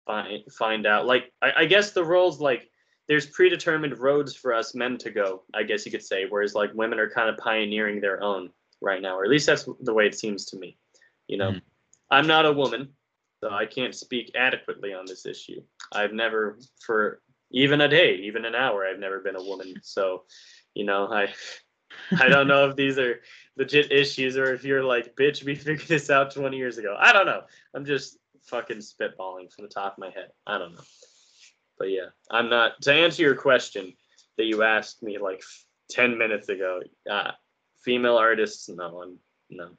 find 0.05 0.43
find 0.57 0.85
out. 0.85 1.05
Like 1.05 1.31
I, 1.41 1.51
I 1.57 1.65
guess 1.65 1.91
the 1.91 2.03
roles 2.03 2.39
like 2.39 2.69
there's 3.07 3.25
predetermined 3.25 3.97
roads 3.97 4.35
for 4.35 4.53
us 4.53 4.75
men 4.75 4.97
to 4.99 5.09
go 5.09 5.43
i 5.53 5.63
guess 5.63 5.85
you 5.85 5.91
could 5.91 6.03
say 6.03 6.25
whereas 6.29 6.53
like 6.53 6.71
women 6.73 6.99
are 6.99 7.09
kind 7.09 7.29
of 7.29 7.37
pioneering 7.37 7.99
their 7.99 8.21
own 8.21 8.51
right 8.81 9.01
now 9.01 9.17
or 9.17 9.23
at 9.23 9.29
least 9.29 9.45
that's 9.47 9.67
the 9.81 9.93
way 9.93 10.05
it 10.05 10.17
seems 10.17 10.45
to 10.45 10.57
me 10.57 10.77
you 11.27 11.37
know? 11.37 11.51
Mhm. 11.51 11.61
i'm 12.11 12.27
not 12.27 12.45
a 12.45 12.53
woman 12.53 12.89
so 13.41 13.49
i 13.51 13.65
can't 13.65 13.95
speak 13.95 14.31
adequately 14.35 14.93
on 14.93 15.05
this 15.05 15.25
issue. 15.25 15.61
I've 15.91 16.13
never 16.13 16.59
for 16.85 17.21
even 17.51 17.81
a 17.81 17.87
day 17.87 18.15
even 18.15 18.45
an 18.45 18.55
hour 18.55 18.85
i've 18.85 18.99
never 18.99 19.19
been 19.19 19.35
a 19.35 19.43
woman 19.43 19.75
so 19.81 20.23
you 20.73 20.85
know 20.85 21.07
i 21.07 21.33
i 22.19 22.27
don't 22.29 22.47
know 22.47 22.69
if 22.69 22.75
these 22.75 22.97
are 22.99 23.21
legit 23.57 23.91
issues 23.91 24.37
or 24.37 24.53
if 24.53 24.63
you're 24.63 24.83
like 24.83 25.15
bitch 25.15 25.43
we 25.43 25.55
figured 25.55 25.87
this 25.87 26.09
out 26.09 26.31
20 26.33 26.55
years 26.57 26.77
ago. 26.77 26.95
I 26.97 27.11
don't 27.11 27.25
know. 27.25 27.41
I'm 27.73 27.85
just 27.85 28.17
fucking 28.43 28.77
spitballing 28.77 29.51
from 29.51 29.63
the 29.65 29.69
top 29.69 29.93
of 29.93 29.97
my 29.99 30.09
head. 30.11 30.29
I 30.47 30.57
don't 30.57 30.73
know. 30.73 30.81
But 31.77 31.89
yeah 31.91 32.09
i'm 32.29 32.49
not 32.49 32.81
to 32.83 32.93
answer 32.93 33.21
your 33.23 33.35
question 33.35 33.93
that 34.37 34.45
you 34.45 34.63
asked 34.63 35.01
me 35.01 35.17
like 35.17 35.41
10 35.89 36.17
minutes 36.17 36.49
ago 36.49 36.81
uh 37.09 37.31
female 37.83 38.17
artists 38.17 38.69
no 38.69 39.01
i'm 39.01 39.19
no. 39.49 39.69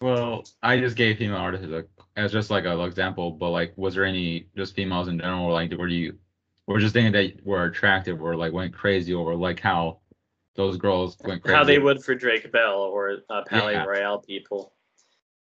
Well, 0.00 0.44
I 0.62 0.78
just 0.78 0.94
gave 0.94 1.16
female 1.16 1.38
artists 1.38 1.66
like, 1.66 1.88
as 2.16 2.30
just 2.30 2.50
like 2.50 2.66
an 2.66 2.78
example, 2.80 3.30
but 3.30 3.50
like, 3.50 3.72
was 3.76 3.94
there 3.94 4.04
any 4.04 4.46
just 4.54 4.74
females 4.74 5.08
in 5.08 5.18
general, 5.18 5.50
like, 5.50 5.72
were 5.72 5.88
you, 5.88 6.18
were 6.66 6.80
just 6.80 6.92
thinking 6.92 7.12
that 7.12 7.46
were 7.46 7.64
attractive 7.64 8.20
or 8.20 8.36
like 8.36 8.52
went 8.52 8.74
crazy 8.74 9.14
over 9.14 9.34
like 9.34 9.58
how 9.58 10.00
those 10.54 10.76
girls 10.76 11.16
went 11.24 11.42
crazy? 11.42 11.56
How 11.56 11.64
they 11.64 11.78
would 11.78 12.04
for 12.04 12.14
Drake 12.14 12.52
Bell 12.52 12.80
or 12.80 13.18
uh, 13.30 13.44
Palaye 13.44 13.72
Yeah. 13.72 13.84
Royale 13.84 14.18
people. 14.18 14.74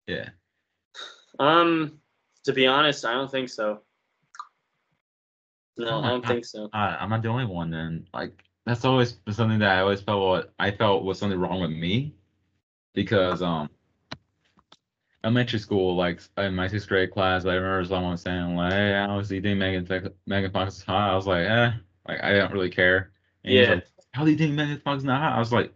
Yeah. 0.06 0.30
Um, 1.40 2.00
to 2.44 2.54
be 2.54 2.68
honest, 2.68 3.04
I 3.04 3.14
don't 3.14 3.32
think 3.32 3.50
so. 3.50 3.80
No, 5.78 5.88
Oh 5.88 6.04
I 6.04 6.10
don't 6.10 6.22
God. 6.22 6.28
think 6.28 6.46
so. 6.46 6.70
I, 6.72 6.98
I'm 7.00 7.10
not 7.10 7.24
the 7.24 7.30
only 7.30 7.46
one 7.46 7.72
then. 7.72 8.08
Like 8.14 8.44
that's 8.66 8.84
always 8.84 9.18
something 9.30 9.60
that 9.60 9.78
I 9.78 9.82
always 9.82 10.02
felt 10.02 10.22
what 10.22 10.54
I 10.60 10.72
felt 10.72 11.04
was 11.04 11.20
something 11.20 11.40
wrong 11.40 11.62
with 11.62 11.72
me 11.72 12.16
because 12.94 13.42
um 13.42 13.70
elementary 15.24 15.60
school 15.60 15.96
like 15.96 16.22
in 16.38 16.56
my 16.56 16.68
sixth 16.68 16.88
grade 16.88 17.12
class 17.12 17.46
I 17.46 17.56
remember 17.56 17.84
someone 17.86 18.18
saying 18.18 18.56
like 18.56 18.74
hey 18.74 18.94
I 18.96 19.16
was 19.16 19.30
think 19.30 19.44
Megan 19.46 19.88
Megan 20.28 20.52
Fox 20.52 20.78
is 20.78 20.84
hot 20.84 21.12
I 21.12 21.16
was 21.16 21.28
like 21.28 21.46
eh 21.48 21.72
like 22.08 22.24
I 22.24 22.34
don't 22.34 22.54
really 22.54 22.70
care. 22.70 23.12
And 23.44 23.54
Yeah. 23.54 23.74
like 23.76 23.88
how 24.14 24.24
do 24.24 24.32
you 24.32 24.38
think 24.38 24.54
Megan 24.54 24.80
Fox 24.80 25.00
is 25.00 25.04
not 25.04 25.22
hot 25.22 25.34
I 25.36 25.40
was 25.40 25.52
like 25.52 25.74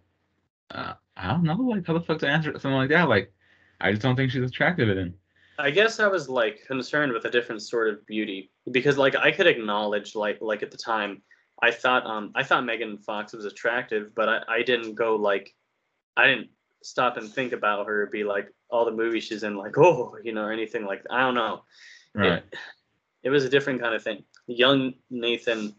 uh, 0.71 0.93
I 1.17 1.27
don't 1.31 1.43
know 1.43 1.55
like 1.55 1.85
how 1.85 1.93
the 1.93 2.01
fuck 2.01 2.19
to 2.19 2.27
answer 2.27 2.51
something 2.53 2.71
like 2.71 2.89
that 2.89 3.09
like 3.09 3.33
I 3.81 3.91
just 3.91 4.01
don't 4.01 4.15
think 4.15 4.31
she's 4.31 4.43
attractive 4.43 4.89
and 4.89 5.13
I 5.57 5.71
guess 5.71 5.99
I 5.99 6.07
was 6.07 6.29
like 6.29 6.65
concerned 6.65 7.11
with 7.11 7.25
a 7.25 7.29
different 7.29 7.61
sort 7.61 7.89
of 7.89 8.05
beauty 8.05 8.51
because 8.71 8.97
like 8.97 9.15
I 9.15 9.31
could 9.31 9.47
acknowledge 9.47 10.15
like 10.15 10.37
like 10.41 10.63
at 10.63 10.71
the 10.71 10.77
time 10.77 11.21
I 11.61 11.71
thought 11.71 12.05
um 12.05 12.31
I 12.35 12.43
thought 12.43 12.65
Megan 12.65 12.97
Fox 12.97 13.33
was 13.33 13.45
attractive, 13.45 14.13
but 14.15 14.29
I, 14.29 14.41
I 14.47 14.63
didn't 14.63 14.95
go 14.95 15.15
like 15.15 15.53
I 16.15 16.27
didn't 16.27 16.49
stop 16.81 17.17
and 17.17 17.29
think 17.29 17.51
about 17.51 17.87
her 17.87 18.07
be 18.07 18.23
like 18.23 18.53
all 18.69 18.85
the 18.85 18.91
movies 18.91 19.25
she's 19.25 19.43
in 19.43 19.57
like 19.57 19.77
oh 19.77 20.15
you 20.23 20.33
know 20.33 20.43
or 20.43 20.51
anything 20.51 20.85
like 20.85 21.03
I 21.09 21.21
don't 21.21 21.35
know. 21.35 21.63
right 22.13 22.43
It, 22.51 22.55
it 23.23 23.29
was 23.29 23.43
a 23.43 23.49
different 23.49 23.81
kind 23.81 23.93
of 23.93 24.03
thing. 24.03 24.23
Young 24.47 24.93
Nathan 25.09 25.75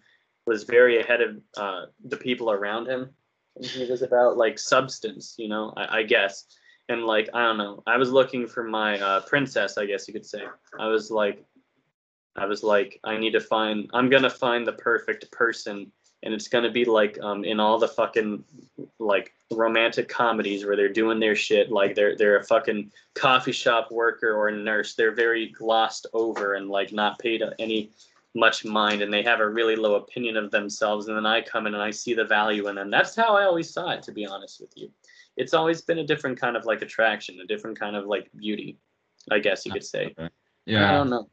was 0.46 0.64
very 0.64 1.00
ahead 1.00 1.20
of 1.20 1.36
uh, 1.56 1.86
the 2.04 2.16
people 2.16 2.50
around 2.50 2.86
him. 2.86 3.10
And 3.56 3.64
he 3.64 3.88
was 3.90 4.02
about 4.02 4.36
like 4.36 4.58
substance, 4.58 5.34
you 5.38 5.48
know, 5.48 5.72
I, 5.76 5.98
I 5.98 6.02
guess. 6.02 6.44
And 6.88 7.04
like, 7.04 7.28
I 7.32 7.42
don't 7.44 7.58
know. 7.58 7.82
I 7.86 7.96
was 7.96 8.10
looking 8.10 8.46
for 8.46 8.64
my 8.64 8.98
uh, 8.98 9.20
princess, 9.20 9.78
I 9.78 9.86
guess 9.86 10.08
you 10.08 10.14
could 10.14 10.26
say. 10.26 10.42
I 10.78 10.88
was 10.88 11.10
like, 11.10 11.44
I 12.36 12.46
was 12.46 12.62
like, 12.62 13.00
I 13.04 13.16
need 13.16 13.32
to 13.32 13.40
find, 13.40 13.90
I'm 13.92 14.08
going 14.08 14.22
to 14.22 14.30
find 14.30 14.66
the 14.66 14.72
perfect 14.72 15.30
person. 15.32 15.90
And 16.22 16.34
it's 16.34 16.48
going 16.48 16.64
to 16.64 16.70
be 16.70 16.84
like 16.84 17.18
um, 17.22 17.44
in 17.44 17.58
all 17.60 17.78
the 17.78 17.88
fucking 17.88 18.44
like 18.98 19.32
romantic 19.50 20.08
comedies 20.08 20.64
where 20.64 20.76
they're 20.76 20.92
doing 20.92 21.18
their 21.18 21.34
shit. 21.34 21.70
Like 21.70 21.94
they're, 21.94 22.16
they're 22.16 22.38
a 22.38 22.44
fucking 22.44 22.92
coffee 23.14 23.52
shop 23.52 23.90
worker 23.90 24.32
or 24.34 24.48
a 24.48 24.56
nurse. 24.56 24.94
They're 24.94 25.14
very 25.14 25.48
glossed 25.48 26.06
over 26.12 26.54
and 26.54 26.68
like 26.68 26.92
not 26.92 27.18
paid 27.18 27.42
any 27.58 27.90
much 28.34 28.64
mind 28.64 29.02
and 29.02 29.12
they 29.12 29.22
have 29.22 29.40
a 29.40 29.48
really 29.48 29.74
low 29.74 29.96
opinion 29.96 30.36
of 30.36 30.52
themselves 30.52 31.08
and 31.08 31.16
then 31.16 31.26
i 31.26 31.40
come 31.40 31.66
in 31.66 31.74
and 31.74 31.82
i 31.82 31.90
see 31.90 32.14
the 32.14 32.24
value 32.24 32.68
in 32.68 32.76
them 32.76 32.88
that's 32.88 33.16
how 33.16 33.36
i 33.36 33.44
always 33.44 33.68
saw 33.68 33.90
it 33.90 34.02
to 34.04 34.12
be 34.12 34.24
honest 34.24 34.60
with 34.60 34.70
you 34.76 34.88
it's 35.36 35.52
always 35.52 35.82
been 35.82 35.98
a 35.98 36.06
different 36.06 36.38
kind 36.40 36.56
of 36.56 36.64
like 36.64 36.80
attraction 36.80 37.40
a 37.40 37.46
different 37.46 37.76
kind 37.76 37.96
of 37.96 38.06
like 38.06 38.30
beauty 38.36 38.78
i 39.32 39.38
guess 39.40 39.66
you 39.66 39.72
could 39.72 39.84
say 39.84 40.14
Yeah. 40.64 40.88
i 40.90 40.92
don't 40.92 41.10
know 41.10 41.28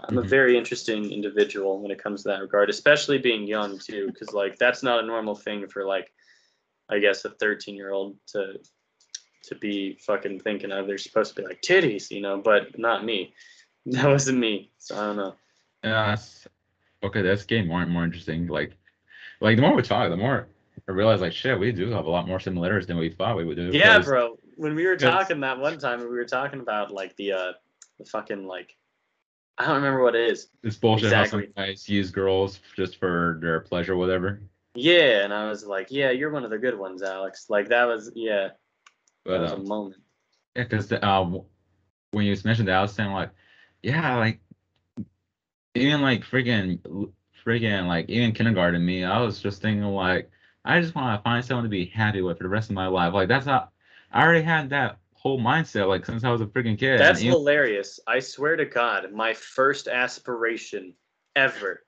i'm 0.00 0.18
a 0.18 0.22
Mhm. 0.22 0.28
very 0.28 0.56
interesting 0.56 1.10
individual 1.10 1.80
when 1.80 1.90
it 1.90 2.02
comes 2.02 2.22
to 2.22 2.28
that 2.28 2.40
regard 2.40 2.70
especially 2.70 3.18
being 3.18 3.46
young 3.46 3.78
too 3.78 4.06
because 4.08 4.32
like 4.32 4.56
that's 4.58 4.82
not 4.82 5.02
a 5.02 5.06
normal 5.06 5.34
thing 5.34 5.66
for 5.68 5.84
like 5.84 6.12
i 6.88 6.98
guess 6.98 7.24
a 7.24 7.30
13 7.30 7.74
year 7.74 7.90
old 7.90 8.16
to 8.26 8.58
to 9.42 9.54
be 9.56 9.98
fucking 10.06 10.40
thinking 10.40 10.72
of 10.72 10.86
they're 10.86 10.98
supposed 10.98 11.34
to 11.34 11.42
be 11.42 11.46
like 11.46 11.60
titties 11.62 12.10
you 12.10 12.20
know 12.20 12.38
but 12.38 12.78
not 12.78 13.04
me 13.04 13.32
that 13.86 14.06
wasn't 14.08 14.38
me 14.38 14.70
so 14.78 14.94
i 14.96 15.00
don't 15.00 15.16
know 15.16 15.34
Yeah, 15.84 16.08
that's 16.08 16.46
okay. 17.02 17.22
That's 17.22 17.44
getting 17.44 17.68
more 17.68 17.80
and 17.82 17.90
more 17.90 18.04
interesting. 18.04 18.48
Like, 18.48 18.72
like 19.40 19.56
the 19.56 19.62
more 19.62 19.74
we 19.74 19.82
talk, 19.82 20.10
the 20.10 20.16
more 20.16 20.48
I 20.88 20.92
realize, 20.92 21.20
like, 21.20 21.32
shit, 21.32 21.58
we 21.58 21.70
do 21.70 21.90
have 21.90 22.06
a 22.06 22.10
lot 22.10 22.26
more 22.26 22.40
similarities 22.40 22.88
than 22.88 22.98
we 22.98 23.10
thought 23.10 23.36
we 23.36 23.44
would 23.44 23.56
do. 23.56 23.70
Yeah, 23.72 24.00
bro. 24.00 24.36
When 24.56 24.74
we 24.74 24.86
were 24.86 24.96
talking 25.10 25.40
that 25.40 25.58
one 25.58 25.78
time, 25.78 26.00
we 26.00 26.06
were 26.06 26.24
talking 26.24 26.60
about 26.60 26.90
like 26.90 27.16
the 27.16 27.32
uh 27.32 27.52
the 27.98 28.04
fucking 28.06 28.46
like 28.46 28.76
I 29.58 29.66
don't 29.66 29.76
remember 29.76 30.02
what 30.02 30.14
it 30.14 30.30
is. 30.30 30.48
It's 30.62 30.76
bullshit 30.76 31.12
how 31.12 31.22
Exactly. 31.22 31.44
some 31.46 31.52
guys 31.56 31.88
use 31.88 32.10
girls 32.10 32.60
just 32.76 32.96
for 32.98 33.38
their 33.42 33.60
pleasure, 33.60 33.96
whatever. 33.96 34.40
Yeah, 34.74 35.24
and 35.24 35.34
I 35.34 35.48
was 35.48 35.66
like, 35.66 35.88
yeah, 35.90 36.10
you're 36.10 36.30
one 36.30 36.44
of 36.44 36.50
the 36.50 36.58
good 36.58 36.78
ones, 36.78 37.02
Alex. 37.02 37.46
Like 37.50 37.68
that 37.68 37.86
was 37.86 38.12
yeah, 38.14 38.48
that 38.48 38.54
But 39.24 39.40
was 39.40 39.52
a 39.52 39.56
um, 39.56 39.66
moment. 39.66 40.02
yeah, 40.54 40.62
because 40.64 40.92
um, 41.02 41.42
when 42.12 42.26
you 42.26 42.36
mentioned 42.44 42.68
that, 42.68 42.76
I 42.78 42.82
was 42.82 42.92
saying 42.92 43.10
like, 43.10 43.30
yeah, 43.82 44.16
like 44.16 44.40
even 45.74 46.02
like 46.02 46.22
freaking, 46.22 47.10
freaking 47.44 47.86
like 47.86 48.08
even 48.08 48.32
kindergarten 48.32 48.84
me, 48.84 49.04
I 49.04 49.20
was 49.20 49.40
just 49.40 49.60
thinking 49.60 49.82
like, 49.84 50.30
I 50.64 50.80
just 50.80 50.94
want 50.94 51.18
to 51.18 51.22
find 51.22 51.44
someone 51.44 51.64
to 51.64 51.70
be 51.70 51.86
happy 51.86 52.22
with 52.22 52.38
for 52.38 52.44
the 52.44 52.48
rest 52.48 52.70
of 52.70 52.74
my 52.76 52.86
life. 52.86 53.12
Like 53.12 53.28
that's 53.28 53.46
not, 53.46 53.72
I 54.12 54.22
already 54.22 54.44
had 54.44 54.70
that 54.70 54.98
whole 55.18 55.40
mindset 55.40 55.88
like 55.88 56.06
since 56.06 56.24
I 56.24 56.30
was 56.30 56.40
a 56.40 56.46
freaking 56.46 56.78
kid. 56.78 56.98
That's 57.00 57.20
hilarious. 57.20 57.98
I 58.06 58.20
swear 58.20 58.56
to 58.56 58.64
God, 58.64 59.12
my 59.12 59.34
first 59.34 59.88
aspiration 59.88 60.94
ever 61.36 61.82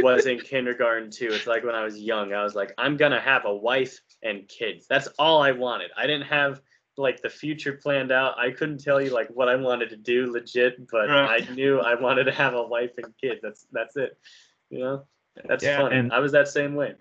was 0.00 0.26
in 0.26 0.38
kindergarten 0.40 1.10
too. 1.10 1.32
It's 1.32 1.46
like 1.46 1.64
when 1.64 1.74
I 1.74 1.84
was 1.84 1.98
young, 1.98 2.32
I 2.32 2.42
was 2.42 2.54
like, 2.54 2.72
I'm 2.78 2.96
gonna 2.96 3.20
have 3.20 3.44
a 3.44 3.54
wife 3.54 3.98
and 4.22 4.46
kids. 4.48 4.86
That's 4.88 5.08
all 5.18 5.42
I 5.42 5.52
wanted. 5.52 5.90
I 5.96 6.06
didn't 6.06 6.26
have 6.26 6.60
like 6.98 7.22
the 7.22 7.30
future 7.30 7.72
planned 7.82 8.12
out. 8.12 8.38
I 8.38 8.50
couldn't 8.50 8.78
tell 8.78 9.00
you 9.00 9.10
like 9.10 9.28
what 9.28 9.48
I 9.48 9.56
wanted 9.56 9.88
to 9.90 9.96
do 9.96 10.30
legit, 10.30 10.88
but 10.90 11.08
Right. 11.08 11.48
I 11.48 11.52
knew 11.54 11.78
I 11.80 11.94
wanted 11.94 12.24
to 12.24 12.32
have 12.32 12.54
a 12.54 12.62
wife 12.62 12.92
and 12.98 13.14
kids. 13.20 13.40
That's 13.42 13.66
that's 13.72 13.96
it. 13.96 14.18
You 14.70 14.78
know? 14.80 15.04
That's 15.48 15.64
Yeah, 15.64 15.78
funny. 15.78 15.96
and- 15.96 16.12
I 16.12 16.18
was 16.18 16.32
that 16.32 16.48
same 16.48 16.74
way. 16.74 16.94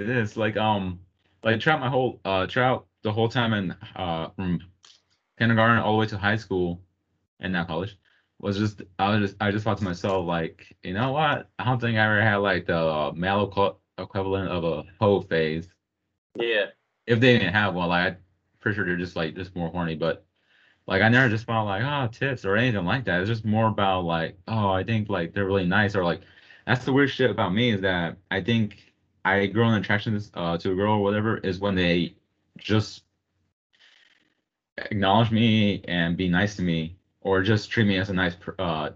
It 0.00 0.08
is 0.08 0.36
like 0.36 0.56
um 0.56 0.98
like 1.44 1.60
throughout 1.62 1.80
my 1.80 1.88
whole 1.90 2.20
uh 2.24 2.46
throughout 2.46 2.86
the 3.02 3.12
whole 3.12 3.28
time 3.28 3.52
in 3.52 3.70
uh 3.96 4.30
from 4.30 4.60
kindergarten 5.38 5.78
all 5.78 5.92
the 5.92 5.98
way 5.98 6.06
to 6.06 6.18
high 6.18 6.36
school 6.36 6.80
and 7.40 7.52
now 7.52 7.64
college 7.64 7.96
was 8.40 8.58
just 8.58 8.82
I 8.98 9.10
was 9.10 9.30
just 9.30 9.42
I 9.42 9.50
just 9.50 9.64
thought 9.64 9.78
to 9.78 9.84
myself 9.84 10.26
like 10.26 10.76
you 10.82 10.92
know 10.92 11.12
what? 11.12 11.48
I 11.58 11.64
don't 11.64 11.80
think 11.80 11.96
I 11.96 12.04
ever 12.04 12.20
had 12.20 12.36
like 12.36 12.66
the 12.66 12.76
uh, 12.76 13.12
male 13.14 13.42
equivalent 13.98 14.50
of 14.50 14.64
a 14.64 14.84
hoe 15.00 15.22
phase. 15.22 15.68
Yeah. 16.36 16.66
if 17.06 17.20
they 17.20 17.38
didn't 17.38 17.54
have 17.54 17.74
one 17.74 17.88
like 17.88 18.14
I'm 18.14 18.16
pretty 18.60 18.76
sure 18.76 18.84
they're 18.84 18.96
just 18.96 19.16
like 19.16 19.36
just 19.36 19.54
more 19.54 19.70
horny 19.70 19.94
but 19.94 20.26
like 20.86 21.00
I 21.00 21.08
never 21.08 21.28
just 21.28 21.46
felt 21.46 21.66
like 21.66 21.82
oh 21.84 22.08
tits 22.12 22.44
or 22.44 22.56
anything 22.56 22.84
like 22.84 23.04
that. 23.04 23.20
It's 23.20 23.30
just 23.30 23.44
more 23.44 23.68
about 23.68 24.04
like 24.04 24.36
oh 24.48 24.70
I 24.70 24.84
think 24.84 25.08
like 25.08 25.32
they're 25.32 25.46
really 25.46 25.66
nice 25.66 25.94
or 25.94 26.04
like 26.04 26.20
that's 26.66 26.84
the 26.84 26.92
weird 26.92 27.10
shit 27.10 27.30
about 27.30 27.54
me 27.54 27.70
is 27.72 27.80
that 27.82 28.16
I 28.30 28.42
think 28.42 28.92
I 29.24 29.46
grow 29.46 29.68
an 29.68 29.80
attraction 29.80 30.20
uh, 30.34 30.58
to 30.58 30.72
a 30.72 30.74
girl 30.74 30.94
or 30.94 31.02
whatever 31.02 31.38
is 31.38 31.60
when 31.60 31.74
they 31.74 32.14
just 32.58 33.03
acknowledge 34.78 35.30
me 35.30 35.82
and 35.86 36.16
be 36.16 36.28
nice 36.28 36.56
to 36.56 36.62
me 36.62 36.96
or 37.20 37.42
just 37.42 37.70
treat 37.70 37.86
me 37.86 37.96
as 37.98 38.10
a 38.10 38.12
nice 38.14 38.36
uh 38.58 38.90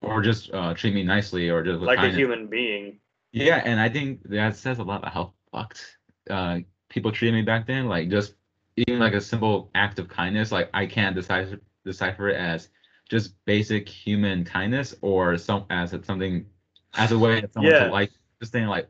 or 0.00 0.20
just 0.22 0.52
uh 0.52 0.74
treat 0.74 0.94
me 0.94 1.02
nicely 1.02 1.48
or 1.50 1.62
just 1.62 1.80
Like 1.80 1.98
a 1.98 2.10
human 2.10 2.46
being. 2.48 2.98
Yeah, 3.32 3.62
and 3.64 3.80
I 3.80 3.88
think 3.88 4.22
that 4.30 4.56
says 4.56 4.78
a 4.78 4.82
lot 4.82 4.98
about 4.98 5.12
how 5.14 5.32
fucked 5.52 5.98
uh, 6.28 6.60
people 6.88 7.12
treated 7.12 7.34
me 7.34 7.42
back 7.42 7.66
then. 7.66 7.88
Like 7.88 8.10
just 8.10 8.34
even 8.76 8.98
like 8.98 9.14
a 9.14 9.20
simple 9.20 9.70
act 9.74 9.98
of 9.98 10.08
kindness, 10.08 10.52
like 10.52 10.70
I 10.74 10.86
can't 10.86 11.14
decipher 11.14 11.60
decipher 11.84 12.28
it 12.28 12.36
as 12.36 12.68
just 13.08 13.34
basic 13.44 13.88
human 13.88 14.44
kindness 14.44 14.94
or 15.02 15.36
some 15.38 15.64
as 15.70 15.92
it's 15.92 16.06
something 16.06 16.46
as 16.94 17.12
a 17.12 17.18
way 17.18 17.42
of 17.42 17.50
someone 17.52 17.72
Yeah. 17.72 17.84
to 17.86 17.86
like 17.86 18.10
just 18.40 18.52
saying 18.52 18.66
like, 18.66 18.88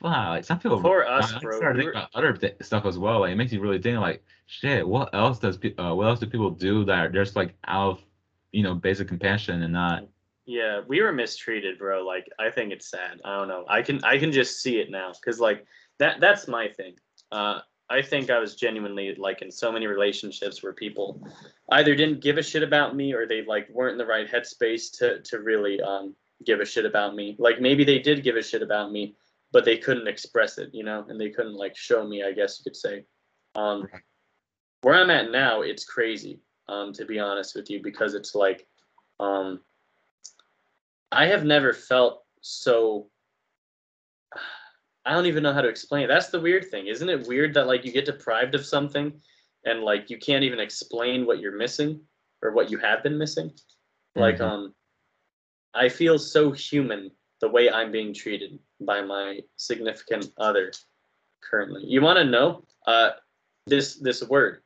wow, 0.00 0.30
like 0.30 0.44
some 0.44 0.58
people. 0.58 0.80
Poor 0.80 1.02
us, 1.02 1.32
I 1.32 1.40
bro. 1.40 1.56
started 1.56 1.78
thinking 1.78 1.90
about 1.90 2.10
other 2.14 2.32
th- 2.32 2.56
stuff 2.62 2.86
as 2.86 2.98
well. 2.98 3.20
Like 3.20 3.32
it 3.32 3.36
makes 3.36 3.52
you 3.52 3.60
really 3.60 3.80
think 3.80 3.98
like, 3.98 4.22
shit, 4.46 4.86
what 4.86 5.14
else 5.14 5.38
does 5.38 5.56
pe- 5.56 5.76
uh, 5.76 5.94
what 5.94 6.06
else 6.06 6.20
do 6.20 6.26
people 6.26 6.50
do 6.50 6.84
that 6.84 7.06
are 7.06 7.10
just 7.10 7.36
like 7.36 7.54
out 7.66 7.98
of 7.98 8.04
you 8.52 8.62
know 8.62 8.74
basic 8.74 9.08
compassion 9.08 9.62
and 9.62 9.72
not 9.72 10.06
Yeah, 10.46 10.80
we 10.86 11.02
were 11.02 11.12
mistreated, 11.12 11.78
bro. 11.78 12.04
Like 12.04 12.28
I 12.38 12.50
think 12.50 12.72
it's 12.72 12.90
sad. 12.90 13.20
I 13.24 13.36
don't 13.36 13.48
know. 13.48 13.64
I 13.68 13.82
can 13.82 14.02
I 14.04 14.18
can 14.18 14.32
just 14.32 14.60
see 14.62 14.78
it 14.78 14.90
now 14.90 15.12
cuz 15.24 15.40
like 15.40 15.66
that 15.98 16.20
that's 16.20 16.48
my 16.48 16.68
thing. 16.68 16.94
Uh 17.32 17.60
I 17.88 18.02
think 18.02 18.30
I 18.30 18.38
was 18.38 18.56
genuinely 18.56 19.14
like 19.16 19.42
in 19.42 19.50
so 19.50 19.70
many 19.70 19.86
relationships 19.86 20.62
where 20.62 20.72
people 20.72 21.22
either 21.70 21.94
didn't 21.94 22.20
give 22.20 22.36
a 22.36 22.42
shit 22.42 22.62
about 22.62 22.96
me 22.96 23.12
or 23.12 23.26
they 23.26 23.44
like 23.44 23.68
weren't 23.70 23.92
in 23.92 23.98
the 23.98 24.06
right 24.06 24.28
headspace 24.28 24.96
to 24.98 25.20
to 25.22 25.40
really 25.40 25.80
um 25.80 26.14
give 26.44 26.60
a 26.60 26.64
shit 26.64 26.84
about 26.84 27.14
me. 27.14 27.36
Like 27.38 27.60
maybe 27.60 27.84
they 27.84 27.98
did 27.98 28.22
give 28.22 28.36
a 28.36 28.42
shit 28.42 28.62
about 28.62 28.92
me, 28.92 29.14
but 29.52 29.64
they 29.64 29.78
couldn't 29.78 30.08
express 30.08 30.58
it, 30.58 30.70
you 30.72 30.84
know, 30.84 31.04
and 31.08 31.20
they 31.20 31.30
couldn't 31.30 31.54
like 31.54 31.76
show 31.76 32.06
me, 32.06 32.22
I 32.22 32.32
guess 32.32 32.58
you 32.58 32.64
could 32.64 32.76
say. 32.76 33.04
Um 33.54 33.88
where 34.82 34.94
I'm 34.94 35.10
at 35.10 35.30
now, 35.32 35.62
it's 35.62 35.84
crazy, 35.84 36.40
um, 36.68 36.92
to 36.92 37.04
be 37.04 37.18
honest 37.18 37.56
with 37.56 37.70
you, 37.70 37.82
because 37.82 38.14
it's 38.14 38.34
like 38.34 38.66
um 39.18 39.60
I 41.12 41.26
have 41.26 41.44
never 41.44 41.72
felt 41.72 42.24
so. 42.40 43.08
I 45.04 45.12
don't 45.12 45.26
even 45.26 45.44
know 45.44 45.52
how 45.52 45.60
to 45.60 45.68
explain 45.68 46.04
it. 46.04 46.08
That's 46.08 46.30
the 46.30 46.40
weird 46.40 46.68
thing, 46.68 46.88
isn't 46.88 47.08
it? 47.08 47.28
Weird 47.28 47.54
that 47.54 47.68
like 47.68 47.84
you 47.84 47.92
get 47.92 48.06
deprived 48.06 48.54
of 48.56 48.66
something, 48.66 49.12
and 49.64 49.82
like 49.82 50.10
you 50.10 50.18
can't 50.18 50.44
even 50.44 50.58
explain 50.60 51.24
what 51.26 51.38
you're 51.38 51.56
missing 51.56 52.00
or 52.42 52.52
what 52.52 52.70
you 52.70 52.78
have 52.78 53.02
been 53.02 53.16
missing. 53.16 53.52
Like 54.14 54.38
Mhm. 54.38 54.40
um 54.40 54.74
I 55.74 55.88
feel 55.88 56.18
so 56.18 56.52
human 56.52 57.15
the 57.40 57.48
way 57.48 57.70
I'm 57.70 57.92
being 57.92 58.14
treated 58.14 58.58
by 58.80 59.02
my 59.02 59.40
significant 59.56 60.32
other 60.38 60.72
currently. 61.42 61.82
You 61.84 62.00
want 62.00 62.18
to 62.18 62.24
know 62.24 62.64
uh 62.86 63.10
this 63.66 63.96
this 63.96 64.22
word? 64.22 64.62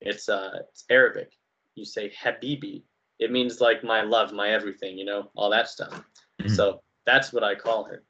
It's 0.00 0.28
uh 0.28 0.58
it's 0.70 0.84
Arabic. 0.90 1.32
You 1.74 1.84
say 1.84 2.10
habibi. 2.10 2.82
It 3.18 3.30
means 3.30 3.60
like 3.60 3.84
my 3.84 4.02
love, 4.02 4.32
my 4.32 4.50
everything, 4.50 4.98
you 4.98 5.04
know, 5.04 5.30
all 5.36 5.50
that 5.50 5.68
stuff. 5.68 6.02
Mhm. 6.40 6.50
So 6.50 6.82
that's 7.06 7.32
what 7.32 7.44
I 7.44 7.54
call 7.54 7.84
her. 7.84 8.04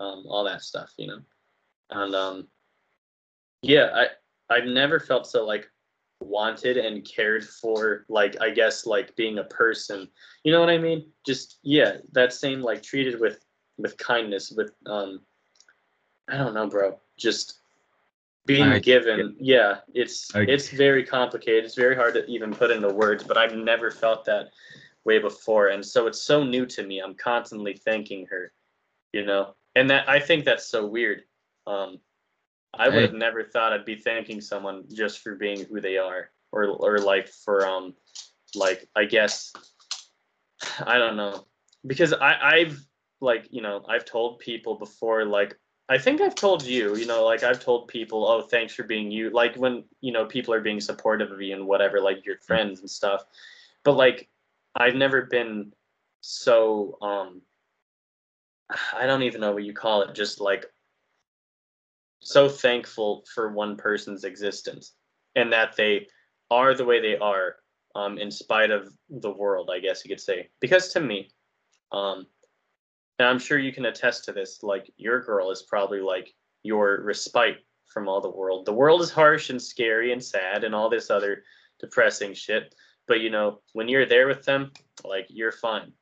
Um 0.00 0.24
all 0.28 0.44
that 0.44 0.62
stuff, 0.62 0.92
you 0.96 1.06
know. 1.06 1.20
And 1.90 2.14
um 2.14 2.48
yeah, 3.62 3.90
I 3.94 4.06
I've 4.54 4.66
never 4.66 4.98
felt 4.98 5.26
so 5.26 5.44
like 5.44 5.68
wanted 6.20 6.76
and 6.76 7.04
cared 7.04 7.44
for 7.44 8.04
like 8.08 8.40
I 8.40 8.50
guess 8.50 8.86
like 8.86 9.14
being 9.16 9.38
a 9.38 9.44
person. 9.44 10.08
You 10.42 10.52
know 10.52 10.60
what 10.60 10.70
I 10.70 10.78
mean? 10.78 11.10
Just 11.26 11.58
yeah, 11.62 11.98
that 12.12 12.32
same 12.32 12.60
like 12.60 12.82
treated 12.82 13.20
with 13.20 13.44
with 13.78 13.96
kindness 13.96 14.50
with 14.50 14.72
um 14.86 15.20
I 16.28 16.36
don't 16.36 16.54
know, 16.54 16.68
bro. 16.68 17.00
Just 17.16 17.60
being 18.44 18.64
I- 18.64 18.78
given. 18.78 19.36
Yeah, 19.38 19.78
it's 19.94 20.34
I- 20.34 20.42
it's 20.42 20.68
very 20.70 21.04
complicated. 21.04 21.64
It's 21.64 21.74
very 21.74 21.96
hard 21.96 22.14
to 22.14 22.26
even 22.26 22.52
put 22.52 22.70
into 22.70 22.88
words, 22.88 23.24
but 23.24 23.38
I've 23.38 23.54
never 23.54 23.90
felt 23.90 24.24
that 24.26 24.50
way 25.04 25.18
before 25.18 25.68
and 25.68 25.84
so 25.84 26.06
it's 26.06 26.20
so 26.20 26.44
new 26.44 26.66
to 26.66 26.82
me. 26.82 27.00
I'm 27.00 27.14
constantly 27.14 27.74
thanking 27.74 28.26
her, 28.26 28.52
you 29.12 29.24
know. 29.24 29.54
And 29.74 29.88
that 29.90 30.08
I 30.08 30.20
think 30.20 30.44
that's 30.44 30.66
so 30.66 30.86
weird. 30.86 31.22
Um 31.66 32.00
I 32.74 32.88
would 32.88 33.02
have 33.02 33.14
never 33.14 33.42
thought 33.42 33.72
I'd 33.72 33.84
be 33.84 33.96
thanking 33.96 34.40
someone 34.40 34.84
just 34.92 35.20
for 35.20 35.34
being 35.34 35.64
who 35.64 35.80
they 35.80 35.96
are, 35.96 36.30
or 36.52 36.64
or 36.66 36.98
like 36.98 37.28
for 37.28 37.66
um, 37.66 37.94
like 38.54 38.88
I 38.94 39.04
guess 39.04 39.52
I 40.86 40.98
don't 40.98 41.16
know, 41.16 41.46
because 41.86 42.12
I 42.12 42.36
I've 42.40 42.86
like 43.20 43.46
you 43.50 43.62
know 43.62 43.84
I've 43.88 44.04
told 44.04 44.38
people 44.38 44.76
before 44.76 45.24
like 45.24 45.58
I 45.88 45.98
think 45.98 46.20
I've 46.20 46.34
told 46.34 46.62
you 46.62 46.96
you 46.96 47.06
know 47.06 47.24
like 47.24 47.42
I've 47.42 47.62
told 47.62 47.88
people 47.88 48.26
oh 48.26 48.42
thanks 48.42 48.74
for 48.74 48.82
being 48.82 49.10
you 49.10 49.30
like 49.30 49.56
when 49.56 49.84
you 50.00 50.12
know 50.12 50.26
people 50.26 50.54
are 50.54 50.60
being 50.60 50.80
supportive 50.80 51.30
of 51.30 51.40
you 51.40 51.54
and 51.54 51.66
whatever 51.66 52.00
like 52.00 52.24
your 52.24 52.38
friends 52.38 52.80
and 52.80 52.90
stuff, 52.90 53.24
but 53.84 53.92
like 53.92 54.28
I've 54.74 54.94
never 54.94 55.22
been 55.22 55.72
so 56.20 56.98
um 57.00 57.42
I 58.94 59.06
don't 59.06 59.22
even 59.22 59.40
know 59.40 59.52
what 59.52 59.64
you 59.64 59.72
call 59.72 60.02
it 60.02 60.14
just 60.14 60.40
like 60.40 60.66
so 62.20 62.48
thankful 62.48 63.24
for 63.32 63.52
one 63.52 63.76
person's 63.76 64.24
existence 64.24 64.92
and 65.36 65.52
that 65.52 65.76
they 65.76 66.06
are 66.50 66.74
the 66.74 66.84
way 66.84 67.00
they 67.00 67.16
are 67.16 67.56
um, 67.94 68.18
in 68.18 68.30
spite 68.30 68.70
of 68.70 68.92
the 69.08 69.30
world, 69.30 69.70
I 69.72 69.80
guess 69.80 70.04
you 70.04 70.08
could 70.08 70.20
say. 70.20 70.48
Because 70.60 70.92
to 70.92 71.00
me, 71.00 71.30
um, 71.92 72.26
and 73.18 73.28
I'm 73.28 73.38
sure 73.38 73.58
you 73.58 73.72
can 73.72 73.86
attest 73.86 74.24
to 74.24 74.32
this, 74.32 74.62
like 74.62 74.92
your 74.96 75.20
girl 75.20 75.50
is 75.50 75.62
probably 75.62 76.00
like 76.00 76.34
your 76.62 77.02
respite 77.02 77.58
from 77.86 78.08
all 78.08 78.20
the 78.20 78.30
world. 78.30 78.66
The 78.66 78.72
world 78.72 79.00
is 79.00 79.10
harsh 79.10 79.50
and 79.50 79.60
scary 79.60 80.12
and 80.12 80.22
sad 80.22 80.64
and 80.64 80.74
all 80.74 80.88
this 80.88 81.10
other 81.10 81.42
depressing 81.80 82.34
shit. 82.34 82.74
But 83.06 83.20
you 83.20 83.30
know, 83.30 83.60
when 83.72 83.88
you're 83.88 84.06
there 84.06 84.28
with 84.28 84.44
them, 84.44 84.72
like 85.04 85.26
you're 85.28 85.52
fine. 85.52 85.92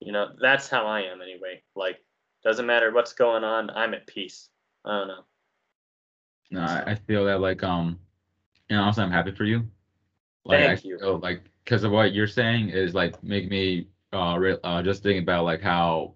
You 0.00 0.12
know, 0.12 0.28
that's 0.40 0.68
how 0.68 0.86
I 0.86 1.02
am 1.02 1.22
anyway. 1.22 1.62
Like, 1.74 1.98
doesn't 2.44 2.66
matter 2.66 2.92
what's 2.92 3.14
going 3.14 3.44
on, 3.44 3.70
I'm 3.70 3.94
at 3.94 4.06
peace. 4.06 4.50
I 4.84 4.98
don't 4.98 5.08
know. 5.08 5.24
No, 6.50 6.60
I, 6.60 6.90
I 6.92 6.94
feel 6.94 7.24
that 7.24 7.40
like 7.40 7.62
um, 7.62 7.98
and 8.68 8.80
also 8.80 9.02
I'm 9.02 9.10
happy 9.10 9.32
for 9.32 9.44
you. 9.44 9.66
Like 10.44 10.60
Thank 10.60 10.80
I 10.80 10.88
you. 10.88 10.98
feel 10.98 11.18
like 11.18 11.42
because 11.64 11.84
of 11.84 11.92
what 11.92 12.12
you're 12.12 12.26
saying 12.26 12.68
is 12.68 12.94
like 12.94 13.22
make 13.22 13.48
me 13.50 13.88
uh, 14.12 14.36
re- 14.38 14.58
uh 14.62 14.82
just 14.82 15.02
thinking 15.02 15.22
about 15.22 15.44
like 15.44 15.60
how 15.60 16.15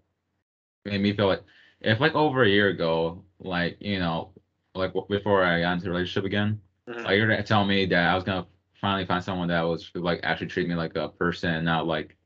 made 0.85 1.01
me 1.01 1.13
feel 1.15 1.27
like 1.27 1.43
if 1.81 2.01
like 2.01 2.15
over 2.15 2.43
a 2.43 2.49
year 2.49 2.69
ago, 2.69 3.25
like 3.39 3.77
you 3.81 3.99
know, 3.99 4.33
like 4.75 4.93
before 5.09 5.45
I 5.45 5.61
got 5.61 5.75
into 5.75 5.87
a 5.87 5.91
relationship 5.91 6.25
again, 6.25 6.61
Mhm. 6.89 7.05
like 7.05 7.17
you're 7.17 7.29
gonna 7.29 7.43
tell 7.43 7.65
me 7.65 7.87
that 7.87 8.11
I 8.11 8.15
was 8.15 8.25
gonna 8.25 8.47
finally 8.75 9.05
find 9.07 9.23
someone 9.23 9.49
that 9.49 9.63
was 9.63 9.91
like 9.95 10.21
actually 10.23 10.47
treat 10.49 10.69
me 10.69 10.75
like 10.75 10.97
a 10.97 11.09
person 11.09 11.55
and 11.55 11.65
not 11.65 11.87
like 11.87 12.17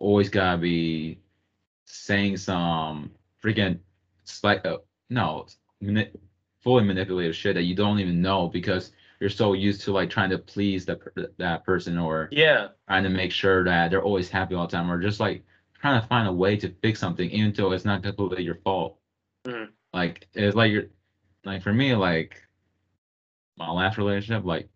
always 0.00 0.28
gotta 0.28 0.58
be 0.60 1.20
saying 1.86 2.36
some 2.36 3.12
freaking 3.42 3.80
like 4.42 4.64
uh, 4.66 4.78
no 5.10 5.46
mani- 5.80 6.10
fully 6.62 6.84
manipulative 6.84 7.36
shit 7.36 7.54
that 7.54 7.64
you 7.64 7.74
don't 7.74 7.98
even 8.00 8.22
know 8.22 8.48
because 8.48 8.92
you're 9.20 9.30
so 9.30 9.52
used 9.52 9.82
to 9.82 9.92
like 9.92 10.10
trying 10.10 10.30
to 10.30 10.38
please 10.38 10.84
that 10.86 11.00
that 11.38 11.64
person 11.64 11.98
or 11.98 12.28
Yeah, 12.32 12.68
trying 12.88 13.04
to 13.04 13.10
make 13.10 13.32
sure 13.32 13.64
that 13.64 13.90
they're 13.90 14.02
always 14.02 14.28
happy 14.30 14.54
all 14.54 14.66
the 14.66 14.72
time 14.72 14.90
or 14.90 15.00
just 15.00 15.20
like 15.20 15.44
trying 15.84 16.00
to 16.00 16.08
find 16.08 16.26
a 16.26 16.32
way 16.32 16.56
to 16.56 16.74
fix 16.82 16.98
something 16.98 17.28
even 17.30 17.52
though 17.52 17.72
it's 17.72 17.84
not 17.84 18.02
completely 18.02 18.42
your 18.42 18.54
fault 18.64 18.98
Mhm. 19.46 19.68
like 19.92 20.26
it's 20.32 20.56
like 20.56 20.72
you're 20.72 20.86
like 21.44 21.62
for 21.62 21.74
me 21.74 21.94
like 21.94 22.42
my 23.58 23.70
last 23.70 23.98
relationship 23.98 24.46
like 24.46 24.70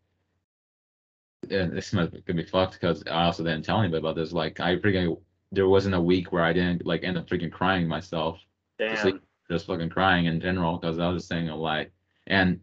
and 1.50 1.72
this 1.74 1.94
might 1.94 2.10
gonna 2.26 2.42
be 2.42 2.46
fucked 2.46 2.74
because 2.74 3.02
I 3.06 3.24
also 3.24 3.42
didn't 3.42 3.64
tell 3.64 3.78
anybody 3.80 4.00
about 4.00 4.16
this. 4.16 4.32
Like 4.32 4.60
I 4.60 4.76
freaking 4.76 5.18
there 5.50 5.68
wasn't 5.68 5.94
a 5.94 6.00
week 6.00 6.30
where 6.30 6.44
I 6.44 6.52
didn't 6.52 6.84
like 6.84 7.04
end 7.04 7.16
up 7.16 7.26
freaking 7.26 7.50
crying 7.50 7.88
myself, 7.88 8.38
Just 8.78 9.04
like- 9.06 9.14
damn. 9.14 9.22
just 9.50 9.66
fucking 9.66 9.88
crying 9.88 10.26
in 10.26 10.40
general 10.42 10.76
because 10.76 10.98
I 10.98 11.08
was 11.08 11.22
just 11.22 11.28
saying 11.28 11.48
a 11.48 11.56
lie. 11.56 11.88
And 12.26 12.60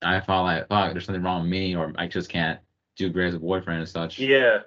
I 0.00 0.20
felt 0.20 0.44
like 0.44 0.68
fuck, 0.68 0.92
there's 0.92 1.04
something 1.04 1.22
wrong 1.22 1.42
with 1.42 1.50
me, 1.50 1.76
or 1.76 1.92
I 1.96 2.06
just 2.06 2.30
can't 2.30 2.58
do 2.96 3.10
great 3.10 3.28
as 3.28 3.34
a 3.34 3.40
boyfriend 3.40 3.80
and 3.80 3.88
such. 3.88 4.18
Yeah, 4.18 4.60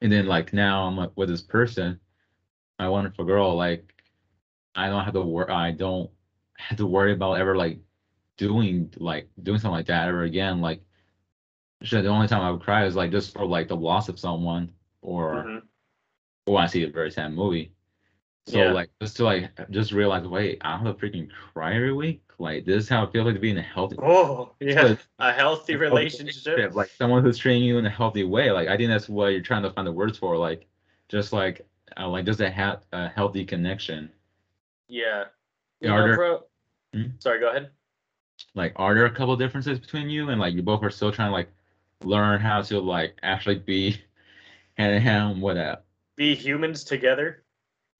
And 0.00 0.10
then 0.10 0.26
like 0.26 0.52
now 0.52 0.84
I'm 0.86 0.96
like 0.96 1.12
with 1.14 1.28
this 1.28 1.42
person, 1.42 2.00
my 2.78 2.88
wonderful 2.88 3.24
girl, 3.24 3.56
like 3.56 3.92
I 4.74 4.88
don't 4.88 5.04
have 5.04 5.14
to 5.14 5.22
worry. 5.22 5.50
I 5.52 5.72
don't 5.72 6.10
have 6.58 6.78
to 6.78 6.86
worry 6.86 7.12
about 7.12 7.34
ever 7.34 7.56
like 7.56 7.78
doing 8.36 8.92
like 8.98 9.28
doing 9.42 9.58
something 9.58 9.76
like 9.76 9.86
that 9.86 10.08
ever 10.08 10.24
again. 10.24 10.60
Like 10.60 10.82
the 11.80 12.06
only 12.06 12.28
time 12.28 12.40
I 12.42 12.50
would 12.50 12.62
cry 12.62 12.84
is 12.86 12.96
like 12.96 13.10
just 13.10 13.34
for 13.34 13.44
like 13.46 13.68
the 13.68 13.76
loss 13.76 14.08
of 14.08 14.18
someone 14.18 14.72
or 15.02 15.44
mhm. 15.44 15.62
or 16.46 16.54
when 16.54 16.64
I 16.64 16.66
see 16.66 16.82
a 16.84 16.90
very 16.90 17.10
sad 17.10 17.32
movie. 17.32 17.72
So 18.46 18.58
Yeah. 18.58 18.72
like 18.72 18.90
just 19.00 19.16
to 19.18 19.24
like 19.24 19.50
just 19.70 19.92
realize, 19.92 20.26
wait, 20.26 20.58
I 20.62 20.76
have 20.78 20.84
to 20.84 20.94
freaking 20.94 21.30
cry 21.52 21.74
every 21.74 21.92
week. 21.92 22.22
Like 22.38 22.64
this 22.64 22.84
is 22.84 22.88
how 22.88 23.04
it 23.04 23.12
feels 23.12 23.26
like 23.26 23.34
to 23.34 23.40
be 23.40 23.50
in 23.50 23.58
a 23.58 23.62
healthy 23.62 23.96
Oh, 24.00 24.52
yeah. 24.60 24.96
A 25.18 25.32
healthy 25.32 25.74
a 25.74 25.76
healthy 25.76 25.76
relationship. 25.76 26.74
like 26.74 26.88
someone 26.88 27.22
who's 27.22 27.38
treating 27.38 27.62
you 27.62 27.78
in 27.78 27.86
a 27.86 27.90
healthy 27.90 28.24
way. 28.24 28.50
Like 28.50 28.68
I 28.68 28.76
think 28.76 28.88
that's 28.88 29.08
what 29.08 29.28
you're 29.28 29.42
trying 29.42 29.62
to 29.62 29.70
find 29.72 29.86
the 29.86 29.92
words 29.92 30.18
for. 30.18 30.36
Like 30.36 30.66
just 31.08 31.32
like 31.32 31.66
uh, 31.98 32.08
like 32.08 32.24
does 32.24 32.40
it 32.40 32.52
have 32.52 32.82
a 32.92 33.08
healthy 33.08 33.44
connection? 33.44 34.10
Yeah. 34.88 35.24
You 35.80 35.90
Are 35.90 36.00
know, 36.00 36.06
there- 36.06 36.16
bro. 36.16 36.42
Hmm? 36.92 37.06
Sorry, 37.18 37.40
go 37.40 37.50
ahead. 37.50 37.70
Like 38.54 38.72
are 38.76 38.94
there 38.94 39.06
a 39.06 39.10
couple 39.10 39.36
differences 39.36 39.78
between 39.78 40.08
you 40.10 40.28
and 40.30 40.40
like 40.40 40.54
you 40.54 40.62
both 40.62 40.82
are 40.82 40.90
still 40.90 41.12
trying 41.12 41.28
to 41.30 41.32
like 41.34 41.48
learn 42.02 42.40
how 42.40 42.62
to 42.62 42.80
like 42.80 43.16
actually 43.22 43.58
be 43.58 43.96
hand 44.74 44.94
in 44.94 45.02
hand 45.02 45.42
with 45.42 45.56
that? 45.56 45.84
Be 46.16 46.34
humans 46.34 46.84
together. 46.84 47.42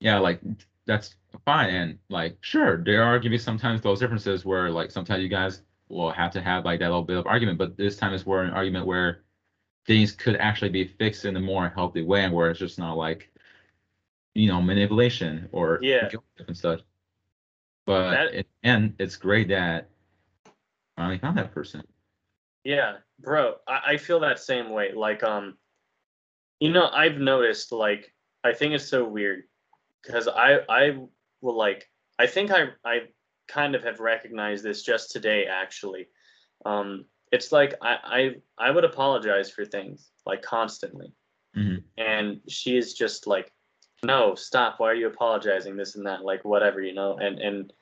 yeah, 0.00 0.18
like 0.18 0.40
that's 0.86 1.14
fine. 1.44 1.70
And 1.74 1.98
like, 2.10 2.36
sure, 2.40 2.82
there 2.84 3.02
are 3.02 3.18
gonna 3.18 3.30
be 3.30 3.38
sometimes 3.38 3.80
those 3.80 4.00
differences 4.00 4.44
where 4.44 4.70
like 4.70 4.90
sometimes 4.90 5.22
you 5.22 5.28
guys 5.28 5.62
will 5.88 6.10
have 6.12 6.30
to 6.32 6.40
have 6.40 6.64
like 6.64 6.80
that 6.80 6.86
little 6.86 7.02
bit 7.02 7.16
of 7.16 7.26
argument, 7.26 7.58
but 7.58 7.76
this 7.76 7.96
time 7.96 8.12
it's 8.12 8.26
where 8.26 8.42
an 8.42 8.50
argument 8.52 8.86
where 8.86 9.22
things 9.86 10.12
could 10.12 10.36
actually 10.36 10.70
be 10.70 10.84
fixed 10.84 11.24
in 11.24 11.36
a 11.36 11.40
more 11.40 11.68
healthy 11.74 12.02
way 12.02 12.22
and 12.24 12.32
where 12.34 12.50
it's 12.50 12.60
just 12.60 12.78
not 12.78 12.96
like 12.96 13.30
you 14.34 14.48
know 14.48 14.60
manipulation 14.60 15.48
or 15.52 15.78
Yeah. 15.82 16.10
and 16.46 16.56
stuff. 16.56 16.80
But 17.86 18.10
That- 18.10 18.34
it, 18.34 18.46
and 18.62 18.94
it's 18.98 19.16
great 19.16 19.48
that 19.48 19.88
I 20.46 20.50
finally 20.96 21.18
found 21.18 21.38
that 21.38 21.52
person. 21.52 21.82
Yeah, 22.64 22.98
bro. 23.18 23.56
I, 23.68 23.80
I 23.92 23.96
feel 23.98 24.20
that 24.20 24.38
same 24.38 24.70
way. 24.70 24.92
Like, 24.92 25.22
um, 25.22 25.58
you 26.60 26.70
know, 26.72 26.88
I've 26.88 27.18
noticed. 27.18 27.72
Like, 27.72 28.12
I 28.42 28.52
think 28.54 28.72
it's 28.74 28.88
so 28.88 29.04
weird 29.04 29.44
because 30.02 30.28
I 30.28 30.60
I 30.68 30.98
will 31.40 31.56
like. 31.56 31.90
I 32.18 32.26
think 32.26 32.50
I 32.50 32.68
I 32.84 33.08
kind 33.48 33.74
of 33.74 33.84
have 33.84 34.00
recognized 34.00 34.64
this 34.64 34.82
just 34.82 35.10
today 35.10 35.46
actually. 35.46 36.08
Um, 36.64 37.04
it's 37.32 37.52
like 37.52 37.74
I 37.82 37.98
I 38.58 38.66
I 38.68 38.70
would 38.70 38.84
apologize 38.84 39.50
for 39.50 39.66
things 39.66 40.10
like 40.24 40.40
constantly, 40.40 41.12
Mhm. 41.54 41.82
and 41.98 42.40
she 42.48 42.78
is 42.78 42.94
just 42.94 43.26
like, 43.26 43.52
no, 44.04 44.34
stop. 44.34 44.78
Why 44.78 44.90
are 44.90 44.94
you 44.94 45.06
apologizing? 45.08 45.76
This 45.76 45.96
and 45.96 46.06
that, 46.06 46.24
like 46.24 46.44
whatever, 46.44 46.80
you 46.80 46.94
know. 46.94 47.16
And 47.18 47.38
and 47.38 47.72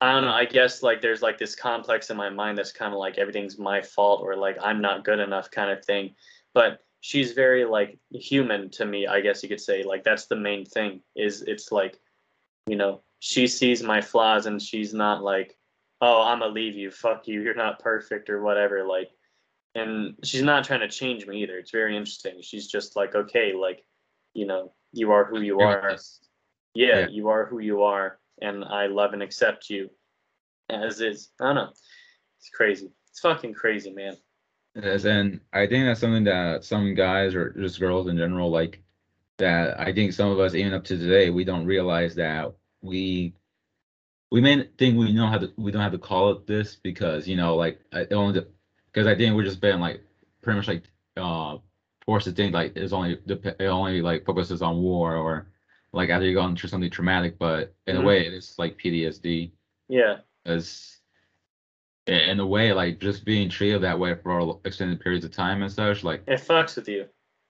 I 0.00 0.12
don't 0.12 0.24
know. 0.24 0.32
I 0.32 0.44
guess 0.44 0.82
like 0.82 1.00
there's 1.00 1.22
like 1.22 1.38
this 1.38 1.54
complex 1.54 2.10
in 2.10 2.16
my 2.16 2.28
mind 2.28 2.58
that's 2.58 2.72
kind 2.72 2.92
of 2.92 2.98
like 2.98 3.18
everything's 3.18 3.58
my 3.58 3.80
fault 3.82 4.20
or 4.22 4.36
like 4.36 4.56
I'm 4.62 4.80
not 4.80 5.04
good 5.04 5.20
enough 5.20 5.50
kind 5.50 5.70
of 5.70 5.84
thing. 5.84 6.14
But 6.54 6.80
she's 7.00 7.32
very 7.32 7.64
like 7.64 7.98
human 8.10 8.70
to 8.70 8.84
me. 8.84 9.06
I 9.06 9.20
guess 9.20 9.42
you 9.42 9.48
could 9.48 9.60
say 9.60 9.82
like 9.82 10.04
that's 10.04 10.26
the 10.26 10.36
main 10.36 10.64
thing. 10.64 11.00
Is 11.14 11.42
it's 11.42 11.72
like, 11.72 11.98
you 12.66 12.76
know, 12.76 13.02
she 13.20 13.46
sees 13.46 13.82
my 13.82 14.00
flaws 14.00 14.46
and 14.46 14.60
she's 14.60 14.92
not 14.92 15.22
like, 15.22 15.56
oh, 16.00 16.22
I'm 16.22 16.40
gonna 16.40 16.52
leave 16.52 16.74
you. 16.74 16.90
Fuck 16.90 17.26
you. 17.26 17.42
You're 17.42 17.54
not 17.54 17.78
perfect 17.78 18.28
or 18.28 18.42
whatever. 18.42 18.84
Like, 18.84 19.10
and 19.74 20.14
she's 20.24 20.42
not 20.42 20.64
trying 20.64 20.80
to 20.80 20.88
change 20.88 21.26
me 21.26 21.42
either. 21.42 21.58
It's 21.58 21.70
very 21.70 21.96
interesting. 21.96 22.40
She's 22.42 22.66
just 22.66 22.96
like, 22.96 23.14
okay, 23.14 23.52
like, 23.54 23.84
you 24.34 24.46
know, 24.46 24.72
you 24.96 25.12
are 25.12 25.24
who 25.24 25.40
you 25.40 25.60
are. 25.60 25.96
Yeah, 26.74 27.00
Yeah. 27.00 27.08
you 27.08 27.28
are 27.28 27.46
who 27.46 27.58
you 27.60 27.82
are, 27.82 28.18
and 28.42 28.64
I 28.64 28.86
love 28.86 29.12
and 29.12 29.22
accept 29.22 29.70
you 29.70 29.90
as 30.68 31.00
is. 31.00 31.30
I 31.40 31.46
don't 31.46 31.54
know. 31.54 31.70
It's 32.38 32.50
crazy. 32.54 32.90
It's 33.10 33.20
fucking 33.20 33.54
crazy, 33.54 33.90
man. 33.92 34.16
Yes, 34.74 35.04
and 35.04 35.40
I 35.52 35.66
think 35.66 35.86
that's 35.86 36.00
something 36.00 36.24
that 36.24 36.64
some 36.64 36.94
guys 36.94 37.34
or 37.34 37.50
just 37.50 37.80
girls 37.80 38.08
in 38.08 38.18
general 38.18 38.50
like 38.50 38.82
that 39.38 39.78
I 39.80 39.92
think 39.92 40.12
some 40.12 40.30
of 40.30 40.38
us 40.40 40.54
even 40.54 40.74
up 40.74 40.84
to 40.84 40.98
today 40.98 41.30
we 41.30 41.44
don't 41.44 41.66
realize 41.66 42.14
that 42.16 42.52
we 42.82 43.34
we 44.30 44.40
may 44.40 44.68
think 44.78 44.98
we 44.98 45.12
know 45.12 45.26
how 45.26 45.38
to 45.38 45.52
we 45.56 45.70
don't 45.70 45.82
have 45.82 45.92
to 45.92 45.98
call 45.98 46.30
it 46.32 46.46
this 46.46 46.76
because 46.76 47.26
you 47.28 47.36
know 47.36 47.56
like 47.56 47.80
I 47.92 48.00
it 48.00 48.12
only 48.12 48.44
because 48.92 49.06
I 49.06 49.14
think 49.14 49.34
we're 49.34 49.44
just 49.44 49.60
been 49.60 49.80
like 49.80 50.02
pretty 50.42 50.56
much 50.58 50.68
like 50.68 50.84
uh 51.16 51.58
forced 52.06 52.26
to 52.26 52.32
think 52.32 52.54
like 52.54 52.72
it's 52.76 52.92
only 52.92 53.18
it 53.26 53.60
only 53.66 54.00
like 54.00 54.24
focuses 54.24 54.62
on 54.62 54.80
war 54.80 55.16
or 55.16 55.48
like 55.92 56.08
after 56.08 56.24
you're 56.24 56.34
going 56.40 56.54
through 56.56 56.70
something 56.70 56.90
traumatic 56.90 57.38
but 57.38 57.74
in 57.86 57.96
Mhm. 57.96 58.02
a 58.02 58.04
way 58.04 58.26
it's 58.26 58.58
like 58.58 58.78
PTSD 58.78 59.50
Yeah. 59.88 60.18
as 60.44 61.00
in 62.06 62.38
a 62.38 62.46
way 62.46 62.72
like 62.72 63.00
just 63.00 63.24
being 63.24 63.48
treated 63.48 63.80
that 63.82 63.98
way 63.98 64.14
for 64.14 64.60
extended 64.64 65.00
periods 65.00 65.24
of 65.24 65.32
time 65.32 65.62
and 65.62 65.72
such 65.72 66.04
like 66.04 66.22
It 66.28 66.38
fucks 66.40 66.76
with 66.76 66.88
you. 66.88 67.06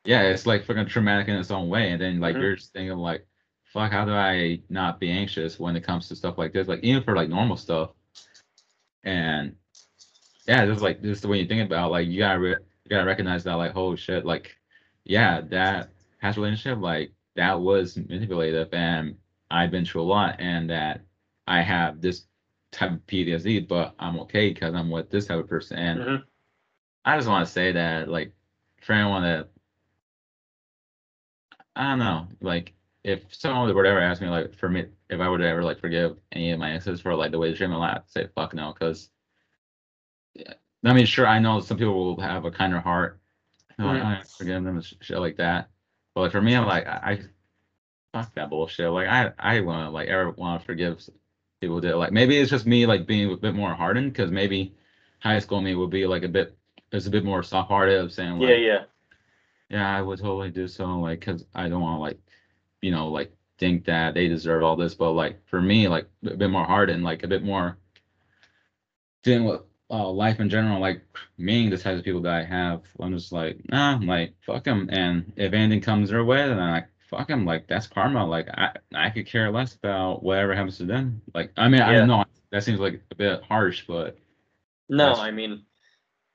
yeah 0.06 0.22
it's 0.22 0.46
like 0.46 0.64
freaking 0.64 0.88
traumatic 0.88 1.28
in 1.28 1.36
its 1.36 1.50
own 1.50 1.68
way 1.68 1.90
and 1.92 2.00
then 2.00 2.20
like 2.20 2.36
Mhm. 2.36 2.40
you're 2.40 2.56
just 2.56 2.72
thinking 2.72 2.96
like 2.96 3.26
fuck 3.64 3.92
how 3.92 4.06
do 4.06 4.12
i 4.12 4.58
not 4.70 4.98
be 4.98 5.10
anxious 5.10 5.60
when 5.60 5.76
it 5.76 5.82
comes 5.84 6.08
to 6.08 6.16
stuff 6.16 6.38
like 6.38 6.54
this 6.54 6.68
like 6.68 6.82
even 6.82 7.02
for 7.02 7.14
like 7.14 7.28
normal 7.28 7.56
stuff 7.58 7.90
and 9.04 9.54
yeah 10.46 10.64
just 10.64 10.80
like 10.80 11.02
just 11.02 11.20
the 11.22 11.28
way 11.28 11.38
you 11.38 11.46
think 11.46 11.66
about 11.66 11.90
like 11.90 12.08
you 12.08 12.18
gotta 12.18 12.38
re- 12.38 12.56
gotta 12.88 13.06
recognize 13.06 13.44
that 13.44 13.54
like 13.54 13.72
holy 13.72 13.96
shit 13.96 14.24
like 14.24 14.56
yeah 15.04 15.40
that 15.40 15.90
past 16.20 16.36
relationship 16.38 16.78
like 16.80 17.12
that 17.36 17.60
was 17.60 17.96
manipulative 17.96 18.72
and 18.72 19.16
i've 19.50 19.70
been 19.70 19.84
through 19.84 20.02
a 20.02 20.04
lot 20.04 20.36
and 20.40 20.70
that 20.70 21.00
i 21.46 21.60
have 21.62 22.00
this 22.00 22.26
type 22.72 22.92
of 22.92 23.06
ptsd 23.06 23.66
but 23.68 23.94
i'm 23.98 24.18
okay 24.20 24.52
because 24.52 24.74
i'm 24.74 24.90
with 24.90 25.10
this 25.10 25.26
type 25.26 25.38
of 25.38 25.48
person 25.48 25.78
and 25.78 26.00
Mhm. 26.00 26.24
I 27.04 27.16
just 27.16 27.28
want 27.28 27.46
to 27.46 27.52
say 27.52 27.72
that, 27.72 28.08
like, 28.08 28.32
for 28.82 28.92
anyone 28.92 29.22
that, 29.22 29.48
I 31.76 31.90
don't 31.90 31.98
know, 32.00 32.28
like, 32.40 32.72
if 33.04 33.32
someone 33.34 33.72
would 33.72 33.86
ever 33.86 34.00
ask 34.00 34.20
me, 34.22 34.28
like, 34.28 34.54
for 34.56 34.68
me, 34.68 34.86
if 35.10 35.20
I 35.20 35.28
would 35.28 35.40
ever, 35.40 35.62
like, 35.62 35.78
forgive 35.80 36.18
any 36.32 36.50
of 36.52 36.58
my 36.58 36.72
exes 36.72 37.00
for, 37.00 37.14
like, 37.14 37.30
the 37.30 37.38
way 37.38 37.50
they 37.50 37.56
treat 37.56 37.68
me, 37.68 37.76
I'd 37.76 38.08
say, 38.08 38.26
fuck 38.34 38.54
no, 38.54 38.72
because, 38.72 39.10
I 40.84 40.92
mean, 40.92 41.06
sure, 41.06 41.26
I 41.26 41.38
know 41.38 41.60
some 41.60 41.78
people 41.78 41.94
will 42.16 42.20
have 42.20 42.44
a 42.44 42.50
kinder 42.50 42.80
heart, 42.80 43.20
They're 43.78 43.86
like, 43.86 44.02
Mhm. 44.02 44.20
"Oh, 44.22 44.24
forgive 44.38 44.64
them, 44.64 44.76
and 44.76 44.84
shit 44.84 45.18
like 45.18 45.36
that. 45.38 45.70
But, 46.14 46.22
like, 46.22 46.32
for 46.32 46.42
me, 46.42 46.54
I'm 46.54 46.66
like, 46.66 46.86
I, 46.86 47.20
I 48.14 48.22
fuck 48.22 48.34
that 48.34 48.50
bullshit. 48.50 48.90
Like, 48.90 49.08
I, 49.08 49.32
I 49.38 49.60
want 49.60 49.86
to, 49.86 49.90
like, 49.90 50.08
ever 50.08 50.30
want 50.32 50.60
to 50.60 50.66
forgive 50.66 51.02
people 51.60 51.80
that, 51.82 51.96
like, 51.98 52.12
maybe 52.12 52.38
it's 52.38 52.50
just 52.50 52.66
me, 52.66 52.86
like, 52.86 53.06
being 53.06 53.32
a 53.32 53.36
bit 53.36 53.54
more 53.54 53.74
hardened, 53.74 54.12
because 54.12 54.30
maybe 54.30 54.74
high 55.20 55.38
school 55.40 55.60
me 55.62 55.74
would 55.74 55.90
be, 55.90 56.06
like, 56.06 56.22
a 56.24 56.28
bit, 56.28 56.56
it's 56.92 57.06
a 57.06 57.10
bit 57.10 57.24
more 57.24 57.42
soft-hearted 57.42 57.98
of 58.00 58.12
saying, 58.12 58.38
like, 58.38 58.50
Yeah, 58.50 58.56
yeah. 58.56 58.84
yeah, 59.70 59.96
I 59.96 60.02
would 60.02 60.18
totally 60.18 60.50
do 60.50 60.68
so, 60.68 60.86
like, 61.00 61.20
cause 61.20 61.44
I 61.54 61.68
don't 61.68 61.80
want 61.82 61.98
to, 61.98 62.00
like, 62.02 62.20
you 62.82 62.90
know, 62.92 63.08
like, 63.08 63.32
think 63.58 63.84
that 63.86 64.14
they 64.14 64.28
deserve 64.28 64.62
all 64.62 64.76
this, 64.76 64.94
but 64.94 65.12
like, 65.12 65.44
for 65.48 65.60
me, 65.62 65.88
like, 65.88 66.08
a 66.26 66.36
bit 66.36 66.50
more 66.50 66.64
hardened 66.64 67.04
like 67.04 67.22
a 67.24 67.28
bit 67.28 67.42
more 67.42 67.78
dealing 69.22 69.44
with 69.46 69.62
uh, 69.90 70.10
life 70.10 70.40
in 70.40 70.48
general, 70.50 70.80
like, 70.80 71.02
being 71.38 71.70
the 71.70 71.78
types 71.78 71.98
of 71.98 72.04
people 72.04 72.22
that 72.22 72.34
I 72.34 72.44
have, 72.44 72.82
I'm 73.00 73.12
just 73.16 73.32
like, 73.32 73.58
nah, 73.70 73.94
I'm 73.94 74.06
like, 74.06 74.34
fuck 74.44 74.64
them, 74.64 74.88
and 74.92 75.32
if 75.36 75.52
anything 75.52 75.80
comes 75.80 76.10
their 76.10 76.24
way, 76.24 76.48
then 76.48 76.58
I'm 76.58 76.72
like, 76.72 76.88
fuck 77.08 77.28
them, 77.28 77.44
like, 77.44 77.68
that's 77.68 77.86
karma, 77.86 78.26
like, 78.26 78.48
I 78.48 78.70
I 78.94 79.10
could 79.10 79.26
care 79.26 79.50
less 79.50 79.74
about 79.74 80.22
whatever 80.22 80.54
happens 80.54 80.78
to 80.78 80.86
them, 80.86 81.22
like, 81.34 81.52
I 81.56 81.68
mean, 81.68 81.80
Yeah. 81.80 82.02
I 82.02 82.06
know 82.06 82.24
that 82.50 82.64
seems 82.64 82.80
like 82.80 83.00
a 83.10 83.14
bit 83.14 83.42
harsh, 83.44 83.84
but 83.86 84.18
No, 84.88 85.14
I 85.14 85.30
mean, 85.30 85.64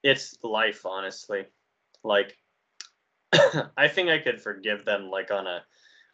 it's 0.04 0.38
life, 0.44 0.86
honestly. 0.86 1.46
Like, 2.04 2.38
I 3.78 3.88
think 3.88 4.10
I 4.10 4.18
could 4.18 4.42
forgive 4.42 4.86
them, 4.86 5.10
like 5.10 5.32
on 5.32 5.48
a, 5.48 5.64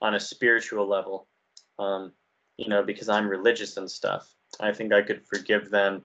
on 0.01 0.15
a 0.15 0.19
spiritual 0.19 0.87
level, 0.87 1.27
um, 1.79 2.11
you 2.57 2.67
know, 2.67 2.83
because 2.83 3.09
I'm 3.09 3.27
religious 3.27 3.77
and 3.77 3.89
stuff. 3.89 4.33
I 4.59 4.71
think 4.71 4.93
I 4.93 5.01
could 5.01 5.25
forgive 5.27 5.69
them, 5.69 6.03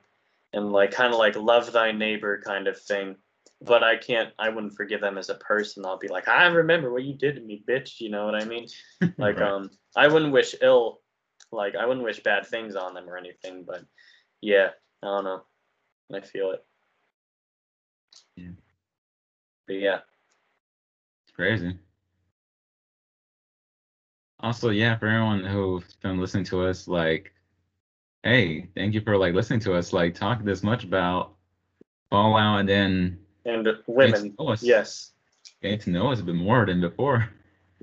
and 0.53 0.73
like 0.73 0.91
kind 0.91 1.13
of 1.13 1.19
like 1.19 1.37
love 1.37 1.73
thy 1.73 1.93
neighbor 1.93 2.41
kind 2.45 2.67
of 2.67 2.81
thing. 2.81 3.17
But 3.61 3.85
I 3.85 3.97
can't. 3.97 4.33
I 4.41 4.49
wouldn't 4.49 4.75
forgive 4.75 5.01
them 5.01 5.17
as 5.19 5.29
a 5.29 5.37
person. 5.37 5.87
I'll 5.87 5.99
be 5.99 6.09
like, 6.09 6.27
I 6.27 6.47
remember 6.47 6.93
what 6.93 7.05
you 7.05 7.15
did 7.15 7.37
to 7.37 7.41
me, 7.41 7.63
bitch. 7.69 8.01
You 8.01 8.11
know 8.11 8.25
what 8.27 8.35
I 8.35 8.45
mean? 8.45 8.67
Like, 9.19 9.39
Right. 9.39 9.43
um, 9.51 9.71
I 9.95 10.09
wouldn't 10.09 10.33
wish 10.33 10.55
ill, 10.63 11.01
like 11.53 11.77
I 11.77 11.87
wouldn't 11.87 12.05
wish 12.05 12.23
bad 12.23 12.47
things 12.47 12.75
on 12.75 12.95
them 12.95 13.09
or 13.09 13.17
anything. 13.17 13.63
But 13.65 13.85
yeah, 14.41 14.71
I 15.03 15.07
don't 15.07 15.25
know. 15.25 15.43
I 16.13 16.21
feel 16.21 16.51
it. 16.51 16.65
Yeah. 18.37 18.51
But 19.67 19.75
yeah. 19.77 19.99
It's 21.25 21.33
crazy. 21.37 21.79
Also, 24.41 24.71
yeah, 24.71 24.99
for 24.99 25.07
everyone 25.07 25.45
who's 25.45 25.95
been 26.03 26.19
listening 26.19 26.45
to 26.45 26.63
us, 26.67 26.89
like, 26.89 27.33
hey, 28.23 28.69
thank 28.75 28.95
you 28.95 29.01
for 29.01 29.17
like 29.17 29.35
listening 29.35 29.61
to 29.61 29.75
us, 29.75 29.93
like, 29.93 30.15
talk 30.15 30.43
this 30.45 30.63
much 30.63 30.85
about 30.85 31.33
Fallout, 32.11 32.61
and 32.61 32.69
then 32.69 33.19
And 33.45 33.67
women. 33.87 34.35
Yes. 34.61 35.13
getting 35.63 35.79
to 35.81 35.91
know 35.91 36.13
us 36.13 36.21
a 36.21 36.23
bit 36.23 36.35
more 36.35 36.65
than 36.67 36.81
before. 36.81 37.29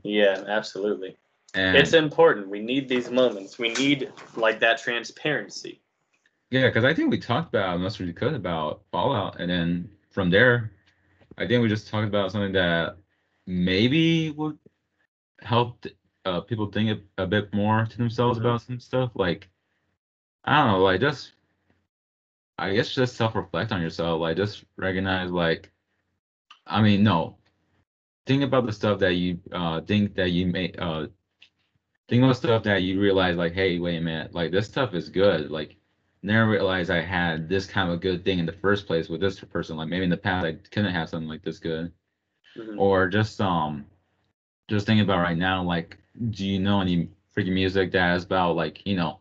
Yeah, 0.03 0.43
absolutely. 0.47 1.17
And 1.55 1.75
It's 1.77 1.93
important. 1.93 2.47
We 2.47 2.59
need 2.61 2.87
these 2.87 3.09
moments. 3.09 3.57
We 3.57 3.73
need 3.73 4.11
like 4.35 4.59
that 4.59 4.77
transparency. 4.79 5.81
yeah, 6.51 6.67
because 6.67 6.85
I 6.85 6.93
think 6.93 7.09
we 7.11 7.19
talked 7.19 7.49
about 7.49 7.75
as 7.75 7.81
much 7.81 7.99
as 7.99 8.07
we 8.07 8.13
could 8.13 8.33
about 8.35 8.81
Fallout, 8.91 9.39
and 9.41 9.49
then 9.49 9.89
from 10.11 10.29
there, 10.29 10.71
I 11.37 11.47
think 11.47 11.61
we 11.61 11.69
just 11.69 11.87
talked 11.89 12.07
about 12.07 12.31
something 12.31 12.53
that 12.53 12.97
maybe 13.47 14.29
would 14.31 14.57
help 15.41 15.85
uh, 16.25 16.41
people 16.41 16.67
think 16.67 16.99
a, 17.17 17.23
a 17.23 17.25
bit 17.27 17.51
more 17.53 17.85
to 17.85 17.97
themselves 17.97 18.37
Mhm. 18.37 18.41
about 18.41 18.61
some 18.61 18.79
stuff. 18.79 19.11
Like, 19.15 19.47
I 20.43 20.57
don't 20.57 20.67
know, 20.73 20.83
like 20.83 20.99
just, 21.01 21.33
I 22.59 22.73
guess 22.75 22.93
just 22.93 23.15
self 23.15 23.35
reflect 23.35 23.71
on 23.71 23.81
yourself. 23.81 24.21
Like, 24.21 24.37
just 24.37 24.63
recognize, 24.77 25.31
like, 25.31 25.71
I 26.67 26.81
mean, 26.81 27.03
no, 27.03 27.37
think 28.25 28.43
about 28.43 28.65
the 28.65 28.73
stuff 28.73 28.99
that 28.99 29.15
you 29.15 29.39
uh 29.51 29.81
think 29.81 30.15
that 30.15 30.31
you 30.31 30.47
may 30.47 30.73
uh 30.73 31.07
think 32.07 32.23
about 32.23 32.37
stuff 32.37 32.63
that 32.63 32.81
you 32.83 32.99
realize, 32.99 33.37
like, 33.37 33.53
hey, 33.53 33.79
wait 33.79 33.97
a 33.97 34.01
minute, 34.01 34.33
like 34.33 34.51
this 34.51 34.67
stuff 34.67 34.93
is 34.93 35.09
good. 35.09 35.51
Like, 35.51 35.75
never 36.23 36.49
realized 36.49 36.89
I 36.91 37.01
had 37.01 37.47
this 37.49 37.65
kind 37.67 37.89
of 37.89 37.95
a 37.95 37.99
good 37.99 38.25
thing 38.25 38.39
in 38.39 38.45
the 38.45 38.51
first 38.53 38.87
place 38.87 39.09
with 39.09 39.21
this 39.21 39.39
person. 39.39 39.77
Like, 39.77 39.89
maybe 39.89 40.03
in 40.03 40.09
the 40.09 40.17
past 40.17 40.45
I 40.45 40.53
couldn't 40.71 40.93
have 40.93 41.09
something 41.09 41.29
like 41.29 41.43
this 41.43 41.59
good 41.59 41.91
Mhm. 42.57 42.77
or 42.79 43.07
just 43.07 43.39
um 43.41 43.85
just 44.69 44.85
thinking 44.87 45.03
about 45.03 45.21
right 45.21 45.37
now 45.37 45.63
like 45.63 45.97
do 46.31 46.45
you 46.47 46.59
know 46.59 46.81
any 46.81 47.09
freaking 47.35 47.53
music 47.53 47.91
that 47.91 48.15
is 48.15 48.23
about 48.25 48.55
like 48.55 48.85
you 48.85 48.95
know 48.95 49.19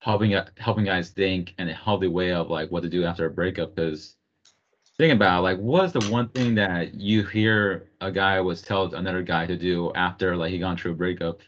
helping 0.00 0.34
helping 0.58 0.84
guys 0.84 1.10
think 1.10 1.54
in 1.58 1.68
a 1.68 1.74
healthy 1.74 2.08
way 2.08 2.32
of 2.32 2.50
like 2.50 2.70
what 2.70 2.82
to 2.82 2.88
do 2.88 3.04
after 3.04 3.26
a 3.26 3.30
breakup 3.30 3.74
because 3.74 4.16
think 4.98 5.12
about 5.12 5.42
like 5.42 5.58
what's 5.58 5.92
the 5.92 6.04
one 6.10 6.28
thing 6.30 6.54
that 6.54 6.94
you 6.94 7.24
hear 7.24 7.88
a 8.00 8.10
guy 8.10 8.40
was 8.40 8.60
tell 8.62 8.94
another 8.94 9.22
guy 9.22 9.46
to 9.46 9.56
do 9.56 9.92
after 9.94 10.36
like 10.36 10.50
he 10.50 10.58
gone 10.58 10.76
through 10.76 10.92
a 10.92 10.94
breakup 10.94 11.40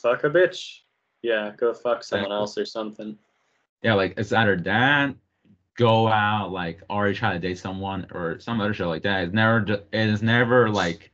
Fuck 0.00 0.22
a 0.22 0.30
bitch. 0.30 0.80
Yeah, 1.22 1.52
go 1.56 1.74
fuck 1.74 2.04
someone 2.04 2.30
else 2.30 2.56
or 2.56 2.64
something. 2.64 3.18
yeah 3.82 3.94
like 3.94 4.14
it's 4.16 4.32
either 4.32 4.56
that 4.56 5.14
go 5.76 6.06
out 6.08 6.52
like 6.52 6.80
already 6.90 7.14
try 7.16 7.32
to 7.32 7.38
date 7.40 7.58
someone 7.58 8.06
or 8.12 8.38
some 8.40 8.60
other 8.60 8.74
shit 8.74 8.86
like 8.86 9.02
that 9.02 9.24
it's 9.24 9.32
never 9.34 9.64
it's 9.92 10.22
never 10.22 10.70
like 10.70 11.10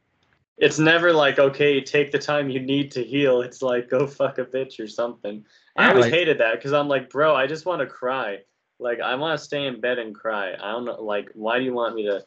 It's 0.56 0.78
never 0.78 1.12
like, 1.12 1.38
okay, 1.38 1.80
take 1.80 2.12
the 2.12 2.18
time 2.18 2.48
you 2.48 2.60
need 2.60 2.90
to 2.92 3.02
heal. 3.02 3.42
It's 3.42 3.60
like, 3.60 3.90
go 3.90 4.06
fuck 4.06 4.38
a 4.38 4.44
bitch 4.44 4.78
or 4.78 4.86
something. 4.86 5.44
I 5.76 5.88
always 5.90 6.04
like- 6.04 6.12
hated 6.14 6.38
that 6.38 6.54
because 6.56 6.72
I'm 6.72 6.88
like, 6.88 7.10
bro, 7.10 7.34
I 7.34 7.46
just 7.46 7.66
want 7.66 7.80
to 7.80 7.86
cry. 7.86 8.38
Like, 8.78 9.00
I 9.00 9.14
want 9.16 9.38
to 9.38 9.44
stay 9.44 9.66
in 9.66 9.80
bed 9.80 9.98
and 9.98 10.14
cry. 10.14 10.52
I 10.54 10.72
don't 10.72 10.84
know. 10.84 11.00
Like, 11.02 11.28
why 11.34 11.58
do 11.58 11.64
you 11.64 11.72
want 11.72 11.94
me 11.96 12.04
to 12.06 12.24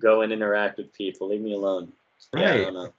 go 0.00 0.22
and 0.22 0.32
interact 0.32 0.76
with 0.78 0.92
people? 0.92 1.28
Leave 1.28 1.40
me 1.40 1.54
alone. 1.54 1.92
Yeah, 2.34 2.40
I 2.40 2.44
Right. 2.50 2.64
don't 2.64 2.74
know. 2.74 2.92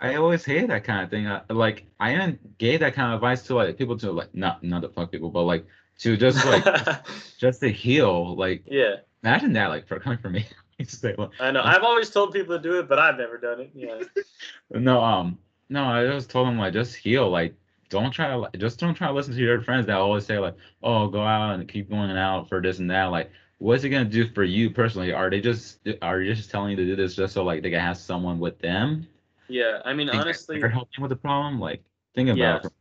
I 0.00 0.14
always 0.16 0.44
hated 0.44 0.70
that 0.70 0.82
kind 0.82 1.04
of 1.04 1.10
thing. 1.10 1.28
I, 1.28 1.42
like 1.50 1.84
I 2.00 2.12
even 2.14 2.36
gave 2.58 2.80
that 2.80 2.94
kind 2.94 3.12
of 3.12 3.16
advice 3.18 3.42
to 3.44 3.54
like 3.54 3.78
people 3.78 3.96
to 3.98 4.10
like 4.10 4.34
not 4.34 4.60
not 4.64 4.82
to 4.82 4.88
fuck 4.88 5.12
people, 5.12 5.30
but 5.30 5.42
like 5.42 5.64
to 6.00 6.16
just 6.16 6.44
like 6.44 6.64
just 7.38 7.60
to 7.60 7.68
heal. 7.70 8.34
Like 8.34 8.64
yeah, 8.66 8.96
imagine 9.22 9.52
that 9.52 9.68
like 9.68 9.86
for 9.86 10.00
coming 10.00 10.18
from 10.18 10.32
me. 10.32 10.46
It's 10.82 10.92
just 10.92 11.04
like, 11.04 11.18
well, 11.18 11.30
I 11.40 11.50
know. 11.50 11.62
I've 11.62 11.82
always 11.82 12.10
told 12.10 12.32
people 12.32 12.56
to 12.56 12.62
do 12.62 12.78
it, 12.78 12.88
but 12.88 12.98
I've 12.98 13.16
never 13.16 13.38
done 13.38 13.60
it. 13.60 13.70
Yeah. 13.74 14.02
no, 14.70 15.02
um, 15.02 15.38
no, 15.68 15.84
I 15.84 16.06
just 16.06 16.30
told 16.30 16.48
them 16.48 16.58
like 16.58 16.72
just 16.72 16.94
heal. 16.94 17.30
Like 17.30 17.54
don't 17.88 18.10
try 18.10 18.28
to 18.28 18.58
just 18.58 18.78
don't 18.78 18.94
try 18.94 19.08
to 19.08 19.12
listen 19.12 19.34
to 19.34 19.40
your 19.40 19.60
friends 19.62 19.86
that 19.86 19.96
always 19.96 20.26
say 20.26 20.38
like, 20.38 20.56
oh, 20.82 21.08
go 21.08 21.22
out 21.22 21.54
and 21.54 21.68
keep 21.68 21.90
going 21.90 22.10
out 22.10 22.48
for 22.48 22.60
this 22.60 22.78
and 22.78 22.90
that. 22.90 23.06
Like 23.06 23.30
what's 23.58 23.84
it 23.84 23.90
gonna 23.90 24.04
do 24.04 24.26
for 24.28 24.44
you 24.44 24.70
personally? 24.70 25.12
Are 25.12 25.30
they 25.30 25.40
just 25.40 25.78
are 26.02 26.20
you 26.20 26.34
just 26.34 26.50
telling 26.50 26.70
you 26.70 26.76
to 26.76 26.84
do 26.84 26.96
this 26.96 27.14
just 27.14 27.34
so 27.34 27.44
like 27.44 27.62
they 27.62 27.70
can 27.70 27.80
have 27.80 27.96
someone 27.96 28.38
with 28.38 28.58
them? 28.58 29.06
Yeah, 29.48 29.80
I 29.84 29.92
mean, 29.92 30.08
Think 30.08 30.22
honestly, 30.22 30.58
they're 30.58 30.68
helping 30.68 31.02
with 31.02 31.10
the 31.10 31.16
problem. 31.16 31.60
Like 31.60 31.82
think 32.14 32.28
about 32.28 32.38
Yeah. 32.38 32.56
it. 32.64 32.72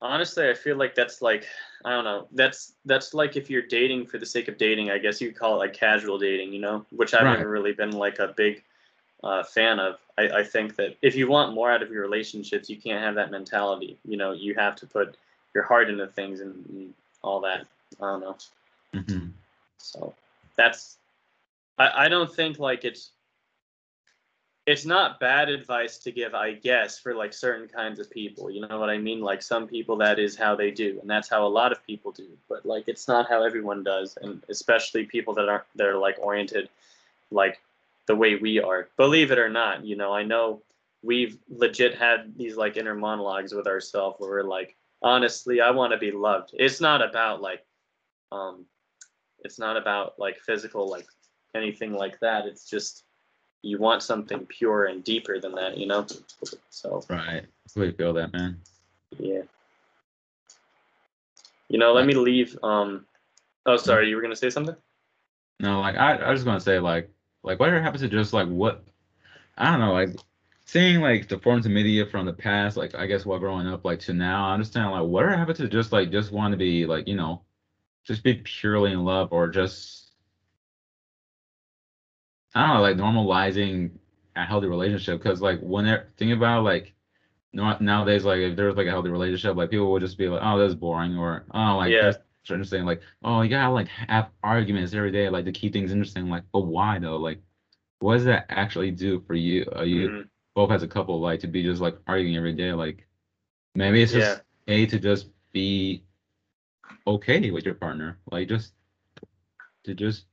honestly, 0.00 0.48
I 0.48 0.54
feel 0.54 0.76
like 0.76 0.94
that's 0.94 1.20
like 1.22 1.46
I 1.84 1.90
don't 1.90 2.04
know. 2.04 2.26
That's 2.32 2.74
that's 2.84 3.14
like 3.14 3.36
if 3.36 3.50
you're 3.50 3.62
dating 3.62 4.06
for 4.06 4.18
the 4.18 4.26
sake 4.26 4.48
of 4.48 4.58
dating, 4.58 4.90
I 4.90 4.98
guess 4.98 5.20
you 5.20 5.28
could 5.28 5.38
call 5.38 5.54
it 5.54 5.58
like 5.58 5.72
casual 5.72 6.18
dating, 6.18 6.52
you 6.52 6.60
know, 6.60 6.84
which 6.90 7.14
I've 7.14 7.26
Right. 7.26 7.38
never 7.38 7.48
really 7.50 7.72
been 7.72 7.92
like 7.92 8.18
a 8.18 8.28
big 8.36 8.62
uh, 9.22 9.42
fan 9.42 9.78
of. 9.78 9.96
I, 10.18 10.28
I 10.40 10.44
think 10.44 10.76
that 10.76 10.96
if 11.02 11.14
you 11.14 11.28
want 11.28 11.54
more 11.54 11.70
out 11.70 11.82
of 11.82 11.90
your 11.90 12.02
relationships, 12.02 12.68
you 12.68 12.76
can't 12.76 13.02
have 13.02 13.14
that 13.16 13.30
mentality. 13.30 13.98
You 14.04 14.16
know, 14.16 14.32
you 14.32 14.54
have 14.54 14.76
to 14.76 14.86
put 14.86 15.16
your 15.54 15.64
heart 15.64 15.88
into 15.90 16.06
things 16.08 16.40
and, 16.40 16.64
and 16.68 16.94
all 17.22 17.40
that. 17.40 17.66
I 18.00 18.04
don't 18.12 18.20
know. 18.20 18.36
hmm 18.94 19.32
So 19.78 20.14
that's 20.56 20.98
I, 21.78 22.04
I 22.04 22.08
don't 22.08 22.32
think 22.32 22.58
like 22.58 22.84
it's 22.84 23.10
it's 24.64 24.86
not 24.86 25.18
bad 25.18 25.48
advice 25.48 25.98
to 25.98 26.12
give, 26.12 26.34
I 26.34 26.52
guess, 26.52 26.98
for 26.98 27.14
like 27.14 27.32
certain 27.32 27.68
kinds 27.68 27.98
of 27.98 28.10
people. 28.10 28.50
You 28.50 28.66
know 28.66 28.78
what 28.78 28.90
I 28.90 28.98
mean? 28.98 29.20
Like 29.20 29.42
some 29.42 29.66
people 29.66 29.96
that 29.96 30.18
is 30.20 30.36
how 30.36 30.54
they 30.54 30.70
do, 30.70 30.98
and 31.00 31.10
that's 31.10 31.28
how 31.28 31.44
a 31.46 31.48
lot 31.48 31.72
of 31.72 31.84
people 31.84 32.12
do. 32.12 32.28
But 32.48 32.64
like 32.64 32.84
it's 32.86 33.08
not 33.08 33.28
how 33.28 33.42
everyone 33.42 33.82
does, 33.82 34.16
and 34.22 34.42
especially 34.48 35.04
people 35.04 35.34
that 35.34 35.48
aren't 35.48 35.64
that 35.76 35.86
are 35.88 35.98
like 35.98 36.16
oriented 36.20 36.68
like 37.30 37.60
the 38.06 38.14
way 38.14 38.36
we 38.36 38.60
are. 38.60 38.88
Believe 38.96 39.32
it 39.32 39.38
or 39.38 39.48
not, 39.48 39.84
you 39.84 39.96
know, 39.96 40.12
I 40.12 40.22
know 40.22 40.62
we've 41.02 41.38
legit 41.48 41.96
had 41.96 42.36
these 42.36 42.56
like 42.56 42.76
inner 42.76 42.94
monologues 42.94 43.52
with 43.52 43.66
ourselves 43.66 44.16
where 44.20 44.30
we're 44.30 44.42
like, 44.44 44.76
honestly, 45.02 45.60
I 45.60 45.70
want 45.72 45.92
to 45.92 45.98
be 45.98 46.12
loved. 46.12 46.50
It's 46.54 46.80
not 46.80 47.02
about 47.02 47.42
like 47.42 47.64
um 48.30 48.64
it's 49.40 49.58
not 49.58 49.76
about 49.76 50.18
like 50.18 50.38
physical 50.38 50.88
like 50.88 51.06
anything 51.54 51.92
like 51.92 52.18
that 52.20 52.46
it's 52.46 52.64
just 52.64 53.04
you 53.62 53.78
want 53.78 54.02
something 54.02 54.44
pure 54.46 54.86
and 54.86 55.04
deeper 55.04 55.38
than 55.40 55.54
that 55.54 55.76
you 55.78 55.86
know 55.86 56.06
so 56.70 57.02
Right. 57.08 57.44
Really 57.74 57.92
feel 57.92 58.12
that, 58.14 58.32
man. 58.32 58.60
yeah 59.18 59.42
you 61.68 61.78
know 61.78 61.92
let 61.92 62.06
me 62.06 62.14
leave 62.14 62.58
um 62.62 63.06
oh 63.66 63.76
sorry 63.76 64.08
you 64.08 64.16
were 64.16 64.22
gonna 64.22 64.36
say 64.36 64.50
something 64.50 64.76
No, 65.60 65.80
like 65.80 65.96
I, 65.96 66.16
I 66.16 66.30
was 66.30 66.40
just 66.40 66.44
gonna 66.46 66.60
say 66.60 66.78
like 66.78 67.10
like 67.42 67.58
whatever 67.60 67.80
happens 67.80 68.02
to 68.02 68.08
just 68.08 68.32
like 68.32 68.48
what 68.48 68.84
I 69.56 69.70
don't 69.70 69.80
know, 69.80 69.92
like 69.92 70.10
seeing 70.64 71.00
like 71.00 71.28
the 71.28 71.38
forms 71.38 71.66
of 71.66 71.72
media 71.72 72.04
from 72.06 72.26
the 72.26 72.32
past, 72.32 72.76
like 72.76 72.94
I 72.94 73.06
guess 73.06 73.24
while 73.24 73.38
growing 73.38 73.66
up 73.66 73.84
like 73.84 74.00
to 74.00 74.12
now, 74.12 74.46
I 74.46 74.54
understand 74.54 74.90
like 74.90 75.04
whatever 75.04 75.36
happened 75.36 75.58
to 75.58 75.68
just 75.68 75.92
like 75.92 76.10
just 76.10 76.32
want 76.32 76.52
to 76.52 76.58
be 76.58 76.84
like, 76.86 77.06
you 77.06 77.14
know, 77.14 77.42
just 78.04 78.22
be 78.24 78.34
purely 78.44 78.92
in 78.92 79.04
love 79.04 79.28
or 79.32 79.48
just 79.48 80.01
I 82.54 82.66
don't 82.66 82.76
know, 82.76 82.82
like 82.82 82.96
normalizing 82.96 83.98
a 84.36 84.44
healthy 84.44 84.66
relationship. 84.66 85.22
Cause 85.22 85.40
like 85.42 85.60
when 85.60 85.84
they're 85.84 86.08
thinking 86.16 86.36
about 86.36 86.64
like 86.64 86.94
no- 87.52 87.78
nowadays, 87.80 88.24
like 88.24 88.40
if 88.40 88.56
there's 88.56 88.76
like 88.76 88.86
a 88.86 88.90
healthy 88.90 89.10
relationship, 89.10 89.56
like 89.56 89.70
people 89.70 89.92
would 89.92 90.02
just 90.02 90.18
be 90.18 90.28
like, 90.28 90.42
oh, 90.44 90.58
that's 90.58 90.74
boring, 90.74 91.16
or 91.16 91.46
oh, 91.54 91.76
like 91.78 91.92
Yeah. 91.92 92.02
that's 92.02 92.18
interesting. 92.50 92.84
Like, 92.84 93.02
oh, 93.24 93.42
you 93.42 93.50
gotta 93.50 93.72
like 93.72 93.88
have 93.88 94.30
arguments 94.42 94.94
every 94.94 95.12
day, 95.12 95.28
like 95.28 95.44
to 95.46 95.52
keep 95.52 95.72
things 95.72 95.92
interesting. 95.92 96.28
Like, 96.28 96.44
but 96.52 96.62
why 96.62 96.98
though? 96.98 97.16
Like, 97.18 97.42
what 98.00 98.14
does 98.16 98.24
that 98.26 98.46
actually 98.50 98.90
do 98.92 99.20
for 99.26 99.34
you? 99.34 99.66
Are 99.74 99.84
you 99.84 100.08
Mhm. 100.10 100.28
both 100.54 100.70
as 100.72 100.82
a 100.82 100.88
couple, 100.88 101.20
like 101.20 101.40
to 101.40 101.48
be 101.48 101.62
just 101.62 101.80
like 101.82 101.96
arguing 102.06 102.36
every 102.36 102.54
day? 102.54 102.72
Like, 102.72 103.06
maybe 103.74 104.02
it's 104.02 104.12
just 104.12 104.42
a 104.68 104.86
to 104.86 104.98
just 104.98 105.30
be 105.52 106.04
okay 107.06 107.50
with 107.50 107.64
your 107.64 107.74
partner, 107.74 108.18
like 108.30 108.48
just 108.48 108.74
to 109.84 109.94
just 109.94 110.26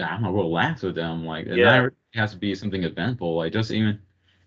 I 0.00 0.10
don't 0.10 0.22
know, 0.22 0.32
relax 0.32 0.82
with 0.82 0.94
them. 0.94 1.24
Like, 1.24 1.46
and 1.46 1.56
Yeah. 1.56 1.74
everything 1.74 1.98
has 2.14 2.32
to 2.32 2.36
be 2.38 2.54
something 2.54 2.84
eventful. 2.84 3.36
Like, 3.36 3.52
just 3.52 3.70
even 3.70 4.00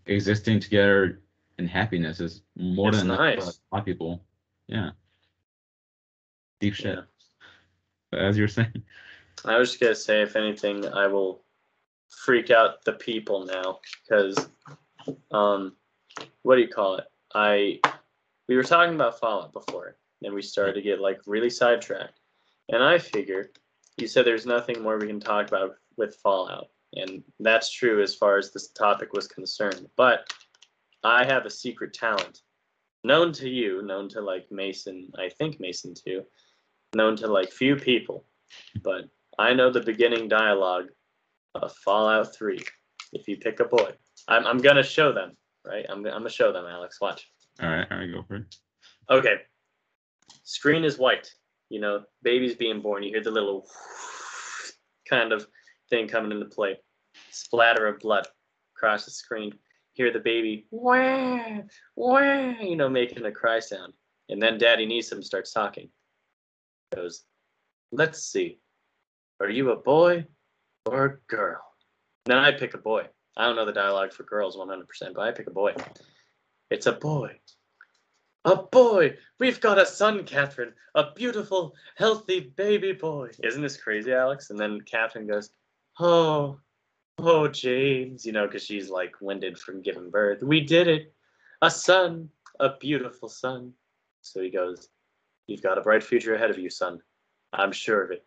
existing 0.06 0.60
together 0.60 1.22
in 1.58 1.68
happiness 1.68 2.20
is 2.20 2.44
more 2.56 2.90
It's 2.90 3.00
than 3.00 3.08
enough 3.08 3.18
for 3.18 3.42
a 3.42 3.76
lot 3.76 3.80
of 3.80 3.86
people. 3.86 4.24
Yeah. 4.68 4.92
Deep 6.60 6.74
shit. 6.74 7.00
Yeah. 8.14 8.20
As 8.20 8.38
you're 8.38 8.48
saying, 8.48 8.84
i 9.46 9.58
was 9.58 9.70
just 9.70 9.80
gonna 9.80 9.96
say 9.96 10.22
if 10.22 10.36
anything 10.36 10.86
i 10.90 11.08
will 11.08 11.44
freak 12.10 12.50
out 12.50 12.84
the 12.84 12.92
people 12.94 13.46
now 13.46 13.80
because 14.04 14.50
um 15.32 15.76
what 16.42 16.56
do 16.56 16.62
you 16.62 16.68
call 16.68 16.98
it 16.98 17.06
i 17.36 17.80
we 18.48 18.56
were 18.56 18.64
talking 18.64 18.96
about 18.96 19.20
fallout 19.20 19.54
before 19.54 19.96
and 20.24 20.34
we 20.34 20.42
started 20.42 20.74
to 20.74 20.82
get 20.82 21.00
like 21.00 21.22
really 21.26 21.50
sidetracked 21.50 22.20
and 22.70 22.84
i 22.84 22.98
figured 22.98 23.50
you 24.02 24.08
said 24.08 24.26
there's 24.26 24.46
nothing 24.46 24.82
more 24.82 24.98
we 24.98 25.08
can 25.08 25.20
talk 25.20 25.48
about 25.48 25.76
with 25.98 26.16
fallout 26.24 26.68
and 26.94 27.24
that's 27.40 27.72
true 27.72 28.02
as 28.02 28.16
far 28.16 28.38
as 28.38 28.52
this 28.52 28.70
topic 28.70 29.14
was 29.14 29.28
concerned 29.28 29.88
but 29.96 30.32
i 31.04 31.24
have 31.26 31.46
a 31.46 31.50
secret 31.50 31.94
talent 31.94 32.42
known 33.04 33.32
to 33.32 33.50
you 33.50 33.82
known 33.84 34.10
to 34.10 34.22
like 34.22 34.46
mason 34.52 35.10
i 35.18 35.30
think 35.30 35.60
mason 35.60 35.94
too 35.94 36.24
known 36.96 37.16
to 37.16 37.28
like 37.28 37.52
few 37.52 37.76
people 37.76 38.26
but 38.84 39.06
i 39.38 39.54
know 39.54 39.70
the 39.70 39.82
beginning 39.82 40.28
dialogue 40.28 40.88
of 41.56 41.72
fallout 41.78 42.34
3 42.36 42.60
if 43.14 43.28
you 43.28 43.38
pick 43.38 43.60
a 43.60 43.66
boy 43.66 43.92
i'm, 44.28 44.46
I'm 44.46 44.58
gonna 44.58 44.84
show 44.84 45.12
them 45.12 45.38
right 45.66 45.86
I'm, 45.90 45.98
I'm 46.06 46.22
gonna 46.22 46.30
show 46.30 46.52
them 46.52 46.66
alex 46.66 47.00
watch 47.00 47.30
all 47.62 47.70
right, 47.70 47.88
all 47.92 47.98
right, 47.98 48.12
go 48.12 48.24
for 48.24 48.36
it. 48.38 48.56
Okay. 49.10 49.42
Screen 50.44 50.84
is 50.84 50.98
white. 50.98 51.34
You 51.70 51.80
know, 51.80 52.04
babies 52.24 52.56
being 52.56 52.82
born. 52.82 53.04
You 53.04 53.12
hear 53.12 53.24
the 53.24 53.32
little 53.32 53.68
kind 55.10 55.32
of 55.32 55.48
thing 55.90 56.08
coming 56.08 56.32
into 56.32 56.46
play. 56.46 56.78
Splatter 57.32 57.88
of 57.88 58.00
blood 58.00 58.28
across 58.76 59.06
the 59.06 59.12
screen. 59.12 59.54
Hear 59.94 60.12
the 60.12 60.20
baby, 60.20 60.66
wah, 60.72 61.60
wah, 61.96 62.54
you 62.62 62.78
know, 62.78 62.88
making 62.88 63.26
a 63.26 63.32
cry 63.32 63.60
sound. 63.60 63.94
And 64.30 64.41
then 64.41 64.58
Daddy 64.58 64.88
Neeson 64.88 65.24
starts 65.24 65.52
talking. 65.52 65.90
Goes, 66.96 67.24
let's 67.91 68.24
see. 68.24 68.60
Are 69.41 69.50
you 69.50 69.72
a 69.72 69.76
boy 69.76 70.26
or 70.86 71.06
a 71.06 71.18
girl? 71.28 71.62
Then 72.26 72.38
I 72.38 72.52
pick 72.52 72.76
a 72.76 72.78
boy. 72.78 73.08
I 73.36 73.46
don't 73.46 73.56
know 73.56 73.66
the 73.66 73.74
dialogue 73.74 74.14
for 74.14 74.24
girls 74.24 74.56
100%, 74.56 74.84
but 75.16 75.22
I 75.22 75.32
pick 75.32 75.48
a 75.48 75.52
boy. 75.52 75.74
It's 76.70 76.86
a 76.86 76.94
boy. 76.94 77.40
A 78.45 78.56
boy! 78.56 79.18
We've 79.40 79.60
got 79.60 79.80
a 79.80 79.86
son, 79.86 80.24
Catherine. 80.24 80.74
A 80.95 81.11
beautiful, 81.14 81.76
healthy 81.95 82.40
baby 82.40 82.94
boy. 82.94 83.32
Isn't 83.44 83.61
this 83.61 83.78
crazy, 83.78 84.14
Alex? 84.14 84.49
And 84.49 84.60
then 84.60 84.82
Catherine 84.82 85.28
goes, 85.28 85.52
Oh, 85.99 86.60
oh, 87.18 87.48
James, 87.49 88.26
you 88.26 88.32
know, 88.32 88.48
because 88.48 88.64
she's 88.64 88.90
like 88.90 89.20
winded 89.20 89.57
from 89.57 89.82
giving 89.82 90.10
birth. 90.10 90.41
We 90.41 90.61
did 90.61 90.88
it. 90.88 91.14
A 91.61 91.70
son, 91.70 92.30
a 92.60 92.78
beautiful 92.80 93.28
son. 93.28 93.74
So 94.22 94.41
he 94.41 94.49
goes, 94.49 94.90
You've 95.48 95.64
got 95.64 95.78
a 95.78 95.82
bright 95.82 96.03
future 96.03 96.36
ahead 96.36 96.49
of 96.49 96.57
you, 96.57 96.70
son. 96.70 97.02
I'm 97.52 97.72
sure 97.72 98.03
of 98.03 98.11
it. 98.11 98.26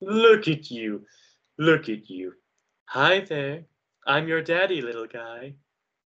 Look 0.00 0.48
at 0.48 0.70
you. 0.70 1.06
Look 1.58 1.88
at 1.88 2.10
you. 2.10 2.34
Hi 2.86 3.20
there. 3.20 3.64
I'm 4.06 4.28
your 4.28 4.42
daddy, 4.42 4.82
little 4.82 5.06
guy. 5.06 5.54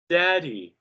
Daddy. 0.10 0.76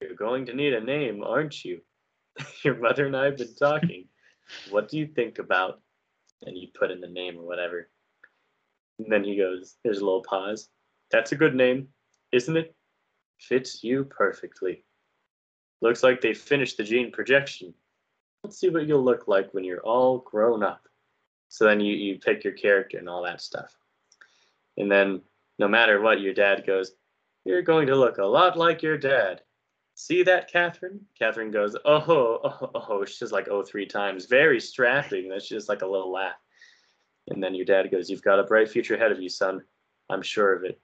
You're 0.00 0.14
going 0.14 0.46
to 0.46 0.54
need 0.54 0.72
a 0.72 0.80
name, 0.80 1.22
aren't 1.22 1.64
you? 1.64 1.80
Your 2.64 2.76
mother 2.76 3.06
and 3.06 3.16
I 3.16 3.26
have 3.26 3.36
been 3.36 3.54
talking. 3.54 4.06
what 4.70 4.88
do 4.88 4.98
you 4.98 5.06
think 5.06 5.38
about? 5.38 5.80
And 6.46 6.56
you 6.56 6.68
put 6.78 6.90
in 6.90 7.00
the 7.00 7.08
name 7.08 7.38
or 7.38 7.46
whatever. 7.46 7.88
And 8.98 9.12
then 9.12 9.24
he 9.24 9.36
goes, 9.36 9.76
There's 9.84 9.98
a 9.98 10.04
little 10.04 10.22
pause. 10.22 10.68
That's 11.10 11.32
a 11.32 11.36
good 11.36 11.54
name, 11.54 11.88
isn't 12.32 12.56
it? 12.56 12.74
Fits 13.38 13.82
you 13.82 14.04
perfectly. 14.04 14.84
Looks 15.82 16.02
like 16.02 16.20
they 16.20 16.34
finished 16.34 16.76
the 16.76 16.84
gene 16.84 17.10
projection. 17.10 17.74
Let's 18.44 18.58
see 18.58 18.68
what 18.68 18.86
you'll 18.86 19.04
look 19.04 19.28
like 19.28 19.52
when 19.52 19.64
you're 19.64 19.80
all 19.80 20.18
grown 20.18 20.62
up. 20.62 20.88
So 21.48 21.64
then 21.64 21.80
you, 21.80 21.94
you 21.94 22.18
pick 22.18 22.44
your 22.44 22.52
character 22.52 22.98
and 22.98 23.08
all 23.08 23.22
that 23.24 23.40
stuff. 23.40 23.76
And 24.76 24.90
then 24.90 25.20
no 25.58 25.68
matter 25.68 26.00
what, 26.00 26.20
your 26.20 26.32
dad 26.32 26.66
goes, 26.66 26.92
You're 27.44 27.62
going 27.62 27.86
to 27.88 27.96
look 27.96 28.18
a 28.18 28.24
lot 28.24 28.56
like 28.56 28.82
your 28.82 28.96
dad. 28.96 29.42
See 30.00 30.22
that, 30.22 30.50
Catherine? 30.50 31.04
Catherine 31.18 31.50
goes, 31.50 31.76
oh, 31.84 32.40
oh, 32.42 32.70
oh. 32.74 33.04
She's 33.04 33.32
like, 33.32 33.48
oh, 33.48 33.62
three 33.62 33.84
times. 33.84 34.24
Very 34.24 34.58
strapping. 34.58 35.28
That's 35.28 35.46
just 35.46 35.68
like 35.68 35.82
a 35.82 35.86
little 35.86 36.10
laugh. 36.10 36.36
And 37.28 37.42
then 37.42 37.54
your 37.54 37.66
dad 37.66 37.90
goes, 37.90 38.08
You've 38.08 38.22
got 38.22 38.38
a 38.40 38.44
bright 38.44 38.70
future 38.70 38.94
ahead 38.94 39.12
of 39.12 39.20
you, 39.20 39.28
son. 39.28 39.60
I'm 40.08 40.22
sure 40.22 40.54
of 40.54 40.64
it. 40.64 40.80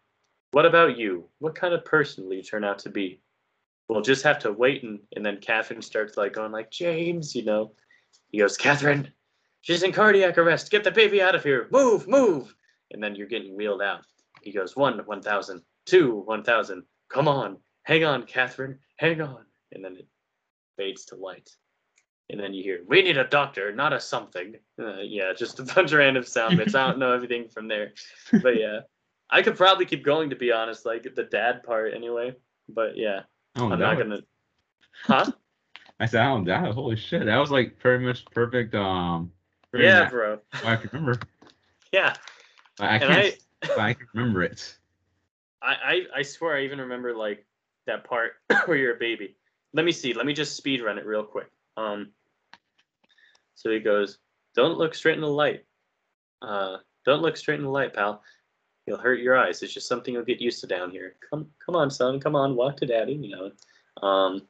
What 0.51 0.66
about 0.66 0.98
you? 0.98 1.28
What 1.38 1.55
kind 1.55 1.72
of 1.72 1.82
person 1.82 2.26
will 2.26 2.34
you 2.34 2.43
turn 2.43 2.62
out 2.62 2.78
to 2.80 2.90
be? 2.90 3.22
We'll 3.88 4.02
just 4.02 4.22
have 4.22 4.38
to 4.40 4.52
wait. 4.52 4.82
And, 4.82 5.01
and 5.16 5.24
then 5.24 5.40
Catherine 5.40 5.80
starts 5.80 6.18
like 6.18 6.34
going 6.34 6.52
like, 6.52 6.70
James, 6.70 7.34
you 7.34 7.44
know. 7.44 7.72
He 8.28 8.38
goes, 8.38 8.59
Catherine, 8.59 9.10
she's 9.62 9.82
in 9.82 9.93
cardiac 9.93 10.36
arrest. 10.36 10.70
Get 10.70 10.84
the 10.84 10.90
baby 10.90 11.22
out 11.22 11.34
of 11.34 11.43
here. 11.43 11.68
Move, 11.72 12.06
move. 12.06 12.55
And 12.90 13.02
then 13.02 13.14
you're 13.14 13.26
getting 13.26 13.56
wheeled 13.56 13.82
out. 13.82 14.05
He 14.43 14.52
goes, 14.52 14.76
one, 14.76 14.98
1,000, 14.98 15.62
two, 15.86 16.20
1,000. 16.26 16.82
Come 17.09 17.28
on. 17.28 17.56
Hang 17.86 18.04
on, 18.04 18.24
Catherine. 18.24 18.78
Hang 18.96 19.20
on. 19.20 19.44
And 19.72 19.84
then 19.84 19.96
it 19.96 20.06
fades 20.76 21.04
to 21.06 21.16
light. 21.16 21.48
and 22.28 22.40
then 22.40 22.52
you 22.52 22.62
hear, 22.64 22.80
"We 22.88 23.02
need 23.02 23.16
a 23.18 23.24
doctor, 23.24 23.72
not 23.72 23.92
a 23.92 24.00
something." 24.00 24.56
Uh, 24.80 24.98
yeah, 25.00 25.32
just 25.32 25.60
a 25.60 25.62
bunch 25.62 25.92
of 25.92 25.98
random 25.98 26.24
sound 26.24 26.56
bits. 26.56 26.74
I 26.74 26.88
don't 26.88 26.98
know 26.98 27.12
everything 27.18 27.48
from 27.48 27.68
there, 27.68 27.92
but 28.42 28.58
yeah, 28.58 28.80
I 29.30 29.42
could 29.42 29.56
probably 29.56 29.86
keep 29.86 30.02
going 30.04 30.30
to 30.30 30.36
be 30.36 30.50
honest, 30.50 30.84
like 30.84 31.04
the 31.14 31.22
dad 31.22 31.62
part 31.62 31.94
anyway. 31.94 32.34
But 32.68 32.96
yeah, 32.96 33.20
Oh, 33.54 33.70
I'm 33.70 33.78
not 33.78 33.96
gonna. 33.96 34.22
Huh? 35.04 35.30
I 36.00 36.06
said, 36.06 36.26
oh, 36.26 36.42
that 36.44 36.72
holy 36.74 36.96
shit, 36.96 37.24
that 37.24 37.36
was 37.38 37.50
like 37.52 37.78
pretty 37.78 38.04
much 38.04 38.24
perfect. 38.26 38.74
Um, 38.74 39.30
pretty 39.70 39.86
Yeah, 39.86 40.02
much 40.02 40.10
bro. 40.10 40.38
I 40.64 40.74
can 40.76 40.90
remember. 40.92 41.20
Yeah, 41.92 42.14
I, 42.80 42.96
I 42.96 42.98
can't, 42.98 43.34
I, 43.78 43.88
I 43.90 43.94
can 43.94 44.06
remember 44.14 44.42
it. 44.42 44.76
I, 45.62 45.74
I, 45.74 46.18
I 46.18 46.22
swear 46.22 46.56
I 46.56 46.64
even 46.64 46.80
remember 46.80 47.14
like 47.16 47.46
that 47.86 48.04
part 48.04 48.32
where 48.66 48.76
you're 48.76 48.96
a 48.96 48.98
baby. 48.98 49.36
Let 49.72 49.84
me 49.84 49.92
see. 49.92 50.14
Let 50.14 50.26
me 50.26 50.32
just 50.32 50.56
speed 50.56 50.82
run 50.82 50.98
it 50.98 51.06
real 51.06 51.24
quick. 51.24 51.50
Um. 51.76 52.10
So 53.54 53.70
he 53.70 53.80
goes, 53.80 54.18
"Don't 54.54 54.78
look 54.78 54.94
straight 54.94 55.16
in 55.16 55.22
the 55.22 55.28
light. 55.28 55.64
Uh, 56.42 56.78
don't 57.04 57.22
look 57.22 57.36
straight 57.36 57.58
in 57.58 57.64
the 57.64 57.70
light, 57.70 57.94
pal. 57.94 58.22
You'll 58.86 58.98
hurt 58.98 59.20
your 59.20 59.36
eyes. 59.36 59.62
It's 59.62 59.72
just 59.72 59.88
something 59.88 60.14
you'll 60.14 60.24
get 60.24 60.40
used 60.40 60.60
to 60.60 60.66
down 60.66 60.90
here. 60.90 61.16
Come, 61.30 61.48
come 61.64 61.74
on, 61.74 61.90
son. 61.90 62.20
Come 62.20 62.36
on, 62.36 62.54
walk 62.54 62.76
to 62.78 62.86
daddy. 62.86 63.14
You 63.14 63.36
know. 63.36 64.06
Um. 64.06 64.42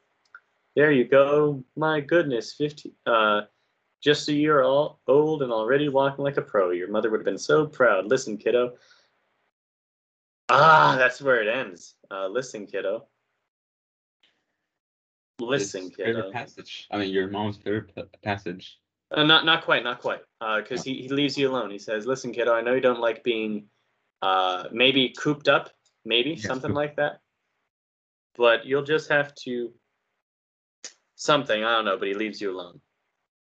There 0.74 0.92
you 0.92 1.04
go. 1.04 1.64
My 1.74 2.00
goodness, 2.00 2.52
fifty. 2.52 2.92
Uh, 3.06 3.42
just 4.02 4.28
a 4.28 4.32
year 4.32 4.62
all 4.62 5.00
old 5.08 5.42
and 5.42 5.50
already 5.50 5.88
walking 5.88 6.22
like 6.22 6.36
a 6.36 6.42
pro. 6.42 6.70
Your 6.70 6.88
mother 6.88 7.10
would 7.10 7.20
have 7.20 7.24
been 7.24 7.38
so 7.38 7.66
proud. 7.66 8.06
Listen, 8.06 8.36
kiddo. 8.36 8.74
Ah, 10.48 10.94
that's 10.96 11.20
where 11.20 11.42
it 11.42 11.48
ends. 11.48 11.94
Uh, 12.10 12.28
listen, 12.28 12.66
kiddo. 12.66 13.06
Listen, 15.38 15.82
His 15.82 15.94
favorite 15.94 16.32
passage. 16.32 16.86
I 16.90 16.98
mean, 16.98 17.12
your 17.12 17.28
mom's 17.28 17.56
favorite 17.58 17.94
pa- 17.94 18.02
passage. 18.22 18.78
Uh, 19.10 19.22
not 19.22 19.44
not 19.44 19.64
quite, 19.64 19.84
not 19.84 20.00
quite. 20.00 20.20
Because 20.40 20.82
he, 20.82 21.02
he 21.02 21.08
leaves 21.08 21.36
you 21.36 21.50
alone. 21.50 21.70
He 21.70 21.78
says, 21.78 22.06
"Listen, 22.06 22.32
kiddo. 22.32 22.52
I 22.54 22.62
know 22.62 22.74
you 22.74 22.80
don't 22.80 23.00
like 23.00 23.22
being, 23.22 23.66
uh, 24.22 24.64
maybe 24.72 25.10
cooped 25.10 25.48
up, 25.48 25.70
maybe 26.04 26.30
Yeah, 26.30 26.46
something 26.46 26.72
like 26.72 26.96
that. 26.96 27.20
But 28.36 28.66
you'll 28.66 28.82
just 28.82 29.08
have 29.10 29.34
to 29.46 29.72
something. 31.14 31.62
I 31.64 31.76
don't 31.76 31.84
know. 31.84 31.98
But 31.98 32.08
he 32.08 32.14
leaves 32.14 32.40
you 32.40 32.50
alone. 32.50 32.80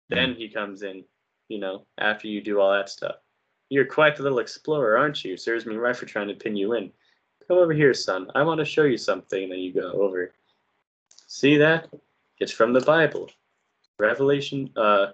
Then 0.09 0.35
he 0.35 0.49
comes 0.49 0.83
in. 0.83 1.05
You 1.49 1.59
know, 1.59 1.87
after 1.99 2.29
you 2.29 2.41
do 2.41 2.61
all 2.61 2.73
that 2.73 2.89
stuff. 2.89 3.17
You're 3.69 3.85
quite 3.87 4.17
the 4.17 4.23
little 4.23 4.39
explorer, 4.39 4.97
aren't 4.97 5.25
you? 5.25 5.37
Serves 5.37 5.67
me 5.67 5.77
right 5.77 5.97
for 5.97 6.07
trying 6.07 6.29
to 6.29 6.35
pin 6.35 6.57
you 6.57 6.75
in. 6.75 6.91
Come 7.47 7.59
over 7.59 7.73
here, 7.73 7.95
son. 7.95 8.31
I 8.35 8.43
want 8.43 8.59
to 8.59 8.65
show 8.65 8.85
you 8.85 8.99
something. 8.99 9.43
And 9.45 9.53
then 9.53 9.59
you 9.59 9.73
go 9.73 9.93
over. 9.93 10.33
See 11.33 11.57
that? 11.57 11.89
It's 12.41 12.53
from 12.53 12.75
the 12.75 12.83
Bible. 12.83 13.31
Revelation. 13.99 14.69
Uh, 14.77 15.07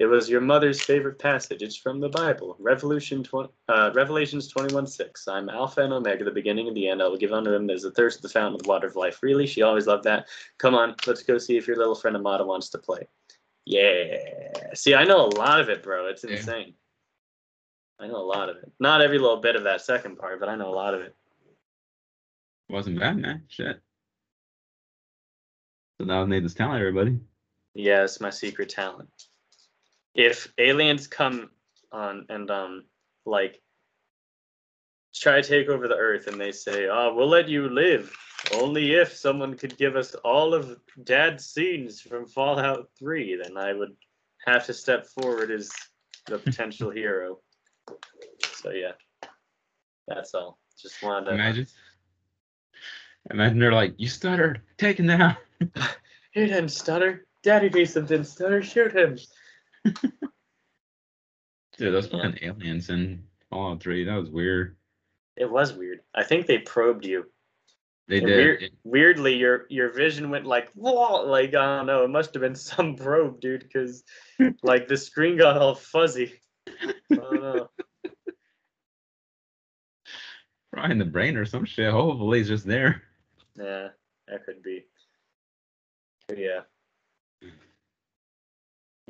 it 0.00 0.06
was 0.06 0.28
your 0.28 0.40
mother's 0.40 0.82
favorite 0.82 1.20
passage. 1.20 1.62
It's 1.62 1.76
from 1.76 2.00
the 2.00 2.08
Bible. 2.08 2.56
Revolution 2.58 3.22
20, 3.22 3.48
uh, 3.68 3.92
Revelations 3.94 4.48
21 4.48 4.88
6. 4.88 5.28
I'm 5.28 5.48
Alpha 5.48 5.82
and 5.82 5.92
Omega, 5.92 6.24
the 6.24 6.32
beginning 6.32 6.66
and 6.66 6.76
the 6.76 6.88
end. 6.88 7.00
I 7.00 7.06
will 7.06 7.16
give 7.16 7.30
unto 7.32 7.52
him 7.52 7.70
as 7.70 7.84
a 7.84 7.92
thirst 7.92 8.16
of 8.18 8.22
the 8.22 8.28
fountain 8.28 8.56
of 8.56 8.64
the 8.64 8.68
water 8.68 8.88
of 8.88 8.96
life. 8.96 9.22
Really? 9.22 9.46
She 9.46 9.62
always 9.62 9.86
loved 9.86 10.02
that. 10.02 10.26
Come 10.58 10.74
on, 10.74 10.96
let's 11.06 11.22
go 11.22 11.38
see 11.38 11.56
if 11.56 11.68
your 11.68 11.76
little 11.76 11.94
friend 11.94 12.16
Amata 12.16 12.44
wants 12.44 12.68
to 12.70 12.78
play. 12.78 13.06
Yeah. 13.66 14.16
See, 14.74 14.96
I 14.96 15.04
know 15.04 15.26
a 15.26 15.34
lot 15.36 15.60
of 15.60 15.68
it, 15.68 15.84
bro. 15.84 16.06
It's 16.08 16.24
Yeah. 16.24 16.30
insane. 16.38 16.74
I 18.00 18.08
know 18.08 18.16
a 18.16 18.26
lot 18.26 18.48
of 18.48 18.56
it. 18.56 18.72
Not 18.80 19.00
every 19.00 19.18
little 19.20 19.36
bit 19.40 19.54
of 19.54 19.62
that 19.62 19.80
second 19.82 20.16
part, 20.16 20.40
but 20.40 20.48
I 20.48 20.56
know 20.56 20.70
a 20.70 20.74
lot 20.74 20.94
of 20.94 21.02
it. 21.02 21.14
Wasn't 22.68 22.98
bad, 22.98 23.18
man. 23.18 23.44
Shit. 23.48 23.80
So 26.00 26.06
that 26.06 26.28
made 26.28 26.46
this 26.46 26.54
talent, 26.54 26.80
everybody. 26.80 27.20
Yeah, 27.74 28.04
it's 28.04 28.22
my 28.22 28.30
secret 28.30 28.70
talent. 28.70 29.10
If 30.14 30.50
aliens 30.56 31.06
come 31.06 31.50
on 31.92 32.24
and 32.30 32.50
um 32.50 32.84
like 33.26 33.60
try 35.14 35.42
to 35.42 35.46
take 35.46 35.68
over 35.68 35.88
the 35.88 35.96
earth 35.96 36.26
and 36.26 36.40
they 36.40 36.52
say, 36.52 36.88
"Oh, 36.90 37.12
we'll 37.14 37.28
let 37.28 37.50
you 37.50 37.68
live 37.68 38.16
only 38.54 38.94
if 38.94 39.12
someone 39.12 39.58
could 39.58 39.76
give 39.76 39.94
us 39.94 40.14
all 40.24 40.54
of 40.54 40.80
dad's 41.04 41.44
scenes 41.44 42.00
from 42.00 42.24
Fallout 42.26 42.88
3, 42.98 43.36
then 43.42 43.58
I 43.58 43.74
would 43.74 43.94
have 44.46 44.64
to 44.66 44.72
step 44.72 45.06
forward 45.06 45.50
as 45.50 45.70
the 46.28 46.38
potential 46.46 46.90
hero." 46.90 47.40
So 48.54 48.70
yeah. 48.70 48.92
That's 50.08 50.32
all. 50.32 50.58
Just 50.80 51.02
wanted 51.02 51.26
to 51.26 51.34
Imagine. 51.34 51.66
Imagine 53.30 53.58
they're 53.58 53.70
like, 53.70 53.92
you 53.98 54.08
stuttered. 54.08 54.62
Take 54.78 54.98
him 54.98 55.06
down. 55.06 55.36
He 55.60 56.46
didn't 56.46 56.68
stutter. 56.70 57.26
Daddy 57.42 57.68
Jason 57.70 58.06
didn't 58.06 58.26
stutter. 58.26 58.62
Shoot 58.62 58.92
him. 58.94 59.18
Dude, 61.76 61.92
those 61.94 62.06
Yeah. 62.12 62.22
fucking 62.22 62.38
aliens 62.42 62.90
in 62.90 63.24
Fallout 63.48 63.82
3, 63.82 64.04
that 64.04 64.14
was 64.16 64.30
weird. 64.30 64.76
It 65.36 65.50
was 65.50 65.72
weird. 65.72 66.00
I 66.14 66.22
think 66.24 66.46
they 66.46 66.58
probed 66.58 67.04
you. 67.04 67.30
They 68.08 68.18
And 68.18 68.26
did. 68.26 68.36
weird- 68.36 68.70
weirdly, 68.84 69.36
your 69.36 69.66
your 69.70 69.88
vision 69.92 70.30
went 70.30 70.44
like 70.44 70.70
whoa, 70.72 71.24
like 71.26 71.54
I 71.54 71.76
don't 71.78 71.86
know. 71.86 72.04
It 72.04 72.08
must 72.10 72.34
have 72.34 72.40
been 72.42 72.54
some 72.56 72.96
probe, 72.96 73.40
dude, 73.40 73.62
because 73.62 74.02
like 74.62 74.88
the 74.88 74.96
screen 74.96 75.36
got 75.38 75.56
all 75.56 75.74
fuzzy. 75.76 76.34
I 76.68 76.92
don't 77.10 77.40
know. 77.40 77.70
Probably 80.72 80.92
in 80.92 80.98
the 80.98 81.04
brain 81.04 81.36
or 81.36 81.44
some 81.44 81.64
shit. 81.64 81.90
Hopefully 81.92 82.40
it's 82.40 82.48
just 82.48 82.66
there. 82.66 83.02
Yeah, 83.56 83.88
that 84.28 84.44
could 84.44 84.62
be. 84.62 84.86
Yeah. 86.36 86.60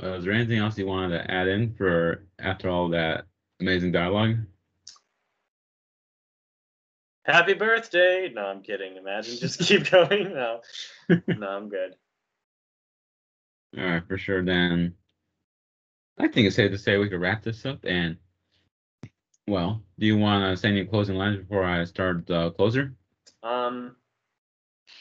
Uh, 0.03 0.15
is 0.15 0.25
there 0.25 0.33
anything 0.33 0.59
else 0.59 0.79
you 0.79 0.87
wanted 0.87 1.19
to 1.19 1.31
add 1.31 1.49
in 1.49 1.75
for 1.75 2.25
after 2.39 2.71
all 2.71 2.89
that 2.89 3.27
amazing 3.61 3.93
dialogue? 3.93 4.37
Happy 7.25 7.53
birthday! 7.53 8.31
No, 8.35 8.47
I'm 8.47 8.63
kidding. 8.63 8.97
Imagine 8.97 9.37
just 9.37 9.61
keep 9.69 9.91
going. 9.91 10.33
No, 10.33 10.61
no, 11.09 11.49
I'm 11.49 11.69
good. 11.69 11.95
All 13.79 13.85
right, 13.85 14.07
for 14.09 14.17
sure. 14.17 14.43
Then 14.43 14.95
I 16.19 16.29
think 16.29 16.47
it's 16.47 16.57
safe 16.57 16.71
to 16.71 16.79
say 16.79 16.97
we 16.97 17.09
could 17.09 17.21
wrap 17.21 17.43
this 17.43 17.65
up. 17.67 17.85
And 17.85 18.17
well, 19.47 19.83
do 19.99 20.07
you 20.07 20.17
want 20.17 20.45
to 20.45 20.61
say 20.61 20.69
any 20.69 20.85
closing 20.85 21.17
lines 21.17 21.39
before 21.39 21.65
I 21.65 21.85
start 21.85 22.27
the 22.27 22.51
closer? 22.53 22.95
Um, 23.43 23.97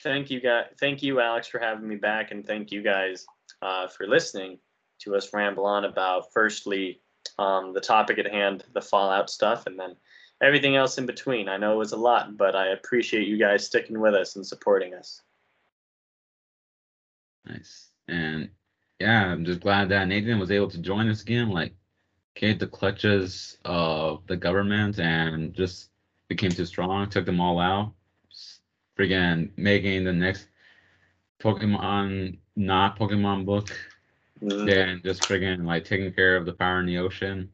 thank 0.03 0.30
you 0.30 0.39
guys. 0.39 0.65
Thank 0.80 1.03
you, 1.03 1.19
Alex, 1.19 1.47
for 1.47 1.59
having 1.59 1.88
me 1.88 1.95
back, 1.95 2.31
and 2.31 2.45
thank 2.45 2.71
you 2.71 2.81
guys 2.81 3.26
uh, 3.61 3.88
for 3.88 4.07
listening 4.07 4.59
to 4.99 5.15
us 5.15 5.34
ramble 5.34 5.65
on 5.65 5.85
about 5.85 6.31
firstly 6.34 7.01
um, 7.38 7.73
the 7.73 7.81
topic 7.81 8.17
at 8.17 8.30
hand, 8.30 8.63
the 8.73 8.81
Fallout 8.81 9.30
stuff, 9.30 9.65
and 9.65 9.80
then 9.80 9.95
everything 10.41 10.76
else 10.76 10.97
in 10.97 11.05
between. 11.05 11.49
I 11.49 11.57
know 11.57 11.73
it 11.73 11.77
was 11.77 11.93
a 11.93 11.97
lot, 11.97 12.38
but 12.38 12.55
I 12.55 12.67
appreciate 12.67 13.27
you 13.27 13.38
guys 13.38 13.65
sticking 13.65 13.99
with 13.99 14.13
us 14.13 14.35
and 14.35 14.45
supporting 14.45 14.93
us. 14.93 15.21
Nice. 17.45 17.89
And 18.07 18.49
yeah, 18.99 19.26
I'm 19.26 19.45
just 19.45 19.61
glad 19.61 19.89
that 19.89 20.07
Nathan 20.07 20.39
was 20.39 20.51
able 20.51 20.69
to 20.69 20.77
join 20.77 21.09
us 21.09 21.21
again. 21.21 21.49
Like, 21.49 21.73
caved 22.35 22.59
the 22.59 22.67
clutches 22.67 23.57
of 23.65 24.26
the 24.27 24.38
government 24.38 24.99
and 24.99 25.53
just 25.53 25.89
became 26.27 26.51
too 26.51 26.65
strong, 26.65 27.09
took 27.09 27.26
them 27.26 27.41
all 27.41 27.59
out. 27.59 27.93
Friggin' 28.99 29.49
making 29.55 30.03
the 30.03 30.11
next 30.11 30.47
Pokemon, 31.41 32.38
not 32.57 32.99
Pokemon 32.99 33.45
book. 33.45 33.69
Mm, 34.41 34.65
Then 34.65 35.01
just 35.03 35.21
friggin' 35.23 35.65
like 35.65 35.85
taking 35.85 36.11
care 36.11 36.35
of 36.35 36.45
the 36.45 36.53
fire 36.53 36.80
in 36.81 36.85
the 36.85 36.97
ocean. 36.97 37.49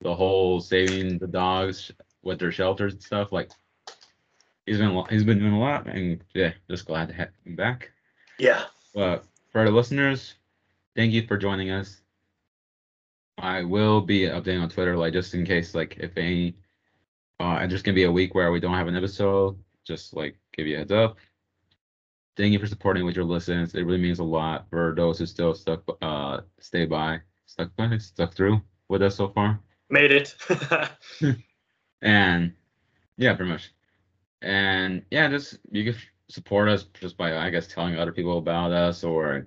The 0.00 0.14
whole 0.14 0.60
saving 0.60 1.18
the 1.18 1.26
dogs 1.26 1.92
with 2.22 2.38
their 2.38 2.52
shelters 2.52 2.94
and 2.94 3.02
stuff. 3.02 3.32
Like, 3.32 3.50
he's 4.64 4.78
been 4.78 4.88
a 4.88 4.92
lot- 4.94 5.10
he's 5.10 5.24
been 5.24 5.38
doing 5.38 5.52
a 5.52 5.60
lot, 5.60 5.86
and 5.86 6.22
yeah, 6.34 6.52
just 6.70 6.86
glad 6.86 7.08
to 7.08 7.14
have 7.14 7.30
him 7.44 7.56
back. 7.56 7.90
Yeah. 8.38 8.64
But 8.94 9.24
for 9.52 9.64
the 9.64 9.70
listeners, 9.70 10.34
thank 10.96 11.12
you 11.12 11.26
for 11.26 11.36
joining 11.36 11.70
us. 11.70 12.00
I 13.36 13.62
will 13.62 14.00
be 14.00 14.22
updating 14.22 14.62
on 14.62 14.70
Twitter, 14.70 14.96
like 14.96 15.12
just 15.12 15.34
in 15.34 15.44
case, 15.44 15.74
like 15.74 15.96
if 15.98 16.16
any, 16.16 16.56
uh, 17.38 17.66
there's 17.66 17.82
gonna 17.82 17.94
be 17.94 18.04
a 18.04 18.12
week 18.12 18.34
where 18.34 18.50
we 18.50 18.60
don't 18.60 18.74
have 18.74 18.88
an 18.88 18.96
episode. 18.96 19.58
Just 19.84 20.14
like 20.14 20.36
give 20.56 20.66
you 20.66 20.76
a 20.76 20.78
heads 20.78 20.92
up. 20.92 21.16
Thank 22.36 22.52
you 22.52 22.58
for 22.58 22.66
supporting 22.66 23.04
with 23.04 23.16
your 23.16 23.24
listens. 23.24 23.74
It 23.74 23.82
really 23.82 23.98
means 23.98 24.18
a 24.18 24.24
lot 24.24 24.66
for 24.70 24.94
those 24.96 25.18
who 25.18 25.26
still 25.26 25.54
stuck, 25.54 25.82
uh, 26.00 26.40
stay 26.58 26.86
by, 26.86 27.20
stuck 27.46 27.74
by, 27.76 27.98
stuck 27.98 28.34
through 28.34 28.60
with 28.88 29.02
us 29.02 29.16
so 29.16 29.28
far. 29.28 29.60
Made 29.90 30.12
it. 30.12 30.34
And 32.02 32.54
yeah, 33.16 33.34
pretty 33.34 33.50
much. 33.50 33.72
And 34.42 35.02
yeah, 35.10 35.28
just 35.28 35.58
you 35.70 35.84
can 35.84 36.00
support 36.28 36.68
us 36.68 36.84
just 36.94 37.16
by 37.16 37.36
I 37.36 37.50
guess 37.50 37.66
telling 37.66 37.98
other 37.98 38.12
people 38.12 38.38
about 38.38 38.72
us 38.72 39.04
or 39.04 39.46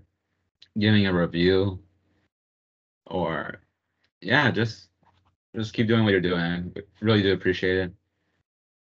giving 0.78 1.08
a 1.08 1.14
review 1.14 1.80
or 3.08 3.62
yeah, 4.22 4.52
just 4.52 4.90
just 5.56 5.74
keep 5.74 5.88
doing 5.88 6.04
what 6.04 6.12
you're 6.12 6.22
doing. 6.22 6.74
Really 7.02 7.22
do 7.22 7.34
appreciate 7.34 7.78
it. 7.78 7.94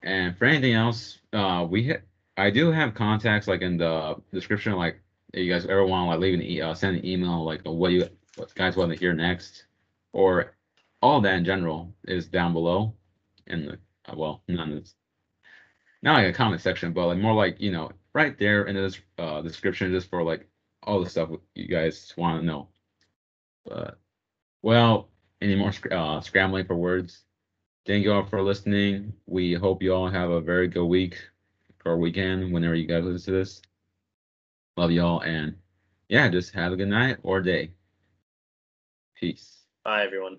And 0.02 0.36
for 0.36 0.44
anything 0.46 0.74
else, 0.74 1.18
uh 1.32 1.66
we 1.68 1.88
ha- 1.88 2.02
I 2.36 2.50
do 2.50 2.70
have 2.70 2.94
contacts 2.94 3.48
like 3.48 3.62
in 3.62 3.76
the 3.78 4.16
description 4.32 4.74
like 4.74 5.00
if 5.34 5.40
you 5.40 5.52
guys 5.52 5.66
ever 5.66 5.84
want 5.86 6.06
to 6.06 6.10
like 6.10 6.20
leave 6.20 6.34
an 6.34 6.42
e- 6.42 6.60
uh, 6.62 6.74
send 6.74 6.96
an 6.98 7.04
email 7.06 7.44
like 7.44 7.62
what 7.64 7.92
you 7.92 8.08
what 8.36 8.54
guys 8.54 8.76
want 8.76 8.92
to 8.92 8.98
hear 8.98 9.12
next, 9.12 9.64
or 10.12 10.54
all 11.02 11.20
that 11.20 11.34
in 11.34 11.44
general 11.44 11.92
is 12.06 12.26
down 12.28 12.52
below 12.52 12.94
in 13.48 13.66
the 13.66 13.72
uh, 14.08 14.14
well 14.16 14.42
not 14.48 14.68
in 14.68 14.76
this 14.76 14.94
not 16.02 16.14
like 16.14 16.26
a 16.26 16.32
comment 16.32 16.60
section, 16.62 16.92
but 16.92 17.06
like 17.06 17.18
more 17.18 17.34
like 17.34 17.60
you 17.60 17.72
know 17.72 17.90
right 18.14 18.38
there 18.38 18.64
in 18.64 18.76
this 18.76 18.98
uh, 19.18 19.42
description 19.42 19.92
just 19.92 20.08
for 20.10 20.22
like 20.22 20.48
all 20.84 21.02
the 21.02 21.10
stuff 21.10 21.30
you 21.54 21.66
guys 21.68 22.12
want 22.16 22.40
to 22.40 22.46
know. 22.46 22.68
But 23.66 23.98
well, 24.62 25.08
any 25.42 25.56
more 25.56 25.72
sc- 25.72 25.92
uh, 25.92 26.20
scrambling 26.20 26.66
for 26.66 26.76
words? 26.76 27.24
Thank 27.88 28.04
you 28.04 28.12
all 28.12 28.26
for 28.26 28.42
listening. 28.42 29.14
We 29.24 29.54
hope 29.54 29.82
you 29.82 29.94
all 29.94 30.10
have 30.10 30.28
a 30.28 30.42
very 30.42 30.68
good 30.68 30.84
week 30.84 31.18
or 31.86 31.96
weekend 31.96 32.52
whenever 32.52 32.74
you 32.74 32.86
guys 32.86 33.02
listen 33.02 33.32
to 33.32 33.38
this. 33.38 33.62
Love 34.76 34.90
y'all 34.90 35.22
and 35.22 35.56
yeah, 36.10 36.28
just 36.28 36.52
have 36.52 36.72
a 36.72 36.76
good 36.76 36.88
night 36.88 37.16
or 37.22 37.40
day. 37.40 37.70
Peace. 39.18 39.64
Bye, 39.84 40.04
everyone. 40.04 40.36